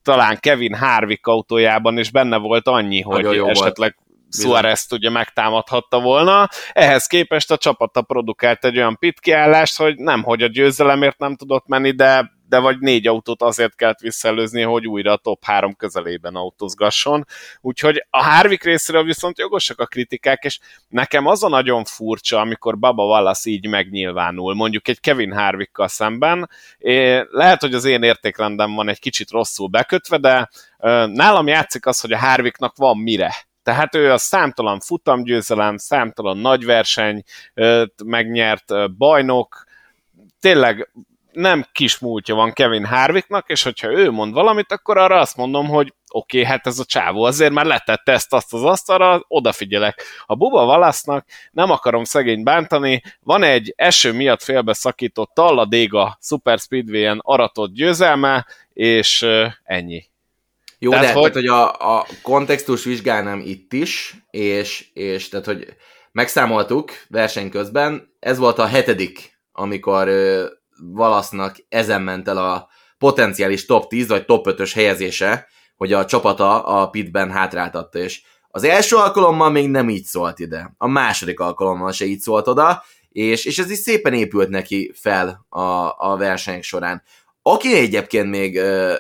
talán 0.03 0.39
Kevin 0.41 0.75
Harvick 0.75 1.27
autójában, 1.27 1.99
és 1.99 2.11
benne 2.11 2.37
volt 2.37 2.69
annyi, 2.69 3.01
hogy 3.01 3.25
esetleg 3.25 3.97
volt 3.99 4.10
Suarez 4.31 4.87
ugye 4.91 5.11
megtámadhatta 5.11 6.01
volna. 6.01 6.49
Ehhez 6.73 7.07
képest 7.07 7.51
a 7.51 7.57
csapata 7.57 8.03
produkált 8.03 8.65
egy 8.65 8.77
olyan 8.77 8.99
pit 8.99 9.21
kiállást, 9.21 9.77
hogy 9.77 9.97
nem, 9.97 10.23
hogy 10.23 10.43
a 10.43 10.47
győzelemért 10.47 11.19
nem 11.19 11.37
tudott 11.37 11.67
menni, 11.67 11.91
de 11.91 12.39
de 12.49 12.59
vagy 12.59 12.79
négy 12.79 13.07
autót 13.07 13.43
azért 13.43 13.75
kellett 13.75 13.99
visszaelőzni, 13.99 14.63
hogy 14.63 14.87
újra 14.87 15.13
a 15.13 15.17
top 15.17 15.45
három 15.45 15.75
közelében 15.75 16.35
autózgasson. 16.35 17.27
Úgyhogy 17.61 18.07
a 18.11 18.23
Harvick 18.23 18.65
részéről 18.65 19.05
viszont 19.05 19.39
jogosak 19.39 19.81
a 19.81 19.87
kritikák, 19.87 20.45
és 20.45 20.59
nekem 20.89 21.27
az 21.27 21.43
a 21.43 21.49
nagyon 21.49 21.85
furcsa, 21.85 22.41
amikor 22.41 22.79
Baba 22.79 23.05
Wallace 23.05 23.51
így 23.51 23.69
megnyilvánul, 23.69 24.55
mondjuk 24.55 24.89
egy 24.89 25.01
Kevin 25.01 25.33
Harvickkal 25.33 25.89
szemben. 25.89 26.49
Lehet, 27.31 27.61
hogy 27.61 27.75
az 27.75 27.85
én 27.85 28.03
értékrendem 28.03 28.75
van 28.75 28.89
egy 28.89 29.01
kicsit 29.01 29.31
rosszul 29.31 29.69
bekötve, 29.69 30.19
de 30.19 30.49
nálam 31.07 31.47
játszik 31.47 31.87
az, 31.87 32.01
hogy 32.01 32.13
a 32.13 32.19
Harvicknak 32.19 32.77
van 32.77 32.99
mire 32.99 33.35
tehát 33.71 33.95
ő 33.95 34.13
a 34.13 34.19
számtalan 34.19 34.81
futamgyőzelem, 34.81 35.77
számtalan 35.77 36.39
nagy 36.39 36.65
verseny 36.65 37.23
megnyert 38.05 38.97
bajnok, 38.97 39.65
tényleg 40.41 40.91
nem 41.33 41.67
kis 41.73 41.99
múltja 41.99 42.35
van 42.35 42.53
Kevin 42.53 42.85
Harvicknak, 42.85 43.49
és 43.49 43.63
hogyha 43.63 43.91
ő 43.91 44.11
mond 44.11 44.33
valamit, 44.33 44.73
akkor 44.73 44.99
arra 44.99 45.19
azt 45.19 45.37
mondom, 45.37 45.67
hogy 45.67 45.95
oké, 46.13 46.39
okay, 46.39 46.51
hát 46.51 46.67
ez 46.67 46.79
a 46.79 46.85
csávó 46.85 47.23
azért 47.23 47.53
már 47.53 47.67
letette 47.67 48.13
ezt 48.13 48.33
azt 48.33 48.53
az 48.53 48.65
asztalra, 48.65 49.25
odafigyelek. 49.29 50.03
A 50.27 50.35
Buba 50.35 50.65
Valasznak 50.65 51.27
nem 51.51 51.71
akarom 51.71 52.05
szegény 52.05 52.43
bántani, 52.43 53.03
van 53.21 53.43
egy 53.43 53.73
eső 53.77 54.13
miatt 54.13 54.43
félbeszakított 54.43 55.31
Talladega 55.35 56.19
Super 56.21 56.59
Speedway-en 56.59 57.21
aratott 57.23 57.73
győzelme, 57.73 58.47
és 58.73 59.27
ennyi. 59.63 60.10
Jó, 60.83 60.91
tehát, 60.91 61.07
de 61.07 61.13
hogy... 61.13 61.33
Tehát, 61.33 61.35
hogy 61.35 61.47
a, 61.47 61.97
a 61.97 62.07
kontextus 62.23 62.85
vizsgálnám 62.85 63.41
itt 63.45 63.73
is, 63.73 64.17
és, 64.31 64.91
és 64.93 65.29
tehát, 65.29 65.47
hogy 65.47 65.67
megszámoltuk 66.13 66.91
verseny 67.09 67.51
közben, 67.51 68.17
ez 68.21 68.39
volt 68.39 68.59
a 68.59 68.67
hetedik, 68.67 69.39
amikor 69.53 70.09
ö, 70.09 70.47
Valasznak 70.83 71.57
ezen 71.69 72.03
ment 72.03 72.29
el 72.29 72.37
a 72.37 72.69
potenciális 72.99 73.67
top 73.67 73.89
10 73.89 74.09
vagy 74.09 74.25
top 74.25 74.47
5-ös 74.49 74.71
helyezése, 74.75 75.49
hogy 75.77 75.93
a 75.93 76.05
csapata 76.05 76.65
a 76.65 76.91
pitben 76.91 77.31
hátráltatta, 77.31 77.99
és 77.99 78.23
az 78.49 78.65
első 78.65 78.97
alkalommal 78.97 79.51
még 79.51 79.69
nem 79.69 79.89
így 79.89 80.05
szólt 80.05 80.39
ide, 80.39 80.75
a 80.79 80.87
második 80.87 81.41
alkalommal 81.41 81.93
se 81.93 82.05
így 82.05 82.21
szólt 82.21 82.49
oda, 82.49 82.85
és, 83.09 83.45
és 83.45 83.59
ez 83.59 83.71
is 83.71 83.79
szépen 83.79 84.15
épült 84.15 84.49
neki 84.49 84.93
fel 84.95 85.47
a, 85.49 85.95
a 85.97 86.17
versenyek 86.19 86.63
során. 86.63 87.03
Aki 87.43 87.75
egyébként 87.75 88.31
még 88.31 88.57
ö, 88.57 88.95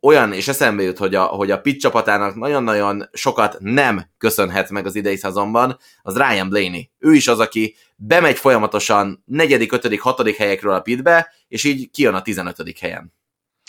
olyan, 0.00 0.32
és 0.32 0.48
eszembe 0.48 0.82
jut, 0.82 0.98
hogy 0.98 1.14
a, 1.14 1.24
hogy 1.24 1.50
a 1.50 1.60
Pitt 1.60 1.80
csapatának 1.80 2.34
nagyon-nagyon 2.34 3.08
sokat 3.12 3.56
nem 3.58 4.10
köszönhet 4.18 4.70
meg 4.70 4.86
az 4.86 4.94
idei 4.94 5.16
szezonban, 5.16 5.78
az 6.02 6.16
Ryan 6.16 6.48
Blaney. 6.48 6.90
Ő 6.98 7.14
is 7.14 7.28
az, 7.28 7.38
aki 7.38 7.76
bemegy 7.96 8.38
folyamatosan 8.38 9.22
negyedik, 9.26 9.72
ötödik, 9.72 10.00
hatodik 10.00 10.36
helyekről 10.36 10.74
a 10.74 10.80
pitbe, 10.80 11.32
és 11.48 11.64
így 11.64 11.90
kijön 11.90 12.14
a 12.14 12.22
15. 12.22 12.78
helyen. 12.80 13.12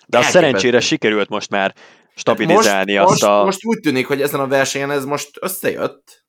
De 0.08 0.18
a 0.18 0.22
szerencsére 0.22 0.80
sikerült 0.80 1.30
most 1.30 1.50
már 1.50 1.74
stabilizálni 2.16 2.98
most, 2.98 3.12
azt 3.12 3.22
most, 3.22 3.34
a... 3.34 3.44
Most 3.44 3.66
úgy 3.66 3.80
tűnik, 3.80 4.08
hogy 4.08 4.22
ezen 4.22 4.40
a 4.40 4.48
versenyen 4.48 4.92
ez 4.92 5.06
most 5.06 5.30
összejött. 5.40 6.26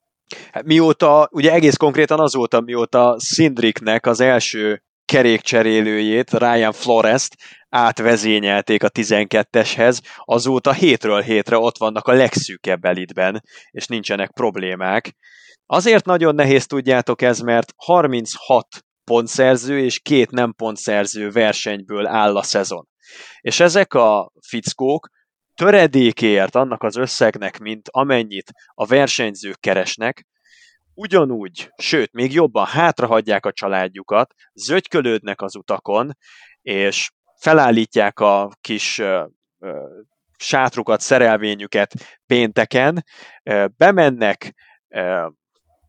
Hát 0.53 0.65
mióta, 0.65 1.29
ugye 1.33 1.53
egész 1.53 1.77
konkrétan 1.77 2.21
azóta, 2.21 2.61
mióta 2.61 3.17
Szindriknek 3.19 4.07
az 4.07 4.21
első 4.21 4.83
kerékcserélőjét, 5.13 6.31
Ryan 6.31 6.73
Flores-t 6.73 7.37
átvezényelték 7.69 8.83
a 8.83 8.91
12-eshez, 8.91 9.99
azóta 10.17 10.73
hétről 10.73 11.21
hétre 11.21 11.59
ott 11.59 11.79
vannak 11.79 12.07
a 12.07 12.13
legszűkebb 12.13 12.85
elitben, 12.85 13.43
és 13.71 13.87
nincsenek 13.87 14.31
problémák. 14.31 15.15
Azért 15.67 16.05
nagyon 16.05 16.35
nehéz 16.35 16.67
tudjátok 16.67 17.23
ez, 17.23 17.41
mert 17.41 17.73
36 17.77 18.67
pontszerző 19.05 19.79
és 19.79 20.01
két 20.01 20.31
nem 20.31 20.53
pontszerző 20.53 21.31
versenyből 21.31 22.07
áll 22.07 22.37
a 22.37 22.43
szezon. 22.43 22.89
És 23.41 23.61
ezek 23.61 23.95
a 23.95 24.33
fickók 24.47 25.09
töredékért 25.55 26.55
annak 26.55 26.83
az 26.83 26.97
összegnek, 26.97 27.59
mint 27.59 27.89
amennyit 27.91 28.53
a 28.75 28.87
versenyzők 28.87 29.61
keresnek, 29.61 30.27
ugyanúgy, 30.95 31.71
sőt, 31.77 32.13
még 32.13 32.33
jobban 32.33 32.67
hátrahagyják 32.67 33.47
a 33.47 33.53
családjukat, 33.53 34.35
zögykölődnek 34.53 35.41
az 35.41 35.57
utakon, 35.57 36.17
és 36.63 37.11
felállítják 37.37 38.21
a 38.21 38.51
kis 38.61 38.99
ö, 38.99 39.25
ö, 39.59 39.87
sátrukat, 40.39 41.01
szerelvényüket 41.01 41.93
pénteken, 42.27 43.05
ö, 43.43 43.67
bemennek 43.77 44.55
ö, 44.89 45.27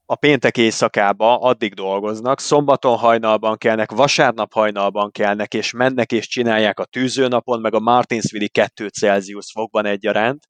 a 0.05 0.15
péntek 0.15 0.57
éjszakába, 0.57 1.39
addig 1.39 1.73
dolgoznak, 1.73 2.39
szombaton 2.39 2.97
hajnalban 2.97 3.57
kelnek, 3.57 3.91
vasárnap 3.91 4.53
hajnalban 4.53 5.11
kelnek, 5.11 5.53
és 5.53 5.71
mennek 5.71 6.11
és 6.11 6.27
csinálják 6.27 6.79
a 6.79 6.85
tűzőnapon, 6.85 7.61
meg 7.61 7.73
a 7.73 7.79
Martinsville 7.79 8.47
2 8.47 8.87
Celsius 8.87 9.51
fokban 9.51 9.85
egyaránt, 9.85 10.47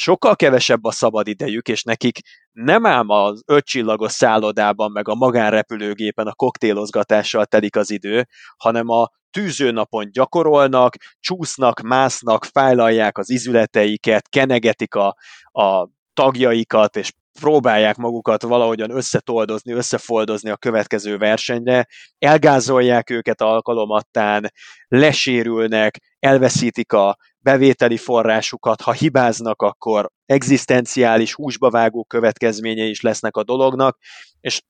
sokkal 0.00 0.36
kevesebb 0.36 0.84
a 0.84 0.90
szabad 0.90 1.28
idejük, 1.28 1.68
és 1.68 1.82
nekik 1.82 2.18
nem 2.52 2.86
ám 2.86 3.08
az 3.08 3.42
ötcsillagos 3.46 4.12
szállodában, 4.12 4.90
meg 4.92 5.08
a 5.08 5.14
magánrepülőgépen 5.14 6.26
a 6.26 6.34
koktélozgatással 6.34 7.46
telik 7.46 7.76
az 7.76 7.90
idő, 7.90 8.26
hanem 8.56 8.88
a 8.88 9.08
tűzőnapon 9.30 10.10
gyakorolnak, 10.12 10.94
csúsznak, 11.18 11.80
másznak, 11.80 12.44
fájlalják 12.44 13.18
az 13.18 13.30
izületeiket, 13.30 14.28
kenegetik 14.28 14.94
a, 14.94 15.16
a 15.52 15.88
tagjaikat, 16.14 16.96
és 16.96 17.12
próbálják 17.40 17.96
magukat 17.96 18.42
valahogyan 18.42 18.90
összetoldozni, 18.90 19.72
összefoldozni 19.72 20.50
a 20.50 20.56
következő 20.56 21.16
versenyre, 21.16 21.86
elgázolják 22.18 23.10
őket 23.10 23.40
alkalomattán, 23.40 24.52
lesérülnek, 24.88 25.96
elveszítik 26.18 26.92
a 26.92 27.16
bevételi 27.38 27.96
forrásukat, 27.96 28.80
ha 28.80 28.92
hibáznak, 28.92 29.62
akkor 29.62 30.10
egzisztenciális 30.26 31.34
húsba 31.34 31.70
vágó 31.70 32.04
következményei 32.04 32.90
is 32.90 33.00
lesznek 33.00 33.36
a 33.36 33.44
dolognak, 33.44 33.98
és 34.40 34.62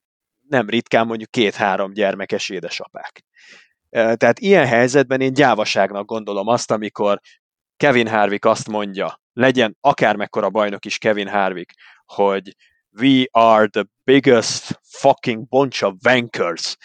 nem 0.48 0.68
ritkán 0.68 1.06
mondjuk 1.06 1.30
két-három 1.30 1.92
gyermekes 1.92 2.48
édesapák. 2.48 3.22
Tehát 3.90 4.38
ilyen 4.38 4.66
helyzetben 4.66 5.20
én 5.20 5.32
gyávaságnak 5.32 6.06
gondolom 6.06 6.46
azt, 6.46 6.70
amikor 6.70 7.20
Kevin 7.76 8.08
Harvick 8.08 8.44
azt 8.44 8.68
mondja, 8.68 9.20
legyen 9.32 9.76
akármekkora 9.80 10.50
bajnok 10.50 10.84
is 10.84 10.98
Kevin 10.98 11.28
Harvick, 11.28 11.74
hogy 12.10 12.56
we 13.00 13.26
are 13.30 13.66
the 13.68 13.84
biggest 14.04 14.80
fucking 14.82 15.48
bunch 15.48 15.84
of 15.84 15.94
wankers, 16.04 16.76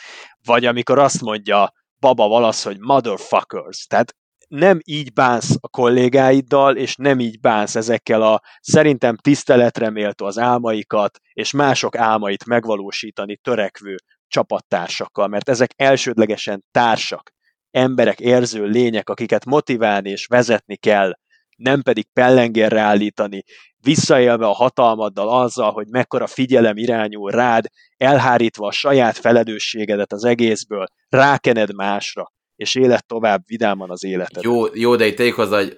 vagy 0.44 0.66
amikor 0.66 1.00
azt 1.00 1.22
mondja 1.22 1.74
Baba 2.00 2.28
Valasz, 2.28 2.64
hogy 2.64 2.80
motherfuckers. 2.80 3.86
Tehát 3.86 4.16
nem 4.48 4.80
így 4.84 5.14
bánsz 5.14 5.56
a 5.60 5.68
kollégáiddal, 5.68 6.76
és 6.76 6.96
nem 6.96 7.20
így 7.20 7.40
bánsz 7.40 7.76
ezekkel 7.76 8.22
a 8.22 8.42
szerintem 8.62 9.16
tiszteletre 9.16 9.90
méltó 9.90 10.26
az 10.26 10.38
álmaikat, 10.38 11.20
és 11.34 11.52
mások 11.52 11.96
álmait 11.96 12.46
megvalósítani 12.46 13.38
törekvő 13.38 13.96
csapattársakkal, 14.28 15.28
mert 15.28 15.50
ezek 15.50 15.72
elsődlegesen 15.76 16.64
társak, 16.72 17.32
emberek, 17.72 18.20
érző 18.20 18.66
lények, 18.66 19.10
akiket 19.10 19.46
motiválni 19.46 20.10
és 20.10 20.26
vezetni 20.26 20.76
kell, 20.76 21.14
nem 21.56 21.82
pedig 21.82 22.06
pellengérre 22.14 22.80
állítani, 22.80 23.44
visszaélve 23.86 24.46
a 24.46 24.54
hatalmaddal 24.54 25.30
azzal, 25.30 25.72
hogy 25.72 25.88
mekkora 25.90 26.28
figyelem 26.28 26.78
irányul 26.78 27.32
rád, 27.32 27.66
elhárítva 27.98 28.68
a 28.68 28.72
saját 28.72 29.18
felelősségedet 29.18 30.14
az 30.14 30.24
egészből, 30.24 30.86
rákened 31.10 31.76
másra, 31.76 32.32
és 32.56 32.76
élet 32.76 33.06
tovább 33.06 33.42
vidáman 33.46 33.90
az 33.90 34.04
életed. 34.04 34.44
Jó, 34.44 34.66
jó 34.74 34.96
de 34.96 35.06
itt 35.06 35.16
tegyük 35.16 35.36
hozzá, 35.36 35.58
hogy 35.58 35.78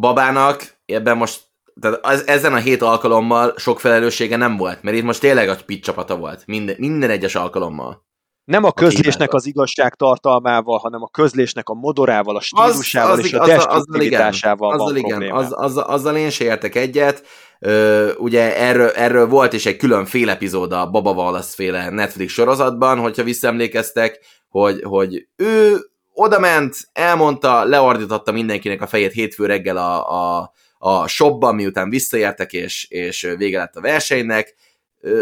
babának 0.00 0.80
ebben 0.86 1.16
most 1.16 1.40
tehát 1.80 1.98
az, 2.02 2.26
ezen 2.26 2.52
a 2.52 2.58
hét 2.58 2.82
alkalommal 2.82 3.54
sok 3.56 3.80
felelőssége 3.80 4.36
nem 4.36 4.56
volt, 4.56 4.82
mert 4.82 4.96
itt 4.96 5.02
most 5.02 5.20
tényleg 5.20 5.48
a 5.48 5.56
pit 5.66 5.84
csapata 5.84 6.16
volt, 6.16 6.42
minden, 6.46 6.76
minden 6.78 7.10
egyes 7.10 7.34
alkalommal. 7.34 8.04
Nem 8.44 8.64
a 8.64 8.72
közlésnek 8.72 9.32
az 9.32 9.46
igazság 9.46 9.94
tartalmával, 9.94 10.78
hanem 10.78 11.02
a 11.02 11.08
közlésnek 11.08 11.68
a 11.68 11.74
modorával, 11.74 12.36
a 12.36 12.40
stílusával 12.40 13.12
az, 13.12 13.18
az, 13.18 13.24
és 13.24 13.32
a 13.32 13.46
destruktivitásával 13.46 14.72
azzal, 14.72 14.86
van 14.86 14.96
igen, 14.96 15.30
az, 15.30 15.46
az, 15.50 15.76
azzal 15.76 16.16
én 16.16 16.30
se 16.30 16.44
értek 16.44 16.74
egyet. 16.74 17.26
Ö, 17.58 18.12
ugye 18.14 18.56
erről, 18.56 18.88
erről 18.88 19.28
volt 19.28 19.52
is 19.52 19.66
egy 19.66 19.76
külön 19.76 20.04
fél 20.04 20.30
epizód 20.30 20.72
a 20.72 20.90
Baba 20.90 21.12
Wallace 21.12 21.54
féle 21.54 21.90
Netflix 21.90 22.32
sorozatban, 22.32 22.98
hogyha 22.98 23.22
visszaemlékeztek, 23.22 24.20
hogy, 24.48 24.82
hogy 24.82 25.26
ő 25.36 25.76
oda 26.12 26.38
ment, 26.38 26.76
elmondta, 26.92 27.64
leordította 27.64 28.32
mindenkinek 28.32 28.82
a 28.82 28.86
fejét 28.86 29.12
hétfő 29.12 29.46
reggel 29.46 29.76
a, 29.76 30.10
a, 30.10 30.52
a 30.78 31.06
shopban, 31.06 31.54
miután 31.54 31.90
visszaértek, 31.90 32.52
és, 32.52 32.86
és 32.88 33.34
vége 33.36 33.58
lett 33.58 33.76
a 33.76 33.80
versenynek, 33.80 34.54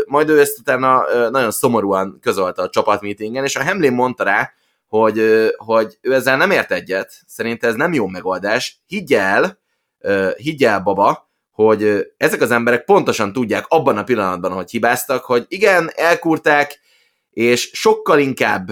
majd 0.06 0.28
ő 0.28 0.40
ezt 0.40 0.58
utána 0.58 1.04
nagyon 1.30 1.50
szomorúan 1.50 2.18
közölte 2.20 2.62
a 2.62 2.68
csapatmeetingen, 2.68 3.44
és 3.44 3.56
a 3.56 3.62
Hemlin 3.62 3.92
mondta 3.92 4.24
rá, 4.24 4.52
hogy, 4.86 5.48
hogy 5.56 5.98
ő 6.00 6.14
ezzel 6.14 6.36
nem 6.36 6.50
ért 6.50 6.72
egyet, 6.72 7.12
szerint 7.26 7.64
ez 7.64 7.74
nem 7.74 7.92
jó 7.92 8.06
megoldás, 8.06 8.80
higgyel, 8.86 9.58
higgyel 10.36 10.80
baba, 10.80 11.30
hogy 11.50 12.12
ezek 12.16 12.40
az 12.40 12.50
emberek 12.50 12.84
pontosan 12.84 13.32
tudják 13.32 13.64
abban 13.68 13.98
a 13.98 14.04
pillanatban, 14.04 14.52
hogy 14.52 14.70
hibáztak, 14.70 15.24
hogy 15.24 15.44
igen, 15.48 15.90
elkúrták, 15.94 16.80
és 17.30 17.70
sokkal 17.72 18.18
inkább 18.18 18.70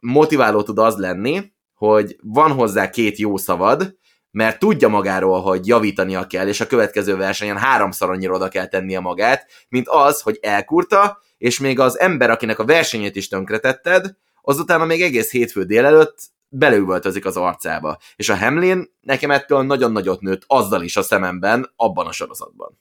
motiváló 0.00 0.62
tud 0.62 0.78
az 0.78 0.96
lenni, 0.96 1.52
hogy 1.74 2.16
van 2.22 2.52
hozzá 2.52 2.90
két 2.90 3.16
jó 3.18 3.36
szavad, 3.36 3.96
mert 4.32 4.58
tudja 4.58 4.88
magáról, 4.88 5.40
hogy 5.40 5.66
javítania 5.66 6.26
kell, 6.26 6.48
és 6.48 6.60
a 6.60 6.66
következő 6.66 7.16
versenyen 7.16 7.58
háromszor 7.58 8.10
annyira 8.10 8.34
oda 8.34 8.48
kell 8.48 8.66
tennie 8.66 9.00
magát, 9.00 9.46
mint 9.68 9.88
az, 9.88 10.20
hogy 10.20 10.38
elkurta, 10.42 11.20
és 11.38 11.58
még 11.58 11.78
az 11.80 11.98
ember, 11.98 12.30
akinek 12.30 12.58
a 12.58 12.64
versenyét 12.64 13.16
is 13.16 13.28
tönkretetted, 13.28 14.16
azután 14.42 14.86
még 14.86 15.02
egész 15.02 15.30
hétfő 15.30 15.64
délelőtt 15.64 16.18
beleüvöltözik 16.48 17.24
az 17.26 17.36
arcába. 17.36 17.98
És 18.16 18.28
a 18.28 18.36
Hamlin 18.36 18.94
nekem 19.00 19.30
ettől 19.30 19.62
nagyon 19.62 19.92
nagyot 19.92 20.20
nőtt 20.20 20.42
azzal 20.46 20.82
is 20.82 20.96
a 20.96 21.02
szememben, 21.02 21.72
abban 21.76 22.06
a 22.06 22.12
sorozatban. 22.12 22.80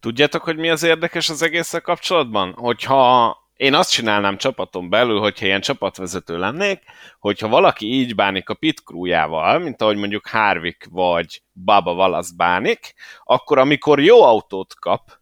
Tudjátok, 0.00 0.42
hogy 0.42 0.56
mi 0.56 0.70
az 0.70 0.82
érdekes 0.82 1.28
az 1.30 1.42
egésszel 1.42 1.80
kapcsolatban? 1.80 2.52
Hogyha 2.52 3.36
én 3.62 3.74
azt 3.74 3.90
csinálnám 3.90 4.36
csapaton 4.36 4.90
belül, 4.90 5.18
hogyha 5.18 5.46
ilyen 5.46 5.60
csapatvezető 5.60 6.38
lennék, 6.38 6.82
hogyha 7.18 7.48
valaki 7.48 7.86
így 7.86 8.14
bánik 8.14 8.48
a 8.48 8.54
pit 8.54 8.80
crewjával, 8.84 9.58
mint 9.58 9.82
ahogy 9.82 9.96
mondjuk 9.96 10.26
Harvick 10.26 10.86
vagy 10.90 11.42
Baba 11.52 11.92
Wallace 11.92 12.32
bánik, 12.36 12.94
akkor 13.24 13.58
amikor 13.58 14.00
jó 14.00 14.22
autót 14.22 14.74
kap, 14.74 15.20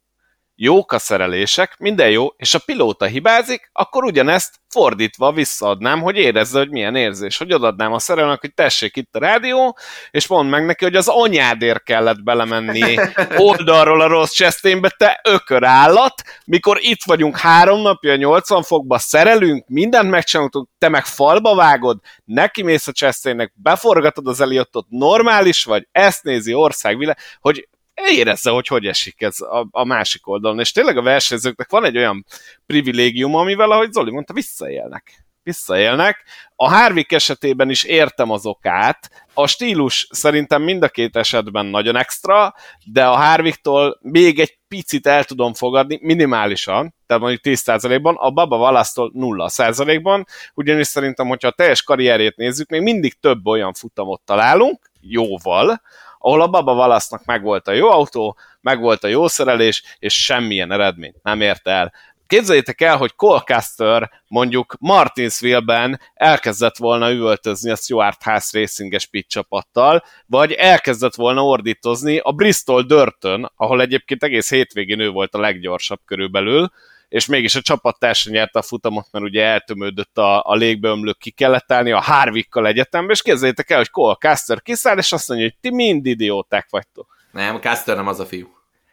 jók 0.62 0.92
a 0.92 0.98
szerelések, 0.98 1.76
minden 1.78 2.10
jó, 2.10 2.26
és 2.36 2.54
a 2.54 2.58
pilóta 2.64 3.04
hibázik, 3.04 3.70
akkor 3.72 4.04
ugyanezt 4.04 4.54
fordítva 4.68 5.32
visszaadnám, 5.32 6.00
hogy 6.00 6.16
érezze, 6.16 6.58
hogy 6.58 6.70
milyen 6.70 6.96
érzés, 6.96 7.36
hogy 7.38 7.52
odadnám 7.52 7.92
a 7.92 7.98
szerelőnek, 7.98 8.40
hogy 8.40 8.54
tessék 8.54 8.96
itt 8.96 9.14
a 9.14 9.18
rádió, 9.18 9.76
és 10.10 10.26
mondd 10.26 10.48
meg 10.48 10.64
neki, 10.64 10.84
hogy 10.84 10.96
az 10.96 11.08
anyádért 11.08 11.82
kellett 11.82 12.22
belemenni 12.22 12.96
oldalról 13.48 14.00
a 14.00 14.06
rossz 14.06 14.32
cseszténbe, 14.32 14.94
te 14.96 15.20
ökör 15.24 15.64
állat, 15.64 16.14
mikor 16.44 16.78
itt 16.80 17.02
vagyunk 17.04 17.36
három 17.36 17.80
napja, 17.80 18.16
80 18.16 18.62
fokba 18.62 18.98
szerelünk, 18.98 19.68
mindent 19.68 20.10
megcsinálunk, 20.10 20.68
te 20.78 20.88
meg 20.88 21.04
falba 21.04 21.54
vágod, 21.54 21.98
neki 22.24 22.62
mész 22.62 22.86
a 22.86 22.92
csesztének, 22.92 23.52
beforgatod 23.54 24.26
az 24.26 24.40
Eliottot, 24.40 24.86
normális 24.88 25.64
vagy, 25.64 25.88
ezt 25.92 26.22
nézi 26.22 26.54
ország, 26.54 27.16
hogy 27.40 27.68
érezze, 28.08 28.50
hogy 28.50 28.66
hogy 28.66 28.86
esik 28.86 29.22
ez 29.22 29.40
a, 29.40 29.66
a 29.70 29.84
másik 29.84 30.26
oldalon. 30.26 30.60
És 30.60 30.72
tényleg 30.72 30.96
a 30.96 31.02
versenyzőknek 31.02 31.70
van 31.70 31.84
egy 31.84 31.96
olyan 31.96 32.24
privilégium, 32.66 33.34
amivel, 33.34 33.70
ahogy 33.70 33.92
Zoli 33.92 34.10
mondta, 34.10 34.32
visszaélnek. 34.32 35.24
Visszaélnek. 35.42 36.24
A 36.56 36.68
Harvick 36.68 37.12
esetében 37.12 37.70
is 37.70 37.84
értem 37.84 38.30
az 38.30 38.46
okát. 38.46 39.10
A 39.34 39.46
stílus 39.46 40.08
szerintem 40.10 40.62
mind 40.62 40.82
a 40.82 40.88
két 40.88 41.16
esetben 41.16 41.66
nagyon 41.66 41.96
extra, 41.96 42.54
de 42.84 43.06
a 43.06 43.16
Harvicktól 43.16 43.98
még 44.02 44.38
egy 44.38 44.58
picit 44.68 45.06
el 45.06 45.24
tudom 45.24 45.54
fogadni, 45.54 45.98
minimálisan, 46.02 46.94
tehát 47.06 47.22
mondjuk 47.22 47.58
10%-ban, 47.58 48.14
a 48.14 48.30
Baba 48.30 48.56
Valasztól 48.56 49.12
0%-ban, 49.14 50.26
ugyanis 50.54 50.86
szerintem, 50.86 51.26
hogyha 51.26 51.48
a 51.48 51.52
teljes 51.56 51.82
karrierét 51.82 52.36
nézzük, 52.36 52.68
még 52.68 52.82
mindig 52.82 53.20
több 53.20 53.46
olyan 53.46 53.72
futamot 53.72 54.22
találunk, 54.24 54.90
jóval, 55.00 55.80
ahol 56.22 56.40
a 56.40 56.48
Baba 56.48 56.74
Valasznak 56.74 57.24
megvolt 57.24 57.68
a 57.68 57.72
jó 57.72 57.90
autó, 57.90 58.36
megvolt 58.60 59.04
a 59.04 59.08
jó 59.08 59.28
szerelés, 59.28 59.82
és 59.98 60.24
semmilyen 60.24 60.72
eredményt 60.72 61.22
nem 61.22 61.40
ért 61.40 61.68
el. 61.68 61.92
Képzeljétek 62.26 62.80
el, 62.80 62.96
hogy 62.96 63.14
Colcaster 63.14 64.10
mondjuk 64.28 64.76
Martinsville-ben 64.78 66.00
elkezdett 66.14 66.76
volna 66.76 67.12
üvöltözni 67.12 67.70
a 67.70 67.76
Stuart 67.76 68.22
House 68.22 68.58
Racinges 68.58 69.06
pit 69.06 69.28
csapattal, 69.28 70.04
vagy 70.26 70.52
elkezdett 70.52 71.14
volna 71.14 71.44
ordítozni 71.44 72.18
a 72.18 72.32
Bristol 72.32 72.82
Dörtön, 72.82 73.52
ahol 73.56 73.80
egyébként 73.80 74.22
egész 74.22 74.50
hétvégén 74.50 75.00
ő 75.00 75.10
volt 75.10 75.34
a 75.34 75.40
leggyorsabb 75.40 76.00
körülbelül, 76.04 76.70
és 77.10 77.26
mégis 77.26 77.54
a 77.54 77.60
csapattársa 77.60 78.30
nyerte 78.30 78.58
a 78.58 78.62
futamot, 78.62 79.06
mert 79.10 79.24
ugye 79.24 79.44
eltömődött 79.44 80.18
a, 80.18 80.42
a 80.44 80.54
légbeömlők, 80.54 81.18
ki 81.18 81.30
kellett 81.30 81.72
állni 81.72 81.90
a 81.90 82.00
Harvickkal 82.00 82.66
egyetembe, 82.66 83.12
és 83.12 83.22
képzeljétek 83.22 83.70
el, 83.70 83.76
hogy 83.76 83.90
Cole 83.90 84.14
Caster 84.14 84.62
kiszáll, 84.62 84.98
és 84.98 85.12
azt 85.12 85.28
mondja, 85.28 85.46
hogy 85.46 85.56
ti 85.60 85.74
mind 85.74 86.06
idióták 86.06 86.66
vagytok. 86.70 87.16
Nem, 87.32 87.60
Caster 87.60 87.96
nem 87.96 88.06
az 88.06 88.20
a 88.20 88.26
fiú. 88.26 88.48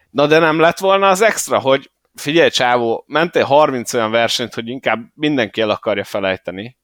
Na 0.09 0.27
de 0.27 0.39
nem 0.39 0.59
lett 0.59 0.77
volna 0.79 1.07
az 1.07 1.21
extra, 1.21 1.59
hogy 1.59 1.91
figyelj 2.13 2.49
csávó, 2.49 3.03
mentél 3.07 3.43
30 3.43 3.93
olyan 3.93 4.11
versenyt, 4.11 4.53
hogy 4.53 4.67
inkább 4.67 4.99
mindenki 5.13 5.61
el 5.61 5.69
akarja 5.69 6.03
felejteni. 6.03 6.77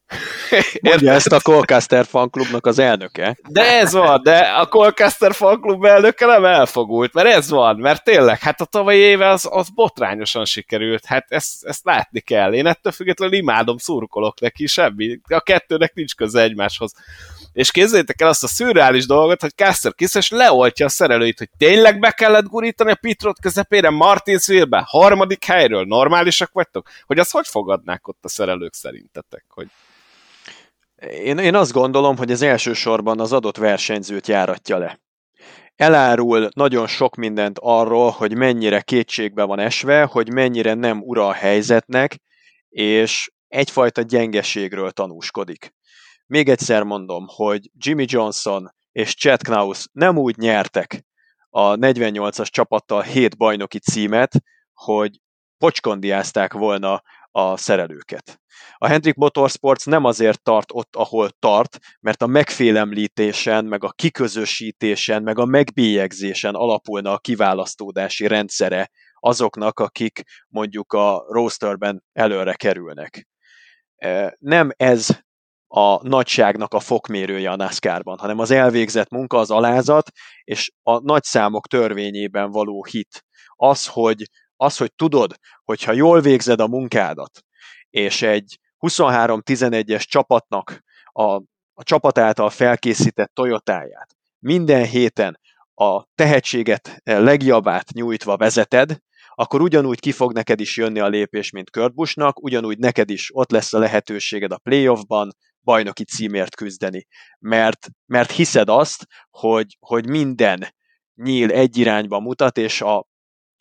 Mondja 0.80 1.12
ezt 1.12 1.32
a 1.32 1.40
Colcaster 1.40 2.06
fanklubnak 2.06 2.66
az 2.66 2.78
elnöke. 2.78 3.36
De 3.48 3.78
ez 3.78 3.92
van, 3.92 4.22
de 4.22 4.38
a 4.38 4.66
Colcaster 4.66 5.34
fanklub 5.34 5.84
elnöke 5.84 6.26
nem 6.26 6.44
elfogult, 6.44 7.12
mert 7.12 7.28
ez 7.28 7.50
van, 7.50 7.76
mert 7.76 8.04
tényleg, 8.04 8.40
hát 8.40 8.60
a 8.60 8.64
tavalyi 8.64 8.98
éve 8.98 9.28
az, 9.28 9.48
az 9.50 9.68
botrányosan 9.74 10.44
sikerült, 10.44 11.04
hát 11.04 11.26
ezt, 11.28 11.64
ezt 11.64 11.84
látni 11.84 12.20
kell. 12.20 12.54
Én 12.54 12.66
ettől 12.66 12.92
függetlenül 12.92 13.34
imádom, 13.36 13.76
szurkolok 13.76 14.40
neki, 14.40 14.66
semmi. 14.66 15.18
A 15.28 15.40
kettőnek 15.40 15.94
nincs 15.94 16.14
köze 16.14 16.40
egymáshoz. 16.40 16.92
És 17.54 17.70
képzeljétek 17.70 18.20
el 18.20 18.28
azt 18.28 18.44
a 18.44 18.46
szürreális 18.46 19.06
dolgot, 19.06 19.40
hogy 19.40 19.54
Caster 19.54 19.94
kiszes 19.94 20.30
leoltja 20.30 20.86
a 20.86 20.88
szerelőit, 20.88 21.38
hogy 21.38 21.48
tényleg 21.58 21.98
be 21.98 22.10
kellett 22.10 22.44
gurítani 22.44 22.90
a 22.90 22.94
pitrot 23.00 23.40
közepére 23.40 23.90
Martinsville-be, 23.90 24.84
harmadik 24.86 25.44
helyről, 25.44 25.84
normálisak 25.84 26.52
vagytok? 26.52 26.88
Hogy 27.06 27.18
azt 27.18 27.32
hogy 27.32 27.46
fogadnák 27.46 28.08
ott 28.08 28.18
a 28.22 28.28
szerelők 28.28 28.74
szerintetek? 28.74 29.44
Hogy... 29.48 29.66
Én, 31.10 31.38
én 31.38 31.54
azt 31.54 31.72
gondolom, 31.72 32.16
hogy 32.16 32.30
az 32.30 32.42
elsősorban 32.42 33.20
az 33.20 33.32
adott 33.32 33.56
versenyzőt 33.56 34.28
járatja 34.28 34.78
le. 34.78 35.00
Elárul 35.76 36.48
nagyon 36.54 36.86
sok 36.86 37.14
mindent 37.14 37.58
arról, 37.60 38.10
hogy 38.10 38.36
mennyire 38.36 38.80
kétségbe 38.80 39.42
van 39.44 39.58
esve, 39.58 40.04
hogy 40.04 40.32
mennyire 40.32 40.74
nem 40.74 41.00
ura 41.02 41.26
a 41.26 41.32
helyzetnek, 41.32 42.20
és 42.68 43.32
egyfajta 43.48 44.02
gyengeségről 44.02 44.90
tanúskodik. 44.90 45.74
Még 46.26 46.48
egyszer 46.48 46.82
mondom, 46.82 47.24
hogy 47.28 47.70
Jimmy 47.74 48.04
Johnson 48.08 48.74
és 48.92 49.14
Chad 49.14 49.42
Knaus 49.42 49.86
nem 49.92 50.18
úgy 50.18 50.36
nyertek 50.36 51.04
a 51.50 51.74
48-as 51.74 52.48
csapattal 52.50 53.02
7 53.02 53.36
bajnoki 53.36 53.78
címet, 53.78 54.32
hogy 54.72 55.20
pocskondiázták 55.58 56.52
volna 56.52 57.02
a 57.36 57.56
szerelőket. 57.56 58.40
A 58.76 58.86
Hendrik 58.86 59.14
Motorsports 59.14 59.86
nem 59.86 60.04
azért 60.04 60.42
tart 60.42 60.70
ott, 60.72 60.96
ahol 60.96 61.30
tart, 61.38 61.78
mert 62.00 62.22
a 62.22 62.26
megfélemlítésen, 62.26 63.64
meg 63.64 63.84
a 63.84 63.90
kiközösítésen, 63.90 65.22
meg 65.22 65.38
a 65.38 65.44
megbélyegzésen 65.44 66.54
alapulna 66.54 67.12
a 67.12 67.18
kiválasztódási 67.18 68.26
rendszere 68.26 68.90
azoknak, 69.14 69.78
akik 69.78 70.22
mondjuk 70.48 70.92
a 70.92 71.24
rosterben 71.28 72.04
előre 72.12 72.54
kerülnek. 72.54 73.28
E, 73.96 74.36
nem 74.38 74.70
ez 74.76 75.08
a 75.68 76.08
nagyságnak 76.08 76.74
a 76.74 76.80
fokmérője 76.80 77.50
a 77.50 77.56
NASCAR-ban, 77.56 78.18
hanem 78.18 78.38
az 78.38 78.50
elvégzett 78.50 79.10
munka, 79.10 79.38
az 79.38 79.50
alázat, 79.50 80.10
és 80.44 80.72
a 80.82 80.98
nagyszámok 80.98 81.66
törvényében 81.66 82.50
való 82.50 82.84
hit. 82.84 83.24
Az, 83.56 83.86
hogy, 83.86 84.24
az, 84.56 84.76
hogy 84.76 84.92
tudod, 84.94 85.34
hogyha 85.64 85.92
jól 85.92 86.20
végzed 86.20 86.60
a 86.60 86.68
munkádat, 86.68 87.44
és 87.90 88.22
egy 88.22 88.58
23-11-es 88.80 90.02
csapatnak 90.02 90.82
a, 91.12 91.22
a 91.74 91.82
csapat 91.82 92.18
által 92.18 92.50
felkészített 92.50 93.30
Toyotáját 93.34 94.14
minden 94.44 94.84
héten 94.84 95.40
a 95.74 96.04
tehetséget 96.14 97.00
legjobbát 97.04 97.92
nyújtva 97.92 98.36
vezeted, 98.36 98.98
akkor 99.34 99.60
ugyanúgy 99.60 100.00
ki 100.00 100.12
fog 100.12 100.32
neked 100.32 100.60
is 100.60 100.76
jönni 100.76 100.98
a 100.98 101.08
lépés, 101.08 101.50
mint 101.50 101.70
Kurt 101.70 101.94
Buschnak, 101.94 102.42
ugyanúgy 102.42 102.78
neked 102.78 103.10
is 103.10 103.30
ott 103.32 103.50
lesz 103.50 103.72
a 103.72 103.78
lehetőséged 103.78 104.52
a 104.52 104.58
playoffban 104.58 105.32
bajnoki 105.62 106.04
címért 106.04 106.54
küzdeni. 106.54 107.06
Mert, 107.38 107.88
mert 108.06 108.30
hiszed 108.30 108.68
azt, 108.68 109.06
hogy, 109.30 109.76
hogy 109.80 110.08
minden 110.08 110.74
nyíl 111.14 111.50
egy 111.50 111.76
irányba 111.76 112.20
mutat, 112.20 112.58
és 112.58 112.80
a 112.80 113.06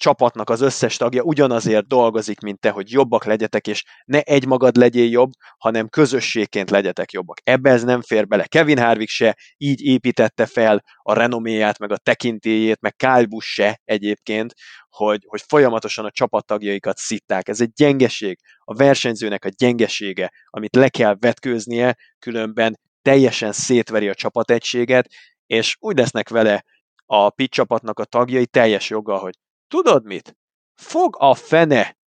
csapatnak 0.04 0.50
az 0.50 0.62
összes 0.62 0.98
tagja 0.98 1.22
ugyanazért 1.22 1.88
dolgozik, 1.88 2.40
mint 2.40 2.60
te, 2.60 2.70
hogy 2.70 2.92
jobbak 2.92 3.26
legyetek, 3.26 3.68
és 3.68 3.84
ne 4.06 4.22
egymagad 4.22 4.76
legyél 4.76 5.10
jobb, 5.10 5.32
hanem 5.58 5.90
közösségként 5.90 6.70
legyetek 6.70 7.12
jobbak. 7.12 7.38
Ebbe 7.44 7.70
ez 7.70 7.84
nem 7.84 8.02
fér 8.02 8.28
bele. 8.28 8.46
Kevin 8.48 8.78
Harvick 8.78 9.10
se 9.10 9.38
így 9.58 9.82
építette 9.82 10.46
fel 10.46 10.84
a 10.98 11.14
renoméját, 11.14 11.80
meg 11.80 11.92
a 11.92 11.98
tekintélyét, 11.98 12.82
meg 12.82 12.96
Kyle 12.96 13.26
Busch 13.26 13.48
se 13.48 13.82
egyébként, 13.86 14.54
hogy, 14.90 15.24
hogy 15.28 15.42
folyamatosan 15.48 16.06
a 16.06 16.12
csapattagjaikat 16.12 16.98
szitták. 16.98 17.48
Ez 17.48 17.62
egy 17.62 17.72
gyengeség, 17.72 18.40
a 18.60 18.74
versenyzőnek 18.74 19.46
a 19.46 19.50
gyengesége, 19.58 20.32
amit 20.46 20.76
le 20.76 20.90
kell 20.90 21.16
vetkőznie, 21.20 21.96
különben 22.20 22.80
teljesen 23.02 23.52
szétveri 23.52 24.10
a 24.10 24.14
csapategységet, 24.14 25.08
és 25.46 25.76
úgy 25.80 25.98
lesznek 25.98 26.30
vele 26.30 26.64
a 27.06 27.30
pit 27.30 27.52
csapatnak 27.52 28.00
a 28.00 28.06
tagjai 28.06 28.46
teljes 28.46 28.90
joggal, 28.90 29.20
hogy 29.20 29.34
tudod 29.74 30.06
mit? 30.06 30.38
Fog 30.76 31.16
a 31.20 31.36
fene 31.36 31.98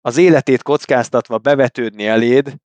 az 0.00 0.16
életét 0.16 0.62
kockáztatva 0.62 1.38
bevetődni 1.38 2.06
eléd, 2.06 2.56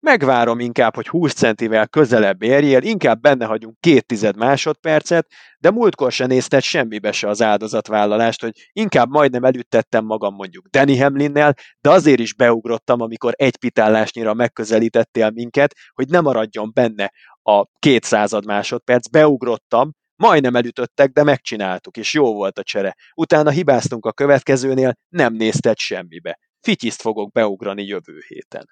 megvárom 0.00 0.58
inkább, 0.60 0.94
hogy 0.94 1.08
20 1.08 1.32
centivel 1.32 1.88
közelebb 1.88 2.42
érjél, 2.42 2.82
inkább 2.82 3.20
benne 3.20 3.44
hagyunk 3.44 3.80
két 3.80 4.06
tized 4.06 4.36
másodpercet, 4.36 5.26
de 5.58 5.70
múltkor 5.70 6.12
se 6.12 6.26
nézted 6.26 6.62
semmibe 6.62 7.12
se 7.12 7.28
az 7.28 7.42
áldozatvállalást, 7.42 8.40
hogy 8.40 8.52
inkább 8.72 9.08
majdnem 9.08 9.44
elüttettem 9.44 10.04
magam 10.04 10.34
mondjuk 10.34 10.66
Danny 10.66 11.00
Hamlinnel, 11.00 11.54
de 11.80 11.90
azért 11.90 12.20
is 12.20 12.34
beugrottam, 12.34 13.00
amikor 13.00 13.32
egy 13.36 13.56
pitálásnyira 13.56 14.34
megközelítettél 14.34 15.30
minket, 15.30 15.74
hogy 15.94 16.08
ne 16.08 16.20
maradjon 16.20 16.70
benne 16.74 17.12
a 17.42 17.64
kétszázad 17.78 18.46
másodperc, 18.46 19.08
beugrottam, 19.08 19.92
majdnem 20.22 20.56
elütöttek, 20.56 21.10
de 21.10 21.22
megcsináltuk, 21.22 21.96
és 21.96 22.14
jó 22.14 22.34
volt 22.34 22.58
a 22.58 22.62
csere. 22.62 22.96
Utána 23.14 23.50
hibáztunk 23.50 24.06
a 24.06 24.12
következőnél, 24.12 24.94
nem 25.08 25.34
nézted 25.34 25.78
semmibe. 25.78 26.38
Fityiszt 26.60 27.00
fogok 27.00 27.32
beugrani 27.32 27.84
jövő 27.84 28.22
héten. 28.28 28.70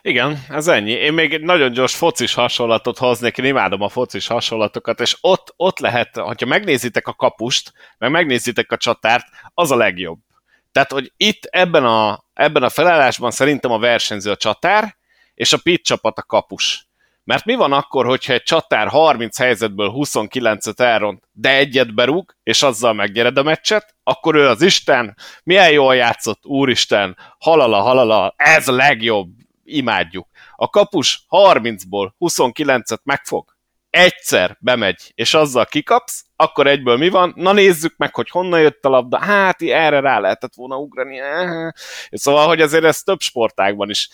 Igen, 0.00 0.44
ez 0.48 0.68
ennyi. 0.68 0.90
Én 0.90 1.12
még 1.12 1.34
egy 1.34 1.42
nagyon 1.42 1.72
gyors 1.72 1.94
focis 1.94 2.34
hasonlatot 2.34 2.98
hoznék, 2.98 3.38
én 3.38 3.44
imádom 3.44 3.80
a 3.80 3.88
focis 3.88 4.26
hasonlatokat, 4.26 5.00
és 5.00 5.16
ott, 5.20 5.52
ott 5.56 5.78
lehet, 5.78 6.16
hogyha 6.16 6.46
megnézitek 6.46 7.06
a 7.06 7.14
kapust, 7.14 7.72
meg 7.98 8.10
megnézitek 8.10 8.72
a 8.72 8.76
csatárt, 8.76 9.26
az 9.54 9.70
a 9.70 9.76
legjobb. 9.76 10.18
Tehát, 10.72 10.92
hogy 10.92 11.12
itt 11.16 11.44
ebben 11.44 11.84
a, 11.84 12.24
ebben 12.34 12.62
a 12.62 12.68
felállásban 12.68 13.30
szerintem 13.30 13.70
a 13.70 13.78
versenyző 13.78 14.30
a 14.30 14.36
csatár, 14.36 14.96
és 15.34 15.52
a 15.52 15.58
pit 15.62 15.84
csapat 15.84 16.18
a 16.18 16.22
kapus. 16.22 16.85
Mert 17.26 17.44
mi 17.44 17.54
van 17.54 17.72
akkor, 17.72 18.06
hogyha 18.06 18.32
egy 18.32 18.42
csatár 18.42 18.88
30 18.88 19.38
helyzetből 19.38 19.92
29-et 19.94 20.80
elront, 20.80 21.28
de 21.32 21.56
egyet 21.56 21.94
berúg, 21.94 22.36
és 22.42 22.62
azzal 22.62 22.92
megnyered 22.92 23.36
a 23.38 23.42
meccset, 23.42 23.94
akkor 24.02 24.34
ő 24.34 24.48
az 24.48 24.62
Isten, 24.62 25.16
milyen 25.42 25.70
jól 25.70 25.96
játszott, 25.96 26.46
úristen, 26.46 27.16
halala, 27.38 27.80
halala, 27.80 28.34
ez 28.36 28.68
a 28.68 28.72
legjobb, 28.72 29.28
imádjuk. 29.64 30.28
A 30.56 30.68
kapus 30.68 31.26
30-ból 31.30 32.10
29-et 32.18 33.02
megfog, 33.02 33.55
egyszer 33.96 34.56
bemegy, 34.60 35.12
és 35.14 35.34
azzal 35.34 35.66
kikapsz, 35.66 36.24
akkor 36.36 36.66
egyből 36.66 36.96
mi 36.96 37.08
van? 37.08 37.32
Na 37.36 37.52
nézzük 37.52 37.94
meg, 37.96 38.14
hogy 38.14 38.30
honnan 38.30 38.60
jött 38.60 38.84
a 38.84 38.88
labda. 38.88 39.18
Hát, 39.18 39.62
erre 39.62 40.00
rá 40.00 40.18
lehetett 40.18 40.54
volna 40.54 40.76
ugrani. 40.76 41.20
Szóval, 42.10 42.46
hogy 42.46 42.60
azért 42.60 42.84
ez 42.84 42.98
több 42.98 43.20
sportágban 43.20 43.90
is 43.90 44.08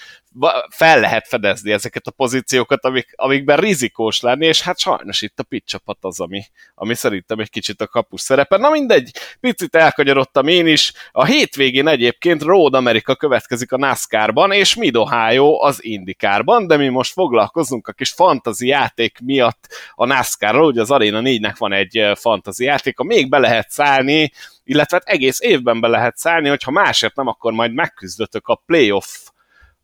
fel 0.69 1.01
lehet 1.01 1.29
fedezni 1.29 1.73
ezeket 1.73 2.07
a 2.07 2.11
pozíciókat, 2.11 2.85
amik, 2.85 3.13
amikben 3.17 3.57
rizikós 3.57 4.21
lenni, 4.21 4.47
és 4.47 4.61
hát 4.61 4.79
sajnos 4.79 5.23
itt 5.23 5.39
a 5.39 5.43
pitch 5.43 5.71
csapat 5.71 5.99
az, 6.01 6.21
ami, 6.21 6.43
ami 6.75 6.95
szerintem 6.95 7.39
egy 7.39 7.51
kicsit 7.51 7.81
a 7.81 7.87
kapus 7.87 8.21
szerepe. 8.21 8.57
Na 8.57 8.71
mindegy, 8.71 9.11
picit 9.41 9.75
elkanyarodtam 9.75 10.49
én 10.49 10.67
is. 10.67 10.93
A 11.11 11.25
hétvégén 11.25 11.89
egyébként 11.89 12.43
Road 12.43 12.75
America 12.75 13.17
következik 13.17 13.73
a 13.73 13.77
NASCAR-ban, 13.77 14.53
és 14.53 14.75
Mid 14.75 14.97
Ohio 14.97 15.65
az 15.65 15.85
Indikárban, 15.85 16.67
de 16.67 16.77
mi 16.77 16.89
most 16.89 17.13
foglalkozunk 17.13 17.89
a 17.89 17.93
kis 17.93 18.11
fantazi 18.11 18.67
játék 18.67 19.19
miatt 19.25 19.72
a 19.95 20.07
NASCAR-ról, 20.07 20.67
ugye 20.67 20.81
az 20.81 20.91
Arena 20.91 21.21
4-nek 21.23 21.55
van 21.59 21.73
egy 21.73 22.13
fantazi 22.15 22.65
játéka, 22.65 23.03
még 23.03 23.29
be 23.29 23.39
lehet 23.39 23.71
szállni, 23.71 24.33
illetve 24.65 24.97
hát 24.97 25.15
egész 25.15 25.41
évben 25.41 25.81
be 25.81 25.89
lehet 25.89 26.17
szállni, 26.17 26.49
hogyha 26.49 26.71
másért 26.71 27.17
nem, 27.17 27.27
akkor 27.27 27.53
majd 27.53 27.73
megküzdötök 27.73 28.47
a 28.47 28.63
playoff 28.67 29.31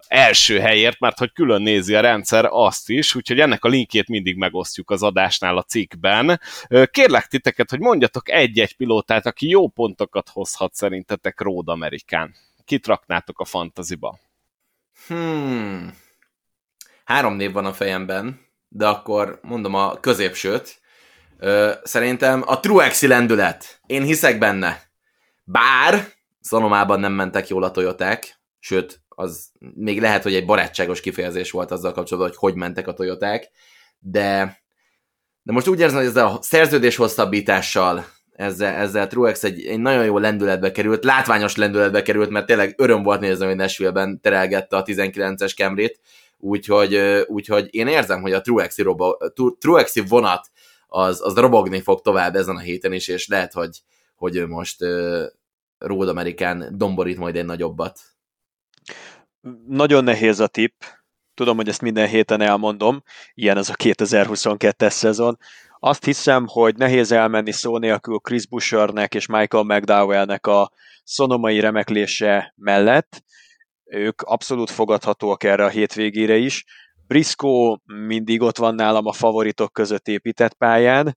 első 0.09 0.61
helyért, 0.61 1.01
mert 1.01 1.19
hogy 1.19 1.33
külön 1.33 1.63
nézi 1.63 1.95
a 1.95 2.01
rendszer 2.01 2.49
azt 2.51 2.91
is, 2.91 3.15
úgyhogy 3.15 3.41
ennek 3.41 3.65
a 3.65 3.69
linkjét 3.69 4.09
mindig 4.09 4.37
megosztjuk 4.37 4.91
az 4.91 5.03
adásnál 5.03 5.57
a 5.57 5.63
cikkben. 5.63 6.41
Kérlek 6.91 7.27
titeket, 7.27 7.71
hogy 7.71 7.81
mondjatok 7.81 8.31
egy-egy 8.31 8.77
pilótát, 8.77 9.27
aki 9.27 9.49
jó 9.49 9.69
pontokat 9.69 10.29
hozhat 10.29 10.75
szerintetek 10.75 11.41
Road 11.41 11.69
Amerikán. 11.69 12.35
Kit 12.65 12.87
raknátok 12.87 13.41
a 13.41 13.45
fantaziba? 13.45 14.19
Hmm. 15.07 15.95
Három 17.05 17.35
név 17.35 17.53
van 17.53 17.67
a 17.67 17.73
fejemben, 17.73 18.41
de 18.69 18.87
akkor 18.87 19.39
mondom 19.43 19.75
a 19.75 20.01
középsőt. 20.01 20.81
Ö, 21.39 21.73
szerintem 21.83 22.43
a 22.47 22.61
Truexi 22.61 23.07
lendület. 23.07 23.81
Én 23.87 24.03
hiszek 24.03 24.39
benne. 24.39 24.83
Bár 25.45 26.13
Szonomában 26.41 27.01
nem 27.01 27.13
mentek 27.13 27.49
jól 27.49 27.63
a 27.63 27.71
Toyoták, 27.71 28.41
sőt, 28.59 29.01
az 29.09 29.51
még 29.75 30.01
lehet, 30.01 30.23
hogy 30.23 30.35
egy 30.35 30.45
barátságos 30.45 31.01
kifejezés 31.01 31.51
volt 31.51 31.71
azzal 31.71 31.93
kapcsolatban, 31.93 32.33
hogy 32.33 32.51
hogy 32.51 32.61
mentek 32.61 32.89
a 32.89 32.93
Toyoták, 32.93 33.51
de, 33.99 34.59
de 35.43 35.53
most 35.53 35.69
úgy 35.69 35.81
érzem, 35.81 35.99
hogy 35.99 36.07
ezzel 36.07 36.27
a 36.27 36.39
szerződés 36.43 36.97
hosszabbítással, 36.97 38.05
ezzel, 38.33 38.75
ezzel 38.75 39.07
Truex 39.07 39.45
egy, 39.45 39.67
egy 39.67 39.81
nagyon 39.81 40.05
jó 40.05 40.19
lendületbe 40.19 40.73
került, 40.73 41.05
látványos 41.05 41.57
lendületbe 41.57 42.03
került, 42.03 42.31
mert 42.31 42.47
tényleg 42.47 42.75
öröm 42.77 43.03
volt 43.03 43.21
nézni, 43.21 43.47
hogy 43.47 43.57
Nashville-ben 43.57 44.21
terelgette 44.21 44.77
a 44.77 44.83
19-es 44.83 45.55
Camry-t, 45.55 46.01
úgyhogy, 46.39 46.95
úgyhogy 47.27 47.69
én 47.71 47.87
érzem, 47.87 48.21
hogy 48.21 48.33
a 48.33 48.41
Truexi, 48.41 48.83
robo, 48.83 49.17
Truexi 49.59 50.01
vonat 50.01 50.51
az, 50.87 51.21
az 51.23 51.35
robogni 51.35 51.81
fog 51.81 52.01
tovább 52.01 52.35
ezen 52.35 52.57
a 52.57 52.61
héten 52.61 52.93
is, 52.93 53.09
és 53.09 53.29
lehet, 53.29 53.53
hogy, 53.53 53.83
hogy 54.15 54.37
ő 54.37 54.47
most 54.47 54.83
uh, 54.83 55.25
Road 55.79 56.09
Amerikán 56.09 56.69
domborít 56.77 57.19
majd 57.19 57.37
egy 57.37 57.45
nagyobbat. 57.45 58.01
Nagyon 59.67 60.05
nehéz 60.05 60.41
a 60.41 60.47
tipp, 60.47 60.83
tudom, 61.35 61.57
hogy 61.57 61.69
ezt 61.69 61.83
minden 61.83 62.09
héten 62.09 62.41
elmondom, 62.41 63.03
ilyen 63.35 63.57
ez 63.57 63.69
a 63.69 63.75
2022-es 63.75 64.91
szezon. 64.91 65.39
Azt 65.81 66.05
hiszem, 66.05 66.47
hogy 66.47 66.77
nehéz 66.77 67.13
elmenni 67.13 67.53
szó 67.53 67.79
nélkül 67.79 68.19
Chris 68.19 68.47
Bushernek 68.47 69.15
és 69.15 69.27
Michael 69.27 69.65
McDowellnek 69.65 70.47
a 70.47 70.71
szonomai 71.05 71.61
remeklése 71.61 72.53
mellett. 72.57 73.23
Ők 73.91 74.23
abszolút 74.23 74.71
fogadhatóak 74.71 75.45
erre 75.45 75.65
a 75.65 75.69
hétvégére 75.69 76.37
is. 76.37 76.65
Briscoe 77.07 77.79
mindig 77.85 78.41
ott 78.41 78.59
van 78.59 78.75
nálam 78.75 79.07
a 79.07 79.13
favoritok 79.13 79.73
között 79.73 80.09
épített 80.09 80.55
pályán, 80.55 81.17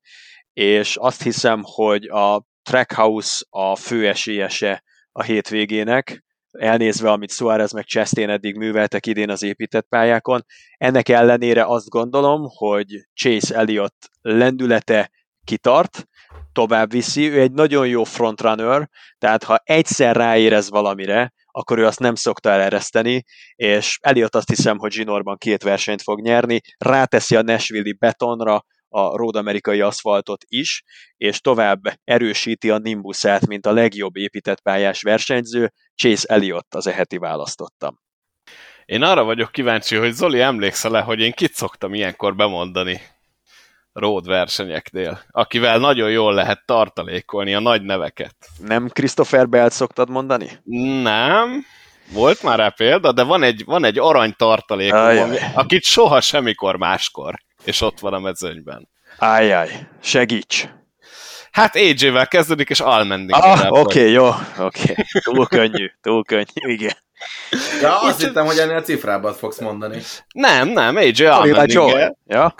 és 0.53 0.95
azt 0.95 1.23
hiszem, 1.23 1.61
hogy 1.63 2.05
a 2.05 2.43
Trackhouse 2.63 3.45
a 3.49 3.75
fő 3.75 4.07
esélyese 4.07 4.83
a 5.11 5.23
hétvégének, 5.23 6.23
elnézve, 6.51 7.11
amit 7.11 7.31
Suárez 7.31 7.71
meg 7.71 7.85
Chastain 7.85 8.29
eddig 8.29 8.55
műveltek 8.55 9.05
idén 9.05 9.29
az 9.29 9.43
épített 9.43 9.85
pályákon. 9.89 10.45
Ennek 10.77 11.09
ellenére 11.09 11.65
azt 11.65 11.89
gondolom, 11.89 12.41
hogy 12.55 12.87
Chase 13.13 13.55
Elliott 13.55 14.09
lendülete 14.21 15.11
kitart, 15.43 16.07
tovább 16.51 16.91
viszi, 16.91 17.29
ő 17.29 17.39
egy 17.39 17.51
nagyon 17.51 17.87
jó 17.87 18.03
frontrunner, 18.03 18.89
tehát 19.17 19.43
ha 19.43 19.61
egyszer 19.63 20.15
ráérez 20.15 20.69
valamire, 20.69 21.33
akkor 21.51 21.77
ő 21.77 21.85
azt 21.85 21.99
nem 21.99 22.15
szokta 22.15 22.49
elereszteni, 22.49 23.23
és 23.55 23.97
Elliot 24.01 24.35
azt 24.35 24.49
hiszem, 24.49 24.77
hogy 24.77 24.91
Zsinorban 24.91 25.37
két 25.37 25.63
versenyt 25.63 26.01
fog 26.01 26.21
nyerni, 26.21 26.59
ráteszi 26.77 27.35
a 27.35 27.41
Nashville-i 27.41 27.93
betonra, 27.93 28.65
a 28.93 29.17
Road 29.17 29.35
amerikai 29.35 29.81
aszfaltot 29.81 30.43
is, 30.47 30.83
és 31.17 31.39
tovább 31.39 31.81
erősíti 32.03 32.69
a 32.69 32.77
Nimbusát, 32.77 33.47
mint 33.47 33.65
a 33.65 33.71
legjobb 33.71 34.15
épített 34.15 34.61
pályás 34.61 35.01
versenyző, 35.01 35.71
Chase 35.95 36.27
Elliott 36.27 36.75
az 36.75 36.87
eheti 36.87 37.17
választottam. 37.17 37.99
Én 38.85 39.01
arra 39.01 39.23
vagyok 39.23 39.51
kíváncsi, 39.51 39.95
hogy 39.95 40.11
Zoli 40.11 40.41
emlékszel-e, 40.41 41.01
hogy 41.01 41.19
én 41.19 41.31
kit 41.31 41.53
szoktam 41.53 41.93
ilyenkor 41.93 42.35
bemondani 42.35 43.01
road 43.93 44.27
versenyeknél, 44.27 45.21
akivel 45.31 45.77
nagyon 45.77 46.09
jól 46.09 46.33
lehet 46.33 46.65
tartalékolni 46.65 47.53
a 47.53 47.59
nagy 47.59 47.81
neveket. 47.81 48.35
Nem 48.57 48.87
Christopher 48.87 49.49
Bell 49.49 49.69
szoktad 49.69 50.09
mondani? 50.09 50.49
Nem, 51.03 51.65
volt 52.11 52.43
már 52.43 52.57
rá 52.57 52.69
példa, 52.69 53.11
de 53.11 53.23
van 53.23 53.43
egy, 53.43 53.63
van 53.65 53.83
egy 53.83 53.99
arany 53.99 54.33
tartalék, 54.37 54.93
akit 55.53 55.83
soha 55.83 56.21
semmikor 56.21 56.77
máskor, 56.77 57.35
és 57.63 57.81
ott 57.81 57.99
van 57.99 58.13
a 58.13 58.19
mezőnyben. 58.19 58.89
Ájjaj, 59.17 59.87
segíts! 60.01 60.67
Hát 61.51 61.75
AJ-vel 61.75 62.27
kezdődik, 62.27 62.69
és 62.69 62.79
Almending. 62.79 63.43
Ah, 63.43 63.71
oké, 63.71 63.79
okay, 63.79 64.11
jó, 64.11 64.27
oké. 64.59 64.91
Okay. 64.91 65.05
Túl 65.23 65.47
könnyű, 65.47 65.91
túl 66.01 66.23
könnyű, 66.23 66.45
igen. 66.53 66.97
Ja, 67.81 68.01
azt 68.01 68.19
Itt 68.19 68.27
hittem, 68.27 68.45
hogy 68.45 68.57
ennél 68.57 68.81
cifrábbat 68.81 69.37
fogsz 69.37 69.59
mondani. 69.59 70.01
Nem, 70.33 70.67
nem, 70.67 70.95
AJ 70.95 71.25
Almending. 71.25 72.13
Ja? 72.25 72.55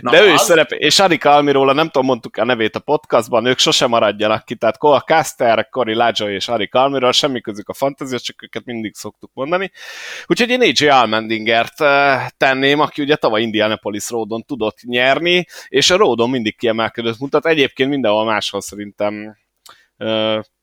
Na 0.00 0.10
De 0.10 0.18
az? 0.18 0.26
ő 0.26 0.32
is 0.32 0.40
szerep, 0.40 0.70
és 0.70 0.98
Arika 0.98 1.30
Almiróla, 1.30 1.72
nem 1.72 1.86
tudom, 1.86 2.06
mondtuk 2.06 2.36
a 2.36 2.44
nevét 2.44 2.76
a 2.76 2.80
podcastban, 2.80 3.46
ők 3.46 3.58
sosem 3.58 3.88
maradjanak 3.88 4.44
ki, 4.44 4.54
tehát 4.54 4.78
Cole 4.78 5.00
Caster, 5.00 5.68
Cory 5.68 5.94
Lajo 5.94 6.28
és 6.28 6.48
Arika 6.48 6.82
Almiról, 6.82 7.12
semmi 7.12 7.40
közük 7.40 7.68
a 7.68 7.74
fantázia, 7.74 8.18
csak 8.18 8.42
őket 8.42 8.64
mindig 8.64 8.94
szoktuk 8.94 9.30
mondani. 9.34 9.70
Úgyhogy 10.26 10.50
én 10.50 10.60
AJ 10.60 10.88
Almendingert 10.88 11.76
tenném, 12.36 12.80
aki 12.80 13.02
ugye 13.02 13.16
tavaly 13.16 13.42
Indianapolis 13.42 14.10
Ródon 14.10 14.42
tudott 14.42 14.82
nyerni, 14.82 15.46
és 15.68 15.90
a 15.90 15.96
Ródon 15.96 16.30
mindig 16.30 16.56
kiemelkedőt 16.56 17.18
mutat. 17.18 17.46
Egyébként 17.46 17.90
mindenhol 17.90 18.24
máshol 18.24 18.60
szerintem 18.60 19.36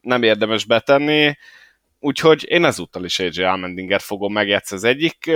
nem 0.01 0.23
érdemes 0.23 0.65
betenni 0.65 1.37
úgyhogy 1.99 2.45
én 2.49 2.65
ezúttal 2.65 3.03
is 3.03 3.19
AJ 3.19 3.43
Almendinger 3.43 4.01
fogom 4.01 4.33
megjegyzni 4.33 4.75
az 4.75 4.83
egyik 4.83 5.31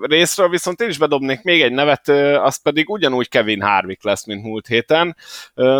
részről, 0.00 0.48
viszont 0.48 0.80
én 0.80 0.88
is 0.88 0.98
bedobnék 0.98 1.42
még 1.42 1.62
egy 1.62 1.72
nevet, 1.72 2.08
az 2.38 2.62
pedig 2.62 2.90
ugyanúgy 2.90 3.28
Kevin 3.28 3.60
Harvick 3.60 4.04
lesz, 4.04 4.26
mint 4.26 4.42
múlt 4.42 4.66
héten, 4.66 5.16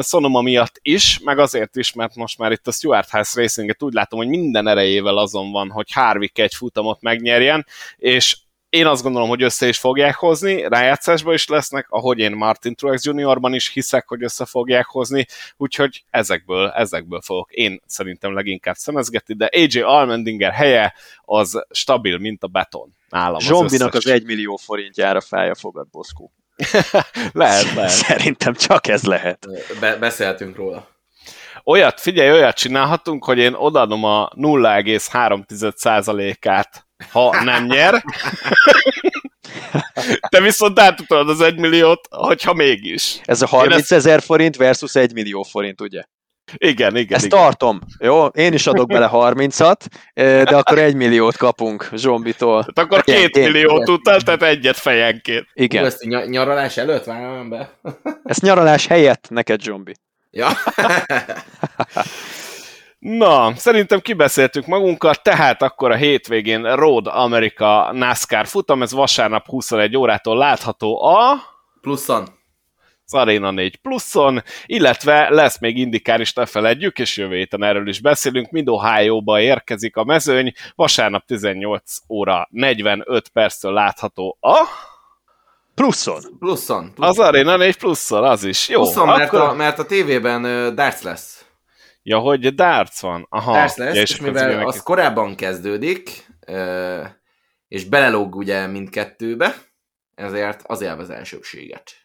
Sonoma 0.03 0.41
miatt 0.41 0.79
is, 0.83 1.19
meg 1.25 1.39
azért 1.39 1.77
is, 1.77 1.93
mert 1.93 2.15
most 2.15 2.39
már 2.39 2.53
itt 2.53 2.67
a 2.67 2.73
Stuart 2.73 3.11
House 3.11 3.41
Racinget 3.41 3.83
úgy 3.83 3.93
látom, 3.93 4.19
hogy 4.19 4.29
minden 4.29 4.67
erejével 4.67 5.17
azon 5.17 5.51
van, 5.51 5.71
hogy 5.71 5.93
Harvick 5.93 6.39
egy 6.39 6.55
futamot 6.55 7.03
megnyerjen, 7.03 7.67
és 7.97 8.37
én 8.75 8.87
azt 8.87 9.03
gondolom, 9.03 9.29
hogy 9.29 9.43
össze 9.43 9.69
is 9.69 9.79
fogják 9.79 10.15
hozni, 10.15 10.69
rájátszásban 10.69 11.35
is 11.35 11.47
lesznek, 11.47 11.87
ahogy 11.89 12.19
én 12.19 12.33
Martin 12.33 12.75
Truex 12.75 13.05
Juniorban 13.05 13.55
is 13.55 13.69
hiszek, 13.69 14.09
hogy 14.09 14.23
össze 14.23 14.45
fogják 14.45 14.87
hozni, 14.87 15.27
úgyhogy 15.57 16.05
ezekből, 16.11 16.69
ezekből 16.69 17.21
fogok 17.21 17.53
én 17.53 17.81
szerintem 17.87 18.35
leginkább 18.35 18.75
szemezgetni, 18.75 19.35
de 19.35 19.51
AJ 19.53 19.81
Almendinger 19.81 20.53
helye 20.53 20.95
az 21.21 21.67
stabil, 21.71 22.19
mint 22.19 22.43
a 22.43 22.47
beton. 22.47 22.97
Nálam 23.09 23.41
Zsombinak 23.41 23.95
az, 23.95 24.07
az 24.07 24.13
1 24.13 24.25
millió 24.25 24.57
forintjára 24.57 25.21
fája 25.21 25.55
fogad, 25.55 25.89
Boszkó. 25.91 26.33
lehet, 27.33 27.75
lehet. 27.75 27.91
Szerintem 27.91 28.55
csak 28.55 28.89
ez 28.89 29.03
lehet. 29.03 29.47
Be- 29.81 29.97
beszéltünk 29.97 30.57
róla. 30.57 30.89
Olyat, 31.65 32.01
figyelj, 32.01 32.31
olyat 32.31 32.57
csinálhatunk, 32.57 33.25
hogy 33.25 33.39
én 33.39 33.55
odaadom 33.55 34.05
a 34.05 34.29
0,3%-át 34.29 36.84
ha 37.11 37.43
nem 37.43 37.65
nyer. 37.65 38.05
Te 40.29 40.41
viszont 40.41 40.79
átutolod 40.79 41.29
az 41.29 41.41
egymilliót, 41.41 42.09
hogyha 42.11 42.53
mégis. 42.53 43.21
Ez 43.25 43.43
a 43.43 43.47
30 43.47 43.91
ezer 43.91 44.17
ezt... 44.17 44.25
forint 44.25 44.57
versus 44.57 44.95
1 44.95 45.13
millió 45.13 45.43
forint, 45.43 45.81
ugye? 45.81 46.03
Igen, 46.57 46.97
igen. 46.97 47.17
Ezt 47.17 47.25
igen. 47.25 47.39
tartom. 47.39 47.81
Jó, 47.99 48.27
én 48.27 48.53
is 48.53 48.67
adok 48.67 48.89
bele 48.89 49.11
30-at, 49.13 49.81
de 50.15 50.57
akkor 50.57 50.79
egy 50.79 50.95
milliót 50.95 51.37
kapunk 51.37 51.89
Zsombitól. 51.95 52.65
Tehát 52.65 52.91
akkor 52.91 53.05
két 53.05 53.37
én, 53.37 53.51
milliót 53.51 53.89
utal, 53.89 54.21
tehát 54.21 54.43
egyet 54.43 54.77
fejenként. 54.77 55.47
Igen. 55.53 55.85
ezt 55.85 56.05
nyaralás 56.27 56.77
előtt 56.77 57.05
várom 57.05 57.49
be? 57.49 57.79
Ezt 58.25 58.43
nyaralás 58.43 58.87
helyett 58.87 59.27
neked, 59.31 59.61
Zsombi. 59.63 59.95
Ja. 60.31 60.49
Na, 63.05 63.57
szerintem 63.57 64.01
kibeszéltük 64.01 64.67
magunkat, 64.67 65.23
tehát 65.23 65.63
akkor 65.63 65.91
a 65.91 65.95
hétvégén 65.95 66.75
Road 66.75 67.07
America 67.07 67.93
NASCAR 67.93 68.47
futam, 68.47 68.83
ez 68.83 68.93
vasárnap 68.93 69.47
21 69.47 69.97
órától 69.97 70.37
látható 70.37 71.03
a... 71.03 71.43
Pluszon. 71.81 72.29
Az 73.05 73.15
Arena 73.15 73.51
4 73.51 73.77
pluszon, 73.77 74.43
illetve 74.67 75.31
lesz 75.31 75.59
még 75.59 75.79
indikár 75.79 76.21
is, 76.21 76.33
ne 76.33 76.47
feledjük, 76.47 76.99
és 76.99 77.17
jövő 77.17 77.37
héten 77.37 77.63
erről 77.63 77.89
is 77.89 78.01
beszélünk, 78.01 78.51
mind 78.51 78.69
Ohio-ba 78.69 79.41
érkezik 79.41 79.97
a 79.97 80.05
mezőny, 80.05 80.53
vasárnap 80.75 81.25
18 81.27 81.83
óra 82.09 82.49
45 82.51 83.29
perctől 83.29 83.73
látható 83.73 84.37
a... 84.41 84.57
Pluszon. 85.75 86.21
Pluszon. 86.39 86.93
pluszon. 86.95 87.11
Az 87.11 87.19
Arena 87.19 87.57
4 87.57 87.77
pluszon, 87.77 88.25
az 88.25 88.45
is. 88.45 88.69
Jó. 88.69 88.83
Pluszon, 88.83 89.09
akkor... 89.09 89.19
mert, 89.19 89.33
a, 89.33 89.55
mert 89.55 89.79
a 89.79 89.85
tévében 89.85 90.45
uh, 90.45 90.75
darts 90.75 91.03
lesz. 91.03 91.44
Ja, 92.07 92.19
hogy 92.19 92.55
darts 92.55 93.01
van. 93.01 93.27
Aha. 93.29 93.53
Darts 93.53 93.77
lesz, 93.77 93.95
ja, 93.95 94.01
és, 94.03 94.11
és 94.11 94.21
mivel 94.21 94.67
az 94.67 94.83
korábban 94.83 95.35
kezdődik, 95.35 96.27
és 97.69 97.85
belelóg 97.85 98.35
ugye 98.35 98.67
mindkettőbe, 98.67 99.55
ezért 100.15 100.63
az 100.67 100.81
élvez 100.81 101.11
elsőbséget. 101.11 102.04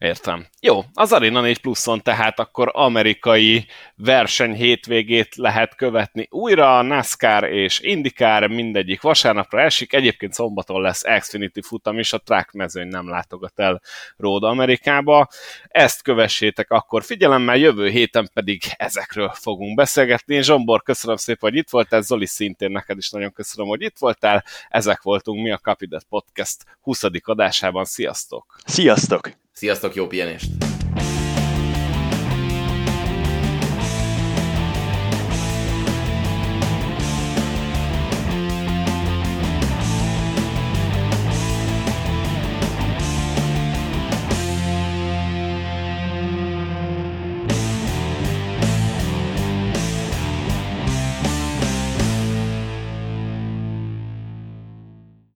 Értem. 0.00 0.46
Jó, 0.60 0.84
az 0.94 1.12
Arena 1.12 1.40
4 1.40 1.60
pluszon 1.60 2.02
tehát 2.02 2.38
akkor 2.38 2.70
amerikai 2.72 3.66
verseny 3.96 4.54
hétvégét 4.54 5.36
lehet 5.36 5.74
követni 5.74 6.26
újra, 6.30 6.82
NASCAR 6.82 7.44
és 7.44 7.80
IndyCar 7.80 8.46
mindegyik 8.46 9.00
vasárnapra 9.00 9.60
esik, 9.60 9.92
egyébként 9.92 10.32
szombaton 10.32 10.80
lesz 10.80 11.02
Xfinity 11.18 11.60
futam 11.62 11.98
is, 11.98 12.12
a 12.12 12.18
track 12.18 12.52
mezőny 12.52 12.88
nem 12.88 13.08
látogat 13.08 13.58
el 13.58 13.80
Road 14.16 14.44
Amerikába. 14.44 15.28
Ezt 15.68 16.02
kövessétek 16.02 16.70
akkor 16.70 17.04
figyelemmel, 17.04 17.56
jövő 17.56 17.88
héten 17.88 18.30
pedig 18.34 18.62
ezekről 18.76 19.30
fogunk 19.34 19.74
beszélgetni. 19.74 20.34
Én 20.34 20.42
Zsombor, 20.42 20.82
köszönöm 20.82 21.16
szépen, 21.16 21.50
hogy 21.50 21.58
itt 21.58 21.70
voltál, 21.70 22.00
Zoli 22.00 22.26
szintén 22.26 22.70
neked 22.70 22.98
is 22.98 23.10
nagyon 23.10 23.32
köszönöm, 23.32 23.68
hogy 23.68 23.82
itt 23.82 23.98
voltál. 23.98 24.44
Ezek 24.68 25.02
voltunk 25.02 25.42
mi 25.42 25.50
a 25.50 25.58
Kapidet 25.58 26.06
Podcast 26.08 26.64
20. 26.80 27.02
adásában. 27.24 27.84
Sziasztok! 27.84 28.56
Sziasztok! 28.64 29.30
Sziasztok, 29.60 29.94
jó 29.94 30.06
pihenést! 30.06 30.69